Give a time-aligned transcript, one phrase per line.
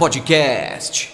[0.00, 1.12] Podcast.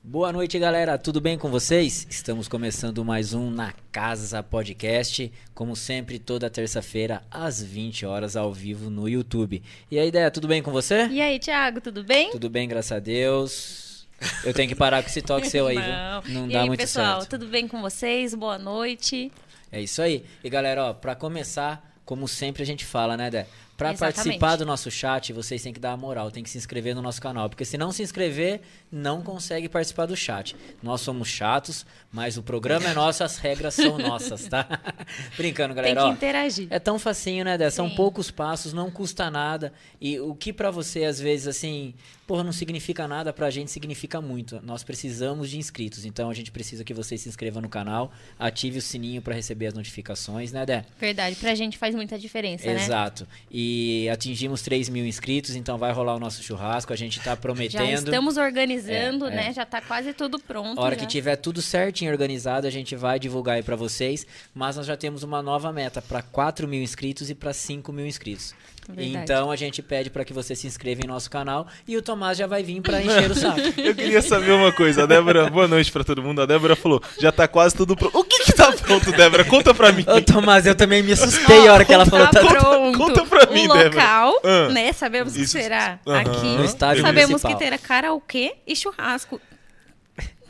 [0.00, 0.96] Boa noite, galera.
[0.96, 2.06] Tudo bem com vocês?
[2.08, 8.54] Estamos começando mais um Na Casa Podcast, como sempre, toda terça-feira às 20 horas ao
[8.54, 9.64] vivo no YouTube.
[9.90, 11.08] E aí, ideia, tudo bem com você?
[11.08, 12.30] E aí, Thiago, tudo bem?
[12.30, 14.06] Tudo bem, graças a Deus.
[14.44, 16.22] Eu tenho que parar com esse toque seu aí, Não.
[16.22, 16.34] viu?
[16.34, 17.30] Não e dá aí, muito pessoal, certo.
[17.30, 18.32] tudo bem com vocês?
[18.32, 19.32] Boa noite.
[19.72, 20.24] É isso aí.
[20.44, 23.48] E galera, ó, pra começar, como sempre a gente fala, né, Dé?
[23.76, 24.14] Pra Exatamente.
[24.16, 27.02] participar do nosso chat, vocês têm que dar a moral, tem que se inscrever no
[27.02, 27.48] nosso canal.
[27.50, 30.56] Porque se não se inscrever, não consegue participar do chat.
[30.82, 34.66] Nós somos chatos, mas o programa é nosso, as regras são nossas, tá?
[35.36, 36.00] Brincando, Tem galera.
[36.00, 36.12] que ó.
[36.12, 36.68] interagir.
[36.70, 37.68] É tão facinho, né, Dé?
[37.68, 39.72] São poucos passos, não custa nada.
[40.00, 41.94] E o que pra você, às vezes, assim,
[42.26, 44.60] porra, não significa nada, pra gente significa muito.
[44.64, 46.04] Nós precisamos de inscritos.
[46.04, 49.66] Então a gente precisa que você se inscreva no canal, ative o sininho pra receber
[49.66, 50.84] as notificações, né, Dé?
[50.98, 52.74] Verdade, pra gente faz muita diferença, né?
[52.74, 53.26] Exato.
[53.50, 56.92] E atingimos 3 mil inscritos, então vai rolar o nosso churrasco.
[56.92, 58.08] A gente tá Já prometendo.
[58.08, 59.46] estamos organizando, É, né?
[59.48, 59.52] é.
[59.52, 60.80] Já tá quase tudo pronto.
[60.80, 61.00] A hora já.
[61.02, 64.26] que tiver tudo certinho organizado, a gente vai divulgar aí pra vocês.
[64.54, 68.06] Mas nós já temos uma nova meta para 4 mil inscritos e para 5 mil
[68.06, 68.54] inscritos.
[68.88, 69.24] Verdade.
[69.24, 72.38] Então a gente pede para que você se inscreva em nosso canal e o Tomás
[72.38, 73.58] já vai vir para encher o saco.
[73.76, 75.02] Eu queria saber uma coisa.
[75.02, 76.40] A Débora, boa noite pra todo mundo.
[76.42, 78.16] A Débora falou, já tá quase tudo pronto.
[78.16, 79.44] O que que tá pronto, Débora?
[79.44, 80.04] Conta pra mim.
[80.06, 82.96] Ô Tomás, eu também me assustei a hora que ela falou tá tá pronto.
[82.98, 83.88] conta pra mim, o Débora.
[83.88, 84.68] local, Ah.
[84.68, 84.92] né?
[84.92, 85.52] Sabemos que Isso.
[85.52, 86.20] será Aham.
[86.20, 86.46] aqui.
[86.56, 87.52] No estádio Sabemos municipal.
[87.52, 89.40] que terá karaokê e churrasco.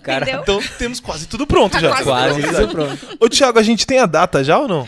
[0.02, 0.42] Cara, Entendeu?
[0.42, 1.88] Então temos quase tudo pronto Tá já.
[1.88, 2.04] quase
[2.42, 3.16] quase tudo pronto.
[3.18, 4.86] Ô, Thiago, a gente tem a data já ou não?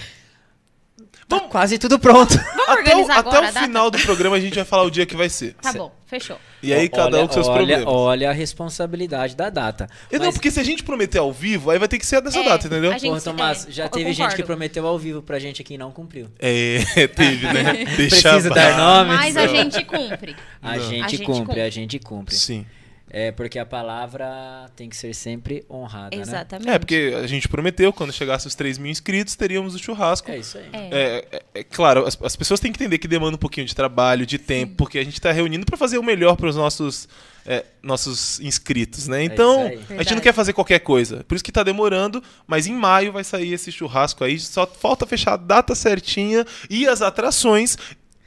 [1.28, 2.34] Tá quase tudo pronto.
[2.56, 3.66] Vamos até o, organizar até agora o a data?
[3.66, 5.54] final do programa a gente vai falar o dia que vai ser.
[5.60, 6.38] Tá bom, fechou.
[6.62, 7.84] E aí cada olha, um com seus olha, problemas.
[7.86, 9.88] Olha a responsabilidade da data.
[10.10, 12.20] Eu Não, Mas, porque se a gente prometer ao vivo, aí vai ter que ser
[12.22, 12.90] dessa É, data, entendeu?
[12.90, 15.74] a gente- porra, Tomás, é, já teve gente que prometeu ao vivo pra gente aqui
[15.74, 16.28] e não cumpriu.
[16.38, 16.78] É,
[17.14, 17.84] teve, né?
[17.96, 19.16] Deixa Preciso dar nomes.
[19.16, 20.34] Mas a gente cumpre.
[20.62, 21.60] A gente, A gente cumpre, cumpre.
[21.60, 22.34] a gente cumpre.
[22.34, 22.66] Sim.
[23.11, 26.23] É porque a palavra tem que ser sempre honrada, né?
[26.23, 26.69] Exatamente.
[26.70, 30.30] É, porque a gente prometeu, quando chegasse os 3 mil inscritos, teríamos o churrasco.
[30.30, 30.69] É isso aí.
[30.73, 30.89] É.
[30.91, 33.74] É, é- é claro, as, as pessoas têm que entender que demanda um pouquinho de
[33.74, 37.08] trabalho, de tempo, porque a gente está reunindo para fazer o melhor para os nossos,
[37.47, 39.23] é, nossos inscritos, né?
[39.24, 39.98] Então, isso aí.
[39.98, 41.24] a gente não quer fazer qualquer coisa.
[41.27, 44.39] Por isso que está demorando, mas em maio vai sair esse churrasco aí.
[44.39, 47.77] Só falta fechar a data certinha e as atrações.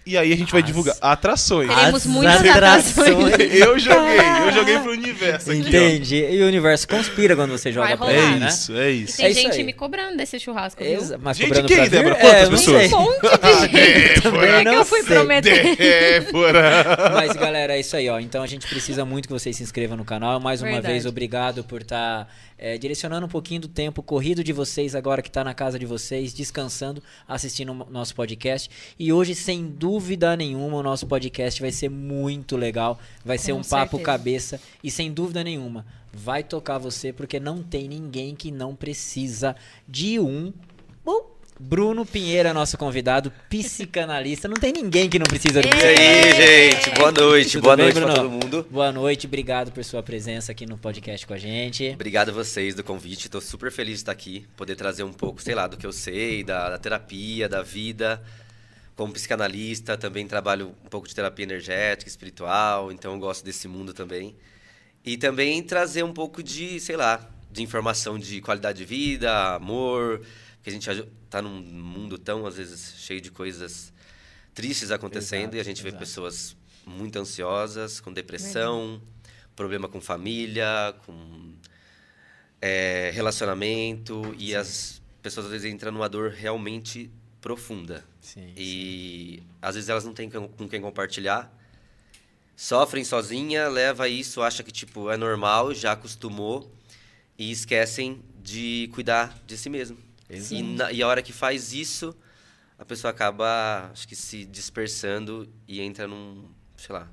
[0.04, 1.70] E aí a gente vai As- divulgar atrações.
[1.70, 3.08] Teremos As muitas atrações.
[3.08, 3.54] atrações.
[3.62, 6.16] Eu joguei, eu joguei pro universo aqui, Entendi.
[6.32, 8.48] E o universo conspira quando você joga Vai pra ele, É né?
[8.48, 9.18] isso, é E isso.
[9.18, 9.64] tem É isso gente aí.
[9.64, 10.94] me cobrando desse churrasco, viu?
[10.94, 11.90] Exa- Mas Gente, cobrando quem, pra vir?
[11.92, 12.16] Débora?
[12.16, 12.92] É, Quantas não pessoas?
[12.94, 14.22] Um monte de gente.
[14.22, 15.78] Também É que eu fui prometer.
[17.14, 18.20] Mas, galera, é isso aí, ó.
[18.20, 20.40] Então a gente precisa muito que vocês se inscrevam no canal.
[20.40, 20.94] Mais uma Verdade.
[20.94, 22.28] vez, obrigado por estar
[22.80, 26.34] direcionando um pouquinho do tempo corrido de vocês, agora que está na casa de vocês,
[26.34, 28.70] descansando, assistindo o nosso podcast.
[29.00, 33.00] E hoje, sem dúvida nenhuma, o nosso podcast vai ser muito legal.
[33.26, 34.04] Vai ser Com um papo certeza.
[34.04, 34.62] cabeça.
[34.84, 39.56] E sem dúvida nenhuma, vai tocar você, porque não tem ninguém que não precisa
[39.88, 40.54] de um.
[41.04, 41.31] Bom,
[41.64, 44.48] Bruno Pinheiro é nosso convidado, psicanalista.
[44.48, 47.86] Não tem ninguém que não precisa de E aí, gente, boa noite, Tudo boa bem,
[47.86, 48.16] noite pra Bruno?
[48.20, 48.68] todo mundo.
[48.72, 51.90] Boa noite, obrigado por sua presença aqui no podcast com a gente.
[51.90, 55.40] Obrigado a vocês do convite, tô super feliz de estar aqui, poder trazer um pouco,
[55.40, 58.20] sei lá, do que eu sei, da, da terapia, da vida.
[58.96, 63.94] Como psicanalista, também trabalho um pouco de terapia energética, espiritual, então eu gosto desse mundo
[63.94, 64.36] também.
[65.06, 70.22] E também trazer um pouco de, sei lá, de informação de qualidade de vida, amor,
[70.56, 70.90] porque a gente
[71.32, 73.94] tá num mundo tão, às vezes, cheio de coisas
[74.54, 76.04] tristes acontecendo Exato, e a gente vê exato.
[76.04, 79.02] pessoas muito ansiosas, com depressão,
[79.56, 81.54] problema com família, com
[82.62, 87.10] é, relacionamento e as pessoas às vezes entram numa dor realmente
[87.40, 88.04] profunda.
[88.20, 88.54] Sim.
[88.58, 91.52] E às vezes elas não têm com com quem compartilhar.
[92.58, 96.70] Sofrem sozinha, leva isso, acha que tipo é normal, já acostumou
[97.38, 99.98] e esquecem de cuidar de si mesmo.
[100.56, 102.16] E, na- e a hora que faz isso,
[102.78, 107.08] a pessoa acaba, acho que se dispersando e entra num, sei lá,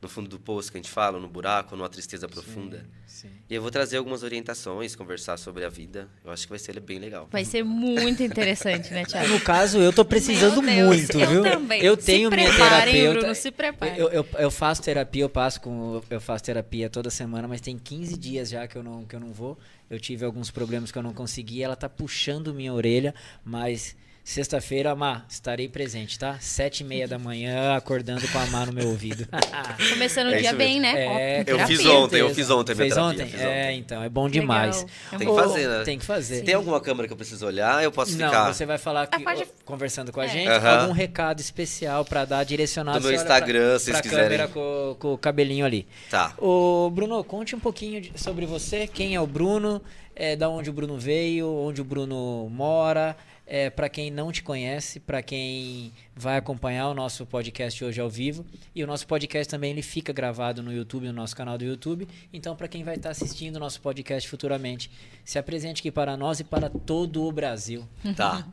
[0.00, 2.86] no fundo do poço que a gente fala, no buraco, numa tristeza profunda.
[3.06, 3.30] Sim.
[3.50, 6.08] E eu vou trazer algumas orientações, conversar sobre a vida.
[6.24, 7.28] Eu acho que vai ser bem legal.
[7.32, 9.28] Vai ser muito interessante, né, Thiago?
[9.38, 11.42] No caso, eu tô precisando Deus, muito, eu viu?
[11.42, 11.82] também.
[11.82, 13.18] Eu Se tenho minha preparem, terapeuta.
[13.20, 13.98] Bruno, se preparem.
[13.98, 17.76] Eu, eu, eu faço terapia, eu passo com eu faço terapia toda semana, mas tem
[17.76, 19.58] 15 dias já que eu não que eu não vou.
[19.90, 23.96] Eu tive alguns problemas que eu não consegui, ela tá puxando minha orelha, mas
[24.32, 26.36] Sexta-feira, Má, estarei presente, tá?
[26.38, 29.26] Sete e meia da manhã, acordando com a Má no meu ouvido.
[29.88, 31.38] Começando o É dia bem, né?
[31.38, 33.24] É, Eu fiz ontem, eu fiz ontem Fez ontem?
[33.26, 33.78] fiz É, ontem.
[33.78, 34.82] então, é bom demais.
[34.82, 34.90] Legal.
[35.12, 35.82] É Tem que fazer, né?
[35.82, 36.42] Tem que fazer.
[36.44, 37.82] Tem alguma câmera que eu preciso olhar?
[37.82, 38.52] Eu posso Não, ficar.
[38.52, 40.28] você vai falar que, pode- conversando com a É.
[40.28, 40.80] gente, Aham.
[40.82, 44.02] algum recado especial pra dar direcionado Do meu você olha pra- Instagram, se vocês pra
[44.02, 44.24] quiserem.
[44.24, 45.88] câmera com, com o cabelinho ali.
[46.10, 46.34] Tá.
[46.36, 49.80] Ô, Bruno, conte um pouquinho de- sobre você, quem é o Bruno,
[50.14, 53.16] é, da onde o Bruno veio, onde o Bruno mora,
[53.50, 58.10] é, para quem não te conhece, para quem vai acompanhar o nosso podcast hoje ao
[58.10, 58.44] vivo.
[58.74, 62.06] E o nosso podcast também ele fica gravado no YouTube, no nosso canal do YouTube.
[62.30, 64.90] Então, para quem vai estar assistindo o nosso podcast futuramente,
[65.24, 67.88] se apresente aqui para nós e para todo o Brasil.
[68.14, 68.46] Tá.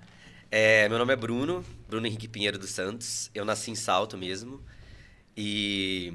[0.51, 3.31] É, meu nome é Bruno, Bruno Henrique Pinheiro dos Santos.
[3.33, 4.61] Eu nasci em Salto mesmo.
[5.35, 6.13] E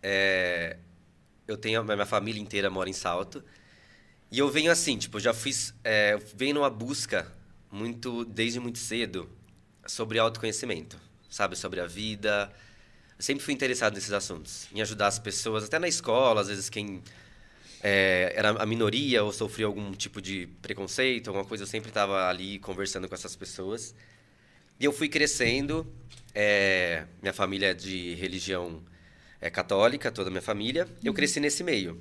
[0.00, 0.78] é,
[1.46, 3.44] eu tenho minha família inteira mora em Salto.
[4.30, 7.30] E eu venho assim, tipo, já fiz, é, venho numa busca
[7.72, 9.28] muito desde muito cedo
[9.86, 10.96] sobre autoconhecimento,
[11.30, 12.52] sabe, sobre a vida.
[13.18, 16.68] Eu sempre fui interessado nesses assuntos, em ajudar as pessoas, até na escola, às vezes
[16.68, 17.02] quem
[17.82, 22.28] é, era a minoria ou sofria algum tipo de preconceito, alguma coisa, eu sempre estava
[22.28, 23.94] ali conversando com essas pessoas.
[24.78, 25.86] E eu fui crescendo.
[26.34, 28.82] é, minha família é de religião
[29.40, 30.86] é, católica, toda a minha família.
[31.02, 32.00] Eu cresci nesse meio.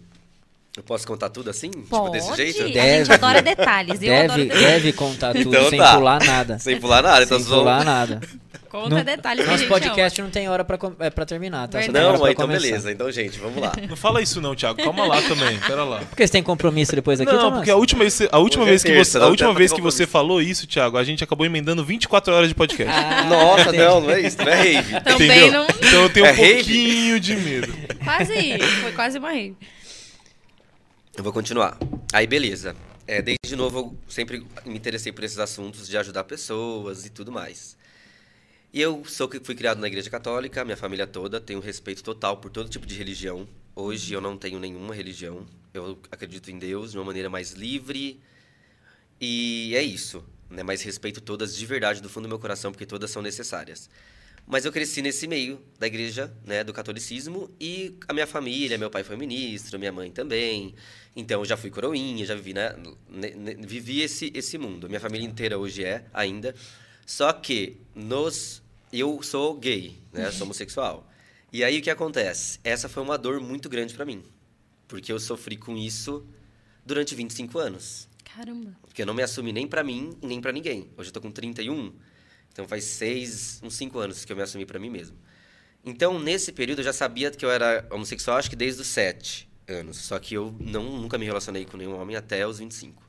[0.77, 1.69] Eu posso contar tudo assim?
[1.69, 2.13] Tipo, Pode.
[2.13, 2.61] desse jeito?
[2.61, 2.97] A Deve.
[3.05, 4.01] gente adora detalhes.
[4.01, 4.67] Eu adoro Deve, detalhes.
[4.67, 5.95] deve contar tudo Então sem tá.
[5.95, 6.59] pular nada.
[6.59, 8.21] Sem pular nada, então sem só- pular nada.
[8.69, 11.77] Conta Não- detalhes a Nosso gente podcast não tem hora pra, é, pra terminar, tá?
[11.79, 12.05] Verdade.
[12.05, 12.61] Não, então começar.
[12.67, 12.89] beleza.
[12.89, 13.73] Então, gente, vamos lá.
[13.89, 14.81] Não fala isso não, Thiago.
[14.81, 15.59] Calma lá também.
[15.59, 15.99] Pera lá.
[16.09, 17.57] Porque você tem compromisso depois aqui, Não, Thomas?
[17.59, 19.57] porque a última vez, a última Hoje é vez que terça, você, a última tem
[19.57, 22.93] vez que você falou isso, Thiago, a gente acabou emendando 24 horas de podcast.
[22.97, 23.77] Ah, Nossa, entendi.
[23.77, 25.01] não, não é isso, não é rave.
[25.01, 25.51] Também entendeu?
[25.51, 25.63] não.
[25.65, 26.53] Então eu tenho um É rave?
[26.63, 27.73] pouquinho de medo.
[28.05, 28.57] Quase.
[28.83, 29.57] Foi quase uma rave.
[31.13, 31.77] Eu vou continuar.
[32.13, 32.73] Aí, beleza.
[33.05, 37.33] É, desde novo, eu sempre me interessei por esses assuntos de ajudar pessoas e tudo
[37.33, 37.77] mais.
[38.73, 42.49] E eu sou fui criado na igreja católica, minha família toda, tenho respeito total por
[42.49, 43.45] todo tipo de religião.
[43.75, 45.45] Hoje eu não tenho nenhuma religião.
[45.73, 48.17] Eu acredito em Deus de uma maneira mais livre.
[49.19, 50.23] E é isso.
[50.49, 50.63] Né?
[50.63, 53.89] Mas respeito todas de verdade do fundo do meu coração, porque todas são necessárias.
[54.47, 58.89] Mas eu cresci nesse meio da igreja, né, do catolicismo, e a minha família, meu
[58.89, 60.73] pai foi ministro, minha mãe também.
[61.15, 62.73] Então eu já fui coroinha, já vivi, né,
[63.59, 64.87] vivi esse, esse mundo.
[64.87, 66.55] Minha família inteira hoje é ainda.
[67.05, 68.61] Só que nos
[68.93, 71.09] eu sou gay, né, sou homossexual.
[71.51, 72.59] E aí o que acontece?
[72.63, 74.23] Essa foi uma dor muito grande pra mim,
[74.87, 76.25] porque eu sofri com isso
[76.85, 78.07] durante 25 anos.
[78.23, 78.71] Caramba.
[78.81, 80.89] Porque eu não me assumi nem pra mim, nem pra ninguém.
[80.95, 81.93] Hoje eu tô com 31,
[82.53, 85.17] então faz seis, uns cinco anos que eu me assumi pra mim mesmo.
[85.83, 89.50] Então, nesse período, eu já sabia que eu era homossexual, acho que desde os sete
[89.71, 89.97] anos.
[89.97, 93.01] Só que eu não, nunca me relacionei com nenhum homem até os 25.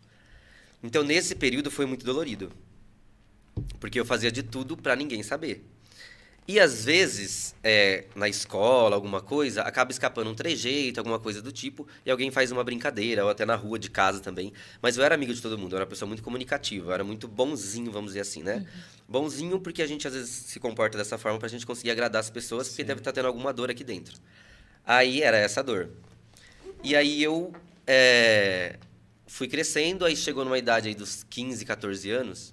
[0.82, 2.52] Então, nesse período, foi muito dolorido.
[3.78, 5.64] Porque eu fazia de tudo pra ninguém saber.
[6.46, 11.52] E às vezes, é, na escola, alguma coisa, acaba escapando um trejeito, alguma coisa do
[11.52, 14.52] tipo, e alguém faz uma brincadeira, ou até na rua de casa também.
[14.80, 17.04] Mas eu era amigo de todo mundo, eu era uma pessoa muito comunicativa, eu era
[17.04, 18.66] muito bonzinho, vamos dizer assim, né?
[19.08, 22.28] Bonzinho porque a gente às vezes se comporta dessa forma pra gente conseguir agradar as
[22.28, 24.16] pessoas, porque deve estar tendo alguma dor aqui dentro.
[24.84, 25.90] Aí era essa dor.
[26.84, 27.54] E aí eu
[27.86, 28.76] é,
[29.26, 32.52] fui crescendo, aí chegou numa idade aí dos 15, 14 anos,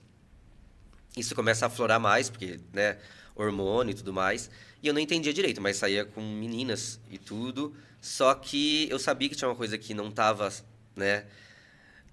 [1.18, 2.98] isso começa a aflorar mais, porque, né,
[3.36, 4.50] hormônio e tudo mais.
[4.82, 7.76] E eu não entendia direito, mas saía com meninas e tudo.
[8.02, 10.54] Só que eu sabia que tinha uma coisa que não tava,
[10.96, 11.26] né,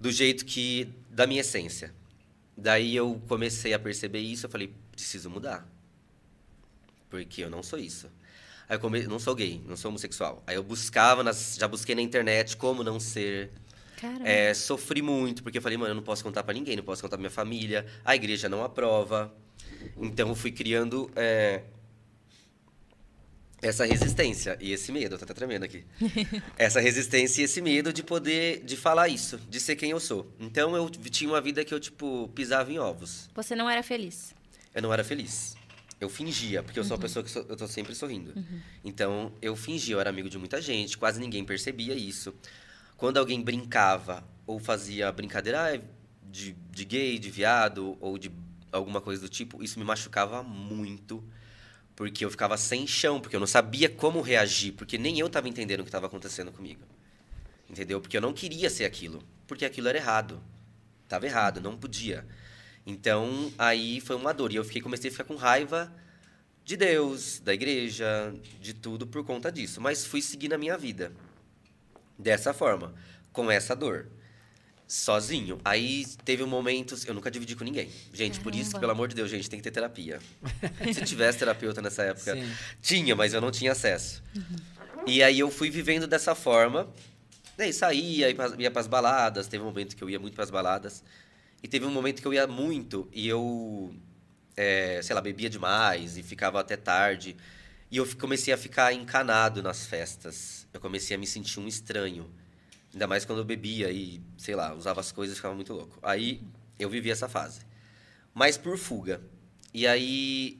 [0.00, 1.94] do jeito que da minha essência.
[2.56, 5.68] Daí eu comecei a perceber isso, eu falei, preciso mudar.
[7.10, 8.10] Porque eu não sou isso.
[8.68, 9.06] Aí eu come...
[9.06, 10.42] não sou gay, não sou homossexual.
[10.46, 11.56] Aí eu buscava, nas...
[11.58, 13.50] já busquei na internet como não ser.
[14.24, 17.00] É, sofri muito, porque eu falei, mano, eu não posso contar pra ninguém, não posso
[17.00, 19.32] contar pra minha família, a igreja não aprova.
[19.96, 21.62] Então eu fui criando é,
[23.62, 25.84] essa resistência e esse medo, tô até tremendo aqui.
[26.58, 30.30] essa resistência e esse medo de poder, de falar isso, de ser quem eu sou.
[30.38, 33.28] Então eu tinha uma vida que eu, tipo, pisava em ovos.
[33.34, 34.34] Você não era feliz.
[34.74, 35.55] Eu não era feliz.
[35.98, 38.34] Eu fingia, porque eu sou uma pessoa que eu tô sempre sorrindo.
[38.84, 42.34] Então, eu fingia, eu era amigo de muita gente, quase ninguém percebia isso.
[42.96, 45.82] Quando alguém brincava ou fazia brincadeira
[46.30, 48.30] de, de gay, de viado, ou de
[48.70, 51.24] alguma coisa do tipo, isso me machucava muito.
[51.94, 55.48] Porque eu ficava sem chão, porque eu não sabia como reagir, porque nem eu estava
[55.48, 56.82] entendendo o que estava acontecendo comigo.
[57.70, 58.00] Entendeu?
[58.02, 60.42] Porque eu não queria ser aquilo, porque aquilo era errado.
[61.08, 62.26] Tava errado, não podia.
[62.86, 64.52] Então, aí foi uma dor.
[64.52, 65.92] E eu fiquei, comecei a ficar com raiva
[66.64, 69.80] de Deus, da igreja, de tudo por conta disso.
[69.80, 71.12] Mas fui seguindo a minha vida
[72.16, 72.94] dessa forma,
[73.32, 74.06] com essa dor.
[74.88, 75.60] Sozinho.
[75.64, 77.04] Aí teve um momentos.
[77.04, 77.90] Eu nunca dividi com ninguém.
[78.12, 78.80] Gente, por isso, Caramba.
[78.80, 80.20] pelo amor de Deus, gente, tem que ter terapia.
[80.94, 82.36] Se tivesse terapeuta nessa época.
[82.36, 82.52] Sim.
[82.80, 84.22] Tinha, mas eu não tinha acesso.
[85.04, 86.88] E aí eu fui vivendo dessa forma.
[87.56, 88.28] Daí saía,
[88.58, 89.48] ia pras baladas.
[89.48, 91.02] Teve um momento que eu ia muito pras baladas.
[91.62, 93.94] E teve um momento que eu ia muito e eu,
[94.56, 97.36] é, sei lá, bebia demais e ficava até tarde.
[97.90, 100.66] E eu comecei a ficar encanado nas festas.
[100.72, 102.30] Eu comecei a me sentir um estranho.
[102.92, 105.98] Ainda mais quando eu bebia e, sei lá, usava as coisas e ficava muito louco.
[106.02, 106.42] Aí
[106.78, 107.60] eu vivi essa fase.
[108.34, 109.20] Mas por fuga.
[109.72, 110.58] E aí,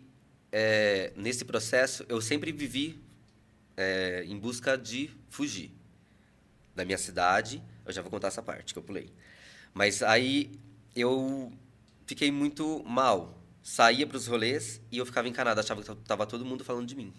[0.53, 3.01] é, nesse processo, eu sempre vivi
[3.77, 5.71] é, em busca de fugir
[6.75, 7.63] da minha cidade.
[7.85, 9.13] Eu já vou contar essa parte que eu pulei.
[9.75, 10.53] Mas aí
[10.97, 11.53] eu
[12.07, 13.39] fiquei muito mal.
[13.63, 16.95] Saía para os rolês e eu ficava encanado, achava que tava todo mundo falando de
[16.95, 17.13] mim.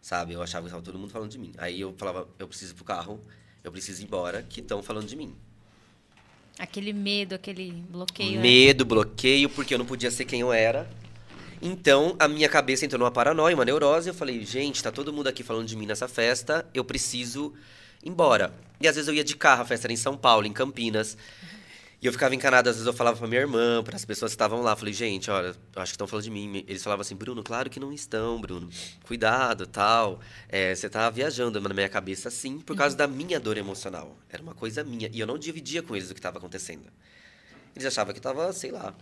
[0.00, 0.32] Sabe?
[0.32, 1.52] Eu achava que tava todo mundo falando de mim.
[1.58, 3.20] Aí eu falava, eu preciso ir pro carro,
[3.62, 5.34] eu preciso ir embora, que estão falando de mim.
[6.58, 8.36] Aquele medo, aquele bloqueio.
[8.36, 8.40] né?
[8.40, 10.88] Medo, bloqueio, porque eu não podia ser quem eu era.
[11.60, 14.08] Então, a minha cabeça entrou numa paranoia, uma neurose.
[14.08, 17.52] Eu falei, gente, tá todo mundo aqui falando de mim nessa festa, eu preciso
[18.02, 18.54] ir embora.
[18.80, 21.16] E às vezes eu ia de carro, a festa era em São Paulo, em Campinas.
[22.02, 24.34] E eu ficava encanado, às vezes eu falava pra minha irmã, para as pessoas que
[24.34, 24.74] estavam lá.
[24.74, 26.64] Falei, gente, olha, acho que estão falando de mim.
[26.66, 28.70] Eles falavam assim, Bruno, claro que não estão, Bruno.
[29.04, 30.18] Cuidado, tal.
[30.48, 34.16] É, você tá viajando na minha cabeça, sim, por causa da minha dor emocional.
[34.30, 35.10] Era uma coisa minha.
[35.12, 36.90] E eu não dividia com eles o que estava acontecendo.
[37.76, 38.94] Eles achavam que tava, sei lá.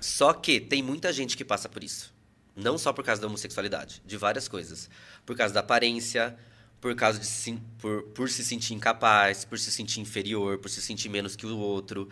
[0.00, 2.12] Só que tem muita gente que passa por isso.
[2.56, 4.90] Não só por causa da homossexualidade, de várias coisas.
[5.24, 6.36] Por causa da aparência,
[6.80, 10.80] por causa de se, por, por se sentir incapaz, por se sentir inferior, por se
[10.80, 12.08] sentir menos que o outro.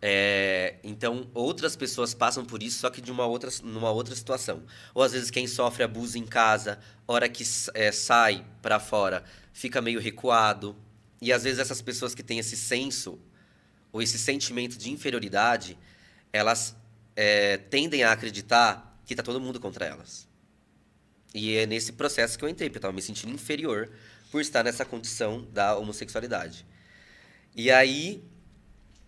[0.00, 4.62] É, então, outras pessoas passam por isso, só que de uma outra, numa outra situação.
[4.94, 7.44] Ou às vezes quem sofre abuso em casa, hora que
[7.74, 10.76] é, sai para fora, fica meio recuado.
[11.20, 13.18] E às vezes essas pessoas que têm esse senso
[13.92, 15.76] ou esse sentimento de inferioridade,
[16.32, 16.76] elas
[17.16, 20.28] é, tendem a acreditar que tá todo mundo contra elas.
[21.34, 23.90] E é nesse processo que eu entrei, porque eu tava me sentindo inferior
[24.30, 26.66] por estar nessa condição da homossexualidade.
[27.54, 28.22] E aí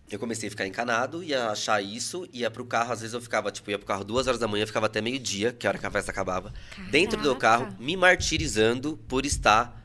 [0.09, 3.49] eu comecei a ficar encanado, ia achar isso, ia pro carro, às vezes eu ficava,
[3.51, 5.79] tipo, ia pro carro duas horas da manhã, ficava até meio-dia, que é a hora
[5.79, 6.53] que a festa acabava,
[6.89, 7.65] dentro do Caraca.
[7.65, 9.81] carro, me martirizando por estar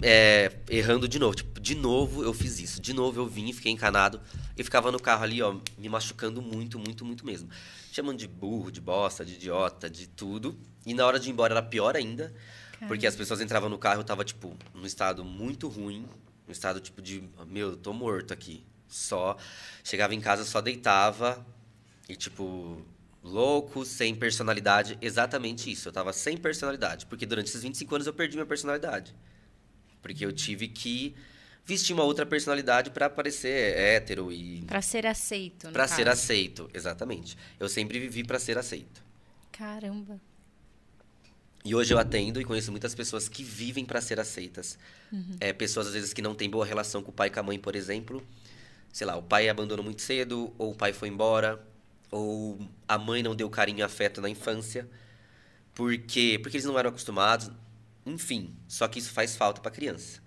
[0.00, 1.34] é, errando de novo.
[1.34, 2.80] Tipo, de novo eu fiz isso.
[2.80, 4.20] De novo eu vim fiquei encanado.
[4.56, 7.48] E ficava no carro ali, ó, me machucando muito, muito, muito mesmo.
[7.90, 10.56] Chamando de burro, de bosta, de idiota, de tudo.
[10.86, 12.32] E na hora de ir embora era pior ainda.
[12.88, 16.06] Porque as pessoas entravam no carro, eu tava, tipo, num estado muito ruim.
[16.48, 18.64] Um estado, tipo, de, meu, eu tô morto aqui.
[18.88, 19.36] Só.
[19.84, 21.44] Chegava em casa, só deitava.
[22.08, 22.82] E, tipo,
[23.22, 24.98] louco, sem personalidade.
[25.00, 25.88] Exatamente isso.
[25.88, 27.06] Eu tava sem personalidade.
[27.06, 29.14] Porque durante esses 25 anos eu perdi minha personalidade.
[30.02, 31.14] Porque eu tive que
[31.64, 35.70] vestir uma outra personalidade para parecer hétero e Pra ser aceito.
[35.70, 37.38] para ser aceito, exatamente.
[37.60, 39.00] Eu sempre vivi para ser aceito.
[39.52, 40.20] Caramba.
[41.64, 44.76] E hoje eu atendo e conheço muitas pessoas que vivem para ser aceitas.
[45.38, 47.42] É, pessoas às vezes que não têm boa relação com o pai e com a
[47.42, 48.26] mãe, por exemplo.
[48.92, 51.64] Sei lá, o pai abandonou muito cedo, ou o pai foi embora,
[52.10, 54.88] ou a mãe não deu carinho e afeto na infância.
[55.74, 57.50] Porque porque eles não eram acostumados.
[58.04, 60.20] Enfim, só que isso faz falta para criança.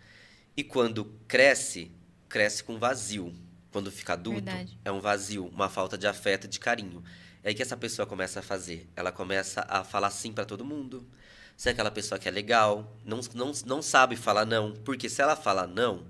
[0.55, 1.91] E quando cresce,
[2.29, 3.33] cresce com vazio.
[3.71, 4.79] Quando fica adulto, Verdade.
[4.85, 7.03] é um vazio, uma falta de afeto e de carinho.
[7.43, 8.89] É aí que essa pessoa começa a fazer.
[8.95, 11.05] Ela começa a falar sim para todo mundo.
[11.55, 14.73] Se é aquela pessoa que é legal, não, não, não sabe falar não.
[14.73, 16.05] Porque se ela falar não,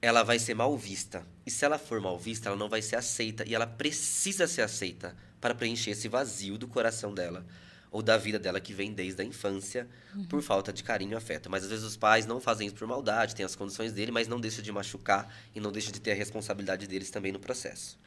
[0.00, 1.26] ela vai ser mal vista.
[1.44, 3.44] E se ela for mal vista, ela não vai ser aceita.
[3.46, 7.44] E ela precisa ser aceita para preencher esse vazio do coração dela.
[7.90, 9.88] Ou da vida dela que vem desde a infância,
[10.28, 11.48] por falta de carinho e afeto.
[11.48, 14.26] Mas às vezes os pais não fazem isso por maldade, têm as condições dele, mas
[14.26, 17.98] não deixam de machucar e não deixam de ter a responsabilidade deles também no processo.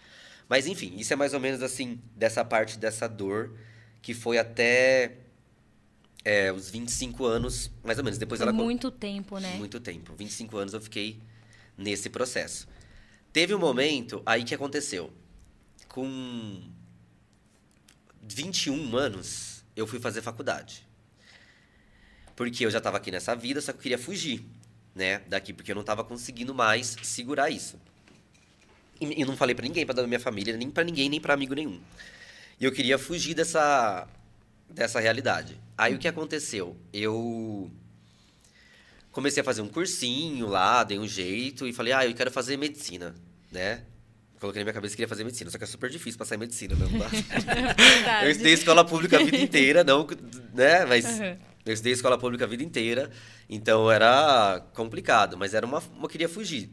[0.49, 3.57] Mas enfim, isso é mais ou menos assim, dessa parte dessa dor,
[4.01, 5.17] que foi até
[6.27, 8.19] é, os 25 anos, mais ou menos.
[8.19, 8.51] Depois Foi ela.
[8.51, 9.55] muito tempo, né?
[9.55, 10.13] Muito tempo.
[10.13, 11.17] 25 anos eu fiquei
[11.77, 12.67] nesse processo.
[13.31, 15.09] Teve um momento aí que aconteceu.
[15.87, 16.61] Com
[18.21, 20.85] 21 anos, eu fui fazer faculdade.
[22.35, 24.43] Porque eu já estava aqui nessa vida, só que eu queria fugir,
[24.93, 27.79] né, daqui, porque eu não estava conseguindo mais segurar isso.
[28.99, 31.33] E, e não falei pra ninguém, pra da minha família, nem pra ninguém, nem pra
[31.35, 31.79] amigo nenhum.
[32.59, 34.05] E eu queria fugir dessa
[34.69, 35.59] dessa realidade.
[35.77, 36.75] Aí o que aconteceu?
[36.93, 37.71] Eu
[39.11, 42.57] comecei a fazer um cursinho lá, dei um jeito e falei: "Ah, eu quero fazer
[42.57, 43.15] medicina",
[43.51, 43.83] né?
[44.39, 46.37] Coloquei na minha cabeça que queria fazer medicina, só que é super difícil passar em
[46.39, 46.75] medicina?
[46.75, 47.09] Não dá.
[48.23, 50.05] Eu estudei escola pública a vida inteira, não,
[50.53, 50.85] né?
[50.85, 51.37] Mas Uhum.
[51.65, 53.09] eu estudei escola pública a vida inteira,
[53.49, 56.69] então era complicado, mas era uma, eu queria fugir.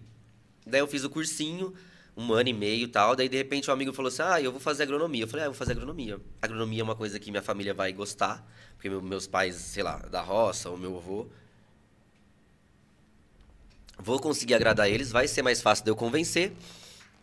[0.66, 1.72] Daí eu fiz o cursinho,
[2.16, 3.16] um ano e meio e tal.
[3.16, 5.24] Daí, de repente, um amigo falou assim: Ah, eu vou fazer agronomia.
[5.24, 6.20] Eu falei: Ah, eu vou fazer agronomia.
[6.40, 9.96] Agronomia é uma coisa que minha família vai gostar, porque meu- meus pais, sei lá,
[9.98, 11.26] da roça, ou meu avô.
[13.98, 16.52] Vou conseguir agradar eles, vai ser mais fácil de eu convencer.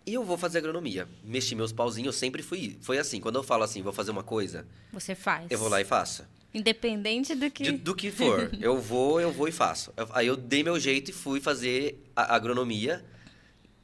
[0.05, 1.07] E eu vou fazer agronomia.
[1.23, 2.77] Mexi meus pauzinhos, eu sempre fui.
[2.81, 5.51] Foi assim, quando eu falo assim, vou fazer uma coisa, Você faz.
[5.51, 6.25] eu vou lá e faço.
[6.53, 7.63] Independente do que.
[7.63, 8.49] De- do que for.
[8.59, 9.93] eu vou, eu vou e faço.
[10.13, 13.05] Aí eu dei meu jeito e fui fazer agronomia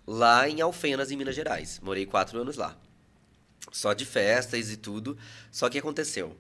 [0.08, 1.80] lá em Alfenas, em Minas Gerais.
[1.84, 2.76] Morei quatro anos lá.
[3.72, 5.18] Só de festas e tudo.
[5.52, 6.36] Só que aconteceu.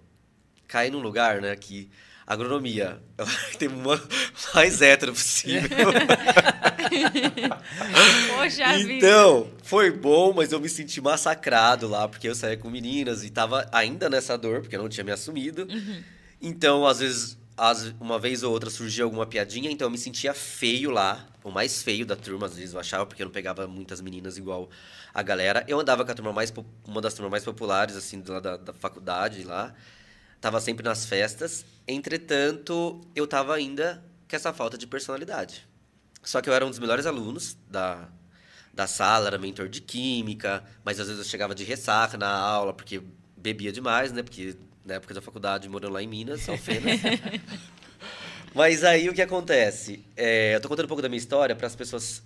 [0.68, 1.90] Caí num lugar, né, que
[2.26, 3.02] agronomia
[3.60, 4.02] tem uma
[4.56, 5.68] mais hétero possível.
[8.36, 8.94] Poxa vida.
[8.94, 13.30] Então, foi bom, mas eu me senti massacrado lá, porque eu saía com meninas e
[13.30, 15.68] tava ainda nessa dor, porque eu não tinha me assumido.
[16.42, 20.34] Então, às vezes, às- uma vez ou outra surgia alguma piadinha, então eu me sentia
[20.34, 23.68] feio lá, o mais feio da turma, às vezes eu achava, porque eu não pegava
[23.68, 24.70] muitas meninas igual
[25.14, 25.64] a galera.
[25.68, 26.54] Eu andava com a turma mais,
[26.86, 29.74] uma das turmas mais populares, assim, lá da, da faculdade lá.
[30.40, 31.66] Tava sempre nas festas.
[31.88, 35.68] Entretanto, eu tava ainda com essa falta de personalidade.
[36.24, 38.10] Só que eu era um dos melhores alunos da,
[38.74, 42.74] da sala, era mentor de química, mas às vezes eu chegava de ressaca na aula,
[42.74, 43.02] porque
[43.36, 44.22] bebia demais, né?
[44.22, 47.02] Porque na época da faculdade, morando lá em Minas, Alfenas.
[48.54, 50.04] mas aí o que acontece?
[50.16, 52.22] É, eu tô contando um pouco da minha história para as pessoas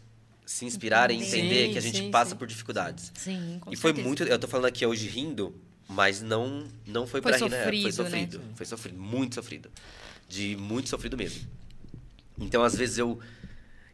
[0.46, 1.68] se inspirarem e Entender.
[1.68, 2.38] Sim, que a gente sim, passa sim.
[2.38, 3.12] por dificuldades.
[3.16, 4.08] Sim, com e foi certeza.
[4.08, 4.24] muito.
[4.24, 5.56] Eu tô falando aqui hoje rindo,
[5.88, 7.64] mas não, não foi, Foi pra rir, né?
[7.82, 8.46] Foi sofrido, né?
[8.56, 9.72] Foi sofrido, muito sofrido.
[10.28, 11.48] De muito sofrido mesmo.
[12.40, 13.20] Então, às vezes, eu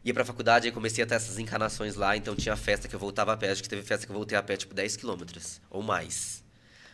[0.04, 2.16] ia pra faculdade e comecei a ter essas encarnações lá.
[2.16, 3.50] Então, tinha festa que eu voltava a pé.
[3.50, 6.44] Acho que teve festa que eu voltei a pé, tipo, 10 quilômetros ou mais.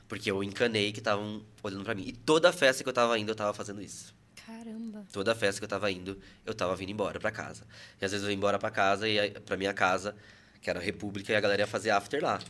[0.08, 2.04] Porque eu encanei que estavam olhando pra mim.
[2.06, 4.13] E toda festa que eu tava indo, eu tava fazendo isso.
[4.46, 5.04] Caramba.
[5.12, 7.64] Toda festa que eu tava indo, eu tava vindo embora pra casa.
[8.00, 10.14] E às vezes eu ia embora pra casa, e pra minha casa,
[10.60, 12.40] que era a República, e a galera ia fazer after lá.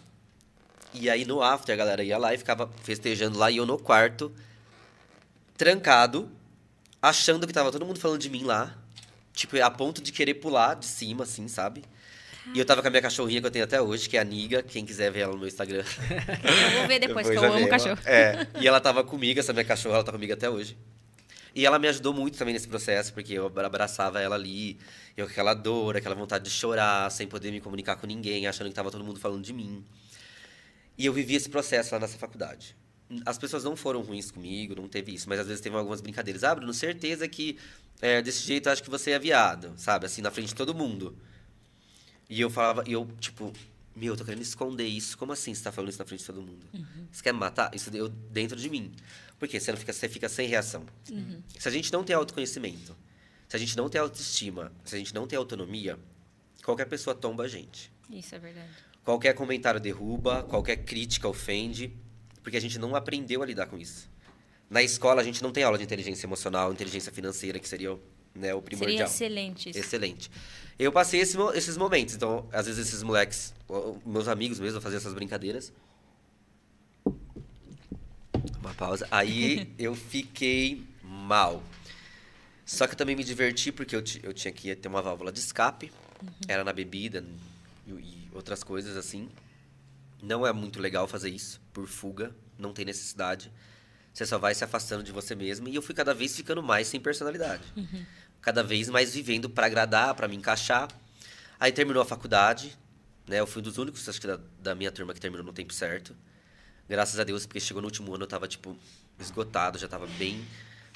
[0.93, 3.79] E aí no after a galera ia lá e ficava festejando lá, e eu no
[3.79, 4.33] quarto,
[5.57, 6.31] trancado,
[7.01, 8.77] achando que tava todo mundo falando de mim lá.
[9.33, 11.85] Tipo, a ponto de querer pular de cima, assim, sabe?
[12.55, 14.25] E eu tava com a minha cachorrinha que eu tenho até hoje, que é a
[14.25, 14.63] Niga.
[14.63, 15.83] Quem quiser ver ela no meu Instagram.
[15.83, 17.69] Eu vou ver depois, que eu amo ela.
[17.69, 17.99] cachorro.
[18.05, 20.77] É, e ela tava comigo, essa minha cachorra, ela tá comigo até hoje.
[21.55, 24.77] E ela me ajudou muito também nesse processo, porque eu abraçava ela ali,
[25.17, 28.69] eu com aquela dor, aquela vontade de chorar, sem poder me comunicar com ninguém, achando
[28.69, 29.85] que tava todo mundo falando de mim.
[30.99, 32.77] E eu vivi esse processo lá nessa faculdade.
[33.25, 36.43] As pessoas não foram ruins comigo, não teve isso, mas às vezes teve algumas brincadeiras.
[36.43, 37.57] Ah, Bruno, certeza que
[38.03, 40.07] é, desse jeito eu acho que você é viado, sabe?
[40.07, 41.17] Assim, na frente de todo mundo.
[42.29, 43.53] E eu falava, e eu, tipo,
[43.95, 45.17] meu, eu tô querendo esconder isso.
[45.17, 46.67] Como assim você tá falando isso na frente de todo mundo?
[47.13, 47.73] Você quer me matar?
[47.75, 48.91] Isso deu dentro de mim.
[49.39, 49.59] Por quê?
[49.61, 50.85] Você, não fica, você fica sem reação.
[51.59, 52.97] Se a gente não tem autoconhecimento,
[53.49, 55.99] se a gente não tem autoestima, se a gente não tem autonomia,
[56.65, 57.93] qualquer pessoa tomba a gente.
[58.11, 58.71] Isso é verdade.
[59.05, 61.93] Qualquer comentário derruba, qualquer crítica ofende,
[62.43, 64.09] porque a gente não aprendeu a lidar com isso.
[64.71, 67.91] Na escola, a gente não tem aula de inteligência emocional, inteligência financeira, que seria
[68.35, 69.07] né, o Seria primordial.
[69.07, 69.79] excelente isso.
[69.79, 70.31] Excelente.
[70.79, 72.15] Eu passei esse esses momentos.
[72.15, 73.55] Então, às vezes, esses moleques,
[74.05, 75.73] meus amigos mesmo, faziam essas brincadeiras.
[78.75, 79.07] Uma pausa.
[79.11, 81.63] Aí eu fiquei mal.
[82.67, 85.39] Só que eu também me diverti porque eu, eu tinha que ter uma válvula de
[85.39, 85.93] escape.
[86.49, 87.25] Era na bebida
[87.87, 89.29] e, e outras coisas assim.
[90.23, 92.35] Não é muito legal fazer isso por fuga.
[92.59, 93.53] Não tem necessidade.
[94.13, 95.69] Você só vai se afastando de você mesmo.
[95.69, 97.63] E eu fui cada vez ficando mais sem personalidade.
[98.41, 100.89] Cada vez mais vivendo para agradar, para me encaixar.
[101.59, 102.77] Aí terminou a faculdade.
[103.27, 103.41] Né?
[103.41, 105.73] Eu fui um dos únicos, acho que da, da minha turma que terminou no tempo
[105.73, 106.15] certo.
[106.89, 108.77] Graças a Deus, porque chegou no último ano, eu tava, tipo,
[109.19, 110.45] esgotado, já tava bem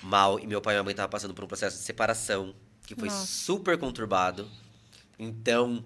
[0.03, 0.39] mal.
[0.39, 2.55] E meu pai e minha mãe tava passando por um processo de separação,
[2.87, 3.27] que foi Nossa.
[3.27, 4.49] super conturbado.
[5.19, 5.85] Então,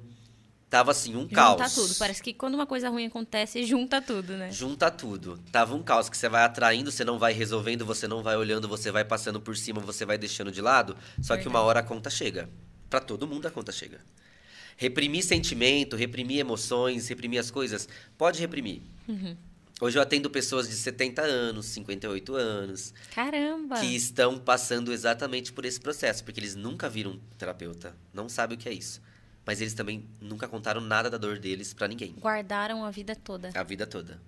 [0.68, 1.74] tava assim, um Junta caos.
[1.74, 1.94] tudo.
[1.96, 4.50] Parece que quando uma coisa ruim acontece, junta tudo, né?
[4.50, 5.38] Junta tudo.
[5.50, 8.68] Tava um caos que você vai atraindo, você não vai resolvendo, você não vai olhando,
[8.68, 10.96] você vai passando por cima, você vai deixando de lado.
[11.20, 11.66] Só que uma Verdade.
[11.66, 12.48] hora a conta chega.
[12.90, 14.00] Pra todo mundo a conta chega.
[14.76, 17.88] Reprimir sentimento, reprimir emoções, reprimir as coisas,
[18.18, 18.82] pode reprimir.
[19.06, 19.36] Uhum.
[19.82, 23.80] Hoje eu atendo pessoas de 70 anos, 58 anos, Caramba!
[23.80, 28.56] que estão passando exatamente por esse processo, porque eles nunca viram um terapeuta, não sabem
[28.56, 29.02] o que é isso.
[29.44, 32.14] Mas eles também nunca contaram nada da dor deles pra ninguém.
[32.16, 33.50] Guardaram a vida toda.
[33.52, 34.22] A vida toda.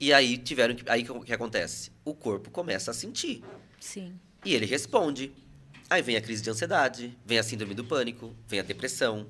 [0.00, 0.88] E aí tiveram que.
[0.88, 1.92] Aí o que acontece?
[2.02, 3.44] O corpo começa a sentir.
[3.78, 4.18] Sim.
[4.42, 5.34] E ele responde.
[5.90, 9.26] Aí vem a crise de ansiedade, vem a síndrome do pânico, vem a depressão,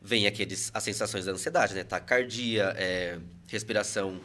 [0.00, 1.84] vem aqueles, as sensações da ansiedade, né?
[1.84, 4.18] Taquicardia, é, respiração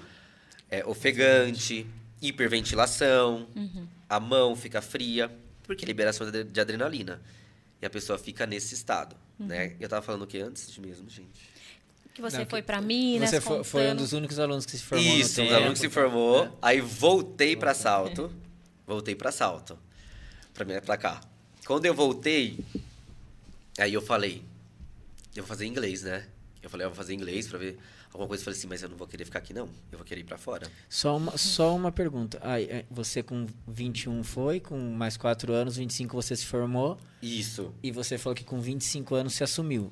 [0.73, 1.85] é, ofegante,
[2.19, 3.47] hiperventilação,
[4.09, 5.31] a mão fica fria,
[5.63, 7.21] porque liberação de adrenalina.
[7.81, 9.75] e a pessoa fica nesse estado, né?
[9.79, 11.53] Eu tava falando o que antes de mesmo, gente?
[12.13, 13.97] Que você Não, foi pra Minas, Você foi, foi um contando.
[13.99, 15.59] dos únicos alunos que se formou Isso, no um tempo.
[15.59, 18.31] aluno que se formou, aí voltei pra Salto,
[18.87, 19.77] voltei pra Salto,
[20.53, 21.21] pra, mim, pra cá.
[21.67, 22.59] Quando eu voltei,
[23.77, 24.43] aí eu falei,
[25.35, 26.25] eu vou fazer inglês, né?
[26.61, 27.77] Eu falei, eu vou fazer inglês pra ver
[28.13, 28.41] alguma coisa.
[28.41, 30.23] Eu falei assim, mas eu não vou querer ficar aqui não, eu vou querer ir
[30.23, 30.67] pra fora.
[30.89, 32.39] Só uma, só uma pergunta.
[32.41, 37.73] Ai, é, você com 21 foi, com mais 4 anos, 25 você se formou, Isso,
[37.81, 39.91] e você falou que com 25 anos se assumiu.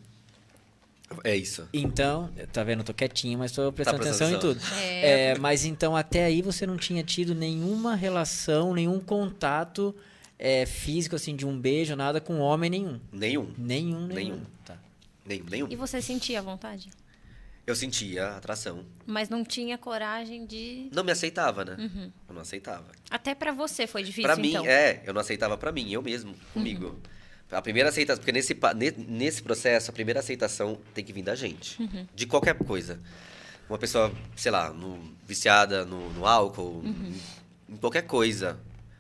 [1.24, 1.68] é isso.
[1.74, 2.80] Então, tá vendo?
[2.80, 4.76] Eu tô quietinho, mas tô prestando Tá atenção prestando em tudo.
[4.80, 5.32] É.
[5.32, 9.94] É, mas então até aí você não tinha tido nenhuma relação, nenhum contato
[10.40, 13.00] é, físico, assim, de um beijo, nada com homem nenhum.
[13.12, 14.08] Nenhum, Nenhum, nenhum.
[14.08, 14.42] Nenhum.
[14.66, 14.78] Tá.
[15.26, 15.68] nenhum, nenhum.
[15.70, 16.90] E você sentia vontade?
[17.66, 18.84] Eu sentia atração.
[19.06, 20.90] Mas não tinha coragem de.
[20.92, 22.12] Não me aceitava, né?
[22.28, 22.86] Eu não aceitava.
[23.10, 24.66] Até pra você foi difícil, Pra mim, então.
[24.66, 27.00] é, eu não aceitava pra mim, eu mesmo, comigo.
[27.52, 28.58] A primeira aceitação, porque nesse,
[29.08, 31.78] nesse processo, a primeira aceitação tem que vir da gente.
[32.16, 33.00] De qualquer coisa.
[33.70, 38.60] Uma pessoa, sei lá, no- viciada no, no álcool, em, em qualquer coisa.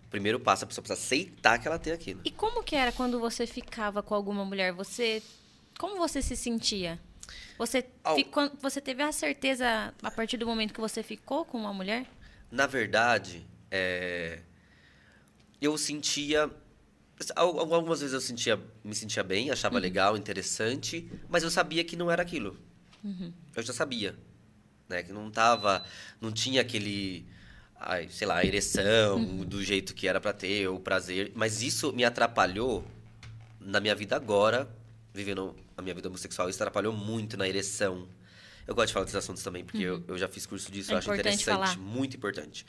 [0.09, 2.21] Primeiro passo, a pessoa precisa aceitar que ela tem aquilo.
[2.25, 4.71] E como que era quando você ficava com alguma mulher?
[4.73, 5.23] Você.
[5.79, 6.99] Como você se sentia?
[7.61, 11.59] Você, Ao- ficou, você teve a certeza a partir do momento que você ficou com
[11.59, 12.07] uma mulher?
[12.49, 14.39] Na verdade, é,
[15.61, 16.49] eu sentia.
[17.35, 21.95] al- Algumas vezes eu sentia, me sentia bem, achava legal, interessante, mas eu sabia que
[21.95, 22.57] não era aquilo.
[23.55, 24.15] Eu já sabia.
[24.89, 25.03] Né?
[25.03, 25.85] Que não tava.
[26.19, 27.27] Não tinha aquele.
[28.09, 31.31] sei lá, ereção do jeito que era pra ter, o prazer.
[31.35, 32.83] Mas isso me atrapalhou
[33.59, 34.67] na minha vida agora,
[35.13, 36.49] vivendo a minha vida homossexual.
[36.49, 38.07] Isso atrapalhou muito na ereção.
[38.67, 40.93] Eu gosto de falar desses assuntos também, porque eu, eu já fiz curso disso, É
[40.93, 41.77] eu acho interessante, falar.
[41.77, 42.65] muito importante.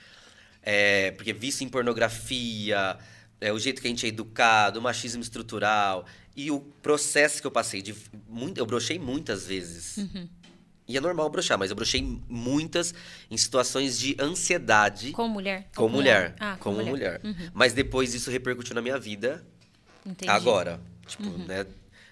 [0.62, 2.98] É, porque vício em pornografia,
[3.40, 7.46] é, o jeito que a gente é educado, o machismo estrutural e o processo que
[7.46, 7.94] eu passei de
[8.28, 9.98] muito, eu brochei muitas vezes.
[10.88, 12.94] E é normal brochar, mas eu brochei muitas
[13.30, 15.68] em situações de ansiedade Com mulher?
[15.74, 16.36] com Ou mulher, homem?
[16.40, 17.20] Ah, como mulher.
[17.52, 19.44] Mas depois isso repercutiu na minha vida
[20.04, 20.30] Entendi.
[20.30, 21.66] agora, tipo, né?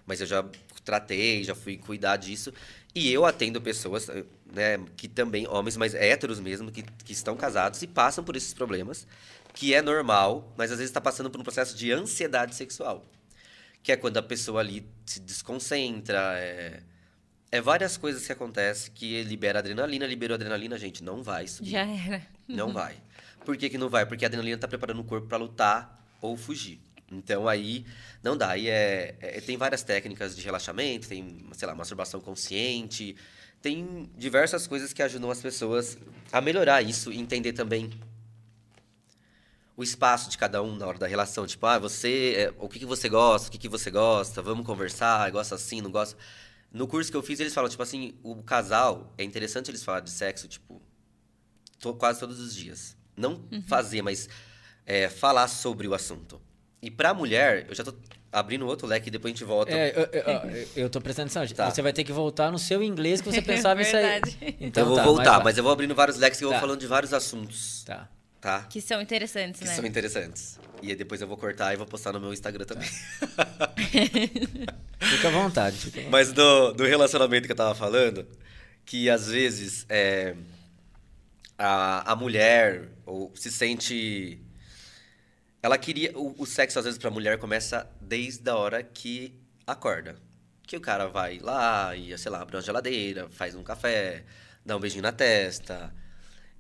[0.07, 0.45] Mas eu já
[0.85, 2.53] tratei, já fui cuidar disso.
[2.95, 4.09] E eu atendo pessoas,
[4.53, 8.53] né, que também, homens, mas héteros mesmo, que, que estão casados e passam por esses
[8.53, 9.07] problemas,
[9.55, 13.07] que é normal, mas às vezes está passando por um processo de ansiedade sexual.
[13.83, 16.83] Que é quando a pessoa ali se desconcentra, é,
[17.51, 21.71] é várias coisas que acontecem que libera adrenalina, liberou adrenalina, gente, não vai subir.
[21.71, 22.27] Já era.
[22.47, 22.97] Não vai.
[23.45, 24.05] Por que, que não vai?
[24.05, 26.81] Porque a adrenalina tá preparando o corpo para lutar ou fugir.
[27.11, 27.85] Então aí
[28.23, 28.57] não dá.
[28.57, 33.17] E é, é- tem várias técnicas de relaxamento, tem, sei lá, masturbação consciente,
[33.61, 35.99] tem diversas coisas que ajudam as pessoas
[36.33, 37.91] a melhorar isso e entender também
[39.77, 41.47] o espaço de cada um na hora da relação.
[41.47, 44.67] Tipo, ah, você, é, o que, que você gosta, o que, que você gosta, vamos
[44.67, 46.17] conversar, gosta assim, não gosta.
[46.73, 50.05] No curso que eu fiz, eles falam, tipo assim, o casal, é interessante eles falarem
[50.05, 50.81] de sexo, tipo,
[51.79, 52.97] to- quase todos os dias.
[53.17, 54.29] Não fazer, mas
[54.87, 56.41] é, falar sobre o assunto.
[56.83, 57.95] E pra mulher, eu já tô
[58.33, 59.73] abrindo outro leque e depois a gente volta.
[59.73, 61.45] É, eu, eu, eu- tô prestando atenção.
[61.45, 61.57] gente.
[61.57, 61.71] Tá.
[61.71, 64.03] Você vai ter que voltar no seu inglês que você pensava isso aí.
[64.03, 64.57] Verdade.
[64.61, 65.45] Então eu vou tá, voltar, vai.
[65.45, 66.61] mas eu vou abrindo vários leques que eu vou Tá.
[66.61, 68.09] falando de vários assuntos, Tá.
[68.41, 68.63] tá?
[68.71, 69.75] Que são interessantes, Que né?
[69.75, 70.59] são interessantes.
[70.83, 72.89] E aí depois eu vou cortar e vou postar no meu Instagram também.
[75.01, 75.77] Fica à vontade.
[75.77, 76.09] Fica à vontade.
[76.11, 78.27] Mas do, do relacionamento que eu tava falando,
[78.87, 80.35] que às vezes é,
[81.59, 84.41] a, a mulher ou se sente.
[85.63, 86.17] Ela queria.
[86.17, 89.35] O, o sexo, às vezes, pra mulher começa desde a hora que
[89.67, 90.17] acorda.
[90.67, 94.25] Que o cara vai lá e, sei lá, abre uma geladeira, faz um café,
[94.65, 95.93] dá um beijinho na testa.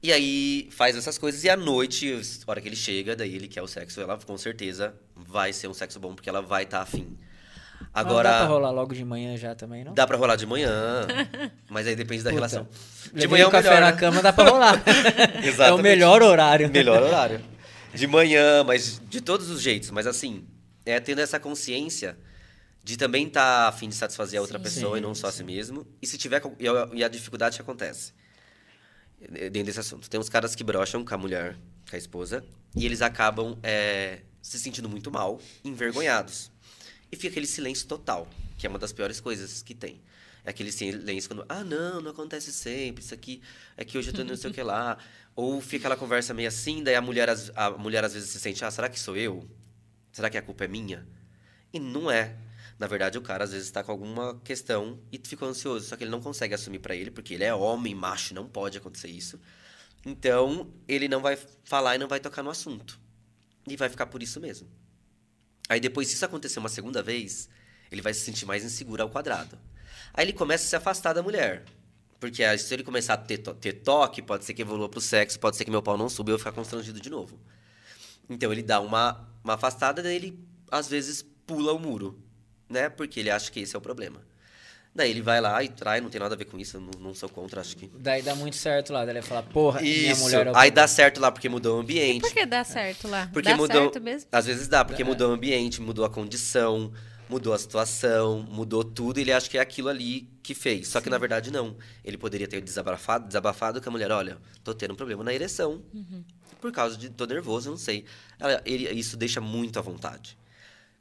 [0.02, 1.44] E aí faz essas coisas.
[1.44, 2.12] E à noite,
[2.46, 5.68] a hora que ele chega, daí ele quer o sexo, ela com certeza vai ser
[5.68, 7.16] um sexo bom, porque ela vai estar afim.
[7.92, 8.30] Agora.
[8.30, 9.94] Não dá pra rolar logo de manhã já também, não?
[9.94, 11.06] Dá pra rolar de manhã,
[11.68, 12.40] mas aí depende da Puta.
[12.40, 12.68] relação.
[13.12, 13.96] De manhã é o café melhor, na né?
[13.96, 14.82] cama, dá pra rolar.
[14.86, 15.82] é o Exatamente.
[15.82, 16.70] melhor horário.
[16.70, 17.40] Melhor horário.
[17.94, 19.90] De manhã, mas de todos os jeitos.
[19.90, 20.46] Mas assim,
[20.84, 22.16] é tendo essa consciência
[22.82, 24.64] de também estar a fim de satisfazer a outra Sim.
[24.64, 25.86] pessoa e Sim, não só a si mesmo.
[26.00, 26.42] E se tiver.
[26.58, 28.12] E a, e dificuldade que acontece
[29.20, 30.08] eh, dentro desse assunto.
[30.08, 31.56] Tem uns caras que brocham com a mulher,
[31.88, 36.50] com a esposa, e eles acabam eh, se sentindo muito mal, envergonhados.
[37.12, 40.00] E fica aquele silêncio total, que é uma das piores coisas que tem.
[40.44, 43.42] É aquele silêncio quando, ah, não, não acontece sempre, isso aqui,
[43.76, 44.96] é que hoje eu tô não sei o que lá.
[45.34, 48.64] Ou fica aquela conversa meio assim, daí a mulher, a mulher às vezes se sente,
[48.64, 49.48] ah, será que sou eu?
[50.12, 51.06] Será que a culpa é minha?
[51.72, 52.36] E não é.
[52.78, 56.04] Na verdade, o cara às vezes está com alguma questão e ficou ansioso, só que
[56.04, 59.38] ele não consegue assumir para ele, porque ele é homem, macho, não pode acontecer isso.
[60.04, 62.98] Então, ele não vai falar e não vai tocar no assunto.
[63.68, 64.66] E vai ficar por isso mesmo.
[65.68, 67.48] Aí depois, se isso acontecer uma segunda vez,
[67.92, 69.58] ele vai se sentir mais inseguro ao quadrado.
[70.14, 71.64] Aí ele começa a se afastar da mulher.
[72.20, 75.00] Porque aí, se ele começar a ter, to- ter toque, pode ser que evolua pro
[75.00, 77.40] sexo, pode ser que meu pau não suba e eu ficar constrangido de novo.
[78.28, 80.38] Então ele dá uma, uma afastada, daí ele
[80.70, 82.18] às vezes pula o muro,
[82.68, 82.88] né?
[82.88, 84.20] Porque ele acha que esse é o problema.
[84.94, 86.90] Daí ele vai lá e trai, não tem nada a ver com isso, eu não,
[86.98, 87.88] não sou contra, acho que.
[87.94, 89.04] Daí dá muito certo lá.
[89.04, 90.70] Daí ele fala, porra, minha Isso, mulher é o aí problema.
[90.74, 92.20] dá certo lá porque mudou o ambiente.
[92.20, 93.30] Por que dá certo lá?
[93.32, 93.82] Porque dá mudou.
[93.82, 94.28] certo mesmo?
[94.32, 95.04] Às vezes dá, porque É.
[95.04, 96.92] mudou o ambiente, mudou a condição,
[97.30, 100.88] mudou a situação, mudou tudo, e ele acha que é aquilo ali que fez.
[100.88, 101.76] Só que na verdade não.
[102.04, 105.82] Ele poderia ter desabafado, desabafado com a mulher, olha, tô tendo um problema na ereção.
[106.60, 108.04] Por causa de tô nervoso, não sei.
[108.38, 110.36] Ela- ele- isso deixa muito à vontade.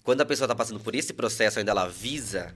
[0.04, 2.56] Quando a pessoa tá passando por esse processo, ainda ela avisa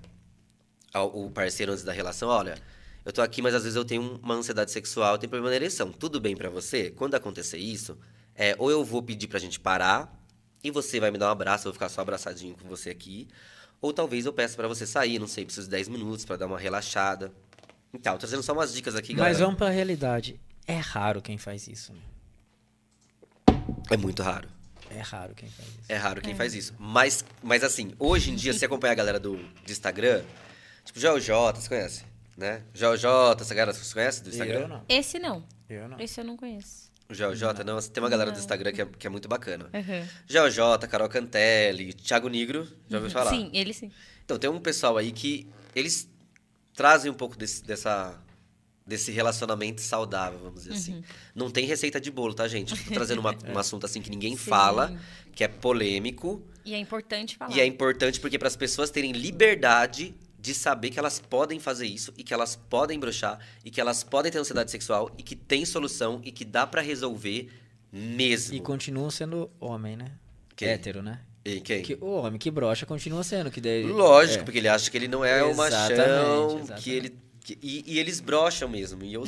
[0.93, 2.55] ao, o parceiro antes da relação, olha,
[3.03, 5.55] eu tô aqui, mas às vezes eu tenho uma ansiedade sexual, eu tenho problema na
[5.55, 5.91] ereção.
[5.91, 6.91] Tudo bem pra você?
[6.91, 7.97] Quando acontecer isso,
[8.35, 10.17] é, ou eu vou pedir pra gente parar
[10.63, 13.27] e você vai me dar um abraço, eu vou ficar só abraçadinho com você aqui,
[13.83, 16.47] ou talvez eu peça pra você sair, não sei, preciso de 10 minutos pra dar
[16.47, 17.31] uma relaxada.
[17.93, 19.37] Então, trazendo só umas dicas aqui, Mas galera.
[19.39, 20.39] vamos pra realidade.
[20.65, 21.93] É raro quem faz isso.
[21.93, 21.99] né?
[23.91, 24.47] É muito raro.
[24.89, 25.79] É raro quem faz isso.
[25.89, 26.73] É raro quem faz isso.
[26.79, 30.23] Mas, mas assim, hoje em dia, se acompanhar a galera do, do Instagram,
[30.85, 32.03] tipo, JJ, você conhece?
[32.37, 32.63] Né?
[32.73, 33.05] JJ,
[33.41, 34.59] essa galera, você conhece do Instagram?
[34.61, 34.83] Eu não.
[34.87, 35.43] Esse não.
[35.69, 35.99] Eu não.
[35.99, 36.82] Esse eu não conheço.
[37.13, 37.79] O JJ, não.
[37.81, 38.39] Tem uma galera do Não.
[38.41, 39.69] Instagram que é, que é muito bacana.
[39.73, 40.07] Uhum.
[40.27, 43.29] JJ, Carol Cantelli, Thiago Negro, já ouviu falar?
[43.31, 43.91] Sim, ele sim.
[44.25, 46.09] Então, tem um pessoal aí que eles
[46.73, 48.19] trazem um pouco desse, dessa,
[48.85, 51.03] desse relacionamento saudável, vamos dizer assim.
[51.35, 52.73] Não tem receita de bolo, tá, gente?
[52.85, 54.49] Tô trazendo uma- um assunto assim que ninguém Sim.
[54.49, 54.99] fala,
[55.35, 56.41] que é polêmico.
[56.65, 57.55] E é importante falar.
[57.55, 61.85] E é importante porque para as pessoas terem liberdade de saber que elas podem fazer
[61.87, 65.37] isso e que elas podem brochar e que elas podem ter ansiedade sexual e que
[65.37, 67.49] tem solução e que dá pra resolver
[67.89, 68.53] mesmo.
[68.53, 70.11] E continuam sendo homem, né?
[70.53, 70.67] Quem?
[70.67, 71.21] Hétero, né?
[71.45, 71.81] E quem?
[71.81, 73.49] Que, o homem que brocha continua sendo.
[73.49, 74.43] Que daí, Lógico, é.
[74.43, 76.83] porque ele acha que ele não é o Exatamente, machão, exatamente.
[76.83, 79.01] que ele que- e, e eles brocham mesmo.
[79.03, 79.23] E eu,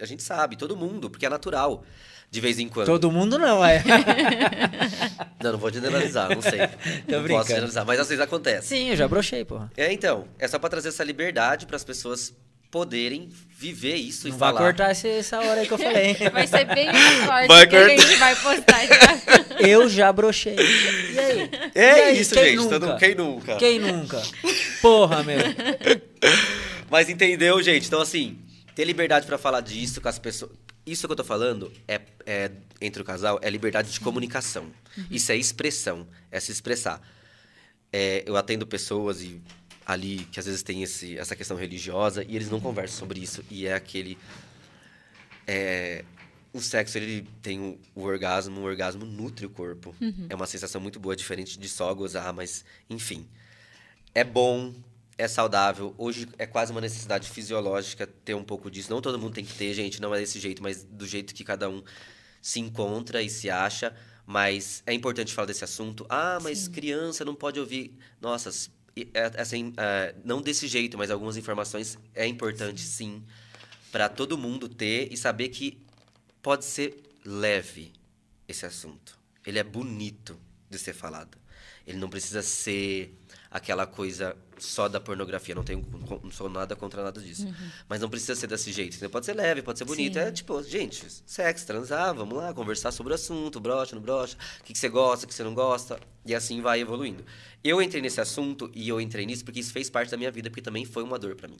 [0.00, 1.84] a gente sabe, todo mundo, porque é natural.
[2.30, 2.86] De vez em quando.
[2.86, 3.82] Todo mundo não, é.
[5.42, 6.58] Não, não vou generalizar, não sei.
[7.06, 7.28] não brincando.
[7.28, 8.66] posso generalizar, mas às vezes acontece.
[8.68, 9.70] Sim, eu já brochei, porra.
[9.76, 12.34] É, então, é só pra trazer essa liberdade para as pessoas
[12.72, 14.60] poderem viver isso Não e vai falar.
[14.60, 16.14] cortar esse- essa hora aí que eu falei.
[16.30, 16.88] Vai ser bem
[17.24, 18.02] forte Vai que a cortar.
[18.02, 18.86] gente vai postar.
[18.86, 19.66] já.
[19.66, 20.56] Eu já brochei.
[20.56, 21.50] E aí?
[21.74, 22.56] É E aí, isso, quem gente.
[22.56, 22.80] Nunca?
[22.80, 23.56] Todo, quem nunca?
[23.56, 24.22] Quem nunca?
[24.82, 25.38] Porra, meu.
[26.90, 27.86] Mas entendeu, gente?
[27.86, 28.38] Então, assim,
[28.74, 30.52] ter liberdade pra falar disso com as pessoas.
[30.90, 34.70] Isso que eu tô falando é, é, entre o casal é liberdade de comunicação.
[35.10, 37.00] Isso é expressão, é se expressar.
[37.92, 39.40] É, eu atendo pessoas e
[39.86, 43.44] ali que às vezes tem esse, essa questão religiosa e eles não conversam sobre isso.
[43.50, 44.18] E é aquele.
[45.46, 46.04] é,
[46.52, 49.94] o sexo, ele tem o, o orgasmo, o orgasmo nutre o corpo.
[50.28, 53.26] É uma sensação muito boa, diferente de só gozar, mas enfim.
[54.14, 54.74] É bom,
[55.18, 55.94] é saudável.
[55.98, 58.88] Hoje é quase uma necessidade fisiológica ter um pouco disso.
[58.90, 61.42] Não todo mundo tem que ter, gente, não é desse jeito, mas do jeito que
[61.42, 61.82] cada um
[62.40, 63.94] se encontra e se acha.
[64.24, 66.06] Mas é importante falar desse assunto.
[66.08, 67.98] Ah, mas criança não pode ouvir.
[68.20, 68.50] Nossa,
[69.12, 73.24] é- assim, é, não desse jeito, mas algumas informações é importante sim,
[73.90, 75.82] para todo mundo ter e saber que
[76.40, 77.92] pode ser leve
[78.46, 79.18] esse assunto.
[79.44, 80.38] Ele é bonito
[80.70, 81.36] de ser falado.
[81.86, 83.18] Ele não precisa ser
[83.50, 85.54] aquela coisa só da pornografia.
[85.54, 85.84] Não tenho
[86.22, 87.46] não sou nada contra nada disso.
[87.88, 88.92] Mas não precisa ser desse jeito.
[88.92, 89.10] entendeu?
[89.10, 90.14] Pode ser leve, pode ser bonito.
[90.14, 90.20] Sim.
[90.20, 94.64] É tipo, gente, sexo, transar, vamos lá, conversar sobre o assunto, brocha, não brocha, o
[94.64, 95.98] que, que você gosta, o que você não gosta.
[96.24, 97.24] E assim vai evoluindo.
[97.62, 100.50] Eu entrei nesse assunto e eu entrei nisso porque isso fez parte da minha vida,
[100.50, 101.58] porque também foi uma dor pra mim.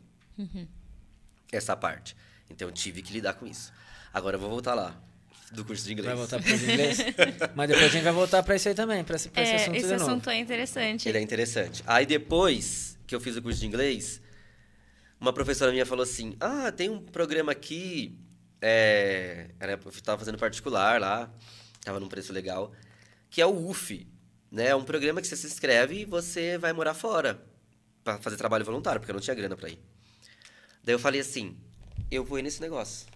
[1.51, 2.17] Essa parte.
[2.51, 3.73] Então eu tive que lidar com isso.
[4.13, 4.99] Agora eu vou voltar lá,
[5.53, 6.07] do curso de inglês.
[6.07, 6.99] Vai voltar pro inglês?
[7.55, 9.55] Mas depois a gente vai voltar pra isso aí também, pra esse, pra esse É,
[9.57, 10.05] assunto esse de novo.
[10.05, 11.09] assunto é interessante.
[11.09, 11.83] Ele é interessante.
[11.87, 14.21] Aí depois que eu fiz o curso de inglês,
[15.21, 18.19] uma professora minha falou assim: Ah, tem um programa aqui.
[18.61, 21.31] É, era, eu tava fazendo particular lá,
[21.85, 22.73] tava num preço legal,
[23.31, 24.07] que é o UF.
[24.51, 24.69] Né?
[24.69, 27.41] É um programa que você se inscreve e você vai morar fora
[28.03, 29.79] pra fazer trabalho voluntário, porque eu não tinha grana pra ir.
[30.83, 31.57] Daí eu falei assim:
[32.11, 33.07] eu vou ir nesse negócio.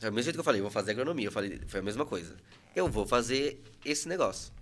[0.00, 1.26] Do mesmo jeito que eu falei, vou fazer agronomia.
[1.26, 2.36] Eu falei, foi a mesma coisa.
[2.74, 4.52] Eu vou fazer esse negócio.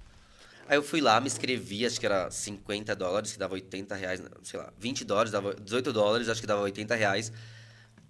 [0.68, 4.18] Aí eu fui lá, me inscrevi, acho que era 50 dólares, que dava 80 reais,
[4.18, 7.32] não, sei lá, 20 dólares, dava 18 dólares, acho que dava 80 reais.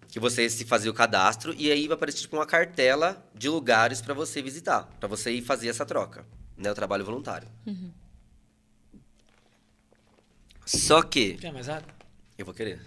[0.09, 4.01] Que você se fazia o cadastro e aí vai aparecer tipo uma cartela de lugares
[4.01, 6.25] para você visitar, para você ir fazer essa troca,
[6.57, 7.49] né, o trabalho voluntário.
[10.65, 11.93] Só que Quer mais água?
[12.39, 12.81] eu vou querer.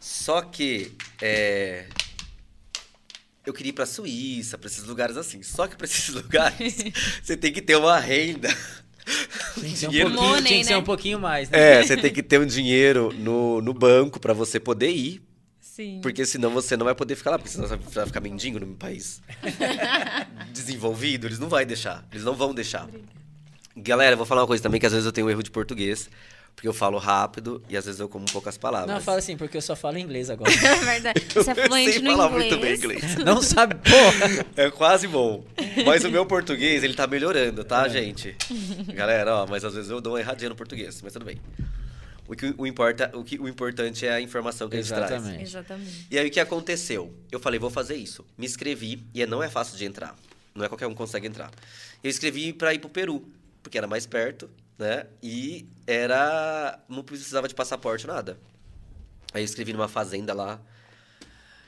[0.00, 1.88] Só que é,
[3.46, 5.42] eu queria ir pra Suíça, pra esses lugares assim.
[5.42, 6.76] Só que pra esses lugares
[7.22, 8.48] você tem que ter uma renda
[9.54, 10.76] que ser um dinheiro- pouquinho, Money, tinha que ser né?
[10.78, 11.80] um pouquinho mais, né?
[11.80, 15.22] É, você tem que ter um dinheiro no, no banco pra você poder ir,
[15.60, 16.00] Sim.
[16.02, 18.74] porque senão você não vai poder ficar lá, porque senão você vai ficar mendigo no
[18.74, 19.20] país
[20.52, 22.88] desenvolvido, eles não vão deixar, eles não vão deixar.
[23.76, 25.50] Galera, eu vou falar uma coisa também, que às vezes eu tenho um erro de
[25.50, 26.08] português,
[26.54, 28.94] porque eu falo rápido e às vezes eu como poucas palavras.
[28.94, 30.50] Não, fala assim, porque eu só falo inglês agora.
[30.54, 31.20] É verdade.
[31.34, 32.50] Você é Eu fluente sei no falar inglês.
[32.50, 33.16] muito bem inglês.
[33.24, 34.46] Não sabe, porra.
[34.56, 35.44] É quase bom.
[35.84, 38.36] Mas o meu português, ele tá melhorando, tá, gente?
[38.94, 41.40] Galera, ó, mas às vezes eu dou uma erradinha no português, mas tudo bem.
[42.26, 45.10] O, que, o, importa, o, que, o importante é a informação que a gente traz.
[45.10, 45.42] Exatamente.
[45.42, 46.06] Exatamente.
[46.10, 47.12] E aí o que aconteceu?
[47.30, 48.24] Eu falei, vou fazer isso.
[48.38, 50.14] Me inscrevi e não é fácil de entrar.
[50.54, 51.50] Não é qualquer um que consegue entrar.
[52.02, 53.28] Eu escrevi para ir pro Peru,
[53.62, 55.06] porque era mais perto, né?
[55.22, 58.38] E era não precisava de passaporte nada.
[59.32, 60.60] Aí eu escrevi numa fazenda lá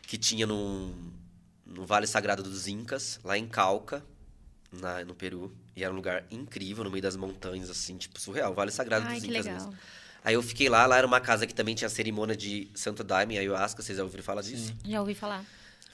[0.03, 1.12] que tinha num,
[1.64, 4.05] no Vale Sagrado dos Incas, lá em Calca,
[4.73, 5.53] na, no Peru.
[5.75, 8.55] E era um lugar incrível, no meio das montanhas, assim, tipo, surreal.
[8.55, 9.55] Vale Sagrado Ai, dos Incas legal.
[9.55, 9.79] mesmo.
[10.25, 13.38] Aí eu fiquei lá, lá era uma casa que também tinha cerimônia de Santo Daime,
[13.38, 14.75] Ayahuasca, vocês já ouviram falar disso?
[14.85, 15.45] Já ouvi falar.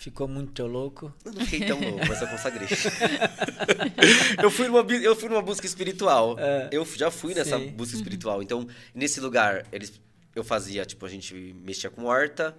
[0.02, 1.14] Ficou muito louco.
[1.24, 2.66] Eu não fiquei tão louco, mas eu consagrei.
[4.42, 6.36] eu, fui numa, eu fui numa busca espiritual.
[6.40, 6.70] É.
[6.72, 7.68] Eu já fui nessa Sim.
[7.68, 8.42] busca espiritual.
[8.42, 10.00] Então, nesse lugar, eles,
[10.34, 12.52] eu fazia, tipo, a gente mexia com horta.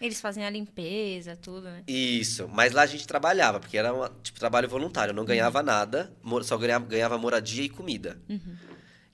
[0.00, 1.84] Eles fazem a limpeza, tudo, né?
[1.86, 2.48] Isso.
[2.48, 5.12] Mas lá a gente trabalhava, porque era um tipo, trabalho voluntário.
[5.12, 8.18] Eu não ganhava nada, mo- só ganhava, ganhava moradia e comida.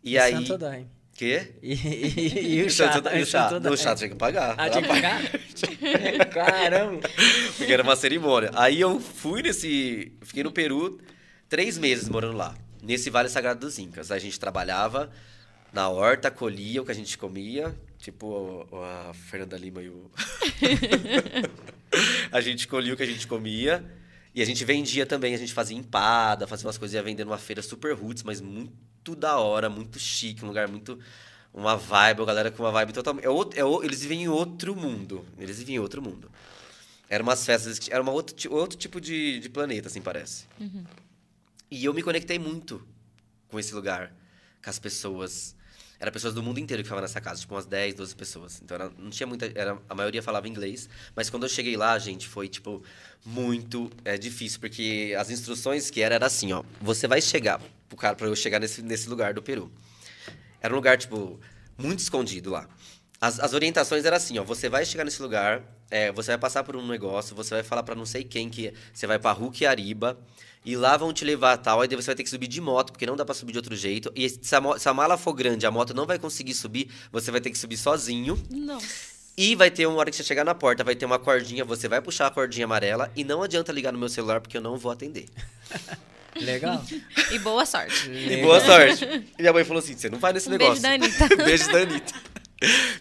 [0.03, 0.33] E aí.
[0.33, 0.89] Santo Daime.
[1.15, 1.53] Quê?
[1.63, 3.01] E, e, e o E chá.
[3.15, 3.59] E o chá.
[3.59, 3.77] Daime.
[3.77, 4.57] chá tinha que pagar.
[4.59, 5.23] Ah, tinha que pagar?
[6.31, 7.09] Caramba.
[7.57, 8.51] Porque era uma cerimônia.
[8.55, 10.13] Aí eu fui nesse.
[10.23, 11.01] Fiquei no Peru
[11.49, 14.11] três meses morando lá, nesse Vale Sagrado dos Incas.
[14.11, 15.09] A gente trabalhava
[15.73, 20.11] na horta, colhia o que a gente comia, tipo a, a Fernanda Lima e o.
[22.33, 23.85] a gente colhia o que a gente comia.
[24.35, 27.39] E a gente vendia também, a gente fazia empada, fazia umas coisas, ia vender numa
[27.39, 28.73] feira super roots, mas muito
[29.13, 30.99] da hora, muito chique, um lugar muito.
[31.53, 33.25] Uma vibe, a galera com uma vibe totalmente.
[33.25, 35.25] É outro, é o- eles vivem em outro mundo.
[35.39, 36.31] Eles vivem em outro mundo.
[37.09, 40.47] Era umas festas, era uma outro, outro tipo de, de planeta, assim, parece.
[41.71, 42.83] E eu me conectei muito
[43.49, 44.13] com esse lugar,
[44.63, 45.55] com as pessoas.
[46.01, 48.61] Era pessoas do mundo inteiro que ficavam nessa casa, tipo umas 10, 12 pessoas.
[48.63, 49.47] Então era, não tinha muita.
[49.55, 50.89] Era, a maioria falava inglês.
[51.15, 52.83] Mas quando eu cheguei lá, gente, foi, tipo,
[53.25, 56.63] muito é, difícil, porque as instruções que era, era assim, ó.
[56.81, 57.61] Você vai chegar,
[57.95, 59.71] pro cara, pra eu chegar nesse, nesse lugar do Peru.
[60.61, 61.41] Era um lugar, tipo,
[61.79, 62.69] muito escondido lá.
[63.21, 64.45] As, as orientações eram assim, ó.
[64.45, 67.83] Você vai chegar nesse lugar, é, você vai passar por um negócio, você vai falar
[67.83, 70.19] pra não sei quem que você vai pra Ruquiariba,
[70.65, 72.61] e lá vão te levar a tal, aí daí você vai ter que subir de
[72.61, 74.11] moto, porque não dá pra subir de outro jeito.
[74.15, 77.31] E se a, se a mala for grande, a moto não vai conseguir subir, você
[77.31, 78.43] vai ter que subir sozinho.
[78.51, 79.15] Nossa.
[79.37, 81.89] E vai ter uma hora que você chegar na porta, vai ter uma cordinha, você
[81.89, 84.77] vai puxar a cordinha amarela, e não adianta ligar no meu celular, porque eu não
[84.79, 85.27] vou atender.
[86.41, 86.85] Legal.
[87.31, 88.11] E boa sorte.
[88.11, 89.05] E boa sorte.
[89.39, 90.83] E minha mãe falou assim: você não vai nesse Um negócio.
[90.83, 91.37] beijo da Anitta.
[91.45, 92.15] beijo da Anitta.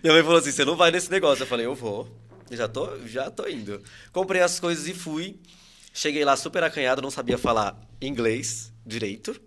[0.04, 1.44] Minha mãe falou assim: você não vai nesse negócio.
[1.44, 2.08] Eu falei: eu vou.
[2.50, 3.82] Eu Já tô, já tô indo.
[4.12, 5.40] Comprei as coisas e fui.
[5.94, 9.40] Cheguei lá super acanhado, não sabia falar inglês direito.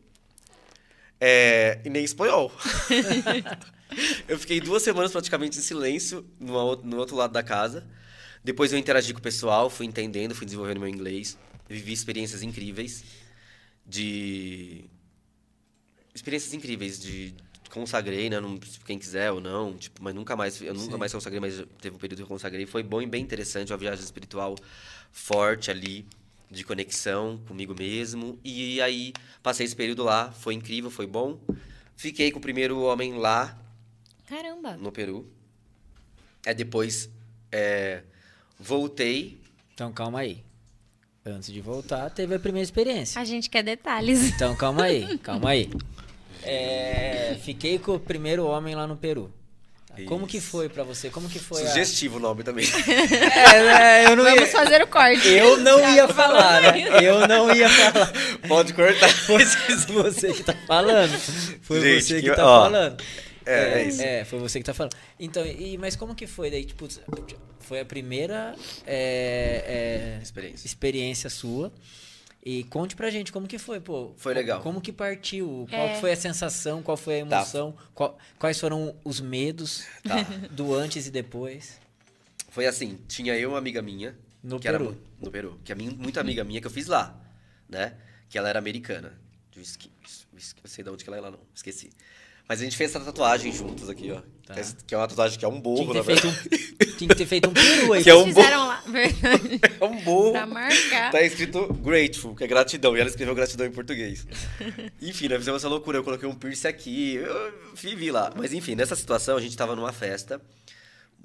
[1.21, 2.53] É, e nem espanhol.
[4.29, 7.87] eu fiquei duas semanas praticamente em silêncio no, no outro lado da casa.
[8.45, 11.37] Depois eu interagi com o pessoal, fui entendendo, fui desenvolvendo meu inglês.
[11.69, 13.03] Vivi experiências incríveis
[13.87, 14.85] de
[16.15, 17.35] experiências incríveis de
[17.77, 18.41] consagrei, né?
[18.41, 20.99] Não, quem quiser ou não, tipo, mas nunca mais, eu nunca Sim.
[20.99, 23.79] mais consagrei, mas teve um período que eu consagrei, foi bom e bem interessante, uma
[23.79, 24.57] viagem espiritual
[25.13, 26.07] forte ali,
[26.51, 28.39] de conexão comigo mesmo.
[28.43, 31.39] E aí passei esse período lá, foi incrível, foi bom.
[31.97, 33.59] Fiquei com o primeiro homem lá
[34.27, 34.77] Caramba.
[34.77, 35.31] no Peru.
[36.47, 37.11] Aí depois
[37.51, 38.03] é,
[38.59, 39.41] voltei.
[39.75, 40.46] Então calma aí.
[41.27, 43.21] Antes de voltar, teve a primeira experiência.
[43.21, 44.23] A gente quer detalhes.
[44.23, 45.69] Então calma aí, calma aí.
[46.43, 49.33] É, fiquei com o primeiro homem lá no Peru.
[50.07, 50.49] Como que Isso.
[50.51, 51.09] foi pra você?
[51.09, 51.69] Como que foi a...
[51.69, 52.67] Sugestivo o nome também.
[52.87, 54.47] É, é, eu não Vamos ia...
[54.49, 55.27] fazer o corte.
[55.27, 56.85] Eu não ia falar, né?
[57.03, 58.13] Eu não ia falar.
[58.47, 59.09] Pode cortar.
[59.09, 61.19] Foi você que tá falando.
[61.63, 63.03] Foi Gente, você que que- tá ó, falando.
[63.47, 64.03] É, é isso.
[64.03, 64.95] É, foi você que tá falando.
[65.19, 66.65] Então, e, mas como que foi daí?
[66.65, 66.87] Tipo,
[67.61, 68.55] foi a primeira
[68.87, 70.67] é, é, Experiência.
[70.67, 71.73] experiência sua.
[72.45, 74.13] E conte pra gente como que foi, pô.
[74.17, 74.63] Foi legal.
[74.63, 75.67] Como que partiu?
[75.69, 75.95] Qual É.
[76.01, 76.81] foi a sensação?
[76.81, 77.37] Qual foi a Tá.
[77.39, 77.75] emoção?
[77.93, 80.23] Qual- quais foram os medos Tá.
[80.53, 81.81] do antes e depois?
[82.51, 84.17] Foi assim, tinha eu uma amiga minha.
[84.45, 84.85] No que Peru.
[84.91, 85.61] Era, no Peru.
[85.65, 87.21] Que é muito amiga minha que eu fiz lá,
[87.69, 87.95] né?
[88.29, 89.19] Que ela era americana.
[89.51, 89.91] De Wisconsin-
[90.33, 91.41] Wisconsin- eu sei de onde que ela é lá, não.
[91.53, 91.91] Esqueci.
[92.49, 94.21] Mas a gente fez essa tatuagem juntos aqui, ó.
[94.47, 94.55] Tá.
[94.87, 96.75] Que é uma tatuagem que é um Tinha burro, que na ter feito verdade.
[96.93, 98.05] um, tinha que ter feito um peru aí.
[98.05, 99.61] Que é um fizeram lá, verdade.
[99.81, 100.31] É um burro.
[100.33, 101.11] pra marcar.
[101.11, 102.97] Tá escrito grateful, que é gratidão.
[102.97, 104.25] E ela escreveu gratidão em português.
[105.03, 105.99] Enfim, nós fizemos essa loucura.
[105.99, 108.33] Eu coloquei um piercing aqui, eu vivi lá.
[108.37, 110.41] Mas enfim, nessa situação a gente tava numa festa.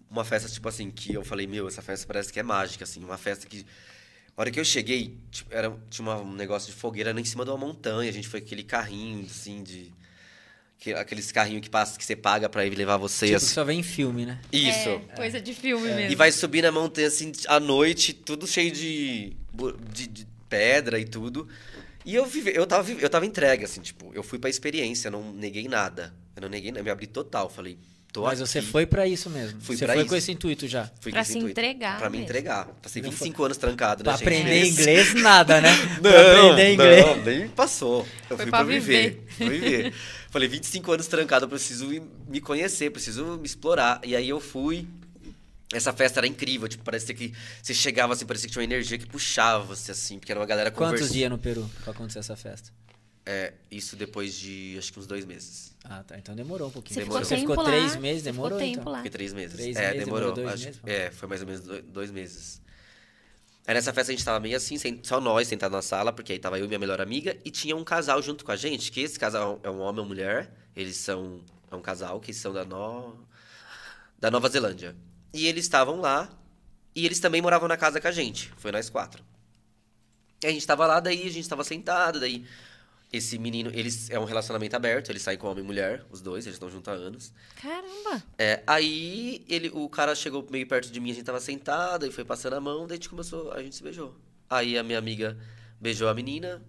[0.10, 3.04] Uma festa, tipo assim, que eu falei, meu, essa festa parece que é mágica, assim.
[3.04, 3.64] Uma festa que.
[4.36, 7.44] A hora que eu cheguei, tipo, era, tinha uma- um negócio de fogueira em cima
[7.46, 8.10] de uma montanha.
[8.10, 9.94] A gente foi com aquele carrinho, assim, de.
[10.82, 13.28] Que- Aqueles carrinhos que, passa, que você paga pra ir levar você.
[13.28, 13.46] Tipo, assim.
[13.46, 14.40] só vem em filme, né?
[14.52, 14.90] Isso.
[14.90, 16.12] É, coisa de filme mesmo.
[16.12, 19.32] E vai subir na montanha assim à noite, tudo cheio de,
[19.94, 21.48] de, de pedra e tudo.
[22.04, 25.12] E eu vive, eu tava eu tava entregue assim, tipo, eu fui pra experiência, eu
[25.12, 26.12] não neguei nada.
[26.36, 27.78] Eu não neguei, nada, eu me abri total, falei,
[28.12, 28.50] tô Mas aqui.
[28.50, 29.62] você foi pra isso mesmo.
[29.62, 30.10] Fui você pra foi isso.
[30.10, 30.90] com esse intuito já.
[31.00, 31.52] Fui com Pra se intuito.
[31.52, 32.26] entregar Pra me mesmo.
[32.32, 32.66] entregar.
[32.82, 34.24] Passei Não 25 anos trancado, né, Pra gente?
[34.24, 35.70] aprender inglês, nada, né?
[36.02, 37.06] Não, pra aprender inglês.
[37.06, 38.00] não, nem passou.
[38.30, 39.22] Eu Foi fui pra pra viver.
[39.38, 39.38] viver.
[39.38, 39.94] Pra viver.
[40.32, 41.86] Falei, 25 anos trancado, eu preciso
[42.28, 44.00] me conhecer, preciso me explorar.
[44.04, 44.88] E aí eu fui.
[45.74, 48.98] Essa festa era incrível, tipo, parecia que você chegava assim, parecia que tinha uma energia
[48.98, 51.14] que puxava você, assim, porque era uma galera Quantos conversando.
[51.14, 52.72] dias no Peru pra acontecer essa festa?
[53.26, 55.74] É, isso depois de acho que uns dois meses.
[55.84, 56.18] Ah, tá.
[56.18, 56.96] Então demorou um pouquinho.
[56.96, 57.24] Você Demorou.
[57.24, 57.70] ficou Você tempo ficou lá.
[57.80, 58.92] três meses, demorou ficou tempo então.
[58.92, 58.98] lá.
[59.00, 59.56] Fiquei três meses.
[59.56, 60.34] Três é, meses, demorou.
[60.34, 60.82] demorou dois acho- meses?
[60.86, 62.62] É, foi mais ou menos dois, dois meses.
[63.68, 66.39] Aí nessa festa a gente tava meio assim, só nós sentados na sala, porque aí
[66.39, 69.01] tava eu e minha melhor amiga, e tinha um casal junto com a gente, que
[69.01, 72.51] esse casal é um homem e uma mulher, eles são é um casal que são
[72.51, 73.16] da, no...
[74.20, 74.95] da Nova Zelândia.
[75.34, 76.30] E eles estavam lá,
[76.95, 79.24] e eles também moravam na casa com a gente, foi nós quatro.
[80.43, 82.45] E a gente tava lá, daí a gente tava sentado, daí
[83.14, 86.45] esse menino, eles é um relacionamento aberto, eles saem com homem e mulher, os dois,
[86.45, 87.34] eles estão juntos há anos.
[87.62, 88.24] Caramba.
[88.38, 92.12] É, aí ele, o cara chegou meio perto de mim, a gente tava sentado, e
[92.12, 94.16] foi passando a mão, daí a gente começou, a gente se beijou.
[94.49, 95.38] Aí a minha amiga
[95.80, 96.62] beijou a menina.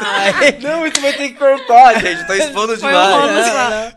[0.00, 3.08] Ai, Não, isso vai ter que cortar, gente, tô expondo demais.
[3.16, 3.94] bônus lá.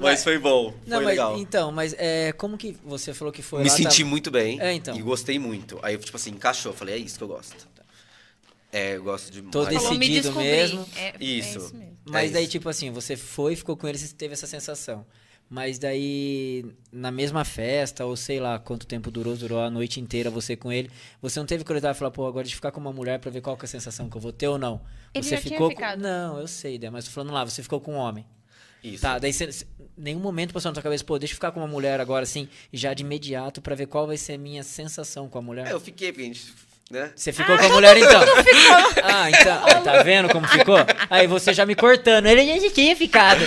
[0.00, 1.38] Mas foi bom, Não, foi mas, legal.
[1.38, 4.60] então, mas é, como que você falou que foi Me lá, senti tava- muito bem
[4.60, 4.96] É, então.
[4.96, 5.78] e gostei muito.
[5.82, 7.68] Aí, tipo assim, encaixou, falei, é isso que eu gosto.
[8.72, 9.42] É, eu gosto de...
[9.42, 10.88] Tô mais- Falou, me decidido mesmo.
[10.96, 11.58] É, é Isso.
[11.58, 11.98] isso mesmo.
[12.06, 12.52] Mas É daí, isso.
[12.52, 15.04] tipo assim, você foi, ficou com eles e teve essa sensação.
[15.50, 20.30] Mas daí, na mesma festa, ou sei lá quanto tempo durou, durou a noite inteira
[20.30, 22.92] você com ele, você não teve curiosidade de falar, pô, agora de ficar com uma
[22.92, 24.80] mulher pra ver qual que é a sensação que eu vou ter ou não?
[25.12, 25.96] Ele você já tinha ficou com-.
[25.98, 28.24] Não, eu sei, mas tô falando lá, você ficou com um homem.
[28.82, 29.02] Isso.
[29.02, 29.50] Tá, daí você,
[29.94, 32.48] nenhum momento passou na tua cabeça, pô, deixa eu ficar com uma mulher agora, assim,
[32.72, 35.66] já de imediato, pra ver qual vai ser a minha sensação com a mulher.
[35.66, 36.52] É, eu fiquei, porque a gente,
[36.92, 37.10] né?
[37.16, 38.22] Você ficou com a mulher então?
[39.02, 39.64] Ah, então.
[39.64, 40.76] Aí, tá vendo como ficou?
[41.08, 42.26] Aí você já me cortando.
[42.26, 43.40] Ele já tinha ficado.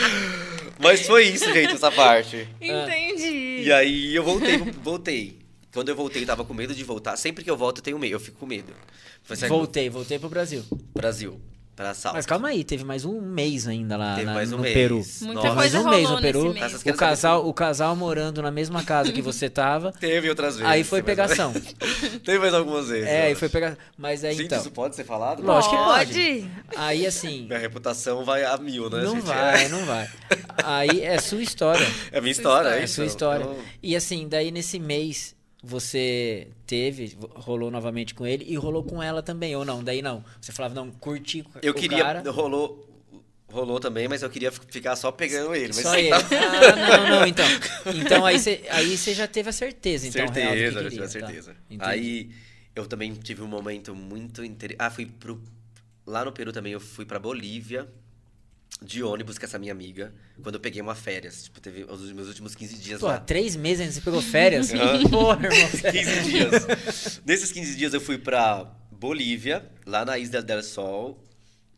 [0.79, 2.47] Mas foi isso, gente, essa parte.
[2.59, 3.61] Entendi.
[3.63, 5.39] E aí eu voltei, voltei.
[5.71, 7.15] Quando eu voltei, eu tava com medo de voltar.
[7.17, 8.73] Sempre que eu volto, eu tenho medo, eu fico com medo.
[9.29, 10.63] Assim, Voltei, voltei pro Brasil.
[10.93, 11.39] Brasil,
[11.75, 12.15] pra Salto.
[12.15, 14.73] Mas calma aí, teve mais um mês ainda lá Teve na- mais um no mês.
[14.73, 14.95] Peru.
[14.95, 15.41] Muita Nossa.
[15.41, 16.53] Teve mais um mês no Peru.
[16.53, 16.81] mês.
[16.85, 19.91] O casal, o casal morando na mesma casa que você tava.
[19.99, 20.71] Teve outras vezes.
[20.71, 21.53] Aí foi pegação.
[22.23, 23.07] Teve mais algumas vezes.
[23.07, 23.77] É, aí foi pegação.
[23.97, 24.59] Mas aí Gente, então.
[24.59, 25.43] isso pode ser falado?
[25.43, 26.05] Lógico que pode.
[26.13, 26.49] Pode.
[26.77, 27.45] Aí assim.
[27.45, 29.25] Minha reputação vai a mil, né, Não gente?
[29.25, 30.09] vai, não vai.
[30.63, 31.85] Aí é sua história.
[32.11, 32.95] É minha história, é É isso.
[32.95, 33.43] sua história.
[33.43, 35.34] Eu- E assim, daí nesse mês
[35.65, 39.83] você teve, rolou novamente com ele e rolou com ela também, ou não?
[39.83, 40.23] Daí não.
[40.39, 42.03] Você falava, não, curti Eu o queria.
[42.03, 42.91] cara, Rolou.
[43.47, 45.71] Rolou também, mas eu queria ficar só pegando ele.
[45.71, 46.11] Só ele.
[46.11, 46.19] Ah,
[46.75, 47.45] não, não, então.
[47.95, 50.89] Então aí você, aí já teve a certeza, então, real do que certeza, eu queria,
[50.89, 51.27] tive a tá.
[51.27, 51.55] certeza.
[51.69, 51.89] Entendi.
[51.89, 52.31] Aí
[52.75, 54.81] eu também tive um momento muito interessante.
[54.81, 55.41] Ah, fui pro.
[56.05, 57.87] Lá no Peru também eu fui pra Bolívia
[58.81, 60.13] de ônibus com essa minha amiga.
[60.41, 61.45] Quando eu peguei uma férias.
[61.45, 63.19] Tipo, teve os meus últimos 15 dias Pô, lá.
[63.19, 64.71] três meses ainda você pegou férias?
[64.73, 65.03] Aham.
[65.09, 65.91] Porra, irmão.
[65.91, 67.21] 15 dias.
[67.25, 71.23] Nesses 15 dias eu fui pra Bolívia, lá na Isla del Sol,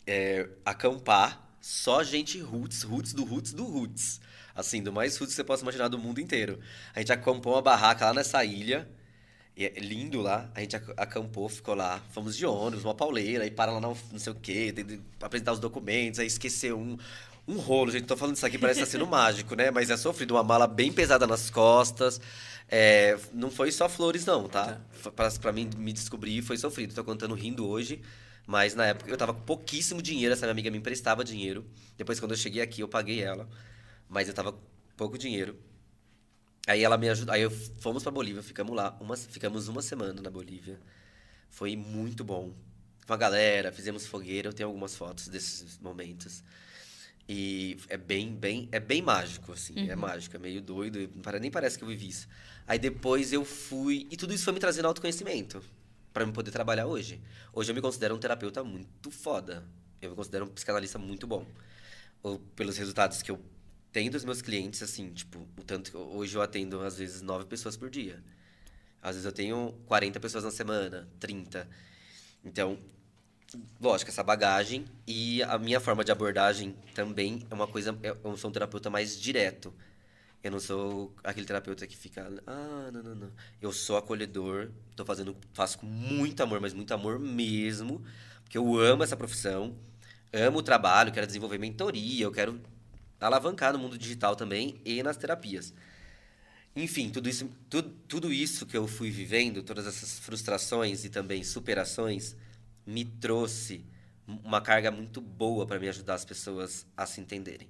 [0.05, 1.45] é, acampar.
[1.59, 4.21] Só gente roots, roots do roots do roots.
[4.55, 6.59] Assim, do mais roots que você possa imaginar do mundo inteiro.
[6.95, 8.87] A gente acampou uma barraca lá nessa ilha.
[9.57, 10.49] E é lindo lá.
[10.53, 11.99] A gente ac- acampou, ficou lá.
[12.11, 14.73] Fomos de ônibus, uma pauleira, aí para lá não, não sei o quê,
[15.19, 16.97] apresentar os documentos, aí esqueceu um.
[17.49, 18.05] Um rolo, gente.
[18.05, 19.71] Tô falando isso aqui, parece estar sendo mágico, né?
[19.71, 20.31] Mas é sofrido.
[20.35, 22.19] Uma mala bem pesada nas costas.
[22.69, 24.81] É, não foi só flores, não, tá?
[24.91, 26.93] Foi Pra, pra mim me descobrir, foi sofrido.
[26.93, 28.01] Tô contando rindo hoje.
[28.45, 30.33] Mas na época eu tava com pouquíssimo dinheiro.
[30.33, 31.65] Essa minha amiga me emprestava dinheiro.
[31.97, 33.47] Depois, quando eu cheguei aqui, eu paguei ela.
[34.09, 34.59] Mas eu tava com
[34.97, 35.57] pouco dinheiro.
[36.67, 37.33] Aí ela me ajudou.
[37.33, 38.97] Aí eu fomos pra Bolívia, ficamos lá.
[38.99, 40.79] Uma, ficamos uma semana na Bolívia.
[41.49, 42.53] Foi muito bom.
[43.07, 44.49] Com a galera, fizemos fogueira.
[44.49, 46.43] Eu tenho algumas fotos desses momentos.
[47.29, 49.89] E é bem, bem, é bem mágico, assim.
[49.89, 51.09] É mágico, é meio doido.
[51.41, 52.27] Nem parece que eu vivi isso.
[52.67, 54.07] Aí depois eu fui.
[54.11, 55.63] E tudo isso foi me trazendo autoconhecimento.
[56.13, 57.21] Pra eu poder trabalhar hoje.
[57.53, 59.63] Hoje eu me considero um terapeuta muito foda.
[60.01, 61.45] Eu me considero um psicanalista muito bom.
[62.23, 63.39] ou pelos resultados que eu
[63.97, 67.45] tenho dos meus clientes, assim, tipo, o tanto que hoje eu atendo às vezes nove
[67.45, 68.23] pessoas por dia.
[69.01, 71.67] Às vezes eu tenho 40 pessoas na semana, 30.
[72.45, 72.77] Então,
[73.81, 77.97] lógico, essa bagagem e a minha forma de abordagem também é uma coisa.
[78.03, 79.73] Eu sou um terapeuta mais direto.
[80.43, 82.31] Eu não sou aquele terapeuta que fica.
[82.45, 83.31] Ah, não, não, não.
[83.59, 88.05] Eu sou acolhedor, tô fazendo, faço com muito amor, mas muito amor mesmo.
[88.43, 89.75] Porque eu amo essa profissão,
[90.31, 92.61] amo o trabalho, quero desenvolver mentoria, eu quero
[93.19, 95.73] alavancar no mundo digital também e nas terapias.
[96.75, 101.43] Enfim, tudo isso, tudo, tudo isso que eu fui vivendo, todas essas frustrações e também
[101.43, 102.35] superações,
[102.85, 103.83] me trouxe
[104.27, 107.67] uma carga muito boa para me ajudar as pessoas a se entenderem.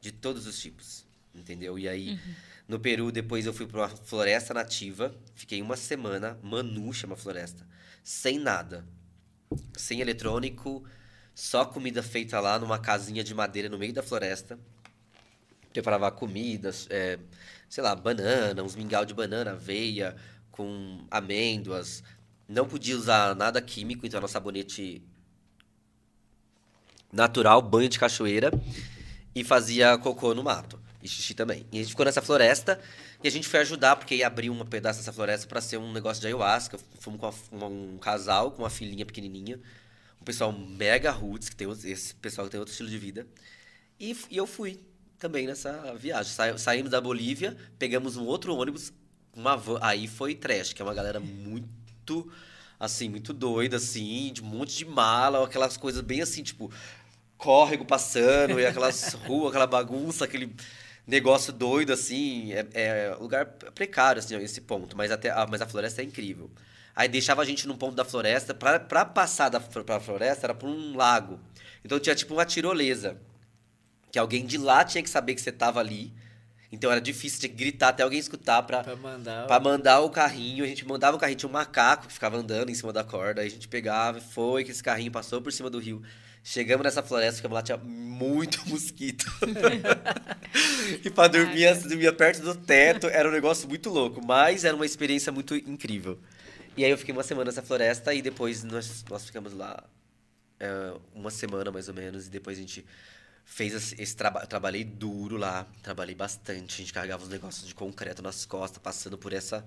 [0.00, 1.76] De todos os tipos, entendeu?
[1.76, 2.20] E aí,
[2.68, 7.66] no Peru, depois eu fui para uma floresta nativa, fiquei uma semana, Manu chama floresta,
[8.04, 8.86] sem nada.
[9.76, 10.84] Sem eletrônico,
[11.34, 14.58] só comida feita lá numa casinha de madeira no meio da floresta
[15.82, 17.18] preparava comidas, é,
[17.68, 20.16] sei lá, banana, uns mingau de banana, aveia,
[20.50, 22.02] com amêndoas.
[22.48, 25.02] Não podia usar nada químico, então era um sabonete
[27.12, 28.50] natural, banho de cachoeira,
[29.34, 30.80] e fazia cocô no mato.
[31.02, 31.66] E xixi também.
[31.70, 32.80] E a gente ficou nessa floresta
[33.22, 35.92] e a gente foi ajudar, porque ia abrir um pedaço dessa floresta para ser um
[35.92, 36.78] negócio de ayahuasca.
[36.98, 39.60] Fomos com uma- um casal, com uma filhinha pequenininha.
[40.20, 43.26] Um pessoal mega roots, que tem esse pessoal que tem outro estilo de vida.
[44.00, 44.80] E, e eu fui
[45.18, 46.32] também nessa viagem.
[46.32, 48.92] Sa- saímos da Bolívia, pegamos um outro ônibus,
[49.34, 49.78] uma van.
[49.82, 52.30] Aí foi trash, que é uma galera muito,
[52.78, 56.70] assim, muito doida, assim, de um monte de mala, aquelas coisas bem assim, tipo,
[57.36, 60.54] córrego passando, e aquelas ruas, aquela bagunça, aquele
[61.06, 62.52] negócio doido, assim.
[62.52, 64.96] É, é lugar precário, assim, esse ponto.
[64.96, 66.50] Mas, até, a- mas a floresta é incrível.
[66.94, 70.54] Aí deixava a gente num ponto da floresta, pra, pra passar da, pra floresta era
[70.54, 71.38] por um lago.
[71.84, 73.18] Então tinha tipo uma tirolesa
[74.16, 76.10] que alguém de lá tinha que saber que você tava ali.
[76.72, 79.46] Então era difícil, tinha que gritar até alguém escutar pra, Pra mandar.
[79.46, 80.64] pra mandar o carrinho.
[80.64, 83.42] A gente mandava o carrinho, tinha um macaco que ficava andando em cima da corda.
[83.42, 86.02] Aí a gente pegava, foi que esse carrinho passou por cima do rio.
[86.42, 89.26] Chegamos nessa floresta, ficamos lá, tinha muito mosquito.
[91.04, 94.24] e pra dormir, dormia perto do teto, era um negócio muito louco.
[94.24, 96.18] Mas era uma experiência muito incrível.
[96.74, 99.84] E aí eu fiquei uma semana nessa floresta e depois nós, nós ficamos lá
[100.58, 102.26] é, uma semana mais ou menos.
[102.26, 102.82] E depois a gente
[103.46, 104.44] fez esse, esse trabalho.
[104.44, 106.74] Eu trabalhei duro lá, trabalhei bastante.
[106.74, 109.66] A gente carregava os negócios de concreto nas costas, passando por essa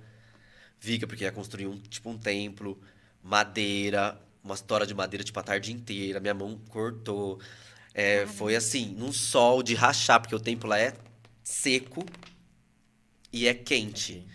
[0.80, 2.80] viga, porque ia construir um, tipo um templo,
[3.24, 6.20] madeira, uma tora de madeira tipo a tarde inteira.
[6.20, 7.40] Minha mão cortou.
[7.94, 10.94] É, foi assim, num sol de rachar, porque o templo lá é
[11.44, 12.06] seco
[13.34, 14.28] e é quente.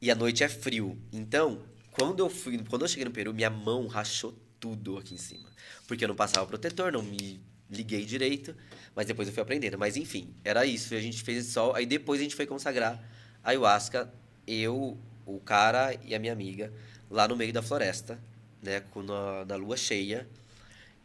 [0.00, 1.00] E a noite é frio.
[1.12, 5.18] Então, quando eu fui, quando eu cheguei no Peru, minha mão rachou tudo aqui em
[5.18, 5.48] cima.
[5.88, 7.40] Porque eu não passava protetor, não me
[7.72, 8.54] liguei direito,
[8.94, 9.78] mas depois eu fui aprendendo.
[9.78, 10.94] Mas enfim, era isso.
[10.94, 13.02] A gente fez esse sol, aí depois a gente foi consagrar
[13.42, 14.12] a ayahuasca,
[14.46, 16.72] eu, o cara e a minha amiga,
[17.10, 18.18] lá no meio da floresta,
[18.62, 20.28] né, com na, na lua cheia.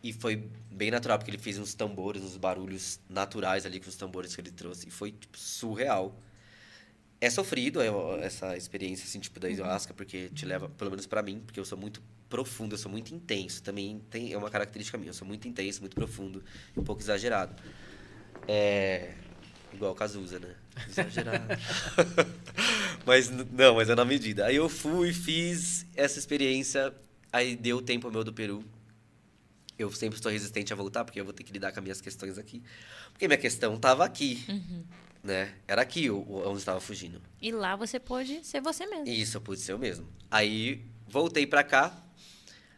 [0.03, 3.95] E foi bem natural, porque ele fez uns tambores, uns barulhos naturais ali com os
[3.95, 4.87] tambores que ele trouxe.
[4.87, 6.15] E foi tipo, surreal.
[7.19, 7.87] É sofrido é,
[8.23, 11.65] essa experiência, assim, tipo, da ayahuasca, porque te leva, pelo menos pra mim, porque eu
[11.65, 13.61] sou muito profundo, eu sou muito intenso.
[13.63, 16.43] Também tem, é uma característica minha, eu sou muito intenso, muito profundo
[16.75, 17.55] um pouco exagerado.
[18.47, 19.13] É.
[19.73, 20.55] Igual o Cazuza, né?
[20.87, 21.45] Exagerado.
[23.05, 24.45] mas não, mas é na medida.
[24.45, 26.93] Aí eu fui, fiz essa experiência,
[27.31, 28.63] aí deu o tempo meu do Peru.
[29.77, 32.01] Eu sempre estou resistente a voltar, porque eu vou ter que lidar com as minhas
[32.01, 32.63] questões aqui.
[33.11, 34.43] Porque minha questão tava aqui,
[35.21, 35.53] né?
[35.67, 37.21] Era aqui onde estava fugindo.
[37.39, 39.07] E lá você pôde ser você mesmo.
[39.07, 40.07] Isso, eu pude ser eu mesmo.
[40.31, 41.95] Aí voltei pra cá,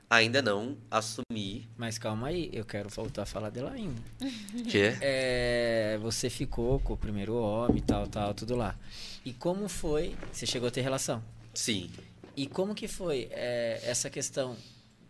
[0.09, 4.01] ainda não assumi Mas calma aí, eu quero voltar a falar dela ainda.
[4.69, 8.75] que É, você ficou com o primeiro homem, tal, tal, tudo lá.
[9.23, 10.15] E como foi?
[10.31, 11.23] Você chegou a ter relação?
[11.53, 11.89] sim.
[12.35, 14.55] E como que foi é, essa questão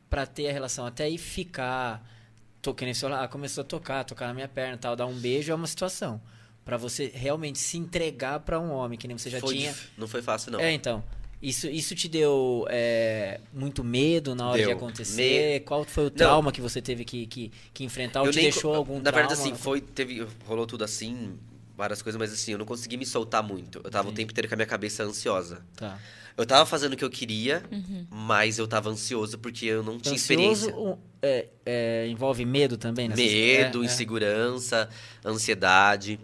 [0.09, 2.03] pra ter a relação até aí ficar,
[2.59, 5.51] tô, que nem ah, começou a tocar, tocar na minha perna, tal, dar um beijo
[5.51, 6.19] é uma situação.
[6.65, 9.75] Pra você realmente se entregar pra um homem que nem você já Foi tinha.
[9.95, 10.59] Não foi fácil, não.
[10.59, 11.03] É, então.
[11.41, 14.75] Isso, isso te deu é, muito medo na hora de Deu.
[14.75, 15.61] acontecer?
[15.61, 18.21] Qual foi o trauma que você teve que, que, que enfrentar?
[18.21, 19.27] Ou Eu te nem deixou co- algum Na trauma?
[19.29, 21.37] verdade, assim, foi, teve, rolou tudo assim,
[21.77, 23.79] várias coisas, mas assim, eu não consegui me soltar muito.
[23.81, 25.65] Eu tava o tempo inteiro com a minha cabeça ansiosa.
[25.77, 25.97] Tá.
[26.35, 27.63] Eu tava fazendo o que eu queria,
[28.09, 30.75] mas eu tava ansioso porque eu não tinha Ansioso experiência.
[30.75, 33.07] um, é, é, envolve medo também?
[33.07, 33.85] nessas- Medo, é, é.
[33.85, 34.89] insegurança,
[35.25, 36.19] ansiedade.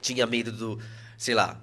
[0.00, 0.80] Tinha medo do,
[1.18, 1.60] sei lá,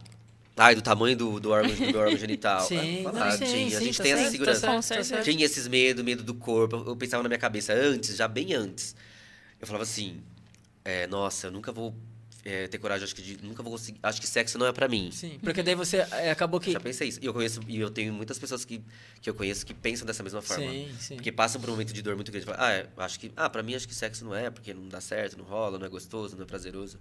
[0.57, 2.65] ai, do tamanho do, do, órgão, do órgão genital.
[2.67, 3.77] Sim, Ah, sim, tinha.
[3.77, 4.67] a sim, gente tá tem essa certo, segurança.
[4.67, 5.21] tá certo, tá.
[5.21, 6.83] Tinha esses medo, medo do corpo.
[6.87, 8.95] Eu pensava na minha cabeça antes, já bem antes.
[9.59, 10.21] Eu falava assim,
[10.83, 11.95] é, nossa, eu nunca vou
[12.45, 14.87] é, ter coragem, acho que de- nunca vou conseguir, acho que sexo não é pra
[14.89, 15.09] mim.
[15.13, 16.71] Sim, porque daí você é, acabou que.
[16.73, 17.19] Já pensei isso.
[17.21, 18.81] E eu conheço, e eu tenho muitas pessoas que,
[19.21, 20.69] que eu conheço que pensam dessa mesma forma.
[20.69, 21.15] Sim, sim.
[21.15, 22.45] Porque passam por um momento de dor muito grande.
[22.45, 24.89] Falam, ah, é, acho que, ah, pra mim acho que sexo não é, porque não
[24.89, 26.99] dá certo, não rola, não é gostoso, não é prazeroso.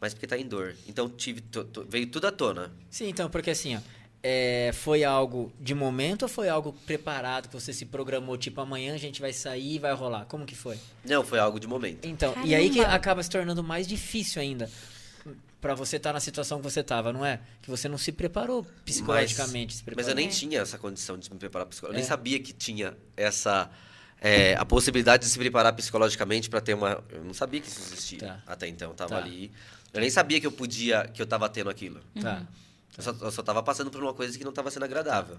[0.00, 0.74] Mas porque tá em dor.
[0.88, 1.42] Então tive,
[1.88, 2.72] veio tudo à tona.
[2.88, 3.80] Sim, então, porque assim, ó.
[4.22, 8.94] é, foi algo de momento ou foi algo preparado que você se programou, tipo, amanhã
[8.94, 10.24] a gente vai sair e vai rolar?
[10.24, 10.78] Como que foi?
[11.04, 12.06] Não, foi algo de momento.
[12.06, 12.94] Então, e aí que Caramba!
[12.96, 14.70] acaba se tornando mais difícil ainda
[15.60, 17.38] pra você estar na situação que você tava, não é?
[17.60, 19.74] Que você não se preparou psicologicamente.
[19.74, 20.10] se Mas preparou.
[20.10, 22.08] eu nem tinha essa condição de me preparar psicologicamente.
[22.08, 22.16] Eu É.
[22.16, 23.70] nem sabia que tinha essa.
[24.22, 27.02] é, a possibilidade de se preparar psicologicamente para ter uma.
[27.10, 28.42] Eu não sabia que isso existia Tá.
[28.46, 28.90] até então.
[28.90, 29.16] Eu tava Tá.
[29.18, 29.50] ali.
[29.92, 31.06] Eu nem sabia que eu podia.
[31.08, 32.00] que eu tava tendo aquilo.
[32.20, 32.46] Tá.
[32.96, 35.36] Eu só, eu só tava passando por uma coisa que não tava sendo agradável.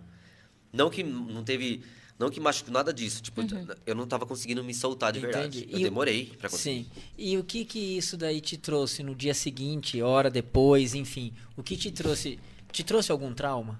[0.73, 1.83] Não que não teve.
[2.19, 3.21] Não que machucou nada disso.
[3.21, 3.41] Tipo,
[3.85, 5.59] eu não tava conseguindo me soltar de verdade.
[5.59, 5.73] Entendi.
[5.73, 6.83] Eu E demorei pra conseguir.
[6.85, 7.01] Sim.
[7.17, 11.33] E o que que isso daí te trouxe no dia seguinte, hora depois, enfim?
[11.57, 12.37] O que te trouxe?
[12.71, 13.79] Te trouxe algum trauma?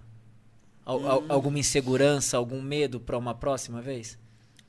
[0.84, 1.26] Al- al- Hum.
[1.30, 4.18] alguma insegurança, algum medo pra uma próxima vez?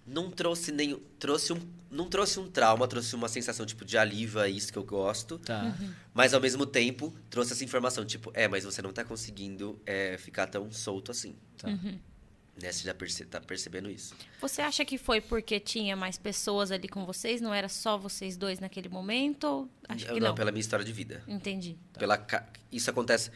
[0.07, 1.01] Não trouxe nenhum.
[1.19, 1.61] Trouxe um.
[1.91, 5.39] Não trouxe um trauma, trouxe uma sensação tipo de alívio, é isso que eu gosto.
[5.39, 5.77] Tá.
[6.15, 10.17] Mas ao mesmo tempo, trouxe essa informação, tipo, é, mas você não tá conseguindo é,
[10.17, 11.37] ficar tão solto assim.
[11.59, 11.69] Tá.
[11.69, 12.73] Né?
[12.73, 14.15] Você já perce tá percebendo isso.
[14.41, 17.41] Você acha que foi porque tinha mais pessoas ali com vocês?
[17.43, 19.45] Não era só vocês dois naquele momento?
[19.45, 20.35] Ou acho Eu que não, não.
[20.35, 21.23] pela minha história de vida.
[21.29, 21.77] Entendi.
[21.99, 23.31] Pela ca- Isso acontece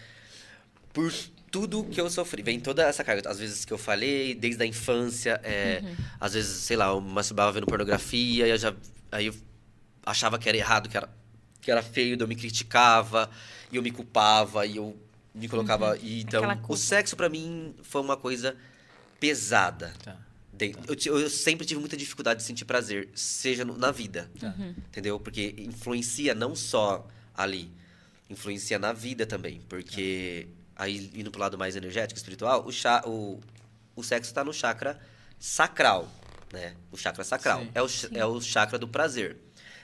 [0.93, 1.13] por
[1.61, 2.43] tudo que eu sofri.
[2.43, 3.29] Vem toda essa carga.
[3.31, 5.41] Às vezes que eu falei, desde a infância.
[5.43, 5.83] é,
[6.21, 8.75] Às vezes, sei lá, eu masturbava vendo pornografia e eu já.
[9.11, 9.35] Aí eu
[10.05, 11.09] achava que era errado, que era,
[11.63, 13.31] que era feio, eu me criticava,
[13.73, 14.97] e eu me culpava, e eu
[15.35, 15.97] me colocava.
[16.03, 18.55] E, então, o sexo pra mim foi uma coisa
[19.19, 19.93] pesada.
[20.05, 20.17] Tá.
[20.53, 24.31] De- Eu, ti- eu sempre tive muita dificuldade de sentir prazer, seja no- na vida.
[24.89, 25.19] Entendeu?
[25.21, 27.71] Porque influencia não só ali,
[28.31, 29.61] influencia na vida também.
[29.69, 33.41] Porque, aí indo pro lado mais energético, espiritual, o, cha, o,
[33.95, 34.99] o sexo tá no chakra
[35.39, 36.09] sacral.
[36.53, 36.75] Né?
[36.93, 37.61] O chakra sacral.
[37.61, 37.71] Sim.
[37.75, 39.37] É o, é o chakra do prazer.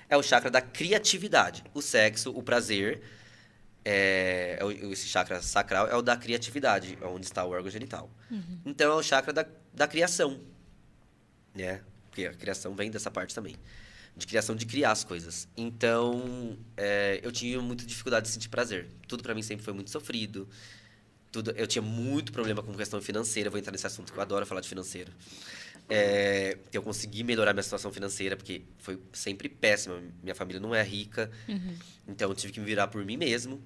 [0.09, 1.65] É o chakra da criatividade.
[1.75, 3.03] O sexo, o prazer,
[3.85, 7.71] é, é o- esse chakra sacral é o da criatividade, é onde está o órgão
[7.71, 8.11] genital.
[8.65, 10.39] Então é o chakra da, da criação,
[11.55, 11.81] né?
[12.09, 13.57] Porque a criação vem dessa parte também.
[14.15, 15.49] De criação, de criar as coisas.
[15.57, 18.87] Então, é, eu tinha muita dificuldade de sentir prazer.
[19.09, 20.47] Tudo pra mim sempre foi muito sofrido.
[21.33, 23.49] Tudo, eu tinha muito problema com questão financeira.
[23.49, 25.11] Vou entrar nesse assunto que eu adoro falar de financeiro.
[25.89, 29.99] É, que eu consegui melhorar minha situação financeira, porque foi sempre péssima.
[30.23, 31.31] Minha família não é rica.
[32.07, 33.61] Então, eu tive que me virar por mim mesmo.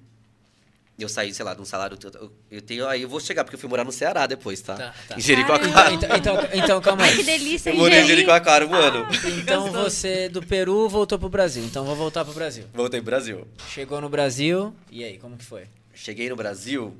[0.97, 1.95] Eu saí, sei lá, de um salário.
[2.19, 4.75] Eu, eu tenho, aí eu vou chegar, porque eu fui morar no Ceará depois, tá?
[4.75, 5.17] Tá, tá.
[5.17, 5.91] Em Jericoacoara.
[5.93, 7.25] Então, então, então, calma Ai, que aí.
[7.25, 8.07] delícia, Eu hein, morei em?
[8.07, 9.05] Jericoacoara um ano.
[9.39, 11.63] Então você do Peru voltou pro Brasil.
[11.65, 12.63] Então vou voltar pro Brasil.
[12.73, 13.47] Voltei pro Brasil.
[13.69, 15.65] Chegou no Brasil, e aí, como que foi?
[15.93, 16.97] Cheguei no Brasil,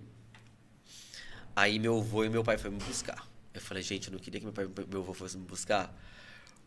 [1.58, 3.28] aí meu avô e meu pai foram me buscar.
[3.51, 5.91] Eu falei, gente, eu não queria que meu pai meu avô fossem me buscar,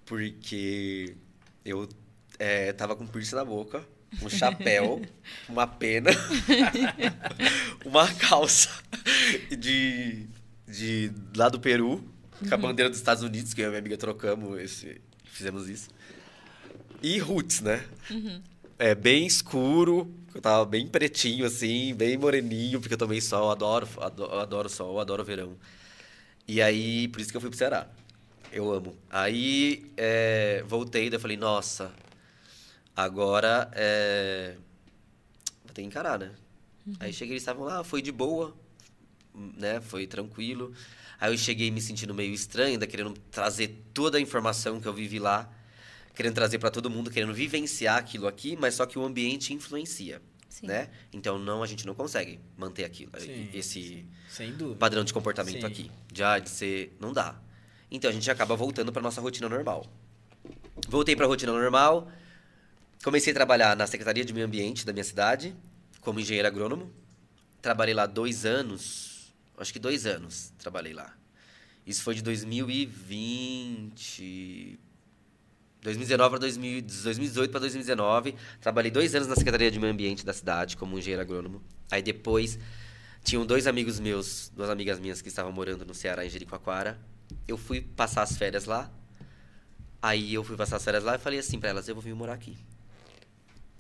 [0.04, 1.16] porque
[1.64, 1.88] eu
[2.36, 3.86] é, tava com piercing na boca,
[4.20, 5.00] um chapéu,
[5.48, 6.10] uma pena,
[7.86, 8.68] uma calça
[9.56, 10.26] de,
[10.66, 12.04] de lá do Peru,
[12.48, 15.88] com a bandeira dos Estados Unidos, que eu e minha amiga trocamos, esse, fizemos isso.
[17.00, 17.86] E roots, né?
[18.82, 23.86] É bem escuro, eu tava bem pretinho assim, bem moreninho, porque eu tomei sol, adoro,
[24.00, 25.54] adoro, adoro sol, adoro verão.
[26.48, 27.86] E aí, por isso que eu fui pro Ceará.
[28.50, 28.96] Eu amo.
[29.10, 31.92] Aí, é, voltei, daí eu falei, nossa,
[32.96, 34.54] agora é,
[35.62, 36.30] vou ter que encarar, né?
[36.98, 38.56] Aí cheguei, eles estavam lá, foi de boa,
[39.34, 39.82] né?
[39.82, 40.72] Foi tranquilo.
[41.20, 44.94] Aí eu cheguei me sentindo meio estranho, ainda querendo trazer toda a informação que eu
[44.94, 45.52] vivi lá,
[46.20, 50.20] querendo trazer para todo mundo, querendo vivenciar aquilo aqui, mas só que o ambiente influencia,
[50.50, 50.66] Sim.
[50.66, 50.90] né?
[51.10, 54.76] Então não, a gente não consegue manter aquilo, Sim, esse Sem dúvida.
[54.76, 55.66] padrão de comportamento Sim.
[55.66, 57.40] aqui, de, ah, de ser, não dá.
[57.90, 59.86] Então a gente acaba voltando para nossa rotina normal.
[60.86, 62.12] Voltei para a rotina normal,
[63.02, 65.56] comecei a trabalhar na Secretaria de Meio Ambiente da minha cidade,
[66.02, 66.92] como engenheiro agrônomo.
[67.62, 71.16] Trabalhei lá dois anos, acho que dois anos trabalhei lá.
[71.86, 74.78] Isso foi de 2020.
[75.82, 78.34] 2019 para 2018 para 2019.
[78.60, 81.62] Trabalhei dois anos na Secretaria de Meio Ambiente da cidade, como engenheiro agrônomo.
[81.90, 82.58] Aí depois,
[83.24, 86.98] tinham dois amigos meus, duas amigas minhas que estavam morando no Ceará, em Jericoacoara.
[87.48, 88.90] Eu fui passar as férias lá.
[90.02, 92.14] Aí eu fui passar as férias lá e falei assim para elas: eu vou vir
[92.14, 92.56] morar aqui.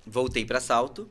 [0.06, 1.10] Voltei para Salto.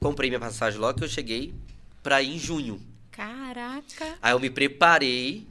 [0.00, 1.54] Comprei minha passagem logo que eu cheguei
[2.02, 2.80] para ir em junho.
[3.10, 4.18] Caraca.
[4.20, 5.46] Aí eu me preparei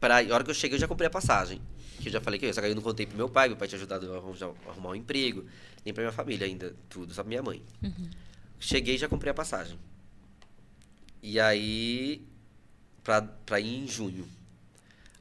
[0.00, 1.60] para a hora que eu cheguei eu já comprei a passagem.
[2.00, 3.56] Que eu já falei que eu, só que eu não contei pro meu pai, meu
[3.56, 5.44] pai tinha ajudado a arranjar, a arrumar um emprego,
[5.84, 7.62] nem pra minha família ainda, tudo, só pra minha mãe.
[8.58, 9.78] Cheguei e já comprei a passagem.
[11.22, 12.22] E aí,
[13.04, 14.26] pra, pra ir em junho.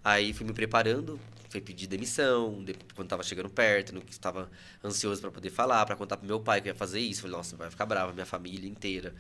[0.04, 1.20] Aí fui me preparando,
[1.50, 4.50] fui pedir demissão, de- quando tava chegando perto, no que estava
[4.84, 7.22] ansioso pra poder falar, pra contar pro meu pai que eu ia fazer isso.
[7.22, 9.14] Falei, nossa, vai ficar brava, minha família inteira.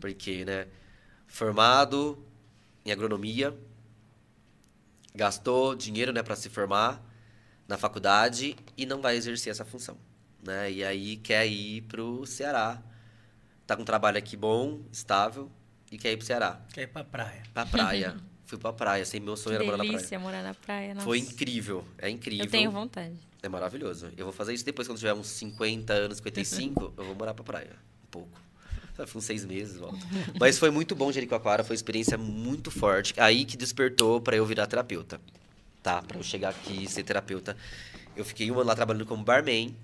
[0.00, 0.66] Porque, né,
[1.26, 2.22] formado
[2.84, 3.56] em agronomia,
[5.14, 7.04] gastou dinheiro, né, para se formar
[7.68, 9.96] na faculdade e não vai exercer essa função,
[10.42, 10.70] né?
[10.70, 12.82] E aí quer ir pro Ceará.
[13.66, 15.50] Tá com um trabalho aqui bom, estável
[15.92, 17.42] e quer ir pro Ceará, Quer ir pra praia.
[17.54, 18.16] pra praia.
[18.46, 19.96] Fui pra praia, sem meu sonho Que era morar na praia.
[19.96, 20.94] delícia morar na praia.
[20.94, 21.06] Nossa.
[21.06, 22.44] Foi incrível, é incrível.
[22.46, 23.14] Eu tenho vontade.
[23.40, 24.10] É maravilhoso.
[24.16, 27.44] Eu vou fazer isso depois, quando tiver uns 50 anos, 55, eu vou morar pra
[27.44, 27.76] praia.
[28.02, 28.40] Um pouco.
[29.06, 29.98] Foi uns seis meses, volta.
[30.38, 33.14] Mas foi muito bom Jericoacoara, foi uma experiência muito forte.
[33.16, 35.20] Aí que despertou pra eu virar terapeuta.
[35.82, 36.02] Tá?
[36.02, 37.56] Pra eu chegar aqui e ser terapeuta.
[38.16, 39.74] Eu fiquei um ano lá trabalhando como barman.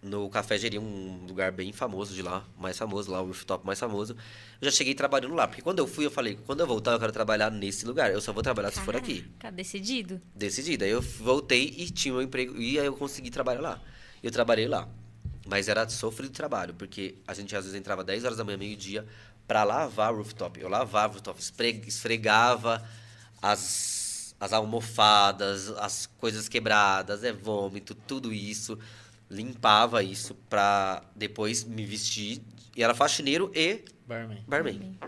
[0.00, 3.80] No Café Geri, um lugar bem famoso de lá, mais famoso lá, o rooftop mais
[3.80, 4.14] famoso.
[4.60, 7.00] Eu já cheguei trabalhando lá, porque quando eu fui, eu falei, quando eu voltar, eu
[7.00, 8.12] quero trabalhar nesse lugar.
[8.12, 9.24] Eu só vou trabalhar se for aqui.
[9.40, 10.20] Tá decidido?
[10.36, 10.84] Decidida.
[10.84, 12.56] Aí eu voltei e tinha um emprego.
[12.60, 13.82] E aí eu consegui trabalhar lá.
[14.22, 14.88] Eu trabalhei lá.
[15.48, 19.06] Mas era sofrido trabalho, porque a gente às vezes entrava 10 horas da manhã, meio-dia,
[19.46, 20.60] pra lavar o rooftop.
[20.60, 21.40] Eu lavava o rooftop,
[21.88, 22.86] esfregava
[23.40, 28.78] as, as almofadas, as coisas quebradas, é vômito, tudo isso.
[29.30, 32.42] Limpava isso pra depois me vestir.
[32.76, 34.44] E era faxineiro e Barman.
[34.46, 34.98] barman.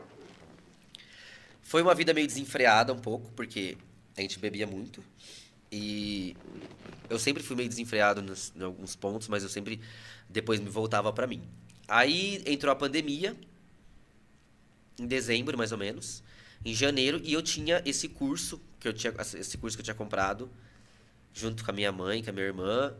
[1.61, 3.77] Foi uma vida meio desenfreada um pouco, porque
[4.17, 5.05] a gente bebia muito.
[5.71, 6.35] E
[7.11, 9.81] eu sempre fui meio desenfreado nos, em alguns pontos, mas eu sempre
[10.31, 11.43] depois me voltava pra mim.
[11.89, 13.37] Aí entrou a pandemia,
[14.99, 16.23] em dezembro mais ou menos,
[16.65, 19.95] em janeiro, e eu tinha esse curso que eu tinha esse curso que eu tinha
[19.95, 20.51] comprado
[21.35, 22.95] junto com a minha mãe, com a minha irmã,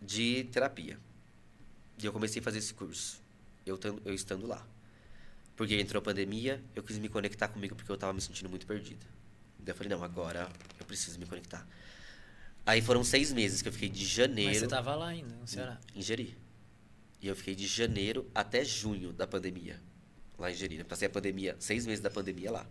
[0.00, 0.98] de terapia.
[2.00, 3.20] E eu comecei a fazer esse curso,
[3.66, 4.66] eu, eu estando lá.
[5.56, 8.66] Porque entrou a pandemia, eu quis me conectar comigo porque eu tava me sentindo muito
[8.66, 9.04] perdido.
[9.58, 11.66] Daí eu falei, não, agora eu preciso me conectar.
[12.68, 15.48] Aí foram seis meses que eu fiquei de janeiro Mas você tava lá ainda, no
[15.48, 15.80] Ceará.
[15.96, 16.36] em Jeri.
[17.18, 19.80] E eu fiquei de janeiro até junho da pandemia,
[20.38, 20.76] lá em Jeri.
[20.76, 22.66] Eu passei a pandemia, seis meses da pandemia lá.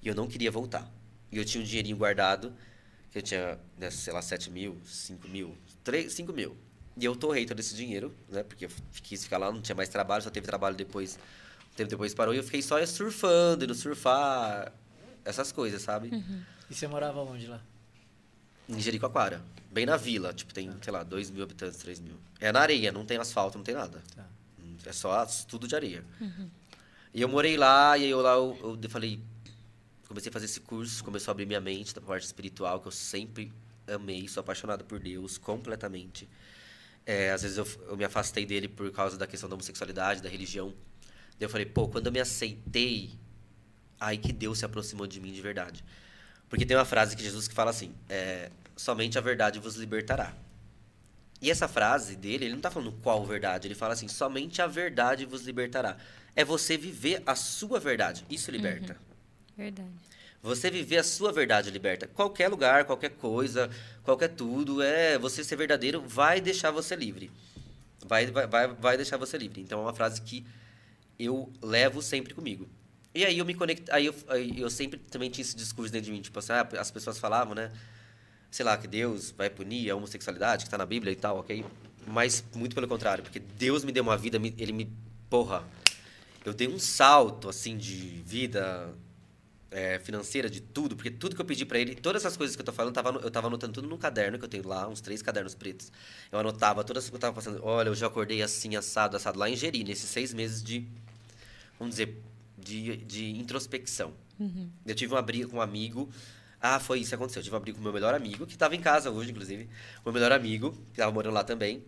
[0.00, 0.88] E eu não queria voltar.
[1.32, 2.54] E eu tinha um dinheirinho guardado,
[3.10, 6.56] que eu tinha, né, sei lá, 7 mil, 5 mil, 3, 5 mil.
[6.96, 8.44] E eu torrei todo esse dinheiro, né?
[8.44, 8.70] Porque eu
[9.02, 11.18] quis ficar lá, não tinha mais trabalho, só teve trabalho depois.
[11.72, 14.72] Um tempo depois parou e eu fiquei só surfando, indo surfar,
[15.24, 16.10] essas coisas, sabe?
[16.70, 17.60] E você morava onde lá?
[18.68, 19.42] Em Jericoacoara.
[19.70, 20.32] Bem na vila.
[20.32, 22.14] Tipo, tem, sei lá, 2 mil habitantes, 3 mil.
[22.40, 24.02] É na areia, não tem asfalto, não tem nada.
[24.14, 24.26] Tá.
[24.84, 26.04] É só as- tudo de areia.
[27.14, 29.20] E eu morei lá, e aí eu lá eu, eu falei.
[30.08, 32.92] Comecei a fazer esse curso, começou a abrir minha mente da parte espiritual, que eu
[32.92, 33.50] sempre
[33.86, 36.28] amei, sou apaixonado por Deus completamente.
[37.06, 40.28] É, às vezes eu, eu me afastei dele por causa da questão da homossexualidade, da
[40.28, 40.68] religião.
[41.38, 43.10] Daí eu falei, pô, quando eu me aceitei,
[43.98, 45.82] aí que Deus se aproximou de mim de verdade.
[46.52, 50.34] Porque tem uma frase que Jesus que fala assim: é, somente a verdade vos libertará.
[51.40, 54.66] E essa frase dele, ele não está falando qual verdade, ele fala assim: somente a
[54.66, 55.96] verdade vos libertará.
[56.36, 58.26] É você viver a sua verdade.
[58.28, 58.98] Isso liberta.
[59.56, 59.88] Verdade.
[60.42, 62.06] Você viver a sua verdade liberta.
[62.06, 63.70] Qualquer lugar, qualquer coisa,
[64.04, 67.30] qualquer tudo, é você ser verdadeiro vai deixar você livre.
[68.04, 69.62] Vai, vai, vai deixar você livre.
[69.62, 70.44] Então é uma frase que
[71.18, 72.68] eu levo sempre comigo.
[73.14, 76.06] E aí eu me conecto, aí eu, aí eu sempre também tinha esse discurso dentro
[76.06, 77.70] de mim, tipo assim, ah, as pessoas falavam, né?
[78.50, 81.64] Sei lá, que Deus vai punir a homossexualidade, que está na Bíblia e tal, ok?
[82.06, 84.92] Mas muito pelo contrário, porque Deus me deu uma vida, ele me.
[85.28, 85.62] Porra,
[86.44, 88.92] eu dei um salto, assim, de vida
[89.70, 92.60] é, financeira, de tudo, porque tudo que eu pedi pra ele, todas essas coisas que
[92.60, 95.22] eu tô falando, eu tava, anotando tudo num caderno que eu tenho lá, uns três
[95.22, 95.90] cadernos pretos.
[96.30, 97.60] Eu anotava todas as que eu tava passando.
[97.62, 100.86] Olha, eu já acordei assim, assado, assado, lá em Jeri, nesses seis meses de,
[101.78, 102.22] vamos dizer,
[102.62, 104.12] de, de introspecção.
[104.86, 106.08] Eu tive uma briga com um amigo.
[106.60, 107.40] Ah, foi isso que aconteceu.
[107.40, 109.68] Eu tive uma briga com o meu melhor amigo, que tava em casa hoje, inclusive.
[110.00, 111.82] O meu melhor amigo, que tava morando lá também.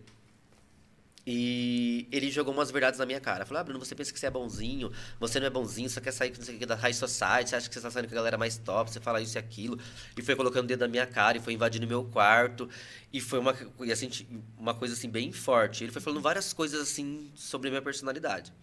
[1.27, 3.45] E ele jogou umas verdades na minha cara.
[3.45, 6.11] Falou, ah, Bruno, você pensa que você é bonzinho, você não é bonzinho, você quer
[6.11, 8.07] sair com não sei o que, da high society, você acha que você tá saindo
[8.07, 9.79] com a galera mais top, você fala isso e aquilo.
[10.15, 12.69] E foi colocando o dedo na minha cara, e foi invadindo meu quarto.
[13.11, 14.09] E foi uma, e assim,
[14.55, 15.83] uma coisa assim, bem forte.
[15.83, 18.53] Ele foi falando várias coisas assim sobre a minha personalidade.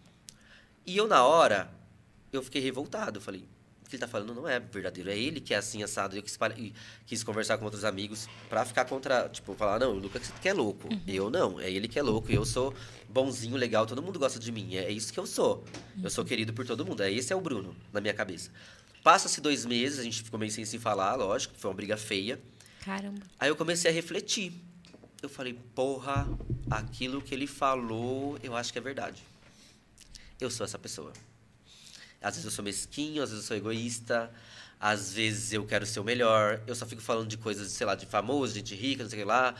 [0.86, 1.68] E eu, na hora,
[2.32, 3.18] eu fiquei revoltado.
[3.18, 3.44] Eu falei,
[3.84, 5.10] o que ele tá falando não é verdadeiro.
[5.10, 6.16] É ele que é assim, assado.
[6.16, 6.72] Eu quis, e
[7.06, 9.28] quis conversar com outros amigos pra ficar contra...
[9.28, 10.88] Tipo, falar, não, o Lucas que é louco.
[11.06, 11.60] Eu não.
[11.60, 12.30] É ele que é louco.
[12.32, 12.74] Eu sou
[13.08, 13.86] bonzinho, legal.
[13.86, 14.76] Todo mundo gosta de mim.
[14.76, 15.64] É isso que eu sou.
[16.02, 17.02] Eu sou querido por todo mundo.
[17.02, 18.50] É Esse é o Bruno, na minha cabeça.
[19.02, 21.54] Passa-se dois meses, a gente ficou meio sem se falar, lógico.
[21.58, 22.40] Foi uma briga feia.
[22.84, 23.20] Caramba.
[23.38, 24.52] Aí eu comecei a refletir.
[25.20, 26.26] Eu falei, porra,
[26.70, 29.22] aquilo que ele falou, eu acho que é verdade.
[30.40, 31.12] Eu sou essa pessoa.
[32.22, 34.30] Às vezes eu sou mesquinho, às vezes eu sou egoísta,
[34.80, 36.60] às vezes eu quero ser o melhor.
[36.66, 39.22] Eu só fico falando de coisas, sei lá, de famoso, gente rica, não sei o
[39.22, 39.54] que lá.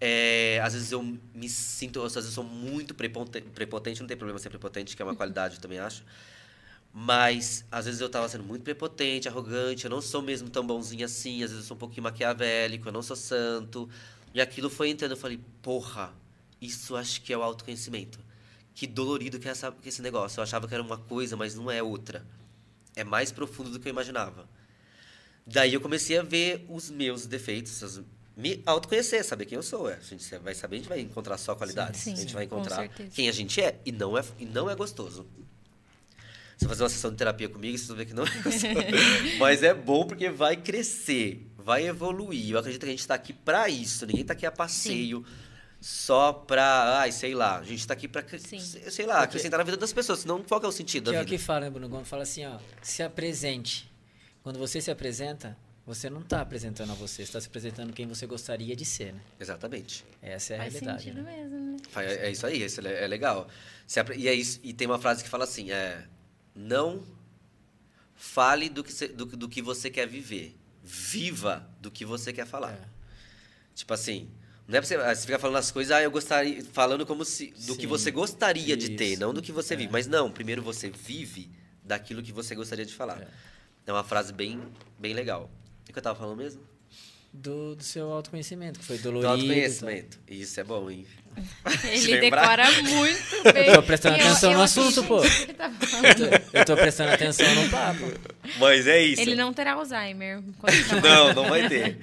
[0.00, 4.16] É, às vezes eu me sinto, às vezes eu sou muito prepote- prepotente, não tem
[4.16, 6.04] problema ser prepotente, que é uma qualidade, eu também acho.
[6.92, 11.04] Mas às vezes eu tava sendo muito prepotente, arrogante, eu não sou mesmo tão bonzinho
[11.04, 13.88] assim, às vezes eu sou um pouquinho maquiavélico, eu não sou santo.
[14.34, 16.12] E aquilo foi entrando, eu falei, porra,
[16.60, 18.18] isso acho que é o autoconhecimento.
[18.78, 20.38] Que dolorido que é essa, que esse negócio.
[20.38, 22.24] Eu achava que era uma coisa, mas não é outra.
[22.94, 24.48] É mais profundo do que eu imaginava.
[25.44, 28.00] Daí eu comecei a ver os meus defeitos, as-
[28.36, 29.90] me autoconhecer, saber quem eu sou.
[29.90, 29.94] É.
[29.94, 32.00] A gente vai saber, a gente vai encontrar só qualidades.
[32.02, 33.80] Sim, a gente sim, vai encontrar quem a gente é.
[33.84, 35.26] E não é, e não é gostoso.
[36.56, 38.74] Você fazer uma sessão de terapia comigo, vocês vão ver que não é gostoso.
[39.40, 42.50] Mas é bom porque vai crescer, vai evoluir.
[42.52, 44.06] Eu acredito que a gente está aqui para isso.
[44.06, 45.26] Ninguém está aqui a passeio.
[45.80, 48.58] Só pra, ai, sei lá, a gente tá aqui pra, Sim.
[48.60, 51.18] sei lá, acrescentar na vida das pessoas, senão qual que é o sentido Que da
[51.18, 51.36] é o vida?
[51.36, 51.88] que fala, né, Bruno?
[51.88, 53.88] Quando fala assim, ó, se apresente.
[54.42, 55.56] Quando você se apresenta,
[55.86, 59.12] você não está apresentando a você, você está se apresentando quem você gostaria de ser,
[59.14, 59.20] né?
[59.38, 60.04] Exatamente.
[60.20, 61.02] Essa é a Faz realidade.
[61.04, 61.36] sentido né?
[61.36, 61.76] mesmo, né?
[61.96, 63.48] É é isso aí, isso é é legal.
[63.86, 66.04] Se apre- E, é isso, e tem uma frase que fala assim: é,
[66.56, 67.02] não
[68.16, 70.56] fale do que, você- do, do que você quer viver.
[70.82, 72.72] Viva do que você quer falar.
[72.72, 72.80] É.
[73.74, 74.28] Tipo assim,
[74.68, 76.62] não é pra você, ah, você ficar falando as coisas, ah, eu gostaria.
[76.72, 77.46] Falando como se.
[77.66, 79.20] Do que Sim, você gostaria de ter, isso.
[79.20, 79.76] não do que você É.
[79.78, 79.90] vive.
[79.90, 81.50] Mas não, primeiro você vive
[81.82, 83.22] daquilo que você gostaria de falar.
[83.22, 83.28] É.
[83.86, 84.60] É, uma frase bem,
[84.98, 85.50] bem legal.
[85.88, 86.60] O que eu tava falando mesmo?
[87.40, 89.26] Do, do seu autoconhecimento, que foi Do dolorido.
[89.28, 89.36] tal.
[89.36, 90.18] autoconhecimento.
[90.28, 91.06] Isso é bom, hein?
[91.84, 93.68] Ele decora muito bem.
[93.68, 95.20] Eu tô prestando Eu- atenção eu no assunto, pô.
[95.56, 95.72] tá.
[96.02, 98.12] Eu tô, eu tô prestando atenção no papo.
[98.58, 99.22] Mas é isso.
[99.22, 100.42] Ele não terá Alzheimer.
[101.02, 101.98] Não, não vai ter.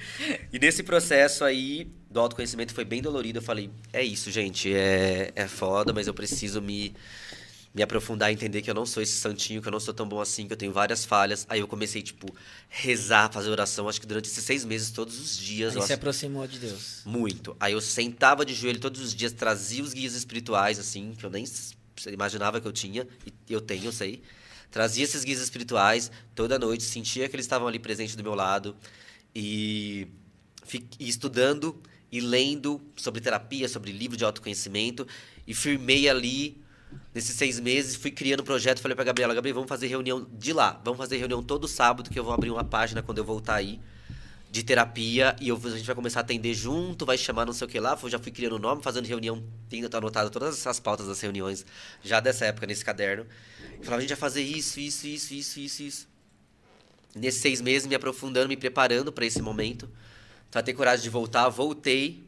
[0.54, 3.40] E nesse processo aí do autoconhecimento foi bem dolorido.
[3.40, 6.96] Eu falei, é isso, gente, é, é foda, mas eu preciso me,
[7.76, 10.08] me aprofundar e entender que eu não sou esse santinho, que eu não sou tão
[10.08, 11.46] bom assim, que eu tenho várias falhas.
[11.50, 12.34] Aí eu comecei, tipo,
[12.70, 15.74] rezar, fazer oração, acho que durante esses seis meses, todos os dias.
[15.74, 17.02] Aí eu se aproximou de Deus.
[17.06, 17.54] Muito.
[17.60, 21.30] Aí eu sentava de joelho todos os dias, trazia os guias espirituais, assim, que eu
[21.30, 21.44] nem
[22.14, 24.24] imaginava que eu tinha, e eu tenho, eu sei.
[24.72, 28.74] Trazia esses guias espirituais toda noite, sentia que eles estavam ali presentes do meu lado,
[29.36, 30.08] e,
[30.98, 31.78] e estudando
[32.10, 35.06] e lendo sobre terapia, sobre livro de autoconhecimento,
[35.46, 36.64] e firmei ali
[37.16, 40.52] nesses seis meses, fui criando um projeto, falei pra Gabriela, Gabriela, vamos fazer reunião de
[40.52, 43.56] lá, vamos fazer reunião todo sábado, que eu vou abrir uma página quando eu voltar
[43.56, 43.80] aí,
[44.52, 47.68] de terapia e eu, a gente vai começar a atender junto, vai chamar não sei
[47.68, 47.98] o que lá.
[48.02, 51.20] Eu já fui criando o nome, fazendo reunião, tenho tá anotado todas essas pautas das
[51.20, 51.66] reuniões
[52.04, 53.26] já dessa época nesse caderno.
[53.78, 56.08] Eu falava, a gente vai fazer isso, isso, isso, isso, isso, isso.
[57.16, 59.90] Nesses seis meses, me aprofundando, me preparando para esse momento.
[60.52, 62.24] Pra ter coragem de voltar, voltei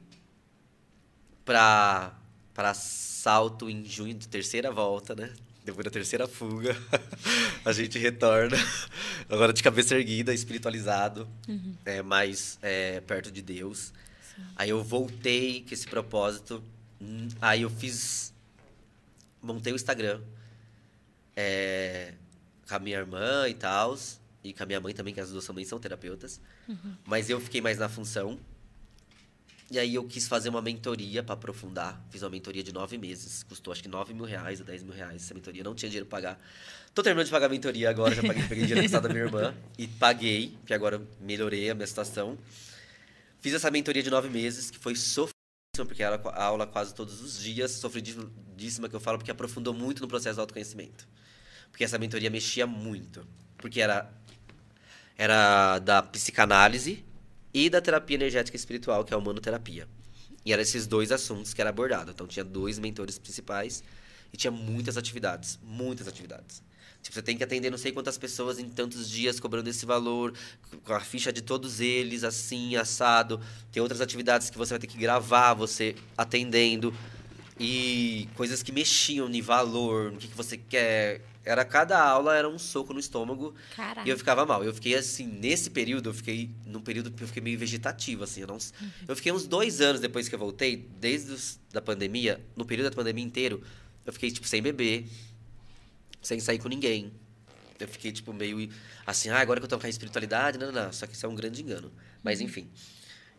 [1.45, 2.13] pra,
[2.57, 5.31] pra salto em junho, de terceira volta, né?
[5.63, 6.75] Depois da terceira fuga,
[7.63, 8.57] a gente retorna.
[9.29, 11.29] Agora de cabeça erguida, espiritualizado,
[11.85, 13.93] é, mais é, perto de Deus.
[14.55, 16.63] Aí eu voltei com esse propósito.
[17.39, 18.33] Aí eu fiz.
[19.39, 20.19] Montei o Instagram.
[21.35, 22.15] é,
[22.67, 23.95] com a minha irmã e tal.
[24.43, 26.41] E com a minha mãe também, que as duas também são terapeutas.
[27.05, 28.39] Mas eu fiquei mais na função.
[29.69, 32.01] E aí eu quis fazer uma mentoria para aprofundar.
[32.09, 33.43] Fiz uma mentoria de nove meses.
[33.43, 35.61] Custou acho que nove mil reais ou dez mil reais essa mentoria.
[35.61, 36.39] Não tinha dinheiro para pagar.
[36.93, 38.15] Tô terminando de pagar a mentoria agora.
[38.15, 39.53] Já paguei, peguei dinheiro emprestado da minha irmã.
[39.77, 42.37] E paguei, que agora melhorei a minha situação.
[43.41, 47.21] Fiz essa mentoria de nove meses, que foi sofridíssima, porque era a aula quase todos
[47.21, 47.71] os dias.
[47.71, 51.05] Sofridíssima que eu falo, porque aprofundou muito no processo do autoconhecimento.
[51.69, 53.27] Porque essa mentoria mexia muito.
[53.57, 54.09] Porque era,
[55.17, 57.03] era da psicanálise
[57.53, 59.87] e da terapia energética espiritual, que é a humanoterapia.
[60.45, 62.11] E eram esses dois assuntos que era abordado.
[62.11, 63.83] Então tinha dois mentores principais
[64.31, 66.61] e tinha muitas atividades, muitas atividades.
[67.01, 70.33] Tipo, você tem que atender não sei quantas pessoas em tantos dias cobrando esse valor,
[70.83, 73.39] com a ficha de todos eles, assim, assado.
[73.71, 76.93] Tem outras atividades que você vai ter que gravar, você atendendo.
[77.59, 81.21] E coisas que mexiam em valor, no que, que você quer.
[81.47, 84.05] Era cada aula era um soco no estômago Caraca.
[84.05, 84.63] e eu ficava mal.
[84.63, 88.41] Eu fiquei assim, nesse período, eu fiquei num período que eu fiquei meio vegetativo, assim.
[88.41, 88.57] Eu, não,
[89.07, 92.89] eu fiquei uns dois anos depois que eu voltei, desde os, da pandemia, no período
[92.89, 93.63] da pandemia inteiro,
[94.05, 95.07] eu fiquei, tipo, sem beber,
[96.21, 97.13] sem sair com ninguém.
[97.79, 98.69] Eu fiquei, tipo, meio
[99.05, 100.91] assim, ah, agora que eu tô com a espiritualidade, não, não, não.
[100.91, 101.93] Só que isso é um grande engano.
[102.21, 102.69] Mas, enfim.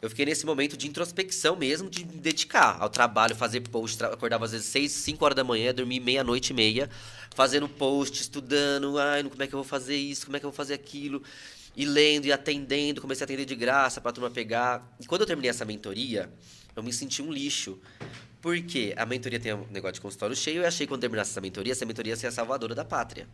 [0.01, 4.03] Eu fiquei nesse momento de introspecção mesmo, de me dedicar ao trabalho, fazer post.
[4.05, 6.89] Acordava às vezes 6, 5 horas da manhã, dormir meia-noite e meia,
[7.35, 8.97] fazendo post, estudando.
[8.97, 10.25] Ai, como é que eu vou fazer isso?
[10.25, 11.21] Como é que eu vou fazer aquilo?
[11.77, 14.97] E lendo e atendendo, comecei a atender de graça pra turma pegar.
[15.01, 16.33] E quando eu terminei essa mentoria,
[16.77, 17.79] eu me senti um lixo.
[18.41, 21.41] Porque a mentoria tem um negócio de consultório cheio, eu achei que quando terminasse essa
[21.41, 23.27] mentoria, essa mentoria ia ser a salvadora da pátria.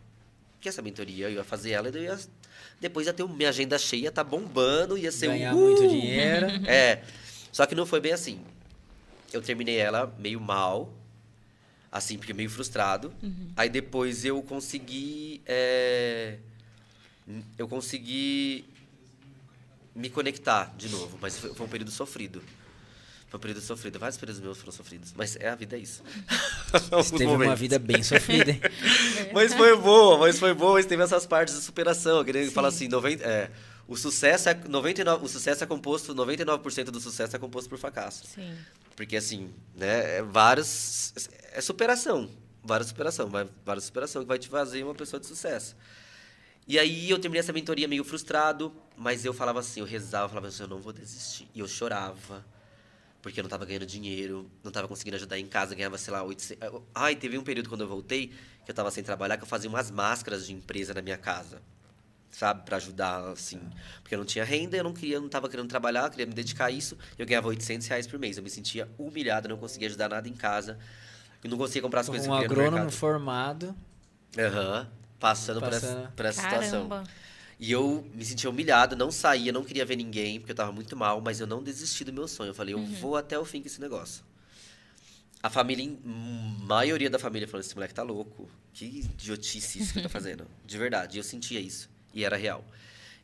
[0.65, 2.19] Que essa mentoria, eu ia fazer ela e eu ia,
[2.81, 5.59] depois ia ter minha agenda cheia, tá bombando, ia ser Ganhar um...
[5.59, 6.47] muito dinheiro.
[6.65, 7.03] É.
[7.51, 8.41] Só que não foi bem assim.
[9.31, 10.91] Eu terminei ela meio mal,
[11.91, 13.13] assim, porque meio frustrado.
[13.55, 15.39] Aí depois eu consegui.
[15.45, 16.37] é,
[17.59, 18.65] Eu consegui
[19.93, 22.41] me conectar de novo, mas foi, foi um período sofrido.
[23.35, 23.99] Foi um período sofrido.
[23.99, 25.13] Vários períodos meus foram sofridos.
[25.13, 26.01] Mas é a vida, é isso.
[26.91, 27.59] Você teve uma momentos.
[27.59, 28.61] vida bem sofrida, hein?
[29.33, 32.19] Mas foi boa, mas foi boa, mas teve essas partes de superação.
[32.19, 33.51] Eu queria falar assim, 90, é,
[33.87, 38.23] o sucesso é 99, o sucesso é composto, 99% do sucesso é composto por fracasso.
[38.25, 38.55] Sim.
[38.95, 41.13] Porque assim, né, é vários
[41.51, 42.29] é superação,
[42.63, 45.75] várias superação, vai- várias superação que vai te fazer uma pessoa de sucesso.
[46.65, 50.29] E aí eu terminei essa mentoria meio frustrado, mas eu falava assim, eu rezava, eu
[50.29, 51.47] falava assim, eu não vou desistir.
[51.53, 52.43] E eu chorava,
[53.25, 56.21] porque eu não tava ganhando dinheiro, não tava conseguindo ajudar em casa, ganhava, sei lá,
[56.21, 56.69] 800...
[56.93, 58.27] Ai, teve um período quando eu voltei,
[58.63, 61.59] que eu tava sem trabalhar, que eu fazia umas máscaras de empresa na minha casa.
[62.29, 63.59] Sabe, Pra ajudar, assim.
[64.03, 66.35] Porque eu não tinha renda, eu não queria, não tava querendo trabalhar, eu queria me
[66.35, 66.95] dedicar a isso.
[67.17, 68.37] Eu ganhava 800 reais por mês.
[68.37, 70.77] Eu me sentia humilhado, eu não conseguia ajudar nada em casa.
[71.43, 73.75] Eu não conseguia comprar as coisas Um que eu queria no agrônomo formado.
[74.37, 74.87] Aham.
[75.19, 76.11] Passando, Por, essa, Passando.
[76.11, 77.03] por essa situação.
[77.59, 80.95] E eu me sentia humilhado, não saía, não queria ver ninguém, porque eu tava muito
[80.95, 82.49] mal, mas eu não desisti do meu sonho.
[82.49, 84.23] Eu falei, eu vou até o fim com esse negócio.
[85.41, 85.99] A família, em-
[86.65, 88.49] maioria da família falou, esse moleque tá louco.
[88.73, 90.45] Que idiotice isso que ele tá fazendo.
[90.65, 91.17] De verdade.
[91.17, 91.89] Eu sentia isso.
[92.13, 92.65] E era real.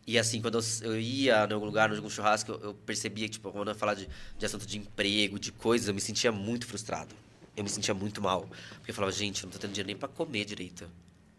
[0.07, 3.25] E assim, quando eu, eu ia em algum lugar, em algum churrasco, eu, eu percebia
[3.27, 4.07] que, tipo, quando eu ia falar de,
[4.37, 7.13] de assunto de emprego, de coisas, eu me sentia muito frustrado.
[7.57, 8.47] Eu me sentia muito mal.
[8.75, 10.89] Porque eu falava, gente, eu não tô tendo dinheiro nem pra comer direito.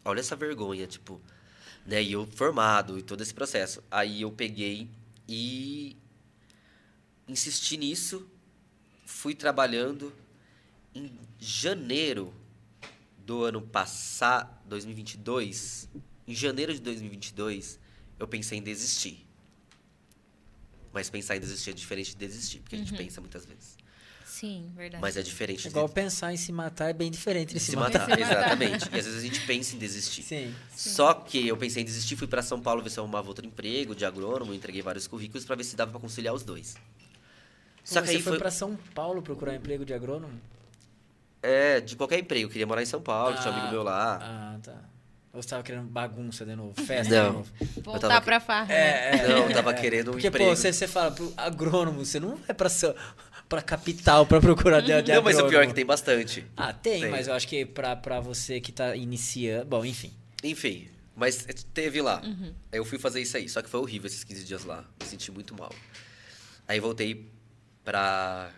[0.05, 1.21] Olha essa vergonha, tipo
[1.87, 2.03] né?
[2.03, 3.83] E eu formado e todo esse processo.
[3.91, 4.89] Aí eu peguei
[5.29, 5.97] e
[7.27, 8.29] insisti nisso,
[9.07, 10.13] fui trabalhando.
[10.95, 11.11] Em
[11.41, 12.35] janeiro
[13.19, 15.89] do ano passado, 2022,
[16.29, 17.79] em janeiro de 2022,
[18.19, 19.27] eu pensei em desistir.
[20.93, 23.79] Mas pensar em desistir é diferente de desistir, porque a gente pensa muitas vezes.
[24.43, 25.01] Sim, verdade.
[25.01, 27.71] Mas é diferente É Igual de, pensar em se matar é bem diferente de se,
[27.71, 28.01] se matar.
[28.09, 28.19] matar.
[28.19, 28.73] Exatamente.
[28.93, 30.23] E às vezes a gente pensa em desistir.
[30.25, 30.53] Sim.
[30.77, 33.47] Só que eu pensei em desistir, fui para São Paulo ver se eu arrumava outro
[33.47, 36.75] emprego de agrônomo, entreguei vários currículos para ver se dava para conciliar os dois.
[37.85, 40.35] Só que Você aí foi foi pra São Paulo procurar emprego de agrônomo?
[41.41, 43.83] é de qualquer emprego, eu queria morar em São Paulo, tinha um amigo Ah, meu
[43.85, 44.19] lá.
[44.21, 44.75] Ah, tá.
[45.33, 47.31] Ou você tava querendo bagunça de novo, festa Não.
[47.31, 47.53] de novo.
[47.83, 48.67] Voltar tava- pra farra.
[48.67, 48.75] né?
[48.75, 49.75] É, é, Não, é, eu tava é.
[49.75, 50.51] querendo um Porque, emprego.
[50.51, 52.95] pô, você, você fala pro agrônomo, você não vai pra, São-
[53.53, 56.43] pra capital pra procurar de, de Não, mas o pior é que tem bastante.
[56.57, 57.11] Ah, tem, Tem.
[57.11, 59.67] mas eu acho que pra, pra você que tá iniciando...
[59.67, 60.11] Bom, enfim.
[60.43, 62.23] Enfim, mas teve lá.
[62.25, 62.55] Uhum.
[62.73, 64.87] Aí eu fui fazer isso aí, só que foi horrível esses 15 dias lá.
[64.99, 65.71] Me senti muito mal.
[66.67, 67.29] Aí voltei
[67.85, 68.51] pra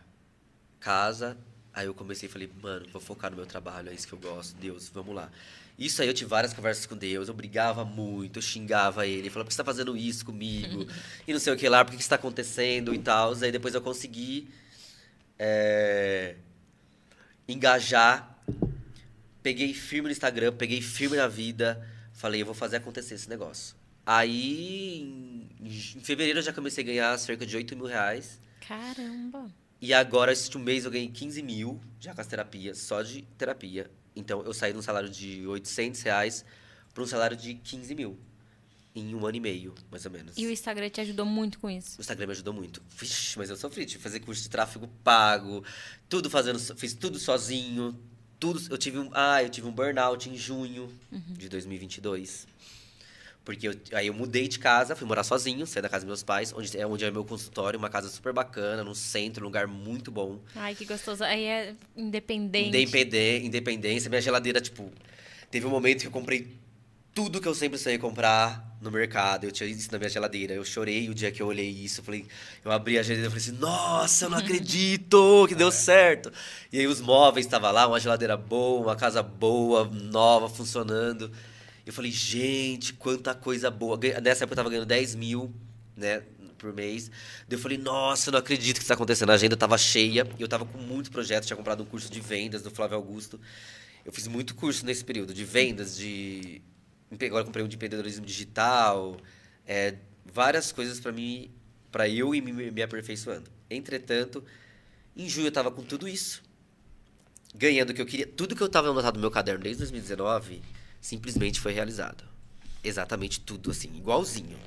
[0.78, 1.36] casa,
[1.72, 4.18] aí eu comecei e falei, mano, vou focar no meu trabalho, é isso que eu
[4.20, 5.28] gosto, Deus, vamos lá.
[5.76, 9.46] Isso aí eu tive várias conversas com Deus, eu brigava muito, eu xingava ele, falava,
[9.46, 10.86] por que você tá fazendo isso comigo?
[11.26, 13.32] e não sei o que lá, por que que isso tá acontecendo e tal.
[13.42, 14.48] Aí depois eu consegui
[15.38, 16.36] é,
[17.48, 18.38] engajar,
[19.42, 23.76] peguei firme no Instagram, peguei firme na vida, falei, eu vou fazer acontecer esse negócio.
[24.06, 28.38] Aí, em, em fevereiro eu já comecei a ganhar cerca de 8 mil reais.
[28.66, 29.50] Caramba.
[29.80, 33.90] E agora, último mês, eu ganhei 15 mil já com as terapias, só de terapia.
[34.16, 36.44] Então, eu saí de um salário de 800 reais
[36.92, 38.18] para um salário de 15 mil.
[38.96, 40.38] Em um ano e meio, mais ou menos.
[40.38, 41.98] E o Instagram te ajudou muito com isso.
[41.98, 42.80] O Instagram me ajudou muito.
[42.96, 43.84] Vixe, mas eu sofri.
[43.84, 45.64] Tive que fazer curso de tráfego pago,
[46.08, 47.98] tudo fazendo, fiz tudo sozinho.
[48.38, 52.46] Tudo, eu tive um, ah, eu tive um burnout em junho de 2022.
[53.44, 56.22] Porque eu- aí eu mudei de casa, fui morar sozinho, saí da casa dos meus
[56.22, 59.66] pais, onde é onde é meu consultório, uma casa super bacana, no centro, um lugar
[59.66, 60.38] muito bom.
[60.54, 61.24] Ai, que gostoso.
[61.24, 62.68] Aí é independente.
[62.68, 64.08] Independê- independência.
[64.08, 64.90] Minha geladeira, tipo,
[65.50, 66.56] teve um momento que eu comprei
[67.14, 69.44] tudo que eu sempre sonhei comprar no mercado.
[69.44, 70.52] Eu tinha isso na minha geladeira.
[70.52, 72.00] Eu chorei o dia que eu olhei isso.
[72.00, 72.26] Eu falei,
[72.64, 76.32] eu abri a geladeira e falei assim, nossa, eu não acredito que deu certo.
[76.72, 81.30] E aí os móveis estavam lá, uma geladeira boa, uma casa boa, nova, funcionando.
[81.86, 83.98] Eu falei, gente, quanta coisa boa.
[84.20, 85.54] Nessa época eu tava ganhando 10 mil,
[85.96, 86.22] né?
[86.58, 87.10] Por mês.
[87.46, 89.30] Daí eu falei, nossa, eu não acredito que isso tá acontecendo.
[89.30, 90.26] A agenda tava cheia.
[90.38, 91.46] E eu tava com muitos projetos.
[91.46, 93.38] Tinha comprado um curso de vendas do Flávio Augusto.
[94.04, 96.62] Eu fiz muito curso nesse período de vendas, de.
[97.22, 99.16] Agora eu comprei um de empreendedorismo digital.
[99.66, 99.94] é,
[100.32, 101.50] várias coisas para mim,
[101.92, 103.50] para eu ir me, me aperfeiçoando.
[103.70, 104.42] Entretanto,
[105.16, 106.42] em junho eu tava com tudo isso.
[107.54, 108.26] Ganhando o que eu queria.
[108.26, 110.60] Tudo que eu tava anotado no meu caderno desde 2019
[111.00, 112.24] simplesmente foi realizado.
[112.82, 114.58] Exatamente tudo, assim, igualzinho.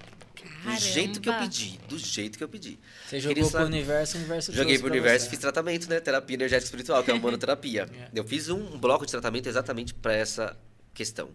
[0.63, 1.51] Do jeito que eu Caramba.
[1.51, 1.79] pedi.
[1.89, 2.79] Do jeito que eu pedi.
[3.05, 5.29] Você Queria jogou pro saber- universo, o universo Joguei pro universo, você.
[5.31, 5.99] fiz tratamento, né?
[5.99, 7.89] Terapia energética espiritual, que é uma monoterapia.
[7.93, 8.09] É.
[8.13, 10.57] Eu fiz um bloco de tratamento exatamente para essa
[10.93, 11.29] questão.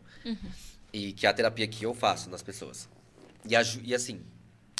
[0.93, 2.89] E que é a terapia que eu faço nas pessoas.
[3.49, 4.21] E, e assim,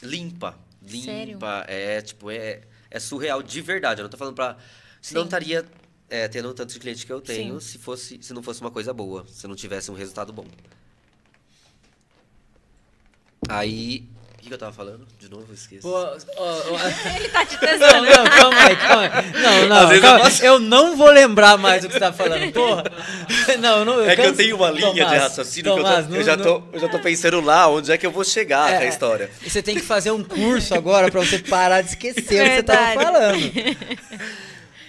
[0.03, 0.59] limpa.
[0.87, 1.35] Sério?
[1.35, 1.65] Limpa.
[1.69, 4.01] É, tipo, é, é surreal de verdade.
[4.01, 4.57] Eu não tô falando pra.
[5.01, 5.67] Senão estaria
[6.09, 7.73] é, tendo tantos clientes que eu tenho Sim.
[7.73, 9.27] se, fosse, se não fosse uma coisa boa.
[9.27, 10.47] Se não tivesse um resultado bom.
[13.49, 14.09] Aí.
[14.43, 15.07] O que, que eu tava falando?
[15.21, 15.83] De novo, eu esqueço.
[15.83, 16.79] Pô, ó, ó,
[17.17, 18.07] Ele tá te Não, testando.
[18.07, 19.33] não, calma aí, calma aí.
[19.41, 20.19] Não, não, calma.
[20.19, 22.83] eu posso- Eu não vou lembrar mais do que você tá falando, porra.
[23.61, 26.15] Não, eu não, É que eu tenho uma linha de Tomás, raciocínio Tomás, que eu,
[26.15, 28.25] tô, eu, não- já tô, eu já tô pensando lá onde é que eu vou
[28.25, 29.31] chegar com a É, história.
[29.47, 32.35] E você tem que fazer um curso agora pra você parar de esquecer o que
[32.57, 33.39] você tava falando.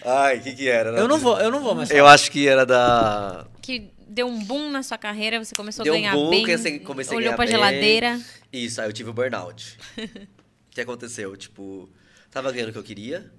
[0.04, 0.90] Ai, o que que era?
[0.98, 2.14] Eu não vou, eu não vou mais Eu falar.
[2.14, 3.46] acho que era da...
[3.62, 6.80] Que deu um boom na sua carreira, você começou Deu a um ganhar boom, bem,
[6.80, 7.54] comecei a olhou ganhar pra bem.
[7.56, 8.22] geladeira.
[8.52, 9.78] Isso, aí eu tive o burnout.
[10.66, 11.38] O que aconteceu?
[11.38, 11.88] Tipo,
[12.32, 13.32] tava ganhando o que eu queria,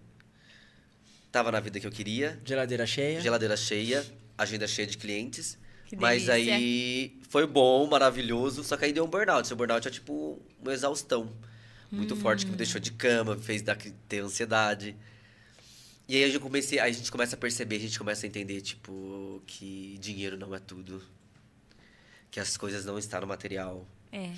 [1.32, 3.20] tava na vida que eu queria, Geladeira cheia.
[3.20, 4.06] geladeira cheia,
[4.38, 5.58] agenda cheia de clientes.
[5.88, 6.54] Que mas delícia.
[6.54, 9.48] aí foi bom, maravilhoso, só que aí deu um burnout.
[9.48, 11.28] Seu burnout é tipo uma exaustão
[11.90, 13.62] muito forte que me deixou de cama, me fez
[14.08, 14.96] ter ansiedade.
[16.06, 19.42] E aí eu comecei, a gente começa a perceber, a gente começa a entender, tipo,
[19.46, 21.02] que dinheiro não é tudo.
[22.30, 23.86] Que as coisas não estão no material.
[24.12, 24.32] É.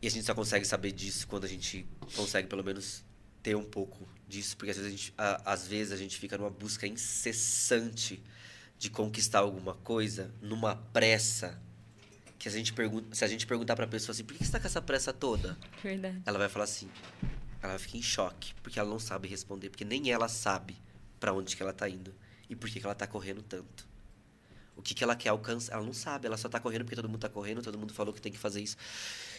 [0.00, 3.04] E a gente só consegue saber disso quando a gente consegue, pelo menos,
[3.42, 4.56] ter um pouco disso.
[4.56, 8.22] Porque às vezes a gente, a- às vezes a gente fica numa busca incessante
[8.78, 11.60] de conquistar alguma coisa, numa pressa.
[12.38, 14.60] Que a gente pergunta, se a gente perguntar pra pessoa assim, por que você tá
[14.60, 15.58] com essa pressa toda?
[15.82, 16.22] Verdade.
[16.24, 16.88] Ela vai falar assim,
[17.62, 20.76] ela vai ficar em choque, porque ela não sabe responder, porque nem ela sabe
[21.18, 22.14] pra onde que ela tá indo
[22.48, 23.86] e por que que ela tá correndo tanto.
[24.76, 27.08] O que que ela quer alcançar, ela não sabe, ela só tá correndo porque todo
[27.08, 28.76] mundo tá correndo, todo mundo falou que tem que fazer isso.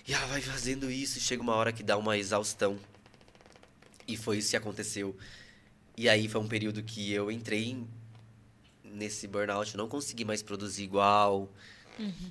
[0.06, 2.78] E ela vai fazendo isso e chega uma hora que dá uma exaustão.
[4.06, 5.16] E foi isso que aconteceu.
[5.96, 7.88] E aí foi um período que eu entrei em-
[8.84, 11.50] nesse burnout, não consegui mais produzir igual.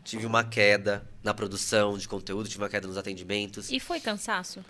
[0.04, 3.70] Tive uma queda na produção de conteúdo, tive uma queda nos atendimentos.
[3.70, 4.64] E foi cansaço?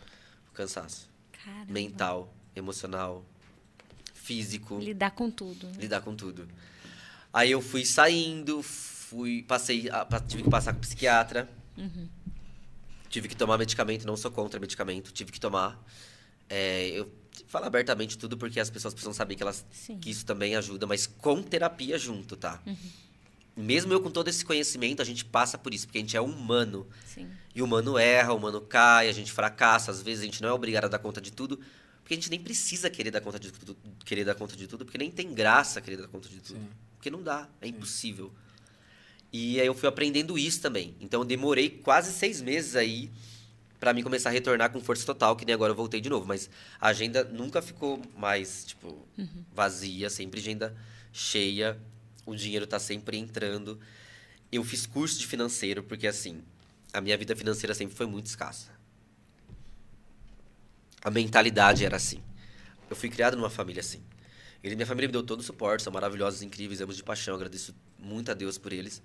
[0.59, 1.09] Cansaço.
[1.44, 1.72] Caramba.
[1.72, 3.24] Mental, emocional,
[4.12, 5.68] físico, Lidar com tudo.
[5.68, 5.74] né?
[5.78, 6.48] lidar com tudo.
[7.32, 9.88] Aí eu fui saindo, fui, passei,
[10.26, 11.48] tive que passar com o psiquiatra.
[13.09, 15.80] Tive que tomar medicamento, não sou contra medicamento, tive que tomar.
[16.48, 17.09] É, eu
[17.46, 20.00] falo abertamente tudo porque as pessoas precisam saber que, elas, Sim.
[20.00, 22.61] que isso também ajuda, mas com terapia junto, tá?
[23.59, 26.20] Mesmo eu com todo esse conhecimento, a gente passa por isso, porque a gente é
[26.20, 26.86] humano.
[27.04, 27.28] Sim.
[27.54, 30.48] E o humano erra, o humano cai, a gente fracassa, às vezes a gente não
[30.48, 31.59] é obrigado a dar conta de tudo,
[32.00, 34.84] porque a gente nem precisa querer dar conta de tudo, querer dar conta de tudo,
[34.84, 36.59] porque nem tem graça querer dar conta de tudo.
[36.61, 36.68] Sim.
[36.96, 38.32] Porque não dá, é impossível.
[39.32, 40.94] E aí eu fui aprendendo isso também.
[41.00, 43.11] Então eu demorei quase seis meses aí
[43.78, 46.26] pra mim começar a retornar com força total, que nem agora eu voltei de novo.
[46.26, 46.48] Mas
[46.80, 49.06] a agenda nunca ficou mais, tipo,
[49.52, 50.74] vazia, sempre agenda
[51.12, 51.78] cheia.
[52.29, 53.81] O dinheiro tá sempre entrando.
[54.53, 56.43] Eu fiz curso de financeiro, porque assim,
[56.93, 58.70] a minha vida financeira sempre foi muito escassa.
[61.03, 62.22] A mentalidade era assim.
[62.91, 64.03] Eu fui criado numa família assim.
[64.62, 67.74] Ele, minha família me deu todo o suporte, são maravilhosos, incríveis, amos de paixão, agradeço
[67.99, 69.01] muito a Deus por eles.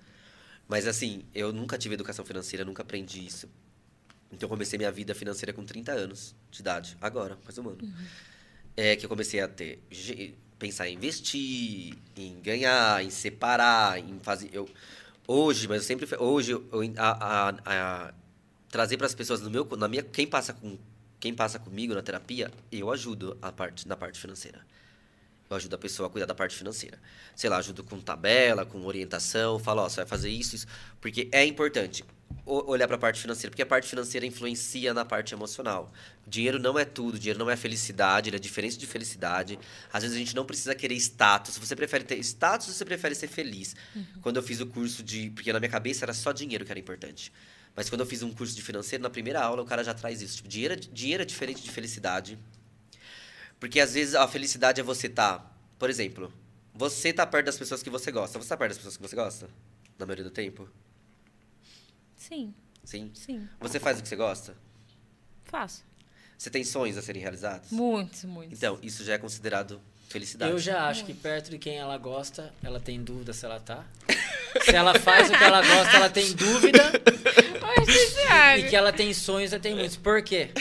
[0.67, 3.47] Mas assim, eu nunca tive educação financeira, nunca aprendi isso.
[4.33, 7.93] Então eu comecei minha vida financeira com 30 anos de idade, agora, mais um ano.
[8.75, 9.81] É que eu comecei a ter
[10.63, 14.67] pensar em investir, em ganhar, em separar, em fazer eu
[15.27, 16.63] hoje, mas eu sempre hoje eu,
[16.97, 18.13] a, a- a-
[18.69, 20.77] trazer para as pessoas no meu na minha quem passa com
[21.19, 24.59] quem passa comigo na terapia, eu ajudo a parte na parte financeira.
[25.49, 26.97] Eu ajudo a pessoa a cuidar da parte financeira.
[27.35, 30.67] Sei lá, ajudo com tabela, com orientação, falo, ó, você vai fazer isso, isso.
[30.99, 32.03] Porque é importante
[32.45, 35.91] olhar para a parte financeira, porque a parte financeira influencia na parte emocional.
[36.27, 39.57] Dinheiro não é tudo, dinheiro não é felicidade, ele é diferente de felicidade.
[39.91, 41.57] Às vezes a gente não precisa querer status.
[41.57, 43.75] Você prefere ter status ou você prefere ser feliz?
[44.21, 45.29] Quando eu fiz o curso de.
[45.29, 47.31] Porque na minha cabeça era só dinheiro que era importante.
[47.75, 50.21] Mas quando eu fiz um curso de financeiro, na primeira aula, o cara já traz
[50.21, 50.37] isso.
[50.37, 52.37] Tipo, dinheiro, é- dinheiro é diferente de felicidade.
[53.59, 55.51] Porque às vezes a felicidade é você estar.
[55.79, 56.31] por exemplo,
[56.73, 58.39] você tá perto das pessoas que você gosta.
[58.39, 59.49] Você tá perto das pessoas que você gosta?
[59.97, 60.69] Na maioria do tempo?
[62.27, 62.53] Sim,
[62.85, 63.11] Sim.
[63.13, 63.49] sim.
[63.59, 64.55] Você faz o que você gosta?
[65.43, 65.83] Faço.
[66.37, 67.69] Você tem sonhos a serem realizados?
[67.71, 68.57] Muitos, muitos.
[68.57, 70.51] Então, isso já é considerado felicidade.
[70.51, 73.85] Eu já acho que perto de quem ela gosta, ela tem dúvida se ela tá.
[74.63, 76.83] Se ela faz o que ela gosta, ela tem dúvida.
[77.79, 79.97] Oi, E que ela tem sonhos, ela tem muitos.
[79.97, 80.51] Por quê?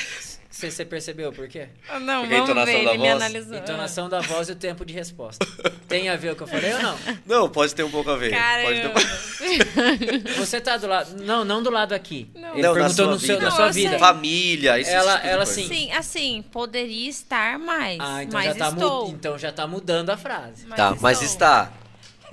[0.52, 1.68] Você, você percebeu por quê?
[1.88, 3.22] Ah, Não, Porque a vamos entonação ver, da ele me voz?
[3.22, 3.56] analisou.
[3.56, 5.46] Entonação da voz e o tempo de resposta.
[5.88, 6.98] Tem a ver com o que eu falei ou não?
[7.26, 8.34] Não, pode ter um pouco a ver.
[8.62, 10.36] Pode ter um pouco...
[10.38, 11.22] Você tá do lado.
[11.22, 12.30] Não, não do lado aqui.
[12.34, 12.52] Não.
[12.52, 13.46] Ele Não, na perguntou sua no seu, vida.
[13.48, 13.98] na sua eu vida.
[13.98, 15.52] Família, esse Ela- tipo ela coisa.
[15.60, 15.68] sim.
[15.68, 17.98] Sim, assim, poderia estar mais.
[17.98, 19.08] Ah, então mas já, tá mu- estou.
[19.08, 20.66] então já tá mudando a frase.
[20.66, 21.32] Tá, mas estou.
[21.32, 21.72] está.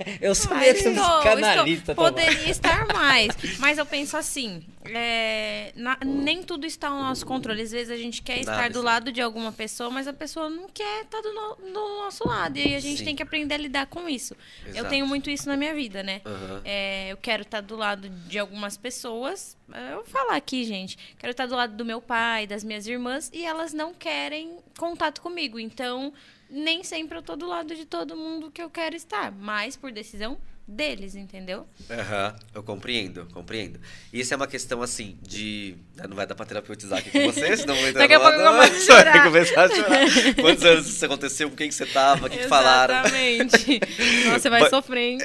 [0.20, 1.92] Eu sou que um psicanalista.
[1.92, 1.94] estou.
[1.94, 2.12] Tomás.
[2.14, 3.28] Poderia estar mais.
[3.58, 7.62] Mas eu penso assim, é, na- nem tudo está ao nosso controle.
[7.62, 8.84] Às vezes a gente quer estar Nada, do sim.
[8.84, 12.56] lado de alguma pessoa, mas a pessoa não quer estar do, no- do nosso lado.
[12.56, 13.04] E aí a gente Sim.
[13.04, 14.34] tem que aprender a lidar com isso.
[14.66, 14.88] Eu Exato.
[14.88, 16.20] tenho muito isso na minha vida, né?
[16.24, 16.60] Aham.
[16.64, 19.56] É, eu quero estar do lado de algumas pessoas.
[19.72, 20.96] é, Eu vou falar aqui, gente.
[21.18, 25.20] Quero estar do lado do meu pai, das minhas irmãs, e elas não querem contato
[25.20, 25.58] comigo.
[25.58, 26.12] Então,
[26.50, 29.30] nem sempre eu tô do lado de todo mundo que eu quero estar.
[29.32, 30.36] Mas por decisão
[30.66, 31.66] deles, entendeu?
[31.90, 33.80] Aham, eu compreendo, compreendo.
[34.12, 35.74] Isso é uma questão assim de.
[35.98, 38.20] ah, Não vai dar pra terapeutizar aqui com você, senão eu vou entrar Daqui a
[38.20, 39.24] pouco eu a Você vai chorar.
[39.24, 40.34] começar a chorar.
[40.40, 41.50] Quantos anos isso aconteceu?
[41.50, 42.26] Com quem que você tava?
[42.26, 43.00] O que, que falaram?
[43.00, 43.80] Exatamente.
[44.26, 45.18] Nossa, você vai Mas- sofrer, hein?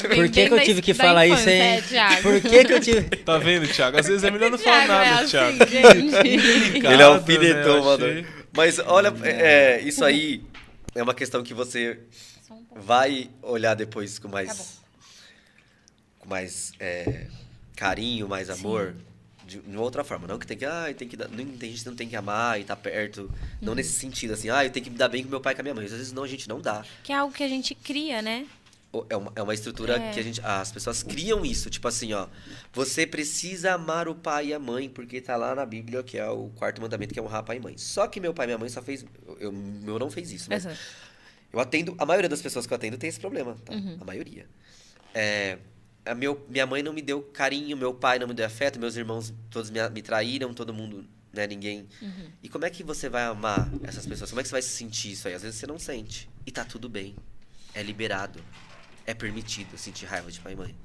[0.00, 1.80] Por que, que eu tive que falar isso, hein?
[2.22, 3.02] Por que, que eu tive.
[3.18, 3.96] Tá vendo, Thiago?
[3.98, 5.70] Às vezes é melhor não falar Thiago, é nada, assim, Thiago.
[5.70, 6.82] gente.
[6.86, 8.04] Ele é um né, mano.
[8.06, 8.26] achei.
[8.52, 10.42] Mas olha, é, é, isso aí
[10.94, 12.00] é uma questão que você
[12.50, 14.80] um vai olhar depois com Tá mais.
[16.18, 17.26] com mais é,
[17.76, 18.94] carinho, mais amor.
[19.46, 20.28] De, de uma outra forma.
[20.28, 20.64] Não que tem que.
[20.64, 23.22] Ah, tem que dar, não, tem gente que não tem que amar e tá perto.
[23.22, 23.28] Uhum.
[23.60, 25.56] Não nesse sentido, assim, ah, eu tenho que me dar bem com meu pai e
[25.56, 25.84] com a minha mãe.
[25.86, 26.84] Às vezes não, a gente não dá.
[27.02, 28.46] Que é algo que a gente cria, né?
[29.08, 30.10] É uma, é uma estrutura É.
[30.12, 30.40] que a gente.
[30.42, 31.70] As pessoas criam isso.
[31.70, 32.26] Tipo assim, ó.
[32.72, 36.28] Você precisa amar o pai e a mãe, porque tá lá na Bíblia, que é
[36.28, 37.78] o quarto mandamento, que é honrar pai e mãe.
[37.78, 39.04] Só que meu pai e minha mãe só fez.
[39.26, 40.80] Eu, eu- meu não fez isso, mas Exato.
[41.52, 41.94] eu atendo.
[41.98, 43.72] A maioria das pessoas que eu atendo tem esse problema, tá?
[43.72, 43.96] Uhum.
[44.00, 44.46] A maioria.
[45.14, 45.58] É,
[46.04, 48.96] a meu, minha mãe não me deu carinho, meu pai não me deu afeto, meus
[48.96, 51.46] irmãos todos me, me traíram, todo mundo, né?
[51.46, 51.86] Ninguém.
[52.02, 52.30] Uhum.
[52.42, 54.30] E como é que você vai amar essas pessoas?
[54.30, 55.34] Como é que você vai se sentir isso aí?
[55.34, 56.28] Às vezes você não sente.
[56.44, 57.14] E tá tudo bem.
[57.72, 58.42] É liberado.
[59.06, 60.76] É permitido sentir raiva de pai e mãe.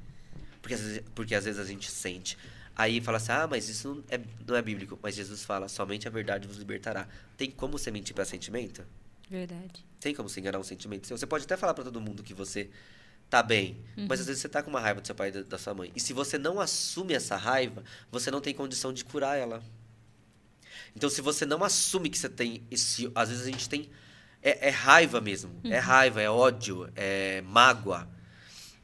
[0.62, 2.38] Porque às vezes, porque às vezes a gente sente.
[2.76, 5.00] Aí fala assim, ah, mas isso não é, não é bíblico.
[5.02, 7.08] Mas Jesus fala, somente a verdade vos libertará.
[7.38, 8.84] Tem como você mentir para sentimento?
[9.30, 9.86] Verdade.
[10.00, 11.18] Tem como você enganar um sentimento seu?
[11.18, 12.70] Você pode até falar pra todo mundo que você
[13.30, 13.78] tá bem,
[14.08, 15.74] mas às vezes você tá com uma raiva do seu pai e da, da sua
[15.74, 15.92] mãe.
[15.96, 19.64] E se você não assume essa raiva, você não tem condição de curar ela.
[20.96, 23.12] Então, se você não assume que você tem esse.
[23.14, 23.90] Às vezes a gente tem.
[24.46, 25.52] É, é raiva mesmo.
[25.64, 28.08] É raiva, é ódio, é mágoa.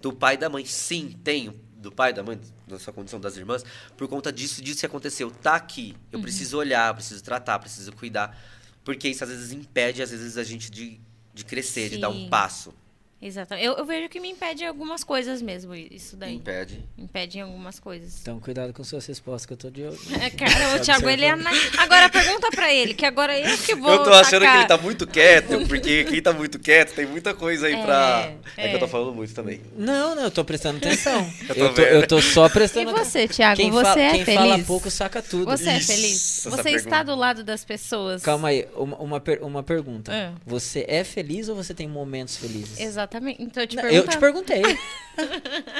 [0.01, 0.65] Do pai e da mãe.
[0.65, 1.53] Sim, tenho.
[1.77, 3.63] Do pai e da mãe, na sua condição das irmãs,
[3.95, 5.29] por conta disso, disso que aconteceu.
[5.29, 5.95] Tá aqui.
[6.11, 8.35] Eu preciso olhar, preciso tratar, preciso cuidar.
[8.83, 10.99] Porque isso às vezes impede, às vezes, a gente de,
[11.31, 12.29] de crescer, de dar um Sim.
[12.29, 12.73] passo.
[13.21, 13.65] Exatamente.
[13.67, 16.35] Eu, eu vejo que me impede algumas coisas mesmo, isso daí.
[16.35, 16.83] Impede.
[16.97, 18.19] Impede em algumas coisas.
[18.21, 19.99] Então, cuidado com suas respostas, que eu tô de olho.
[20.19, 23.75] É, cara, o Thiago, ele é ana- Agora pergunta pra ele, que agora eu que
[23.75, 23.91] vou.
[23.93, 27.33] eu tô achando que ele tá muito quieto, porque quem tá muito quieto tem muita
[27.35, 28.31] coisa aí É, pra.
[28.57, 28.89] É, que eu tô é.
[28.89, 29.61] falando muito também.
[29.77, 31.21] Não, não, eu tô prestando atenção.
[31.51, 33.05] Eu tô eu, tô, eu tô só E prestando atenção.
[33.05, 34.39] você, Thiago, Quem, você fala, é quem feliz?
[34.41, 35.45] fala pouco saca tudo.
[35.45, 36.15] Você é Isso, feliz?
[36.39, 36.83] essa Você pergunta.
[36.83, 38.21] está do lado das pessoas?
[38.23, 40.11] Calma aí, uma, uma, per- uma pergunta.
[40.13, 40.31] É.
[40.45, 42.79] Você é feliz ou você tem momentos felizes?
[42.79, 43.10] Exatamente.
[43.39, 44.61] Então eu te eu te perguntei.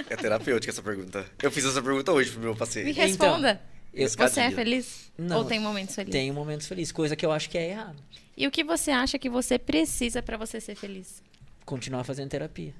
[0.10, 1.26] É terapêutica essa pergunta.
[1.42, 2.92] Eu fiz essa pergunta hoje pro meu Me paciente.
[2.92, 3.62] responda.
[3.94, 5.10] eu- Você é feliz?
[5.18, 6.12] Não, Ou tem momentos felizes?
[6.12, 7.96] Tenho momentos felizes, coisa que eu acho que é errado.
[8.36, 11.24] E o que você acha que você precisa pra você ser feliz?
[11.66, 12.74] Continuar fazendo terapia.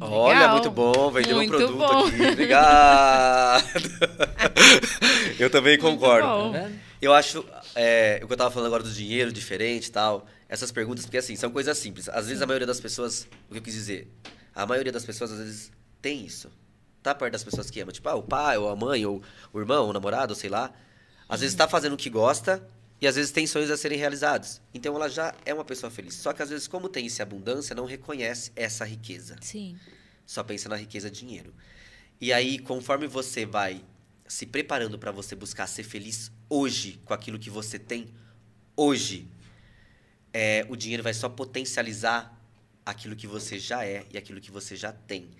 [0.00, 0.52] Olha, Legal.
[0.52, 2.06] muito bom, vendeu um produto bom.
[2.08, 2.22] aqui.
[2.32, 3.64] Obrigado.
[5.38, 6.26] eu também concordo.
[6.26, 6.52] bom.
[6.52, 6.70] Tá?
[7.00, 7.44] Eu acho,
[7.74, 11.18] é, o que eu tava falando agora do dinheiro diferente e tal, essas perguntas, porque
[11.18, 12.08] assim, são coisas simples.
[12.08, 14.08] Às vezes a maioria das pessoas, o que eu quis dizer,
[14.54, 16.50] a maioria das pessoas às vezes tem isso.
[17.02, 19.60] Tá perto das pessoas que ama, tipo, ah, o pai, ou a mãe, ou o
[19.60, 20.72] irmão, o namorado, sei lá.
[21.28, 22.66] Às vezes tá fazendo o que gosta
[23.00, 24.60] e às vezes tem sonhos a serem realizados.
[24.72, 26.14] Então ela já é uma pessoa feliz.
[26.14, 29.76] Só que às vezes, como tem essa abundância, não reconhece essa riqueza Sim.
[30.24, 31.54] só pensa na riqueza dinheiro.
[32.20, 33.84] E aí, conforme você vai
[34.26, 38.08] se preparando para você buscar ser feliz hoje com aquilo que você tem
[38.74, 39.28] hoje,
[40.38, 42.38] é, o dinheiro vai só potencializar
[42.84, 45.30] aquilo que você já é e aquilo que você já tem.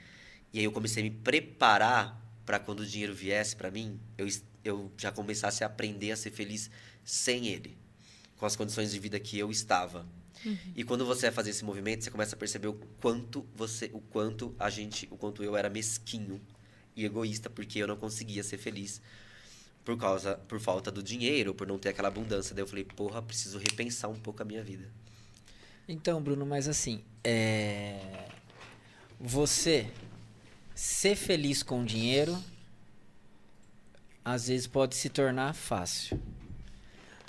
[0.55, 4.27] E aí eu comecei a me preparar para quando o dinheiro viesse para mim, eu,
[4.64, 6.70] eu já começasse a aprender a ser feliz
[7.05, 7.77] sem ele,
[8.39, 10.06] com as condições de vida que eu estava.
[10.74, 14.01] E quando você vai fazer esse movimento, você começa a perceber o quanto você, o
[14.01, 16.40] quanto a gente, o quanto eu era mesquinho
[16.94, 19.02] e egoísta porque eu não conseguia ser feliz
[19.86, 22.52] por causa, por falta do dinheiro, por não ter aquela abundância.
[22.52, 24.90] Daí eu falei, porra, preciso repensar um pouco a minha vida.
[25.88, 28.28] Então, Bruno, mas assim, é...
[29.20, 29.88] você
[30.74, 32.36] ser feliz com dinheiro
[34.24, 36.20] às vezes pode se tornar fácil.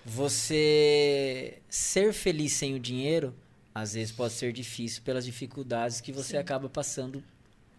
[0.04, 3.36] Você ser feliz sem o dinheiro,
[3.76, 7.24] às vezes pode ser difícil pelas dificuldades que você acaba passando,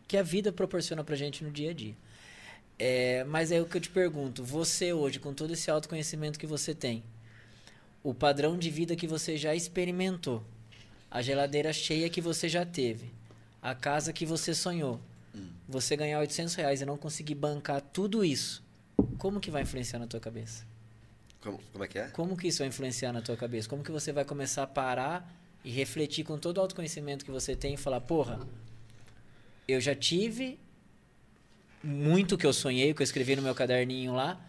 [0.06, 1.96] que a vida proporciona pra gente no dia a dia.
[2.78, 6.46] É, mas é o que eu te pergunto, você hoje, com todo esse autoconhecimento que
[6.46, 7.02] você tem,
[8.05, 10.44] o padrão de vida que você já experimentou,
[11.10, 13.10] a geladeira cheia que você já teve,
[13.60, 15.00] a casa que você sonhou,
[15.68, 18.62] você ganhar 800 reais e não conseguir bancar tudo isso,
[19.18, 20.64] como que vai influenciar na tua cabeça?
[21.40, 22.09] Como, como é que é?
[22.09, 23.68] Como que isso vai influenciar na tua cabeça?
[23.68, 25.30] Como que você vai começar a parar
[25.64, 28.40] e refletir com todo o autoconhecimento que você tem e falar, porra,
[29.66, 30.59] eu já tive
[31.82, 34.40] muito que eu sonhei, que eu escrevi no meu caderninho lá.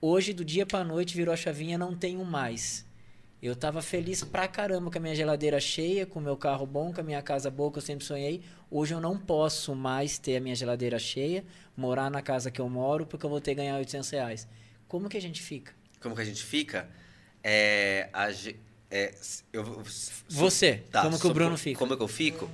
[0.00, 2.86] Hoje, do dia pra noite, virou a chavinha, não tenho mais.
[3.40, 6.92] Eu tava feliz pra caramba com a minha geladeira cheia, com o meu carro bom,
[6.92, 8.42] com a minha casa boa que eu sempre sonhei.
[8.70, 11.44] Hoje eu não posso mais ter a minha geladeira cheia,
[11.76, 14.48] morar na casa que eu moro, porque eu vou ter que ganhar 800 reais.
[14.88, 15.72] Como que a gente fica?
[16.00, 16.88] Como que a gente fica?
[17.42, 18.28] É, a
[18.90, 19.14] é,
[19.52, 19.84] eu,
[20.28, 21.78] Você, como que o Bruno fica?
[21.78, 22.50] Como é que eu fico?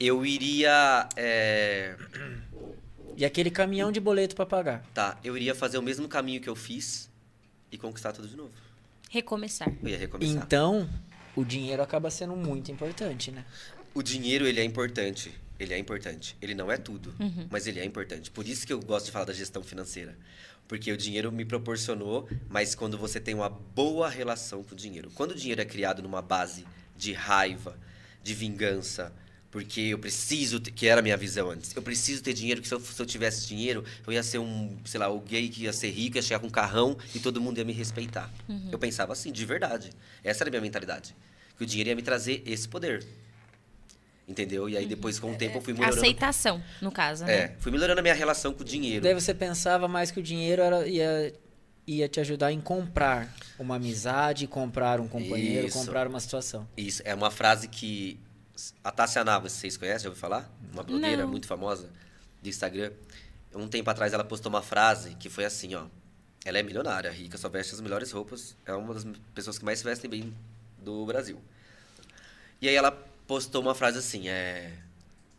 [0.00, 1.08] Eu iria.
[1.16, 1.94] é,
[3.16, 4.84] E aquele caminhão de boleto pra pagar.
[4.94, 7.10] tá, eu iria fazer o mesmo caminho que eu fiz
[7.70, 8.52] e conquistar tudo de novo.
[9.10, 9.72] Recomeçar.
[9.82, 10.42] Eu ia recomeçar.
[10.42, 10.88] Então,
[11.36, 13.44] o dinheiro acaba sendo muito importante, né?
[13.94, 15.32] O dinheiro, ele é importante.
[15.58, 16.36] Ele é importante.
[16.42, 17.14] Ele não é tudo,
[17.48, 18.30] mas ele é importante.
[18.30, 20.16] Por isso que eu gosto de falar da gestão financeira.
[20.66, 25.10] Porque o dinheiro me proporcionou, mas quando você tem uma boa relação com o dinheiro.
[25.14, 26.66] Quando o dinheiro é criado numa base
[26.96, 27.78] de raiva,
[28.22, 29.12] de vingança,
[29.54, 32.66] porque eu preciso, ter, que era a minha visão antes, eu preciso ter dinheiro, que
[32.66, 35.62] se eu, se eu tivesse dinheiro, eu ia ser um, sei lá, o gay que
[35.62, 38.28] ia ser rico, ia chegar com um carrão e todo mundo ia me respeitar.
[38.72, 39.90] Eu pensava assim, de verdade.
[40.24, 41.14] Essa era a minha mentalidade.
[41.56, 43.06] Que o dinheiro ia me trazer esse poder.
[44.26, 44.68] Entendeu?
[44.68, 46.00] E aí depois, com o tempo, eu fui melhorando.
[46.00, 47.52] Aceitação, no caso, É, né?
[47.60, 49.04] fui melhorando a minha relação com o dinheiro.
[49.04, 51.32] Daí você pensava mais que o dinheiro era, ia,
[51.86, 55.78] ia te ajudar em comprar uma amizade, comprar um companheiro, Isso.
[55.78, 56.66] comprar uma situação.
[56.76, 58.18] Isso, é uma frase que
[58.82, 60.48] a Tássia Navas, vocês conhecem, já ouviu falar?
[60.72, 61.30] Uma blogueira Não.
[61.30, 61.90] muito famosa
[62.42, 62.92] do Instagram.
[63.54, 65.86] Um tempo atrás ela postou uma frase que foi assim, ó.
[66.44, 68.54] Ela é milionária, rica, só veste as melhores roupas.
[68.66, 70.34] É uma das pessoas que mais se vestem bem
[70.78, 71.40] do Brasil.
[72.60, 72.90] E aí ela
[73.26, 74.72] postou uma frase assim, é...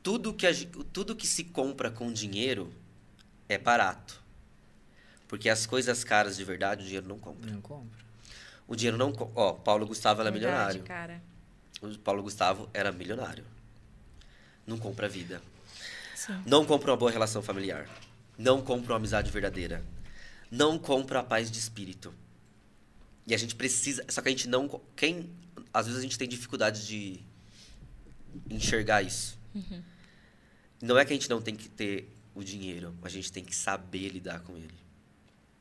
[0.01, 0.51] Tudo que, a
[0.93, 2.71] tudo que se compra com dinheiro
[3.49, 4.21] é barato.
[5.27, 7.51] Porque as coisas caras de verdade o dinheiro não compra.
[7.51, 7.99] Não compra.
[8.67, 9.13] O dinheiro não...
[9.35, 10.83] Ó, Paulo Gustavo ela é Verdade, milionário.
[10.83, 11.21] cara.
[11.85, 13.45] O Paulo Gustavo era milionário.
[14.65, 15.41] Não compra vida.
[16.15, 16.41] Sim.
[16.45, 17.87] Não compra uma boa relação familiar.
[18.37, 19.85] Não compra uma amizade verdadeira.
[20.49, 22.13] Não compra a paz de espírito.
[23.27, 24.05] E a gente precisa.
[24.09, 24.81] Só que a gente não.
[24.95, 25.29] Quem.
[25.73, 27.21] Às vezes a gente tem dificuldade de
[28.49, 29.37] enxergar isso.
[30.81, 33.55] Não é que a gente não tem que ter o dinheiro, a gente tem que
[33.55, 34.75] saber lidar com ele.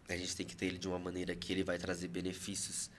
[0.09, 2.91] A gente tem que ter ele de uma maneira que ele vai trazer benefícios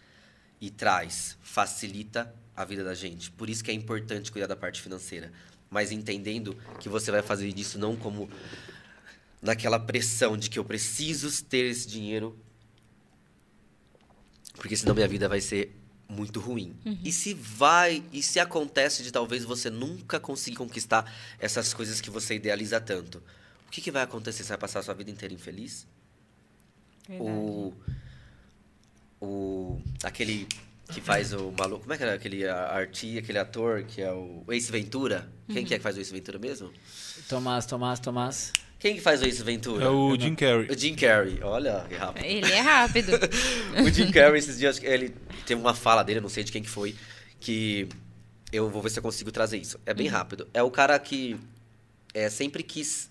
[0.65, 3.29] e traz, facilita a vida da gente.
[3.29, 5.31] Por isso que é importante cuidar da parte financeira.
[5.69, 8.27] Mas entendendo que você vai fazer disso não como
[9.41, 12.35] naquela pressão de que eu preciso ter esse dinheiro,
[14.55, 15.75] porque senão minha vida vai ser
[16.09, 16.75] muito ruim.
[17.03, 22.09] E se vai, e se acontece de talvez você nunca conseguir conquistar essas coisas que
[22.09, 23.21] você idealiza tanto,
[23.67, 24.43] o que, que vai acontecer?
[24.43, 25.85] Você vai passar a sua vida inteira infeliz?
[27.09, 27.73] O,
[29.25, 30.47] o aquele
[30.91, 34.43] que faz o maluco, como é que era aquele arti, aquele ator que é o
[34.51, 35.27] Ace Ventura?
[35.51, 36.71] Quem que é que faz o Ace Ventura mesmo?
[37.27, 38.53] Tomás, Tomás, Tomás.
[38.79, 39.85] Quem que faz o Ace Ventura?
[39.85, 40.67] É o Jim Carrey.
[40.69, 41.39] O Jim Carrey.
[41.41, 42.23] Olha que rápido.
[42.23, 43.11] Ele é rápido.
[43.83, 45.15] o Jim Carrey, esses dias, ele
[45.45, 46.95] teve uma fala dele, eu não sei de quem que foi,
[47.39, 47.89] que
[48.51, 49.79] eu vou ver se eu consigo trazer isso.
[49.85, 50.47] É bem rápido.
[50.53, 51.35] É o cara que
[52.13, 53.09] é, sempre quis.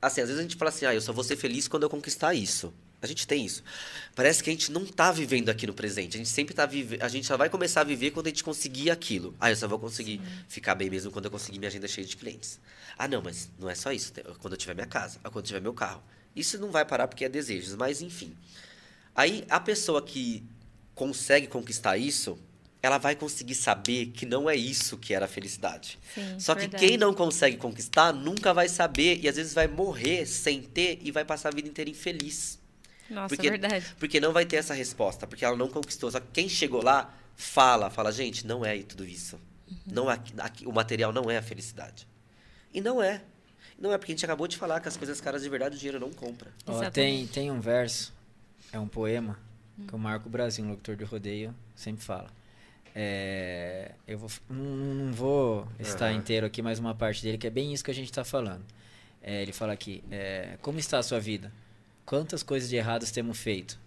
[0.00, 1.90] Assim, às vezes a gente fala assim, ah, eu só vou ser feliz quando eu
[1.90, 2.72] conquistar isso.
[3.02, 3.62] A gente tem isso.
[4.14, 6.16] Parece que a gente não tá vivendo aqui no presente.
[6.16, 7.02] A gente sempre tá vivendo.
[7.02, 9.34] A gente só vai começar a viver quando a gente conseguir aquilo.
[9.40, 12.16] Ah, eu só vou conseguir ficar bem mesmo quando eu conseguir minha agenda cheia de
[12.16, 12.60] clientes.
[12.98, 14.12] Ah, não, mas não é só isso.
[14.38, 16.02] Quando eu tiver minha casa, ah, quando eu tiver meu carro.
[16.36, 18.36] Isso não vai parar porque é desejos, mas enfim.
[19.14, 20.44] Aí a pessoa que
[20.94, 22.38] consegue conquistar isso,
[22.82, 25.98] ela vai conseguir saber que não é isso que era a felicidade.
[26.14, 26.86] Sim, Só que verdade.
[26.86, 31.10] quem não consegue conquistar nunca vai saber e às vezes vai morrer sem ter e
[31.10, 32.59] vai passar a vida inteira infeliz.
[33.10, 33.84] Nossa, Porque- verdade.
[33.98, 36.10] Porque não vai ter essa resposta, porque ela não conquistou.
[36.10, 39.36] Só que quem chegou lá fala, fala, gente, não é tudo isso.
[39.68, 39.76] Uhum.
[39.92, 42.06] Não é, aqui- o material não é a felicidade.
[42.72, 43.22] E não é.
[43.78, 45.78] Não é, porque a gente acabou de falar que as coisas caras de verdade o
[45.78, 46.50] dinheiro não compra.
[46.92, 48.12] Tem, tem um verso,
[48.72, 49.38] é um poema,
[49.88, 52.28] que o Marco Brasil, um locutor de rodeio, sempre fala.
[52.94, 54.64] É, eu vou, não,
[54.94, 56.14] não vou estar Aham.
[56.16, 58.64] inteiro aqui, mas uma parte dele que é bem isso que a gente está falando.
[59.22, 61.52] É, ele fala aqui: é, Como está a sua vida?
[62.10, 63.78] Quantas coisas de erradas temos feito?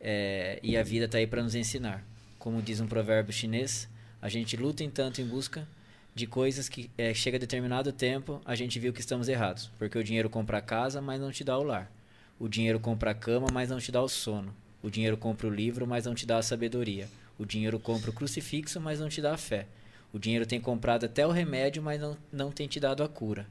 [0.00, 2.02] É, e a vida está aí para nos ensinar.
[2.38, 3.86] Como diz um provérbio chinês,
[4.22, 5.68] a gente luta em tanto em busca
[6.14, 9.70] de coisas que é, chega a determinado tempo a gente viu que estamos errados.
[9.78, 11.92] Porque o dinheiro compra a casa, mas não te dá o lar.
[12.38, 14.56] O dinheiro compra a cama, mas não te dá o sono.
[14.82, 17.10] O dinheiro compra o livro, mas não te dá a sabedoria.
[17.38, 19.66] O dinheiro compra o crucifixo, mas não te dá a fé.
[20.14, 23.46] O dinheiro tem comprado até o remédio, mas não, não tem te dado a cura.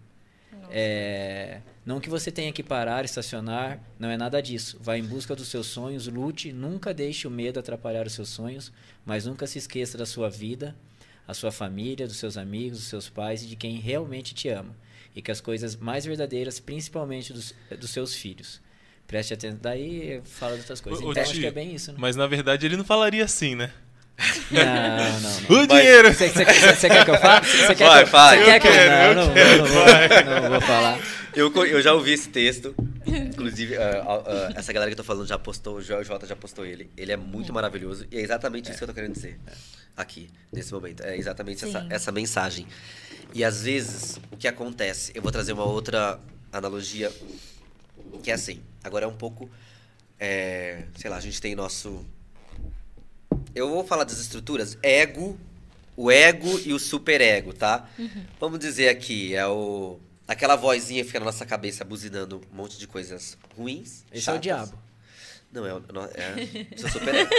[0.72, 4.78] É, não que você tenha que parar, estacionar, não é nada disso.
[4.82, 8.72] Vá em busca dos seus sonhos, lute, nunca deixe o medo atrapalhar os seus sonhos,
[9.06, 10.76] mas nunca se esqueça da sua vida,
[11.28, 14.76] a sua família, dos seus amigos, dos seus pais e de quem realmente te ama.
[15.16, 18.62] E que as coisas mais verdadeiras, principalmente dos, dos seus filhos.
[19.08, 19.60] Preste atenção.
[19.60, 21.04] Daí fala de outras coisas.
[21.04, 21.98] Ô, então acho tio, que é bem isso, né?
[22.00, 23.72] Mas na verdade ele não falaria assim, né?
[24.52, 25.62] Não, não, não.
[25.64, 26.14] O dinheiro!
[26.14, 27.46] Você, quer que eu fale?
[27.46, 28.38] Você quer Vai, que eu, vai.
[28.38, 31.00] Você quer que eu, não, eu não, quero, não, vou, não vou falar.
[31.36, 32.76] Eu, eu já ouvi esse texto.
[33.06, 36.66] Inclusive, ah, ah, essa galera que eu tô falando já postou, o Jota já postou
[36.66, 36.90] ele.
[36.98, 39.40] Ele é muito maravilhoso e é exatamente isso que eu tô querendo dizer
[39.96, 41.04] aqui, nesse momento.
[41.04, 42.68] É exatamente essa, essa mensagem.
[43.34, 46.20] E às vezes, o que acontece, eu vou trazer uma outra
[46.52, 47.12] analogia
[48.24, 48.62] que é assim.
[48.84, 49.50] Agora é um pouco.
[50.20, 52.06] é, sei lá, a gente tem nosso.
[53.56, 54.78] Eu vou falar das estruturas.
[54.82, 55.38] Ego,
[55.96, 57.90] o ego e o superego, tá?
[58.40, 60.00] Vamos dizer aqui, é o.
[60.28, 64.06] Aquela vozinha que fica na nossa cabeça buzinando um monte de coisas ruins.
[64.12, 64.42] Esse é o chatas.
[64.42, 64.80] diabo.
[65.52, 67.30] Não, é o, não, é, o superego.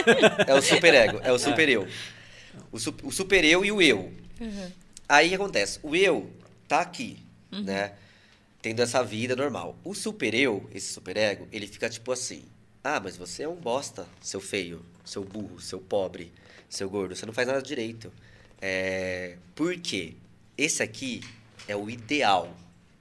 [0.47, 1.89] É o superego, é o super-eu.
[2.73, 4.13] O, su, o super-eu e o eu.
[5.09, 5.79] Aí o que acontece?
[5.83, 6.29] O eu
[6.67, 7.93] tá aqui, né?
[8.61, 9.79] Tendo essa vida normal.
[9.85, 12.43] O super-eu, esse super-ego, ele fica tipo assim.
[12.83, 16.33] Ah, mas você é um bosta, seu feio, seu burro, seu pobre,
[16.69, 17.17] seu gordo.
[17.17, 18.13] Você não faz nada direito.
[18.61, 19.37] É...
[19.55, 20.15] Por quê?
[20.57, 21.21] Esse aqui
[21.67, 22.55] é o ideal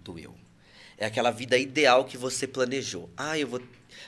[0.04, 0.34] do eu.
[0.98, 3.10] É aquela vida ideal que você planejou.
[3.16, 3.62] Ah, eu vou,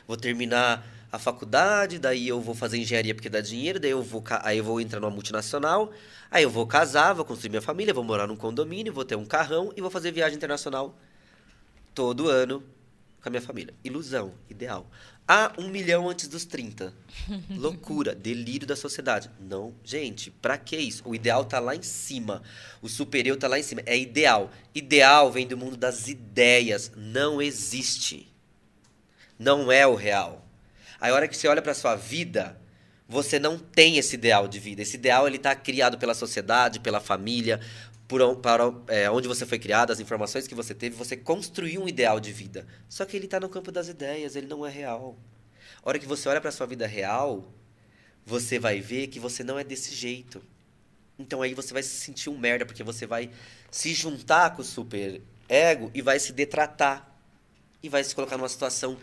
[0.07, 4.23] vou terminar a faculdade, daí eu vou fazer engenharia porque dá dinheiro, daí eu vou,
[4.41, 5.91] aí eu vou entrar numa multinacional,
[6.30, 9.26] aí eu vou casar, vou construir minha família, vou morar num condomínio, vou ter um
[9.26, 10.98] carrão e vou fazer viagem internacional
[11.94, 12.64] todo ano
[13.22, 13.73] com a minha família.
[13.84, 14.90] Ilusão, ideal.
[15.34, 16.94] Ah, um milhão antes dos 30.
[17.56, 19.32] Loucura, delírio da sociedade.
[19.40, 21.03] Não, gente, pra que isso?
[21.06, 22.44] O ideal tá lá em cima.
[22.82, 23.82] O super-eu tá lá em cima.
[23.86, 24.52] É ideal.
[24.76, 26.91] Ideal vem do mundo das ideias.
[26.98, 28.30] Não existe.
[29.40, 30.45] Não é o real.
[30.99, 32.60] A hora que você olha pra sua vida,
[33.08, 34.82] você não tem esse ideal de vida.
[34.82, 37.62] Esse ideal ele tá criado pela sociedade, pela família,
[38.11, 41.88] por para é, onde você foi criado, as informações que você teve, você construiu um
[41.88, 42.67] ideal de vida.
[42.89, 45.17] Só que ele está no campo das ideias, ele não é real.
[45.81, 47.49] A hora que você olha para sua vida real,
[48.25, 50.43] você vai ver que você não é desse jeito.
[51.17, 53.31] Então aí você vai se sentir um merda, porque você vai
[53.71, 57.09] se juntar com o super ego e vai se detratar.
[57.81, 58.97] E vai se colocar numa situação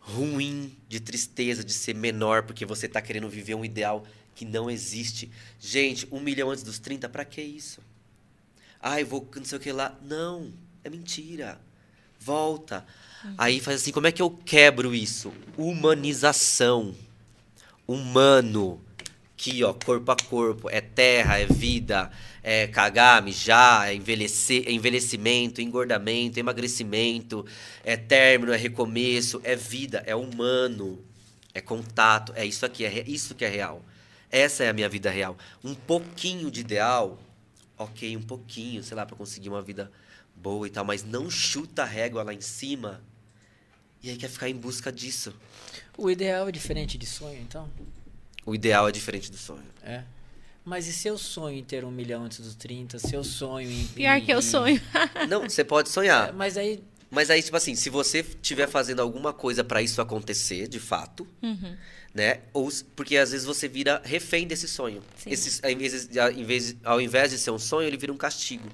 [0.00, 4.04] ruim, de tristeza, de ser menor, porque você tá querendo viver um ideal
[4.34, 5.30] que não existe.
[5.60, 7.80] Gente, um milhão antes dos 30, pra que isso?
[8.82, 9.94] Ai, vou não sei o que lá.
[10.02, 10.52] Não,
[10.82, 11.60] é mentira.
[12.18, 12.86] Volta.
[13.36, 15.32] Aí faz assim, como é que eu quebro isso?
[15.56, 16.94] Humanização.
[17.86, 18.80] Humano.
[19.34, 20.70] Aqui, ó, corpo a corpo.
[20.70, 22.10] É terra, é vida,
[22.42, 27.46] é cagar, mijar, é envelhecer, é envelhecimento, engordamento, emagrecimento,
[27.82, 31.02] é término, é recomeço, é vida, é humano,
[31.54, 33.82] é contato, é isso aqui, é isso que é real.
[34.30, 35.36] Essa é a minha vida real.
[35.64, 37.18] Um pouquinho de ideal,
[37.84, 39.90] ok, um pouquinho, sei lá, pra conseguir uma vida
[40.36, 43.00] boa e tal, mas não chuta a régua lá em cima
[44.02, 45.34] e aí quer ficar em busca disso.
[45.96, 47.68] O ideal é diferente de sonho, então?
[48.46, 49.64] O ideal é diferente do sonho.
[49.82, 50.02] É.
[50.64, 52.98] Mas e seu sonho em ter um milhão antes dos 30?
[52.98, 53.86] Seu sonho em.
[53.88, 54.80] Pior em- que eu em- sonho.
[55.28, 56.32] Não, você pode É, sonhar.
[56.34, 56.82] mas aí.
[57.10, 61.26] Mas aí, tipo assim, se você estiver fazendo alguma coisa pra isso acontecer, de fato,
[61.42, 61.76] Uhum.
[62.14, 62.40] né?
[62.52, 65.02] Ou porque às vezes você vira refém desse sonho.
[65.26, 68.16] Esse, ao, invés de, ao, invés, ao invés de ser um sonho, ele vira um
[68.16, 68.68] castigo.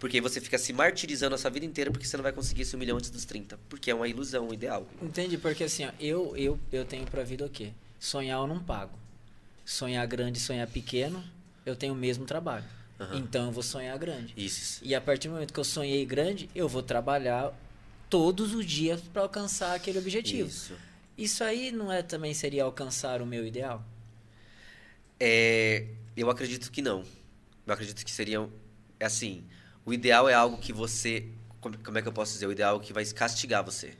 [0.00, 2.62] Porque aí você fica se martirizando a sua vida inteira porque você não vai conseguir
[2.62, 3.58] esse um milhão antes dos 30.
[3.68, 4.86] Porque é uma ilusão, um ideal.
[5.02, 5.36] Entende?
[5.36, 7.72] Porque assim, ó, eu, eu, eu tenho pra vida o quê?
[8.00, 8.98] Sonhar eu não pago.
[9.66, 11.22] Sonhar grande e sonhar pequeno,
[11.64, 12.64] eu tenho o mesmo trabalho.
[12.98, 13.18] Aham.
[13.18, 14.32] Então eu vou sonhar grande.
[14.36, 14.80] Isso.
[14.82, 17.52] E a partir do momento que eu sonhei grande, eu vou trabalhar
[18.12, 20.46] todos os dias para alcançar aquele objetivo.
[20.46, 20.74] Isso.
[21.16, 23.82] Isso aí não é também seria alcançar o meu ideal?
[25.18, 27.04] É, eu acredito que não.
[27.66, 28.46] Eu acredito que seria
[29.00, 29.42] é assim.
[29.82, 31.24] O ideal é algo que você.
[31.58, 32.46] Como, é que eu posso dizer?
[32.46, 33.94] O ideal é que vai castigar você.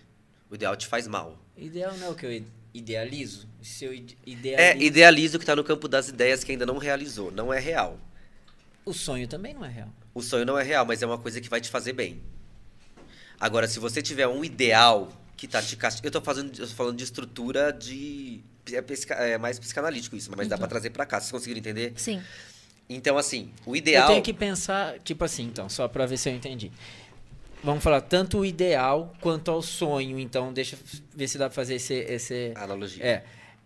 [0.50, 1.38] O ideal te faz mal.
[1.56, 3.48] Ideal não é o que eu ide- idealizo?
[3.62, 4.18] Se eu ide-
[4.58, 7.30] É, idealizo, que está no campo das ideias que ainda não realizou.
[7.30, 7.98] Não é real.
[8.84, 9.88] o sonho também não é real.
[10.12, 12.20] O sonho não é real, mas é uma coisa que vai te fazer bem.
[13.42, 16.06] Agora, se você tiver um ideal que tá te castigando.
[16.06, 18.40] Eu tô, fazendo, eu tô falando de estrutura de
[18.72, 21.18] é, é mais psicanalítico isso, mas dá pra trazer pra cá.
[21.18, 21.92] Vocês conseguiram entender?
[21.96, 22.22] Sim.
[22.88, 24.06] Então, assim, o Eu ideal.
[24.06, 26.70] tenho que pensar, tipo assim, então, só pra ver se eu entendi.
[27.64, 31.54] Vamos falar tanto o ideal quanto ao sonho, então deixa eu ver se dá pra
[31.56, 31.94] fazer esse.
[31.94, 32.52] esse...
[32.54, 33.04] Analogia.
[33.04, 33.24] É,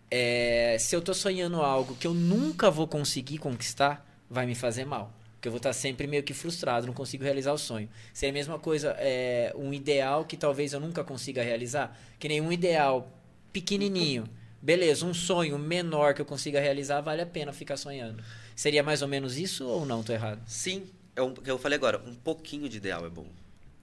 [0.09, 4.85] é, Se eu tô sonhando algo que eu nunca vou conseguir conquistar, vai me fazer
[4.85, 5.13] mal.
[5.37, 7.87] Porque eu vou estar sempre meio que frustrado, não consigo realizar o sonho.
[8.11, 11.95] Seria a mesma coisa, é, um ideal que talvez eu nunca consiga realizar.
[12.17, 13.07] Que nem um ideal
[13.53, 14.27] pequenininho.
[14.59, 18.23] Beleza, um sonho menor que eu consiga realizar, vale a pena ficar sonhando.
[18.55, 20.01] Seria mais ou menos isso ou não?
[20.01, 20.41] Tô errado.
[20.47, 23.27] Sim, é um, que eu falei agora, um pouquinho de ideal é bom.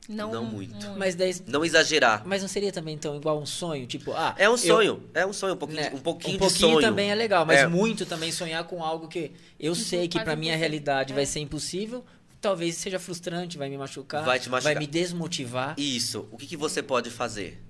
[0.09, 0.91] Não, Não muito.
[0.99, 2.23] Mas daí, Não exagerar.
[2.27, 3.87] Mas não seria também, então, igual um sonho?
[3.87, 4.35] Tipo, ah.
[4.39, 6.69] É um eu- sonho, é um sonho, um pouquinho, né, de, um pouquinho, um pouquinho
[6.69, 6.81] de sonho.
[6.87, 7.67] também é legal, mas É.
[7.67, 10.59] muito também sonhar com algo que eu sei que pra minha impossível.
[10.59, 11.17] realidade É.
[11.17, 12.05] vai ser impossível,
[12.41, 14.75] talvez seja frustrante, vai me machucar, Vai te machucar.
[14.75, 15.75] vai me desmotivar.
[15.79, 16.29] Isso.
[16.31, 17.63] O que, que você pode fazer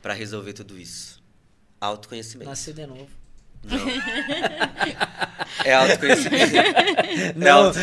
[0.00, 1.22] pra resolver tudo isso?
[1.80, 2.48] Autoconhecimento.
[2.48, 3.08] Nascer de novo.
[3.72, 5.64] Não.
[5.64, 6.56] é autoconhecimento.
[6.56, 7.64] É Não.
[7.66, 7.78] auto-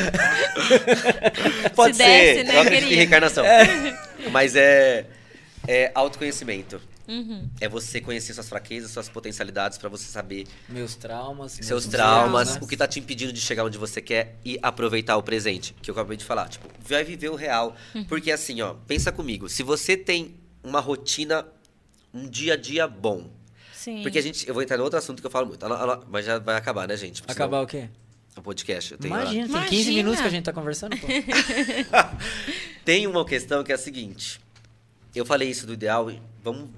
[1.76, 2.10] Pode Se ser.
[2.35, 2.97] desse, né, eu acredito em queria.
[2.97, 3.45] reencarnação.
[4.31, 5.06] Mas é,
[5.68, 6.81] é autoconhecimento.
[7.07, 7.49] Uhum.
[7.60, 11.53] É você conhecer suas fraquezas, suas potencialidades pra você saber Meus traumas.
[11.53, 12.64] seus meus traumas, traumas.
[12.64, 15.89] o que tá te impedindo de chegar onde você quer e aproveitar o presente, que
[15.89, 16.47] eu acabei de falar.
[16.49, 17.76] Tipo, vai viver o real.
[18.07, 21.47] Porque assim, ó, pensa comigo, se você tem uma rotina,
[22.14, 23.31] um dia a dia bom.
[23.98, 24.02] Sim.
[24.03, 26.03] Porque a gente, eu vou entrar em outro assunto que eu falo muito, Ela- ela-
[26.10, 27.22] mas já vai acabar, né, gente?
[27.22, 27.90] Porque Acabar senão- o quê?
[28.38, 28.91] o podcast.
[28.94, 29.70] Eu tenho Imagina, tem Imagina.
[29.70, 31.07] 15 minutos que a gente tá conversando, pô.
[32.86, 34.40] Tem uma questão que é a seguinte.
[35.14, 36.70] Eu falei isso do ideal, e vamos.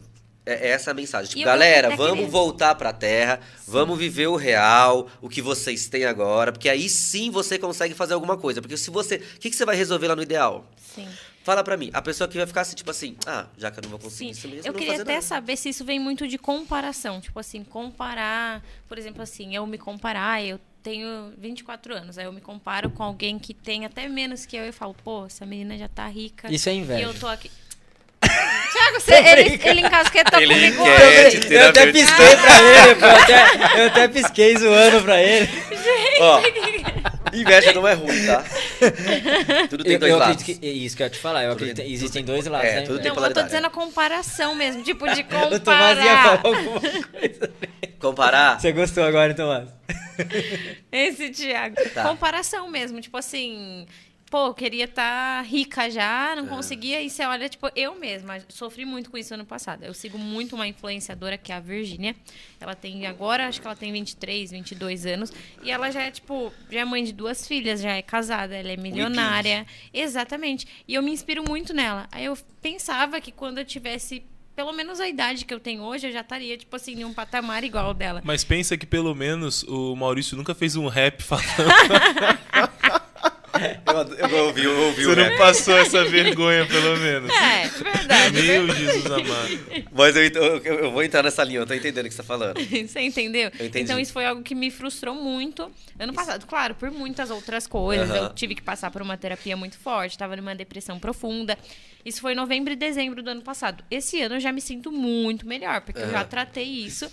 [0.44, 1.30] É é essa a mensagem.
[1.30, 6.04] Tipo, galera, vamos queria- voltar pra terra, vamos viver o real, o que vocês têm
[6.06, 8.60] agora, porque aí sim você consegue fazer alguma coisa.
[8.60, 9.18] Porque se você.
[9.18, 10.66] O que, que você vai resolver lá no ideal?
[10.96, 11.08] Sim.
[11.44, 11.90] Fala pra mim.
[11.94, 14.26] A pessoa que vai ficar assim, tipo assim, ah, já que eu não vou conseguir
[14.26, 15.26] Sim, isso mesmo, eu queria fazer até nada.
[15.26, 17.20] saber se isso vem muito de comparação.
[17.20, 22.34] Tipo assim, comparar, por exemplo, assim, eu me comparar, eu tenho 24 anos, aí eu
[22.34, 25.78] me comparo com alguém que tem até menos que eu e falo, pô, essa menina
[25.78, 26.52] já tá rica.
[26.52, 27.04] Isso é E inveja.
[27.04, 27.50] eu tô aqui.
[28.22, 33.16] Thiago, você, ele, ele encasquetou Ele comigo quer Eu até pisquei pra ele, pô, eu
[33.16, 35.50] até, eu até pisquei zoando pra ele.
[36.20, 36.42] Ó,
[37.34, 38.44] inveja não é ruim, tá?
[39.70, 40.44] Tudo tem Eu, dois eu lados.
[40.44, 42.46] que, é isso que eu ia te falar, eu Tudo acredito, tem- existem tudo- dois
[42.48, 42.82] lados, é, né?
[42.82, 46.24] tudo tem Não, eu tô dizendo a comparação mesmo, tipo de O Tomás ia comparar.
[46.42, 47.52] falar alguma coisa.
[48.00, 48.60] Comparar.
[48.60, 49.70] Você gostou agora, Tomás?
[50.92, 51.76] Esse Thiago.
[51.94, 52.04] Tá.
[52.04, 53.86] Comparação mesmo, tipo assim,
[54.32, 59.12] pô, queria estar rica já, não conseguia, e você olha, tipo, eu mesma sofri muito
[59.12, 59.84] com isso ano passado.
[59.84, 62.16] Eu sigo muito uma influenciadora que é a Virgínia.
[62.58, 66.52] Ela tem agora, acho que ela tem 23, 22 anos, e ela já é, tipo,
[66.72, 69.68] já é mãe de duas filhas, já é casada, ela é milionária.
[69.94, 70.66] Exatamente.
[70.88, 72.08] E eu me inspiro muito nela.
[72.10, 74.24] Aí eu pensava que quando eu tivesse
[74.56, 77.14] pelo menos a idade que eu tenho hoje, eu já estaria, tipo assim, em um
[77.14, 78.22] patamar igual ao dela.
[78.24, 81.48] Mas pensa que pelo menos o Maurício nunca fez um rap falando.
[83.54, 87.30] Eu, eu ouvi, eu ouvi Você o não passou essa vergonha, pelo menos.
[87.32, 88.42] É, verdade.
[88.42, 89.86] Meu Jesus amado.
[89.92, 92.24] Mas eu, eu, eu vou entrar nessa linha, eu tô entendendo o que você tá
[92.24, 92.58] falando.
[92.62, 93.52] Você entendeu?
[93.60, 93.84] Eu entendi.
[93.84, 95.70] Então isso foi algo que me frustrou muito
[96.00, 96.46] ano passado.
[96.46, 98.10] Claro, por muitas outras coisas.
[98.10, 101.58] Eu tive que passar por uma terapia muito forte, estava numa depressão profunda.
[102.06, 103.84] Isso foi em novembro e dezembro do ano passado.
[103.92, 107.12] Esse ano eu já me sinto muito melhor, porque eu já tratei isso.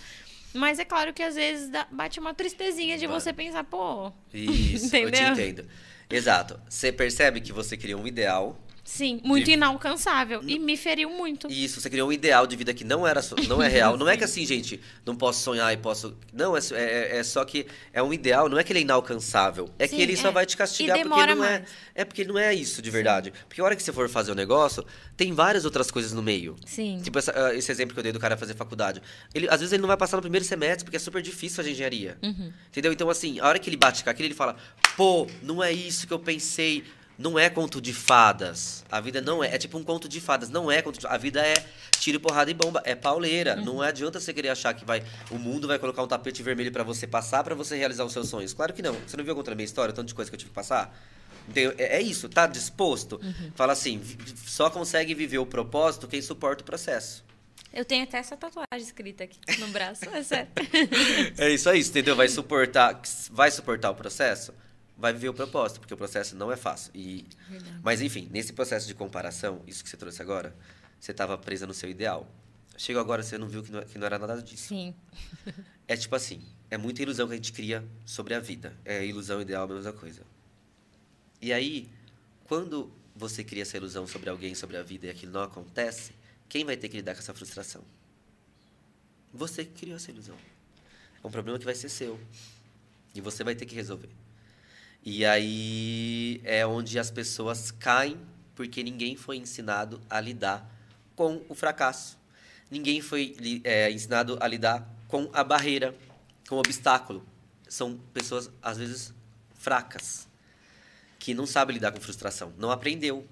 [0.53, 4.11] Mas é claro que às vezes dá- bate uma tristezinha de você pensar, pô.
[4.33, 5.33] Isso, eu te Entendeu?
[5.33, 5.65] entendo.
[6.11, 6.59] Exato.
[6.67, 8.57] Você percebe que você criou um ideal.
[8.91, 10.41] Sim, muito De- inalcançável.
[10.47, 11.47] E me feriu muito.
[11.47, 13.95] Isso, você criou um ideal de vida que não era não é real.
[13.95, 16.17] Não é que assim, gente, não posso sonhar e posso.
[16.33, 19.69] Não, é, é, é só que é um ideal, não é que ele é inalcançável.
[19.77, 20.31] É Sim, que ele só é.
[20.31, 21.59] vai te castigar E porque não é.
[21.59, 21.69] mais.
[21.93, 23.31] É porque não é isso de verdade.
[23.47, 24.83] Porque a hora que você for fazer o negócio,
[25.15, 26.55] tem várias outras coisas no meio.
[26.65, 26.99] Sim.
[27.03, 29.01] Tipo essa- ah, esse exemplo que eu dei do cara fazer faculdade.
[29.35, 31.71] Ele, às vezes ele não vai passar no primeiro semestre porque é super difícil fazer
[31.71, 32.17] engenharia.
[32.23, 32.51] Uhum.
[32.69, 32.91] Entendeu?
[32.91, 34.55] Então, assim, a hora que ele bate com aquilo, ele fala:
[34.97, 36.83] pô, não é isso que eu pensei.
[37.19, 38.85] Não é conto de fadas.
[38.89, 39.53] A vida não é.
[39.53, 40.49] É tipo um conto de fadas.
[40.49, 41.53] Não é conto de A vida é
[41.99, 42.81] tiro, porrada e bomba.
[42.85, 43.57] É pauleira.
[43.57, 43.65] Uhum.
[43.65, 45.03] Não adianta você querer achar que vai.
[45.29, 48.29] O mundo vai colocar um tapete vermelho pra você passar pra você realizar os seus
[48.29, 48.53] sonhos.
[48.53, 48.93] Claro que não.
[49.05, 49.93] Você não viu contando a minha história?
[49.93, 50.97] Tanto de coisa que eu tive que passar?
[51.49, 51.75] Entendeu?
[51.77, 52.29] É, é isso.
[52.29, 53.19] Tá disposto?
[53.21, 53.51] Uhum.
[53.53, 54.01] Fala assim:
[54.45, 57.25] só consegue viver o propósito quem suporta o processo.
[57.73, 60.05] Eu tenho até essa tatuagem escrita aqui no braço.
[60.09, 60.47] É sério.
[61.37, 62.15] É isso aí, entendeu?
[62.15, 64.53] Vai suportar, vai suportar o processo,
[64.99, 66.91] vai viver o propósito, porque o processo não é fácil.
[66.93, 67.25] E,
[67.81, 70.53] mas enfim, nesse processo de comparação, isso que você trouxe agora,
[70.99, 72.29] você estava presa no seu ideal.
[72.77, 74.67] Chegou agora, você não viu que não, que não era nada disso.
[74.67, 74.93] Sim.
[75.87, 78.77] É tipo assim, é muita ilusão que a gente cria sobre a vida.
[78.85, 80.21] É ilusão ideal, a mesma coisa.
[81.41, 81.89] E aí,
[82.43, 86.13] quando você cria essa ilusão sobre alguém, sobre a vida, e aquilo não acontece,
[86.47, 87.83] quem vai ter que lidar com essa frustração?
[89.33, 90.35] Você que criou essa ilusão.
[91.23, 92.19] É um problema que vai ser seu.
[93.15, 94.09] E você vai ter que resolver.
[95.03, 98.17] E aí é onde as pessoas caem
[98.55, 100.69] porque ninguém foi ensinado a lidar
[101.15, 102.17] com o fracasso.
[102.69, 105.95] Ninguém foi é, ensinado a lidar com a barreira,
[106.47, 107.25] com o obstáculo.
[107.67, 109.13] São pessoas, às vezes,
[109.53, 110.27] fracas,
[111.17, 112.53] que não sabem lidar com frustração.
[112.57, 113.25] Não aprendeu.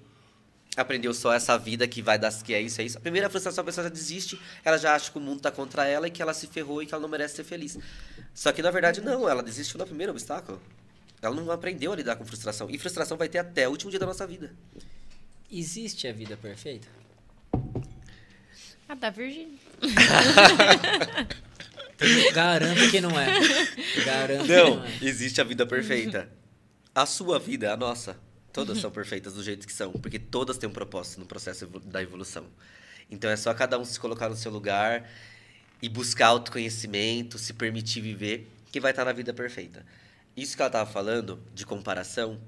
[0.76, 2.98] Aprendeu só essa vida que vai dar, que é isso, é isso.
[2.98, 5.86] A primeira frustração, a pessoa já desiste, ela já acha que o mundo está contra
[5.86, 7.76] ela e que ela se ferrou e que ela não merece ser feliz.
[8.32, 9.28] Só que, na verdade, não.
[9.28, 10.60] Ela desistiu no primeiro obstáculo.
[11.20, 12.68] Ela não aprendeu a lidar com frustração.
[12.70, 14.54] E frustração vai ter até o último dia da nossa vida.
[15.50, 16.86] Existe a vida perfeita?
[18.88, 19.58] Ah, da Virgínia.
[22.32, 23.26] Garanto que não é.
[24.04, 24.98] Garanto que Não, não é.
[25.02, 26.28] existe a vida perfeita.
[26.94, 28.16] A sua vida, a nossa,
[28.52, 32.02] todas são perfeitas do jeito que são, porque todas têm um propósito no processo da
[32.02, 32.46] evolução.
[33.10, 35.08] Então é só cada um se colocar no seu lugar
[35.82, 39.84] e buscar autoconhecimento, se permitir viver, que vai estar na vida perfeita.
[40.40, 42.40] Isso que ela estava falando, de comparação,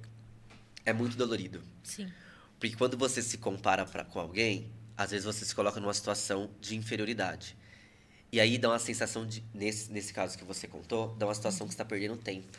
[0.85, 1.63] é muito dolorido.
[1.83, 2.11] Sim.
[2.59, 6.51] Porque quando você se compara pra, com alguém, às vezes você se coloca numa situação
[6.61, 7.57] de inferioridade.
[8.33, 11.67] E aí dá uma sensação de, nesse, nesse caso que você contou, dá uma situação
[11.67, 12.57] que você está perdendo tempo.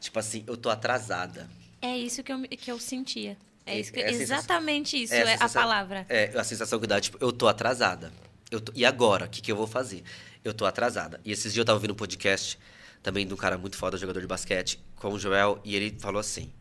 [0.00, 1.48] Tipo assim, eu tô atrasada.
[1.80, 3.36] É isso que eu, que eu sentia.
[3.64, 6.06] É, É- isso que, é exatamente isso é a é, a palavra.
[6.08, 8.12] É, a sensação que dá, tipo, eu tô atrasada.
[8.50, 9.24] Eu tô- e agora?
[9.26, 10.04] O que, que eu vou fazer?
[10.44, 11.20] Eu tô atrasada.
[11.24, 12.58] E esses dias eu tava ouvindo um podcast
[13.06, 16.18] também de um cara muito foda, jogador de basquete, com o Joel, e ele falou
[16.18, 16.52] assim: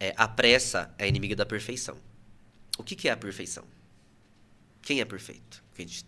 [0.00, 1.94] é, a pressa é inimiga da perfeição.
[2.78, 3.62] O que, que é a perfeição?
[4.80, 5.62] Quem é perfeito?
[5.76, 6.06] Quem, te-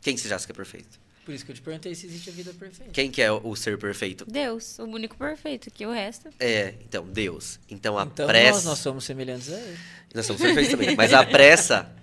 [0.00, 0.98] quem você já acha que é perfeito?
[1.22, 2.92] Por isso que eu te perguntei se existe a vida perfeita.
[2.92, 4.24] Quem que é o, o ser perfeito?
[4.26, 6.30] Deus, o único perfeito, que o resto.
[6.40, 7.60] É, então, Deus.
[7.68, 8.52] Então a Então pressa.
[8.56, 9.78] nós, nós somos semelhantes a ele.
[10.14, 10.96] Nós somos perfeitos também.
[10.96, 11.94] Mas a pressa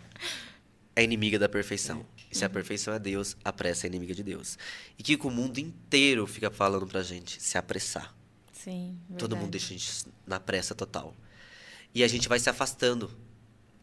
[0.95, 2.06] é inimiga da perfeição.
[2.32, 4.58] E se a perfeição é Deus, a pressa é inimiga de Deus.
[4.98, 8.16] E que o mundo inteiro fica falando pra gente se apressar.
[8.53, 8.98] Sim.
[9.10, 9.41] Todo verdade.
[9.41, 11.14] mundo deixa a gente na pressa total.
[11.94, 13.12] E a gente vai se afastando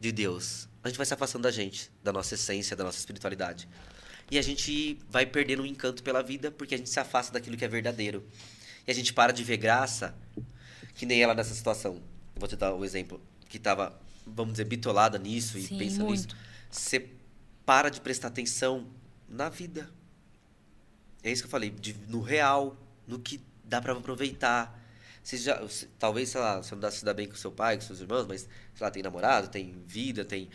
[0.01, 0.69] de Deus.
[0.83, 3.69] A gente vai se afastando da gente, da nossa essência, da nossa espiritualidade.
[4.31, 7.57] E a gente vai perdendo o encanto pela vida porque a gente se afasta daquilo
[7.57, 8.25] que é verdadeiro.
[8.87, 10.15] E a gente para de ver graça,
[10.95, 12.01] que nem ela nessa situação.
[12.35, 16.03] Vou te dar o exemplo, que estava, vamos dizer, bitolada nisso e Sim, nisso.
[16.03, 16.37] muito.
[16.71, 17.11] Você
[17.69, 18.87] para de prestar atenção
[19.29, 19.91] na vida.
[21.23, 22.75] É isso que eu falei, de- no real,
[23.07, 24.83] no que dá pra aproveitar.
[25.23, 27.77] Você já, você- talvez, sei lá, você não dá se dá bem com seu pai,
[27.77, 30.49] com seus irmãos, mas, sei lá, tem namorado, tem vida, tem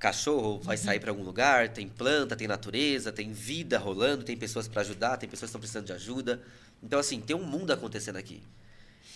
[0.00, 4.66] cachorro, vai sair pra algum lugar, tem planta, tem natureza, tem vida rolando, tem pessoas
[4.66, 6.42] pra ajudar, tem pessoas que estão precisando de ajuda.
[6.82, 8.42] Então, assim, tem um mundo acontecendo aqui.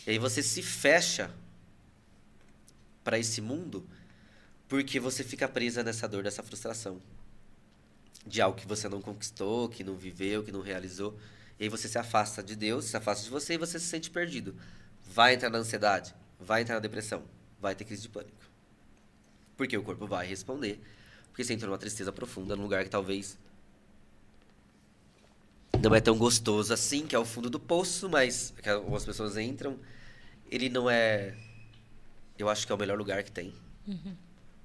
[0.06, 1.28] E aí você se fecha
[3.02, 3.84] pra esse mundo
[4.68, 7.00] porque você fica presa nessa dor, dessa frustração
[8.26, 11.18] de algo que você não conquistou, que não viveu, que não realizou.
[11.58, 14.10] E aí você se afasta de Deus, se afasta de você e você se sente
[14.10, 14.54] perdido.
[15.06, 17.22] Vai entrar na ansiedade, vai entrar na depressão,
[17.60, 18.42] vai ter crise de pânico.
[19.56, 20.80] Porque o corpo vai responder.
[21.28, 23.38] Porque você entrou numa tristeza profunda, num lugar que talvez
[25.80, 29.36] não é tão gostoso assim, que é o fundo do poço, mas que algumas pessoas
[29.36, 29.78] entram.
[30.50, 31.34] Ele não é.
[32.38, 33.54] Eu acho que é o melhor lugar que tem.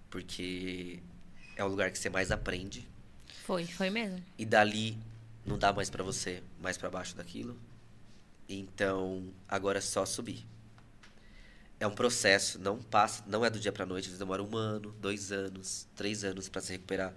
[0.09, 0.99] Porque
[1.55, 2.87] é o lugar que você mais aprende.
[3.47, 4.21] Foi, foi mesmo.
[4.37, 4.97] E dali
[5.45, 7.57] não dá mais pra você mais pra baixo daquilo.
[8.49, 10.45] Então, agora é só subir.
[11.79, 15.31] É um processo, não passa, não é do dia pra noite, demora um ano, dois
[15.31, 17.13] anos, três anos pra se recuperar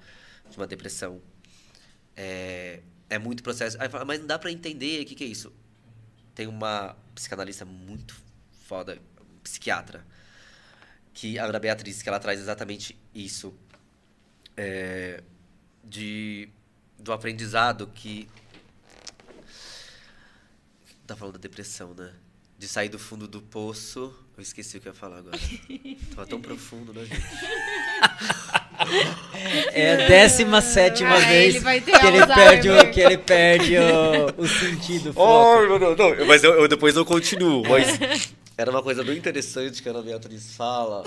[0.49, 1.21] de uma depressão.
[2.17, 3.77] É, é muito processo.
[3.83, 5.53] Aí fala, mas não dá pra entender o que, que é isso.
[6.33, 8.15] Tem uma psicanalista muito
[8.69, 9.03] foda,
[9.43, 10.07] psiquiatra,
[11.13, 13.53] que a Ana Beatriz, que ela traz exatamente isso.
[14.57, 15.25] É,
[15.85, 16.49] de
[16.99, 18.29] do aprendizado que
[21.07, 22.13] tá falando da depressão, né?
[22.59, 24.15] De sair do fundo do poço.
[24.37, 25.39] Eu esqueci o que eu ia falar agora.
[26.15, 27.23] Tava tão profundo, né, gente?
[29.73, 34.43] É a décima sétima Ah, vez ele que, ele perde o, que ele perde o,
[34.43, 35.13] o sentido.
[35.17, 36.27] Oh, não, não, não.
[36.27, 37.63] Mas eu, eu- depois eu continuo.
[37.69, 37.99] Mas
[38.57, 41.05] era uma coisa bem interessante que a Ana Beatriz fala.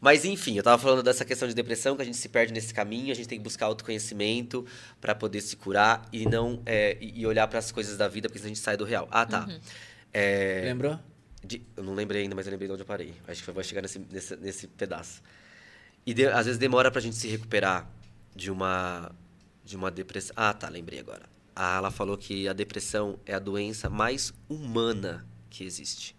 [0.00, 2.72] Mas enfim, eu tava falando dessa questão de depressão, que a gente se perde nesse
[2.74, 4.64] caminho, a gente tem que buscar autoconhecimento
[5.00, 8.38] para poder se curar e não é, e olhar para as coisas da vida, porque
[8.38, 9.08] senão a gente sai do real.
[9.10, 9.48] Ah, tá.
[10.12, 10.98] É, Lembrou?
[11.44, 13.14] de- eu não lembrei ainda, mas eu lembrei de onde eu parei.
[13.26, 15.22] Acho que eu vou chegar nesse, nesse, nesse pedaço.
[16.04, 17.88] E de- às vezes demora pra gente se recuperar
[18.34, 19.10] de uma,
[19.64, 20.34] de uma depressão.
[20.36, 21.22] Ah, tá, lembrei agora.
[21.54, 26.14] Ah, ela falou que a depressão é a doença mais humana que existe.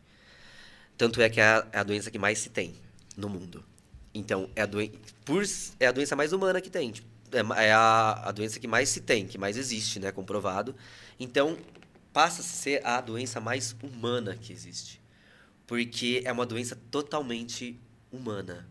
[0.97, 2.75] Tanto é que é a, é a doença que mais se tem
[3.17, 3.65] no mundo.
[4.13, 4.89] Então, é a, doen
[5.25, 5.43] por,
[5.79, 6.91] é a doença mais humana que tem.
[6.91, 10.11] Tipo, é, é a, a doença que mais se tem, que mais existe, né?
[10.11, 10.75] Comprovado.
[11.19, 11.57] Então,
[12.13, 15.01] passa a ser a doença mais humana que existe.
[15.65, 17.79] Porque é uma doença totalmente
[18.11, 18.67] humana.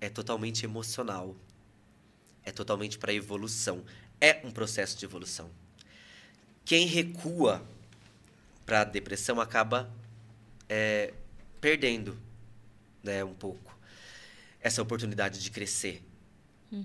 [0.00, 1.34] É totalmente emocional.
[2.44, 3.82] É totalmente para evolução.
[4.20, 5.50] É um processo de evolução.
[6.64, 7.62] Quem recua
[8.64, 9.90] para a depressão acaba
[10.68, 11.12] é,
[11.60, 12.16] perdendo
[13.02, 13.75] né, um pouco
[14.66, 16.02] essa oportunidade de crescer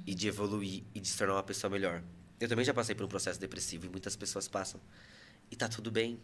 [0.05, 2.03] e de evoluir e de se tornar uma pessoa melhor.
[2.39, 4.79] Eu também já passei por um processo depressivo e muitas pessoas passam.
[5.49, 6.19] E tá tudo bem.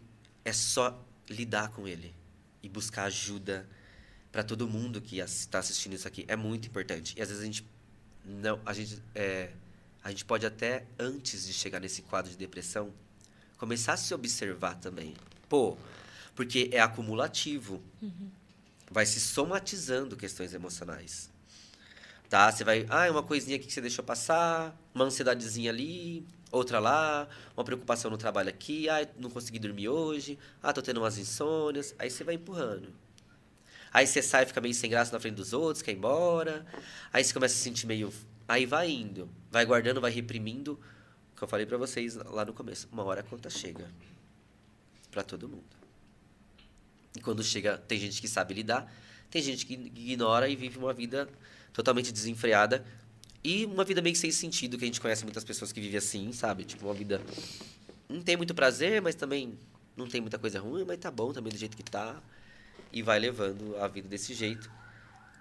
[0.45, 2.13] É só lidar com ele
[2.61, 3.67] e buscar ajuda
[4.31, 6.25] para todo mundo que está assistindo isso aqui.
[6.27, 7.15] É muito importante.
[7.17, 7.67] E às vezes a gente
[8.23, 9.49] não, a gente é,
[10.03, 12.93] a gente pode até antes de chegar nesse quadro de depressão
[13.57, 15.15] começar a se observar também.
[15.49, 15.75] Pô,
[16.35, 17.81] porque é acumulativo.
[18.91, 21.35] Vai se somatizando questões emocionais.
[22.29, 22.51] Tá?
[22.51, 26.79] Você vai, ah, é uma coisinha aqui que você deixou passar, uma ansiedadezinha ali, outra
[26.79, 31.17] lá, uma preocupação no trabalho aqui, ah, não consegui dormir hoje, ah, tô tendo umas
[31.17, 31.95] insônias.
[31.97, 32.93] Aí você vai empurrando.
[33.93, 36.65] Aí você sai, fica meio sem graça na frente dos outros, quer ir embora.
[37.13, 38.13] Aí você começa a se sentir meio.
[38.47, 40.79] Aí vai indo, vai guardando, vai reprimindo.
[41.35, 42.87] Que eu falei pra vocês lá no começo.
[42.91, 43.89] Uma hora a conta chega.
[45.11, 45.63] Pra todo mundo.
[47.15, 48.91] E quando chega, tem gente que sabe lidar,
[49.31, 51.27] tem gente que ignora e vive uma vida
[51.77, 52.83] totalmente desenfreada.
[53.43, 55.97] E uma vida meio que sem sentido, que a gente conhece muitas pessoas que vivem
[55.97, 56.65] assim, sabe?
[56.65, 57.21] Tipo, uma vida.
[58.09, 59.57] Não tem muito prazer, mas também
[59.95, 62.19] não tem muita coisa ruim, mas tá bom também do jeito que tá.
[62.91, 64.69] E vai levando a vida desse jeito.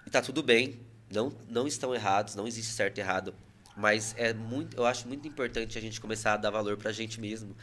[0.05, 0.79] E tá tudo bem.
[1.11, 3.33] Não, não estão errados, não existe certo e errado.
[3.75, 7.19] Mas é muito, eu acho muito importante a gente começar a dar valor pra gente
[7.19, 7.55] mesmo.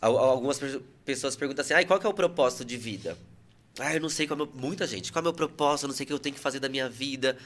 [0.00, 3.18] Al- Algumas pe- pessoas perguntam assim, ah, qual que é o propósito de vida?
[3.78, 4.54] Ah, eu não sei qual é o meu...
[4.54, 5.84] Muita gente, qual é o meu propósito?
[5.84, 7.36] Eu não sei o que eu tenho que fazer da minha vida.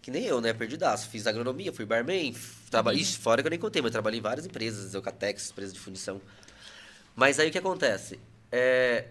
[0.00, 0.52] Que nem eu, né?
[0.52, 1.08] Perdidaço.
[1.08, 2.34] Fiz agronomia, fui barman,
[2.70, 3.02] trabalhei...
[3.02, 6.20] Ixi, fora que eu nem contei, mas trabalhei em várias empresas, Eucatex, empresas de fundição.
[7.14, 8.18] Mas aí o que acontece?
[8.50, 9.08] É...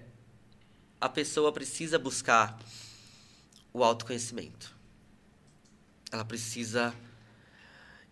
[1.00, 2.58] A pessoa precisa buscar
[3.72, 4.76] o autoconhecimento.
[6.12, 6.94] Ela precisa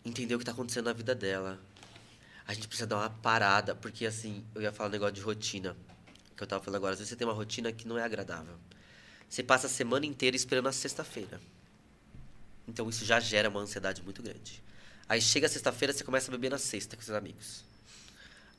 [0.03, 1.59] entender o que está acontecendo na vida dela.
[2.45, 5.75] A gente precisa dar uma parada, porque assim, eu ia falar um negócio de rotina,
[6.37, 6.93] que eu tava falando agora.
[6.93, 8.55] Às vezes você tem uma rotina que não é agradável.
[9.27, 11.41] Você passa a semana inteira esperando a sexta-feira.
[12.67, 14.63] Então isso já gera uma ansiedade muito grande.
[15.07, 17.63] Aí chega sexta-feira, você começa a beber na sexta com seus amigos.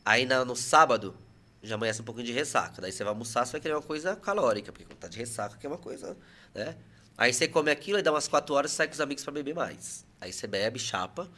[0.05, 1.17] Aí na- no sábado,
[1.63, 2.81] já amanhece um pouquinho de ressaca.
[2.81, 5.57] Daí você vai almoçar, você vai querer uma coisa calórica, porque quando tá de ressaca,
[5.57, 6.17] que é uma coisa,
[6.55, 6.77] né?
[7.19, 9.33] Aí você come aquilo, aí dá umas quatro horas e sai com os amigos para
[9.33, 10.05] beber mais.
[10.21, 11.29] Aí você bebe, chapa,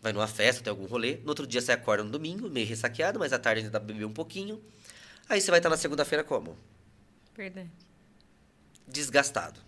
[0.00, 1.16] vai numa festa, tem algum rolê.
[1.16, 3.88] No outro dia você acorda no domingo, meio ressaqueado, mas à tarde ainda dá pra
[3.92, 4.62] beber um pouquinho.
[5.28, 6.56] Aí você vai estar na segunda-feira como?
[7.36, 7.70] Verdade.
[8.86, 9.60] Desgastado,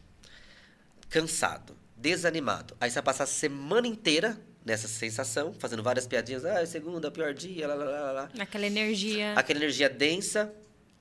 [1.08, 2.76] cansado, desanimado.
[2.80, 6.44] Aí você vai passar a semana inteira nessa sensação, fazendo várias piadinhas.
[6.44, 8.30] Ah, é segunda, pior dia, lá, lá, lá, lá.
[8.38, 9.32] Aquela energia.
[9.34, 10.52] Aquela energia densa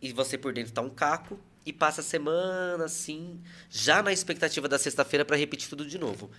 [0.02, 4.68] e você por dentro tá um caco e passa a semana assim, já na expectativa
[4.68, 6.30] da sexta-feira para repetir tudo de novo.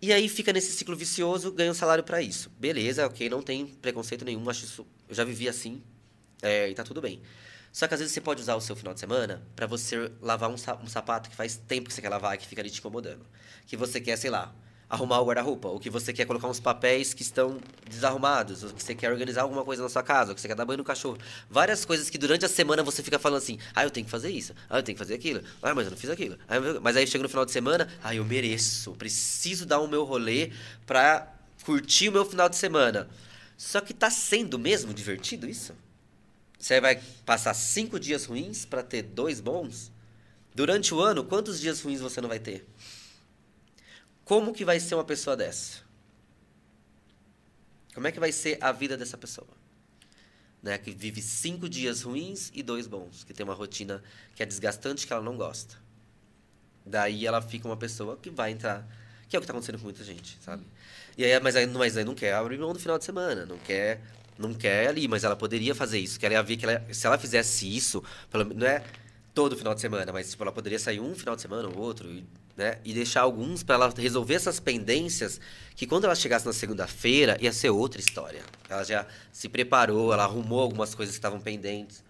[0.00, 2.50] E aí fica nesse ciclo vicioso, ganha um salário para isso.
[2.58, 5.82] Beleza, ok, não tem preconceito nenhum, acho isso, eu já vivi assim,
[6.40, 7.20] é, e tá tudo bem.
[7.72, 10.50] Só que às vezes você pode usar o seu final de semana para você lavar
[10.50, 12.80] um, sa- sapato que faz tempo que você quer lavar e que fica ali te
[12.80, 13.24] incomodando.
[13.66, 14.52] Que você quer, sei lá,
[14.88, 18.82] arrumar o guarda-roupa, ou que você quer colocar uns papéis que estão desarrumados, ou que
[18.82, 20.84] você quer organizar alguma coisa na sua casa, ou que você quer dar banho no
[20.84, 21.16] cachorro.
[21.48, 24.30] Várias coisas que durante a semana você fica falando assim: ah, eu tenho que fazer
[24.30, 26.36] isso, ah, eu tenho que fazer aquilo, ah, mas eu não fiz aquilo.
[26.48, 30.02] Ah, Mas aí chega no final de semana, ah, eu mereço, preciso dar o meu
[30.02, 30.50] rolê
[30.84, 31.32] pra
[31.64, 33.08] curtir o meu final de semana.
[33.56, 35.72] Só que tá sendo mesmo divertido isso?
[36.60, 39.90] Você vai passar cinco dias ruins para ter dois bons?
[40.54, 42.68] Durante o ano, quantos dias ruins você não vai ter?
[44.26, 45.78] Como que vai ser uma pessoa dessa?
[47.94, 49.48] Como é que vai ser a vida dessa pessoa?
[50.62, 50.76] Né?
[50.76, 53.24] Que vive cinco dias ruins e dois bons.
[53.24, 54.02] Que tem uma rotina
[54.36, 55.76] que é desgastante, que ela não gosta.
[56.84, 58.86] Daí ela fica uma pessoa que vai entrar...
[59.30, 60.66] Que é o que está acontecendo com muita gente, sabe?
[61.16, 63.46] E aí, mas aí, mas aí não quer abrir mão do final de semana.
[63.46, 64.02] Não quer
[64.40, 66.18] não quer ali, mas ela poderia fazer isso.
[66.18, 68.82] Que ela ia ver que ela, se ela fizesse isso, pelo, não é
[69.34, 72.10] todo final de semana, mas tipo, ela poderia sair um final de semana ou outro,
[72.10, 72.24] e,
[72.56, 72.78] né?
[72.84, 75.40] E deixar alguns para ela resolver essas pendências,
[75.76, 78.42] que quando ela chegasse na segunda-feira, ia ser outra história.
[78.68, 82.02] Ela já se preparou, ela arrumou algumas coisas que estavam pendentes.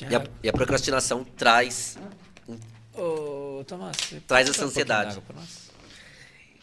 [0.00, 1.98] E a, e a procrastinação traz.
[2.94, 3.96] Ô, Tomás,
[4.26, 5.08] Traz essa dar um pouquinho ansiedade.
[5.10, 5.70] d'água pra nós?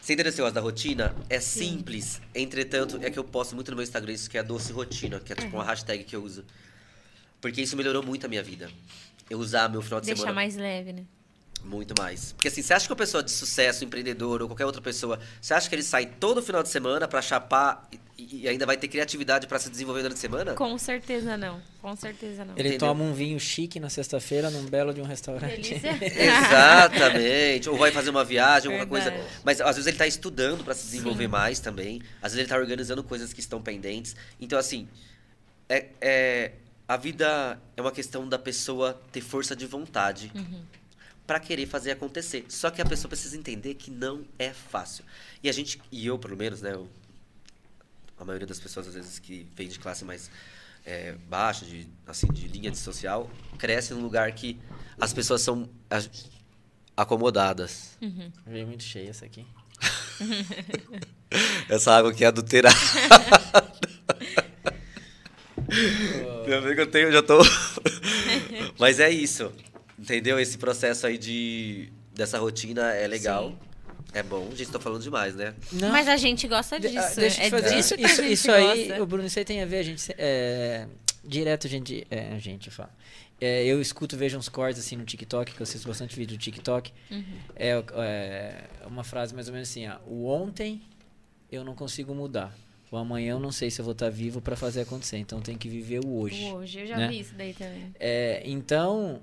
[0.08, 1.14] Você entendeu esse negócio da rotina?
[1.28, 2.22] É simples.
[2.34, 5.20] Entretanto, é que eu posto muito no meu Instagram isso que é a doce rotina,
[5.20, 6.46] que é tipo uma hashtag que eu uso.
[7.42, 8.70] Porque isso melhorou muito a minha vida.
[9.28, 10.34] Eu usar meu final de Deixar semana.
[10.34, 11.04] mais leve, né?
[11.64, 12.32] Muito mais.
[12.32, 15.52] Porque assim, você acha que uma pessoa de sucesso, empreendedor ou qualquer outra pessoa, você
[15.54, 18.88] acha que ele sai todo final de semana pra chapar e, e ainda vai ter
[18.88, 20.54] criatividade pra se desenvolver durante a semana?
[20.54, 21.60] Com certeza não.
[21.80, 22.54] Com certeza não.
[22.54, 22.88] Ele Entendeu?
[22.88, 25.74] toma um vinho chique na sexta-feira num belo de um restaurante.
[26.02, 27.68] Exatamente.
[27.68, 29.10] Ou vai fazer uma viagem, alguma coisa.
[29.10, 29.30] Verdade.
[29.44, 32.00] Mas às vezes ele tá estudando pra se desenvolver mais também.
[32.22, 34.16] Às vezes ele tá organizando coisas que estão pendentes.
[34.40, 34.88] Então, assim,
[35.68, 36.52] é, é-
[36.86, 40.32] a vida é uma questão da pessoa ter força de vontade
[41.28, 42.46] pra querer fazer acontecer.
[42.48, 45.04] Só que a pessoa precisa entender que não é fácil.
[45.42, 46.72] E a gente, e eu pelo menos, né?
[46.72, 46.88] eu-
[48.18, 50.30] a maioria das pessoas às vezes que vem de classe mais
[50.86, 54.58] é, baixa, de, assim, de linha de social, cresce num lugar que
[54.98, 56.02] as pessoas são a-
[56.96, 57.98] acomodadas.
[58.46, 59.46] Veio muito cheia essa aqui.
[61.68, 62.74] Essa água aqui é adulterada.
[66.46, 67.38] Meu amigo, eu tenho, eu já tô.
[68.80, 69.52] Mas é isso.
[69.98, 70.38] Entendeu?
[70.38, 73.52] Esse processo aí de dessa rotina é legal.
[74.12, 74.48] É bom.
[74.54, 75.54] Gente, tô falando demais, né?
[75.72, 75.90] Não.
[75.90, 76.98] Mas a gente gosta De- disso.
[77.00, 79.02] ah, deixa eu é te fazer disso isso, que a isso, gente isso aí, gosta.
[79.02, 80.12] o Bruno, isso aí tem a ver, a gente.
[80.16, 80.86] É,
[81.24, 82.06] direto a gente.
[82.10, 82.90] É, a gente fala.
[83.40, 86.40] É, eu escuto, vejo uns cortes assim no TikTok, que eu assisto bastante vídeo do
[86.40, 86.90] TikTok.
[87.10, 87.24] Uhum.
[87.54, 87.70] É,
[88.82, 90.80] é uma frase mais ou menos assim: ó, o ontem
[91.52, 92.52] eu não consigo mudar.
[92.90, 95.18] O amanhã eu não sei se eu vou estar vivo para fazer acontecer.
[95.18, 96.44] Então tem que viver o hoje.
[96.44, 97.08] O Hoje, eu já né?
[97.08, 97.94] vi isso daí também.
[98.00, 99.20] É, então.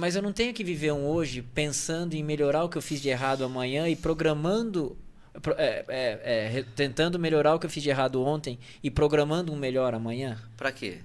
[0.00, 3.02] Mas eu não tenho que viver um hoje pensando em melhorar o que eu fiz
[3.02, 4.96] de errado amanhã e programando.
[5.42, 9.52] pro- é, é, é, tentando melhorar o que eu fiz de errado ontem e programando
[9.52, 10.98] um melhor amanhã Pra quê?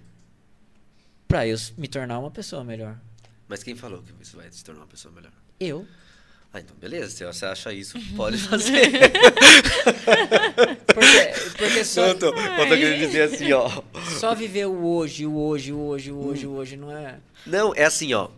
[1.27, 2.95] pra eu me tornar uma pessoa melhor.
[3.49, 5.31] Mas quem falou que isso vai se tornar uma pessoa melhor?
[5.59, 5.85] Eu.
[6.53, 7.09] Ah, então beleza.
[7.09, 8.81] Se você acha isso, pode fazer.
[10.95, 13.69] Porque, porque só, eu tô, eu tô querendo dizer assim, ó.
[14.17, 17.17] só viver o hoje, o hoje, o hoje, o hoje, o hoje não é.
[17.45, 18.29] Não, é assim, ó.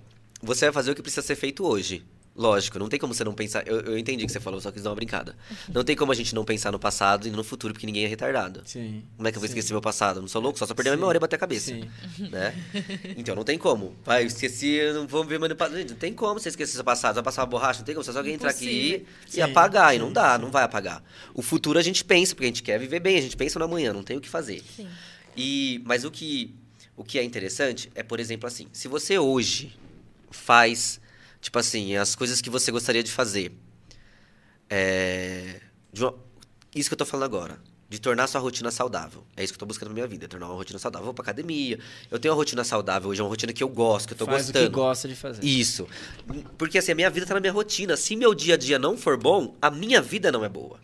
[0.42, 2.04] Você vai fazer o que precisa ser feito hoje.
[2.38, 3.68] Lógico, não tem como você não pensar.
[3.68, 5.36] Eu, eu entendi o que você falou, só quis dar uma brincada.
[5.74, 8.08] Não tem como a gente não pensar no passado e no futuro, porque ninguém é
[8.08, 8.62] retardado.
[8.64, 9.04] Sim.
[9.16, 9.54] Como é que eu vou sim.
[9.56, 10.18] esquecer meu passado?
[10.18, 11.00] Eu não sou louco, só se eu perder a Sim.
[11.00, 11.72] memória e bater a cabeça.
[11.72, 11.90] Sim.
[12.30, 12.54] Né?
[13.18, 13.96] Então não tem como.
[14.06, 15.40] Vai, eu esqueci, não vou ver.
[15.40, 17.16] Gente, Não tem como você esquecer seu passado.
[17.16, 18.04] Vai passar uma borracha, não tem como.
[18.06, 19.08] Só se alguém entrar aqui Impossível.
[19.28, 19.96] e Sim, apagar.
[19.96, 21.04] E não sim, dá, não vai apagar.
[21.34, 23.66] O futuro a gente pensa, porque a gente quer viver bem, a gente pensa no
[23.66, 24.64] amanhã, não tem o que fazer.
[24.76, 24.88] Sim.
[25.36, 26.54] E, mas o que,
[26.96, 29.76] o que é interessante é, por exemplo, assim, se você hoje
[30.32, 31.00] faz,
[31.42, 33.52] tipo assim, as coisas que você gostaria de fazer,
[34.70, 36.14] é, de uma-
[36.76, 37.60] isso que eu tô falando agora,
[37.90, 39.24] de tornar sua rotina saudável.
[39.36, 41.04] É isso que eu tô buscando na minha vida, tornar uma rotina saudável.
[41.04, 41.80] Eu vou pra academia,
[42.12, 44.26] eu tenho uma rotina saudável hoje, é uma rotina que eu gosto, que eu tô
[44.26, 44.66] Faz gostando.
[44.66, 45.44] o que gosta de fazer.
[45.46, 45.88] Isso.
[46.58, 47.96] Porque assim, a minha vida tá na minha rotina.
[47.96, 50.80] Se meu dia a dia não for bom, a minha vida não é boa.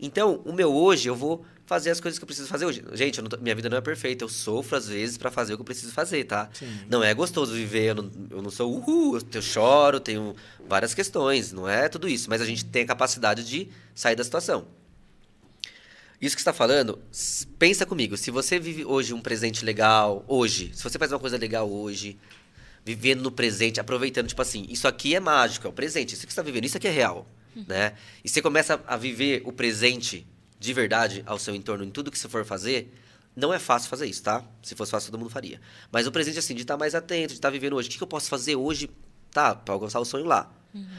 [0.00, 2.82] Então, o meu hoje, eu vou fazer as coisas que eu preciso fazer hoje.
[2.94, 4.24] Gente, tô- minha vida não é perfeita.
[4.24, 6.48] Eu sofro às vezes pra fazer o que eu preciso fazer, tá?
[6.54, 6.66] Sim.
[6.88, 7.90] Não é gostoso viver.
[7.90, 10.34] Eu não, eu não sou uhul, eu, choro, tenho
[10.66, 11.52] várias questões.
[11.52, 12.30] Não é tudo isso.
[12.30, 14.66] Mas a gente tem a capacidade de sair da situação.
[16.20, 16.98] Isso que você está falando,
[17.58, 18.16] pensa comigo.
[18.16, 22.18] Se você vive hoje um presente legal, hoje, se você faz uma coisa legal hoje,
[22.84, 26.32] vivendo no presente, aproveitando, tipo assim, isso aqui é mágico, é o presente, isso que
[26.32, 27.28] você está vivendo, isso aqui é real,
[27.68, 27.92] né?
[28.24, 30.26] E você começa a viver o presente
[30.58, 32.92] de verdade ao seu entorno em tudo que você for fazer,
[33.38, 34.44] não é fácil fazer isso, tá?
[34.62, 35.60] Se fosse fácil, todo mundo faria.
[35.92, 37.88] Mas o presente, assim, de estar mais atento, de estar vivendo hoje.
[37.88, 38.90] O que, eu posso fazer hoje,
[39.30, 39.54] tá?
[39.54, 40.50] Para alcançar o sonho lá.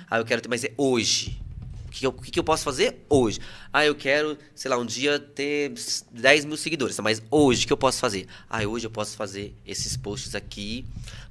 [0.10, 1.42] Ah, eu quero ter, mas é hoje.
[1.88, 3.40] O que, eu, o que eu posso fazer hoje?
[3.74, 5.74] Ah, eu quero, sei lá, um dia ter
[6.12, 6.96] 10 mil seguidores.
[6.96, 7.02] Tá?
[7.02, 8.28] Mas hoje, o que eu posso fazer?
[8.50, 10.86] Ah, hoje eu posso fazer esses posts aqui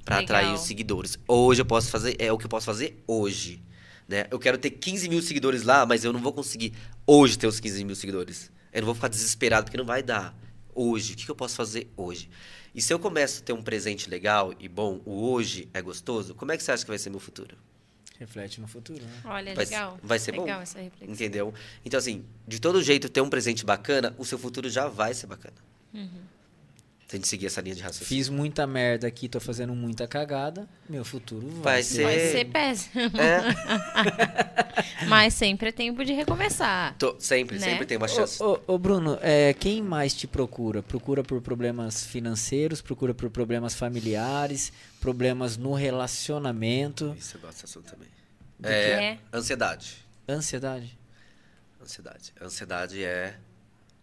[0.05, 1.17] para atrair os seguidores.
[1.27, 3.61] Hoje eu posso fazer, é o que eu posso fazer hoje.
[4.09, 4.25] Né?
[4.31, 6.73] Eu quero ter 15 mil seguidores lá, mas eu não vou conseguir
[7.05, 8.51] hoje ter os 15 mil seguidores.
[8.73, 10.35] Eu não vou ficar desesperado, porque não vai dar.
[10.73, 12.27] Hoje, o que, eu posso fazer hoje?
[12.73, 16.33] E se eu começo a ter um presente legal e bom, o hoje é gostoso,
[16.33, 17.55] como é que você acha que vai ser meu futuro?
[18.17, 19.21] Reflete no futuro, né?
[19.25, 19.99] Olha, Vai- legal.
[20.01, 20.41] vai ser bom.
[20.41, 21.13] Legal essa reflexão.
[21.13, 21.53] Entendeu?
[21.85, 25.27] Então, assim, de todo jeito, ter um presente bacana, o seu futuro já vai ser
[25.27, 25.55] bacana.
[25.93, 26.09] Se
[27.15, 28.07] a gente seguir essa linha de raciocínio.
[28.07, 30.67] Fiz muita merda aqui, tô fazendo muita cagada.
[30.87, 31.93] Meu futuro vai, Vai ser.
[31.95, 33.01] ser- Vai ser péssimo.
[33.17, 36.95] É, Mas sempre é tempo de recomeçar.
[36.97, 37.65] tô- sempre, Né?
[37.65, 38.41] sempre tem uma chance.
[38.41, 40.83] Ô, ô, ô, Bruno, é, quem mais te procura?
[40.83, 44.71] Procura por problemas financeiros, procura por problemas familiares,
[45.01, 48.07] problemas no relacionamento, Isso eu gosto desse assunto também.
[48.61, 49.19] que É, é?
[49.33, 49.97] ansiedade.
[50.27, 50.97] ansiedade.
[51.81, 52.33] Ansiedade.
[52.41, 53.35] Ansiedade é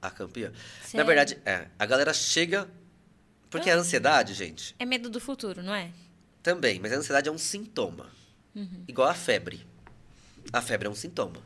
[0.02, 0.48] a campeã.
[0.50, 1.06] Na Sério?
[1.06, 1.66] verdade, é.
[1.78, 2.66] A galera chega.
[3.56, 5.90] Porque a ansiedade, gente, É medo do futuro, não é?
[6.42, 8.06] também, mas a ansiedade é um sintoma.
[8.86, 9.66] Igual a febre.
[10.52, 11.42] A febre é um sintoma.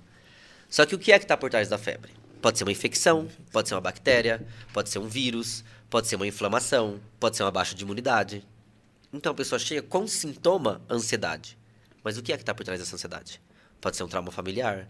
[0.69, 2.12] Só que o que é que está por trás da febre?
[2.41, 6.27] Pode ser uma infecção, pode ser uma bactéria, pode ser um vírus, pode ser uma
[6.27, 8.47] inflamação, pode ser uma baixa de imunidade.
[9.12, 11.59] Então a pessoa chega com sintoma ansiedade.
[12.05, 13.41] Mas o que é que está por trás dessa ansiedade?
[13.81, 14.89] Pode ser um trauma familiar,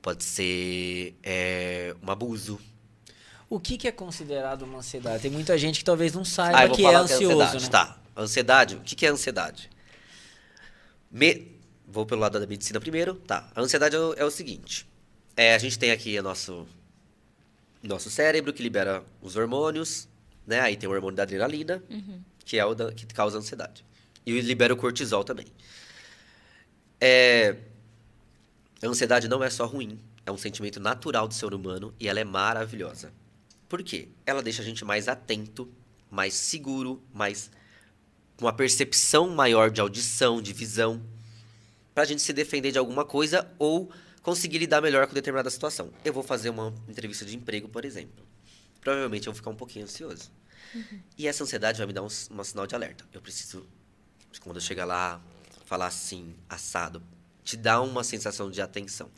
[0.00, 2.58] pode ser é, um abuso.
[3.50, 5.22] O que, que é considerado uma ansiedade?
[5.22, 7.40] Tem muita gente que talvez não saiba Ah, vou que é falar que é ansioso,
[7.42, 7.64] ansiedade.
[7.64, 7.70] né?
[7.70, 7.98] Tá.
[8.16, 9.70] Ansiedade, o que que é ansiedade?
[11.10, 11.56] Me-
[11.90, 13.14] Vou pelo lado da medicina primeiro.
[13.14, 13.50] Tá.
[13.54, 14.86] A ansiedade é o, é o seguinte.
[15.34, 16.66] É, a gente tem aqui o nosso,
[17.82, 20.06] nosso cérebro que libera os hormônios,
[20.46, 20.60] né?
[20.60, 21.82] Aí tem o hormônio da adrenalina,
[22.44, 23.82] que é o da- que causa ansiedade.
[24.26, 25.46] E libera o cortisol também.
[27.00, 27.56] É,
[28.82, 32.20] a ansiedade não é só ruim, é um sentimento natural do ser humano e ela
[32.20, 33.10] é maravilhosa.
[33.68, 34.08] Por quê?
[34.24, 35.70] Ela deixa a gente mais atento,
[36.10, 37.50] mais seguro, mais
[38.36, 41.02] com uma percepção maior de audição, de visão,
[41.92, 43.90] para a gente se defender de alguma coisa ou
[44.22, 45.92] conseguir lidar melhor com determinada situação.
[46.04, 48.24] Eu vou fazer uma entrevista de emprego, por exemplo.
[48.80, 50.30] Provavelmente eu vou ficar um pouquinho ansioso.
[51.16, 53.04] E essa ansiedade vai me dar um, um sinal de alerta.
[53.12, 53.66] Eu preciso,
[54.40, 55.20] quando eu chegar lá,
[55.64, 57.02] falar assim, assado,
[57.42, 59.10] te dá uma sensação de atenção.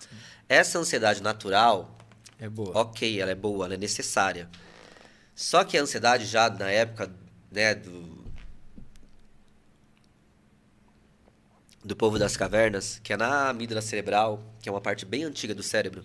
[0.48, 1.98] Essa ansiedade natural,
[2.40, 2.76] É boa.
[2.76, 4.48] ok, ela é boa, ela é necessária.
[5.34, 7.12] Só que a ansiedade já na época,
[7.50, 8.20] né, do
[11.82, 15.54] do povo das cavernas, que é na amígdala cerebral, que é uma parte bem antiga
[15.54, 16.04] do cérebro,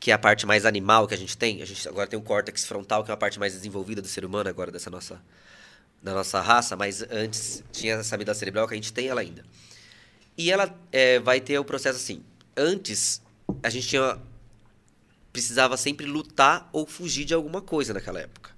[0.00, 1.62] que é a parte mais animal que a gente tem.
[1.62, 4.24] A gente agora tem o córtex frontal, que é a parte mais desenvolvida do ser
[4.24, 5.22] humano agora dessa nossa
[6.02, 9.42] da nossa raça, mas antes tinha essa amígdala cerebral que a gente tem ela ainda.
[10.36, 12.22] E ela é, vai ter o processo assim.
[12.54, 13.22] Antes
[13.62, 14.18] a gente tinha
[15.34, 18.52] precisava sempre lutar ou fugir de alguma coisa naquela época.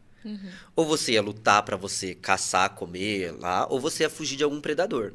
[0.77, 4.61] Ou você ia lutar para você caçar, comer lá, ou você ia fugir de algum
[4.61, 5.15] predador.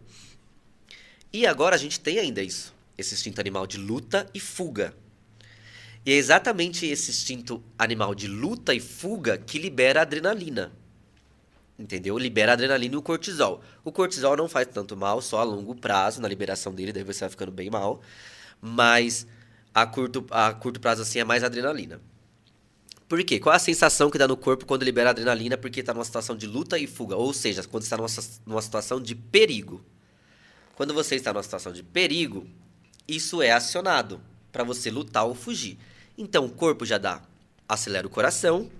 [1.31, 4.91] E agora a gente tem ainda isso, esse instinto animal de luta e fuga.
[6.03, 10.71] E é exatamente esse instinto animal de luta e fuga que libera a adrenalina.
[11.77, 12.17] Entendeu?
[12.17, 13.61] Libera a adrenalina e o cortisol.
[13.83, 17.19] O cortisol não faz tanto mal, só a longo prazo, na liberação dele, daí você
[17.19, 18.01] vai ficando bem mal.
[18.59, 19.27] Mas
[19.73, 22.01] a curto, a curto prazo, assim, é mais adrenalina.
[23.07, 23.39] Por quê?
[23.39, 26.35] Qual é a sensação que dá no corpo quando libera adrenalina porque está numa situação
[26.35, 27.15] de luta e fuga?
[27.15, 28.07] Ou seja, quando está numa,
[28.45, 29.83] numa situação de perigo.
[30.75, 32.47] Quando você está numa situação de perigo,
[33.05, 35.77] isso é acionado para você lutar ou fugir.
[36.17, 37.21] Então o corpo já dá,
[37.67, 38.71] acelera o coração.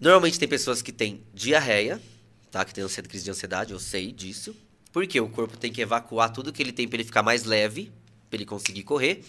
[0.00, 2.02] Normalmente tem pessoas que têm diarreia,
[2.50, 2.64] tá?
[2.64, 4.54] Que tem ansiedade, crise de ansiedade, eu sei disso.
[4.92, 7.92] Porque o corpo tem que evacuar tudo que ele tem para ele ficar mais leve,
[8.28, 9.24] para ele conseguir correr.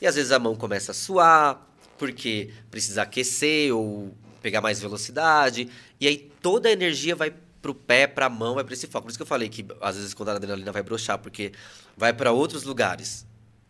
[0.00, 1.66] E às vezes a mão começa a suar,
[1.98, 5.68] porque precisa aquecer ou pegar mais velocidade.
[6.00, 9.04] E aí toda a energia vai pro pé, pra mão, vai pra esse foco.
[9.04, 11.52] Por isso que eu falei que às vezes quando a adrenalina vai broxar, porque
[11.96, 13.26] vai para outros lugares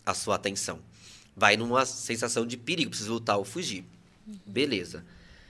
[0.07, 0.79] a sua atenção.
[1.37, 3.85] Vai numa sensação de perigo, precisa lutar ou fugir.
[4.47, 5.05] Beleza.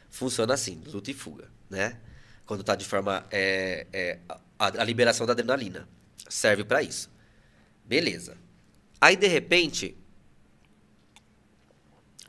[0.09, 1.99] Funciona assim, luta e fuga, né?
[2.47, 3.25] Quando tá de forma.
[3.31, 4.19] é, é,
[4.61, 5.89] a, a liberação da adrenalina.
[6.29, 7.11] Serve para isso.
[7.85, 8.37] Beleza.
[9.01, 9.97] Aí, de repente,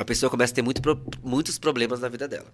[0.01, 0.81] a pessoa começa a ter muito
[1.23, 2.51] muitos problemas na vida dela.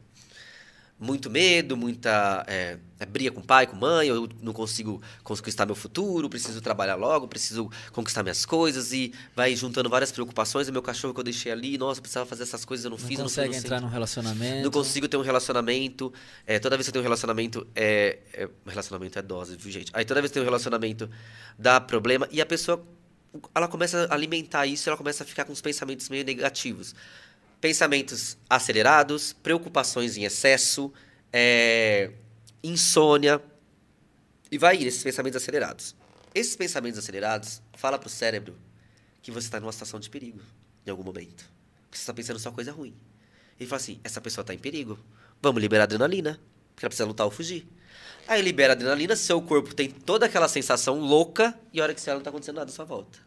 [0.99, 5.75] Muito medo, muita é, é, briga com pai, com mãe, eu não consigo conquistar meu
[5.75, 10.67] futuro, preciso trabalhar logo, preciso conquistar minhas coisas e vai juntando várias preocupações.
[10.67, 12.97] O meu cachorro que eu deixei ali, nossa, eu precisava fazer essas coisas, eu não,
[12.97, 14.63] Não fiz, eu não consegue não entrar num relacionamento.
[14.63, 16.11] Não consigo ter um relacionamento.
[16.47, 19.91] É, toda vez que eu tenho um relacionamento, é, é- relacionamento é dose, viu, gente?
[19.93, 21.07] Aí toda vez que tem um relacionamento,
[21.59, 22.27] dá problema.
[22.31, 22.83] E a pessoa,
[23.53, 26.95] ela começa a alimentar isso, ela começa a ficar com os pensamentos meio negativos.
[27.59, 30.93] Pensamentos acelerados, preocupações em excesso,
[31.31, 32.11] é,
[32.63, 33.41] insônia.
[34.51, 35.95] E vai ir esses pensamentos acelerados.
[36.33, 38.55] Esses pensamentos acelerados fala pro cérebro
[39.21, 40.39] que você está numa situação de perigo
[40.85, 41.49] em algum momento.
[41.91, 42.95] Você está pensando só coisa ruim.
[43.59, 44.99] Ele fala assim: essa pessoa está em perigo.
[45.41, 46.39] Vamos liberar adrenalina.
[46.73, 47.67] Porque ela precisa lutar ou fugir.
[48.27, 52.09] Aí libera adrenalina, seu corpo tem toda aquela sensação louca e a hora que você
[52.09, 53.17] olha não está acontecendo nada à sua volta.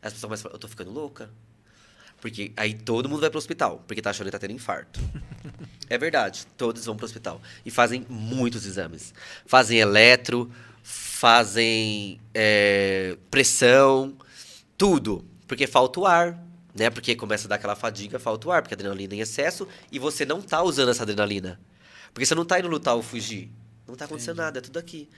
[0.00, 1.30] As pessoas começam a falar: eu tô ficando louca.
[2.22, 5.00] Porque aí todo mundo vai pro hospital, porque tá achando que tá tendo infarto.
[5.90, 7.38] É verdade, todos vão pro hospital.
[7.66, 9.12] E fazem muitos exames.
[9.44, 10.50] Fazem eletro,
[10.82, 14.16] fazem é, pressão,
[14.78, 15.22] tudo.
[15.46, 16.42] Porque falta o ar,
[16.74, 16.88] né?
[16.88, 19.68] Porque começa a dar aquela fadiga, falta o ar, porque a adrenalina é em excesso
[19.90, 21.60] e você não tá usando essa adrenalina.
[22.14, 23.50] Porque você não tá indo lutar ou fugir.
[23.86, 25.10] Não tá acontecendo nada, é tudo aqui.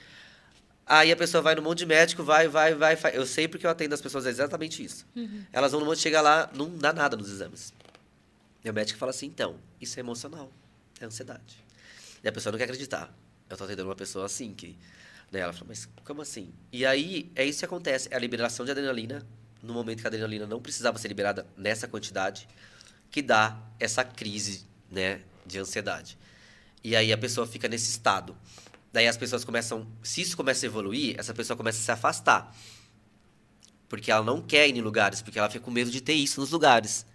[0.87, 3.17] Aí a pessoa vai no monte de médico, vai, vai, vai, vai.
[3.17, 5.05] Eu sei porque eu atendo as pessoas, é exatamente isso.
[5.51, 7.73] Elas vão no monte, chega lá, não dá nada nos exames.
[8.63, 10.51] E o médico fala assim, então, isso é emocional,
[10.99, 11.63] é ansiedade.
[12.23, 13.11] E a pessoa não quer acreditar.
[13.49, 14.75] Eu tô atendendo uma pessoa assim, que...
[15.31, 16.53] Né, ela fala, mas como assim?
[16.71, 19.25] E aí, é isso que acontece, é a liberação de adrenalina,
[19.61, 22.47] no momento que a adrenalina não precisava ser liberada nessa quantidade,
[23.09, 26.17] que dá essa crise, né, de ansiedade.
[26.83, 28.35] E aí a pessoa fica nesse estado.
[28.95, 32.55] Daí as pessoas começam, se isso começa a evoluir, essa pessoa começa a se afastar.
[33.89, 36.39] Porque ela não quer ir em lugares, porque ela fica com medo de ter isso
[36.39, 37.05] nos lugares.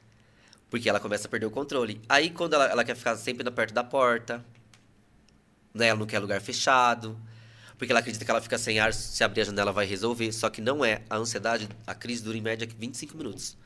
[0.69, 1.99] Porque ela começa a perder o controle.
[2.07, 4.45] Aí, quando ela, ela quer ficar sempre perto da porta,
[5.73, 5.89] né?
[5.89, 7.19] Ela não quer lugar fechado.
[7.79, 10.31] Porque ela acredita que ela fica sem ar, se abrir a janela vai resolver.
[10.33, 11.01] Só que não é.
[11.09, 13.57] A ansiedade, a crise dura em média 25 minutos.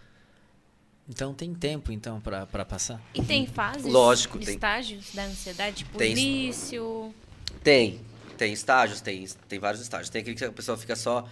[1.08, 3.02] Então tem tempo, então, pra, pra passar?
[3.12, 3.92] E tem fases?
[3.92, 4.54] Lógico, tem.
[4.54, 5.78] Estágios da ansiedade?
[5.78, 6.12] Tipo, Tem.
[6.12, 7.12] início.
[7.62, 8.00] Tem.
[8.36, 10.10] Tem estágios, tem, tem vários estágios.
[10.10, 11.28] Tem aquele que a pessoa fica só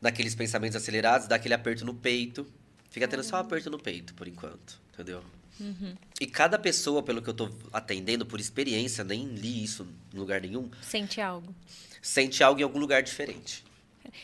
[0.00, 2.46] naqueles pensamentos acelerados, dá aquele aperto no peito.
[2.90, 4.80] Fica tendo só um aperto no peito, por enquanto.
[4.92, 5.22] Entendeu?
[6.20, 10.40] E cada pessoa, pelo que eu tô atendendo, por experiência, nem li isso em lugar
[10.40, 11.54] nenhum, Sente algo.
[12.00, 13.62] sente algo em algum lugar diferente.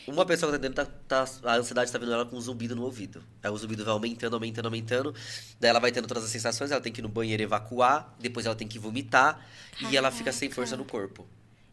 [0.07, 2.75] Uma pessoa que tá dentro, tá, tá- a ansiedade tá vindo ela com um zumbido
[2.75, 3.23] no ouvido.
[3.43, 5.15] Aí o zumbido vai aumentando, aumentando, aumentando.
[5.59, 8.45] Daí ela vai tendo todas as sensações, ela tem que ir no banheiro evacuar, depois
[8.45, 9.45] ela tem que vomitar
[9.91, 11.27] e ela fica sem força no corpo.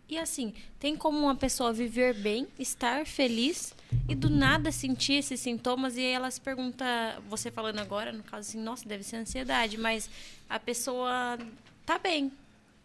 [0.09, 3.75] E assim, tem como uma pessoa viver bem, estar feliz
[4.09, 6.85] e do nada sentir esses sintomas e aí ela se pergunta,
[7.29, 10.09] você falando agora, no caso assim, nossa, deve ser ansiedade, mas
[10.49, 11.37] a pessoa
[11.85, 12.31] tá bem.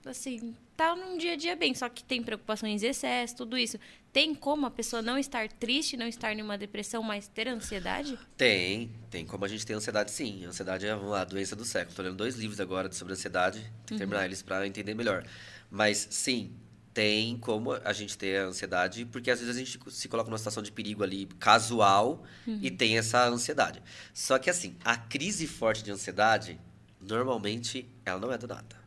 [0.05, 3.77] Assim, tá num dia a dia bem, só que tem preocupações, excesso, tudo isso.
[4.11, 8.17] Tem como a pessoa não estar triste, não estar em uma depressão, mas ter ansiedade?
[8.35, 10.43] Tem, tem como a gente ter ansiedade sim.
[10.45, 11.95] Ansiedade é a doença do século.
[11.95, 15.23] Tô lendo dois livros agora sobre ansiedade, tem que terminar eles para entender melhor.
[15.69, 16.51] Mas sim,
[16.93, 20.63] tem como a gente ter ansiedade, porque às vezes a gente se coloca numa situação
[20.63, 22.23] de perigo ali casual
[22.61, 23.81] e tem essa ansiedade.
[24.13, 26.59] Só que assim, a crise forte de ansiedade,
[26.99, 28.80] normalmente, ela não é do nada.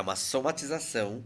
[0.00, 1.22] É uma somatização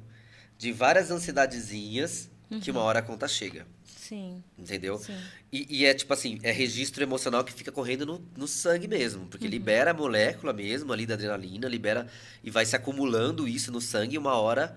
[0.59, 2.29] de várias ansiedadezinhas
[2.61, 3.67] que uma hora a conta chega.
[3.85, 4.99] Sim, Entendeu?
[4.99, 5.17] sim.
[5.51, 9.27] E, e é tipo assim, é registro emocional que fica correndo no, no sangue mesmo.
[9.27, 12.09] Porque libera a molécula mesmo ali da adrenalina, libera
[12.43, 14.77] e vai se acumulando isso no sangue e uma hora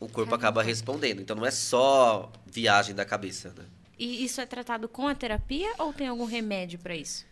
[0.00, 1.20] o corpo acaba respondendo.
[1.20, 3.64] Então não é só viagem da cabeça, né?
[3.98, 7.24] E isso é tratado com a terapia ou tem algum remédio para isso?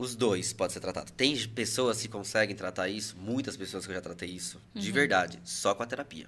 [0.00, 1.12] Os dois podem ser tratados.
[1.14, 5.38] Tem pessoas que conseguem tratar isso, muitas pessoas que eu já tratei isso, de verdade,
[5.44, 6.26] só com a terapia.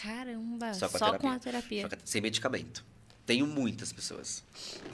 [0.00, 1.40] Caramba, Só só com a com a terapia.
[1.40, 1.82] terapia.
[1.82, 2.84] Só que sem medicamento.
[3.26, 4.44] Tenho muitas pessoas.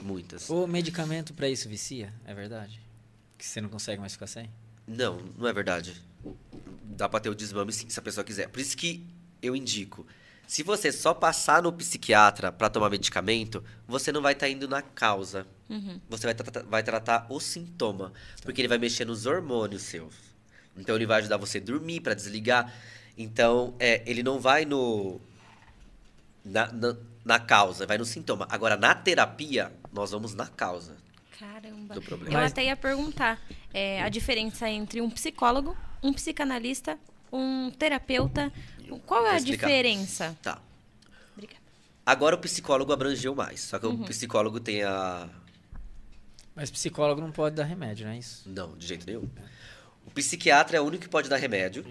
[0.01, 0.49] Muitas.
[0.49, 2.11] O medicamento pra isso vicia?
[2.25, 2.81] É verdade?
[3.37, 4.49] Que você não consegue mais ficar sem?
[4.87, 6.01] Não, não é verdade.
[6.83, 8.49] Dá pra ter o desmame sim, se a pessoa quiser.
[8.49, 9.05] Por isso que
[9.43, 10.07] eu indico.
[10.47, 14.81] Se você só passar no psiquiatra pra tomar medicamento, você não vai estar indo na
[14.81, 15.45] causa.
[16.09, 18.13] Você vai, trata- vai tratar o sintoma.
[18.41, 20.15] Porque ele vai mexer nos hormônios seus.
[20.77, 22.73] Então ele vai ajudar você a dormir, pra desligar.
[23.17, 25.19] Então, é, ele não vai no.
[26.45, 26.95] Na, na,
[27.25, 28.47] na causa, vai no sintoma.
[28.49, 30.95] Agora, na terapia, nós vamos na causa.
[31.37, 31.93] Caramba.
[31.93, 32.33] Do problema.
[32.33, 33.41] Eu até ia perguntar
[33.73, 36.97] é, a diferença entre um psicólogo, um psicanalista,
[37.33, 38.51] um terapeuta.
[39.05, 40.37] Qual é a diferença?
[40.41, 40.59] Tá.
[41.33, 41.61] Obrigada.
[42.05, 43.61] Agora o psicólogo abrangeu mais.
[43.61, 45.27] Só que o psicólogo tem a.
[46.55, 48.43] Mas psicólogo não pode dar remédio, não é isso?
[48.45, 49.29] Não, de jeito nenhum.
[50.05, 51.85] O psiquiatra é o único que pode dar remédio.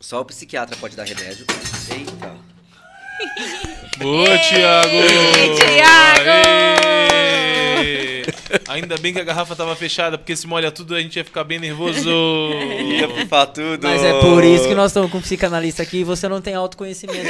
[0.00, 1.46] Só o psiquiatra pode dar remédio.
[1.90, 2.36] Eita.
[3.98, 4.96] Boa, Thiago!
[7.78, 8.15] Aê!
[8.68, 11.44] Ainda bem que a garrafa tava fechada, porque se molha tudo a gente ia ficar
[11.44, 12.08] bem nervoso.
[12.96, 13.80] Ia pufar tudo.
[13.82, 16.54] Mas é por isso que nós estamos com um psicanalista aqui e você não tem
[16.54, 17.20] autoconhecimento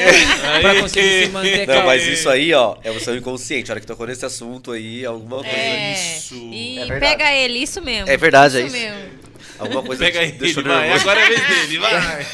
[0.61, 1.87] pra conseguir se manter Não, calmo.
[1.87, 3.71] mas isso aí, ó, é o seu inconsciente.
[3.71, 5.57] A hora que tocou nesse assunto aí, alguma coisa.
[5.57, 6.35] É, Isso.
[6.53, 8.11] E É pega ele, isso mesmo.
[8.11, 8.87] É verdade, é isso isso.
[8.87, 9.27] mesmo.
[9.59, 10.83] Alguma coisa Pega ele, deixou vai.
[10.83, 11.01] nervoso.
[11.09, 12.27] Agora é a vez dele, vai.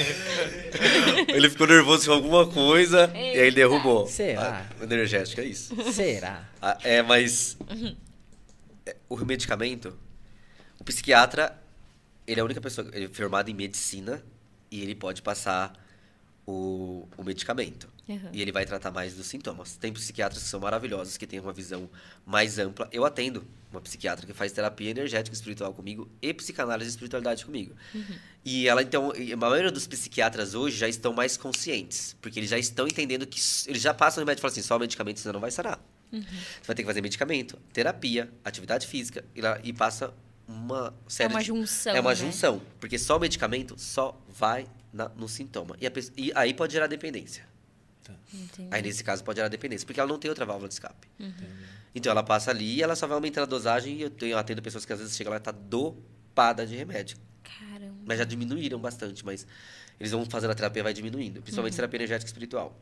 [1.35, 4.07] Ele ficou nervoso com alguma coisa e aí ele derrubou.
[4.07, 4.65] Será?
[4.81, 5.75] Ah, energético, é isso.
[5.93, 6.41] Será?
[6.61, 7.75] Ah, é, mas é,
[9.09, 9.97] o medicamento,
[10.79, 11.59] o psiquiatra,
[12.27, 14.23] ele é a única pessoa ele é formado em medicina
[14.71, 15.73] e ele pode passar
[16.47, 17.89] o, o medicamento.
[18.09, 18.31] Uhum.
[18.33, 19.77] E ele vai tratar mais dos sintomas.
[19.77, 21.89] Tem psiquiatras que são maravilhosos, que têm uma visão
[22.27, 22.89] mais ampla.
[22.93, 27.75] Eu atendo uma psiquiatra que faz terapia energética espiritual comigo e psicanálise e espiritualidade comigo.
[28.45, 32.59] E ela, então, a maioria dos psiquiatras hoje já estão mais conscientes, porque eles já
[32.59, 35.41] estão entendendo que eles já passam o remédio e falam assim: só medicamento você não
[35.41, 35.81] vai sarar.
[36.11, 36.21] Você
[36.67, 40.13] vai ter que fazer medicamento, terapia, atividade física e, lá- e passa
[40.47, 42.17] uma série uma de- junção, É uma né?
[42.17, 45.75] junção, porque só o medicamento só vai na- no sintoma.
[45.81, 47.51] E, a e aí pode gerar dependência.
[48.33, 48.69] Entendi.
[48.71, 51.09] Aí nesse caso pode gerar dependência, porque ela não tem outra válvula de escape.
[51.95, 54.39] Então ela passa ali e ela só vai aumentando a dosagem e eu, tenho, eu
[54.39, 57.17] atendo pessoas que às vezes chegam lá e tá dopada de remédio.
[57.43, 57.95] Caramba.
[58.05, 59.47] Mas já diminuíram bastante, mas
[60.01, 62.77] eles vão fazendo a terapia vai diminuindo, principalmente terapia energética e espiritual.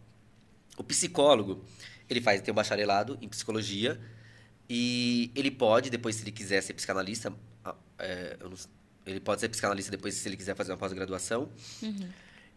[0.76, 1.64] O psicólogo,
[2.08, 4.00] ele faz tem um bacharelado em psicologia
[4.68, 7.32] e ele pode depois se ele quiser ser psicanalista,
[7.64, 8.56] ah, é, eu não
[9.06, 11.48] ele pode ser psicanalista depois se ele quiser fazer uma pós-graduação.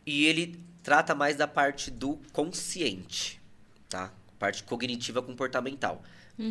[0.05, 3.41] E ele trata mais da parte do consciente,
[3.89, 4.11] tá?
[4.37, 6.03] Parte cognitiva comportamental.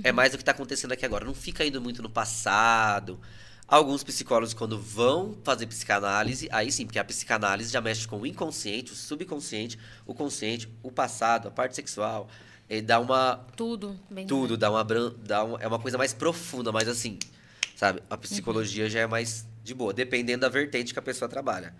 [0.04, 1.24] É mais o que está acontecendo aqui agora.
[1.24, 3.20] Não fica indo muito no passado.
[3.66, 8.26] Alguns psicólogos, quando vão fazer psicanálise, aí sim, porque a psicanálise já mexe com o
[8.26, 12.28] inconsciente, o subconsciente, o consciente, o passado, a parte sexual.
[12.68, 13.44] Ele dá uma.
[13.56, 13.98] Tudo.
[14.10, 15.58] Bem Tudo, dá uma, dá uma.
[15.60, 17.18] É uma coisa mais profunda, mais assim.
[17.76, 18.02] Sabe?
[18.08, 21.74] A psicologia já é mais de boa, dependendo da vertente que a pessoa trabalha.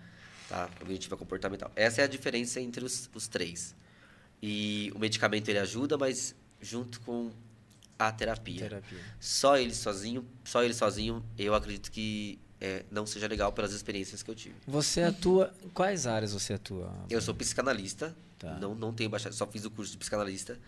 [0.53, 0.69] Tá?
[0.79, 1.71] Cognitiva comportamental.
[1.75, 3.75] Essa é a diferença entre os, os três.
[4.41, 7.31] E o medicamento ele ajuda, mas junto com
[7.97, 8.59] a terapia.
[8.59, 8.99] Terapia.
[9.19, 14.21] Só ele sozinho, só ele sozinho, eu acredito que é, não seja legal pelas experiências
[14.21, 14.55] que eu tive.
[14.67, 15.51] Você atua.
[15.63, 16.93] Em quais áreas você atua?
[17.09, 18.57] Eu sou psicanalista, Tá.
[18.59, 20.59] não, não tenho baixado, só fiz o curso de psicanalista.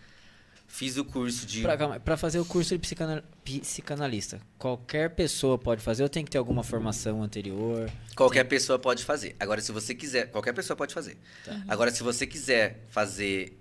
[0.76, 1.62] Fiz o curso de.
[2.04, 6.36] Pra fazer o curso de psicana- psicanalista, qualquer pessoa pode fazer ou tem que ter
[6.36, 7.90] alguma formação anterior?
[8.14, 9.34] Qualquer pessoa pode fazer.
[9.40, 10.30] Agora, se você quiser.
[10.30, 11.16] Qualquer pessoa pode fazer.
[11.46, 11.62] Tá.
[11.66, 13.58] Agora, se você quiser fazer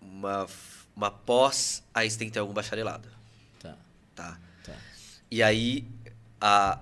[0.00, 0.48] uma,
[0.96, 3.08] uma pós, aí você tem que ter algum bacharelado.
[3.60, 3.76] Tá,
[4.16, 4.36] Tá?
[4.64, 4.72] tá.
[5.30, 5.86] E aí,
[6.40, 6.80] a.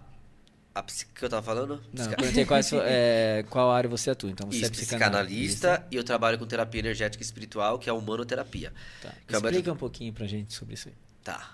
[0.78, 1.80] A psi- que eu tava falando?
[1.90, 4.28] Não, perguntei so- é, qual área você atua.
[4.30, 5.68] Então você Isso, é psicanalista.
[5.70, 8.74] psicanalista e eu trabalho com terapia energética espiritual, que é a humanoterapia.
[9.00, 9.08] Tá.
[9.08, 10.94] É Explica método- um pouquinho pra gente sobre isso aí.
[11.24, 11.50] Tá,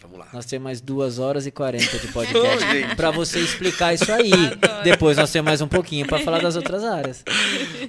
[0.00, 0.28] vamos lá.
[0.32, 4.32] Nós temos mais duas horas e 40 de podcast pra você explicar isso aí.
[4.60, 4.82] Adoro.
[4.82, 7.22] Depois nós temos mais um pouquinho pra falar das outras áreas.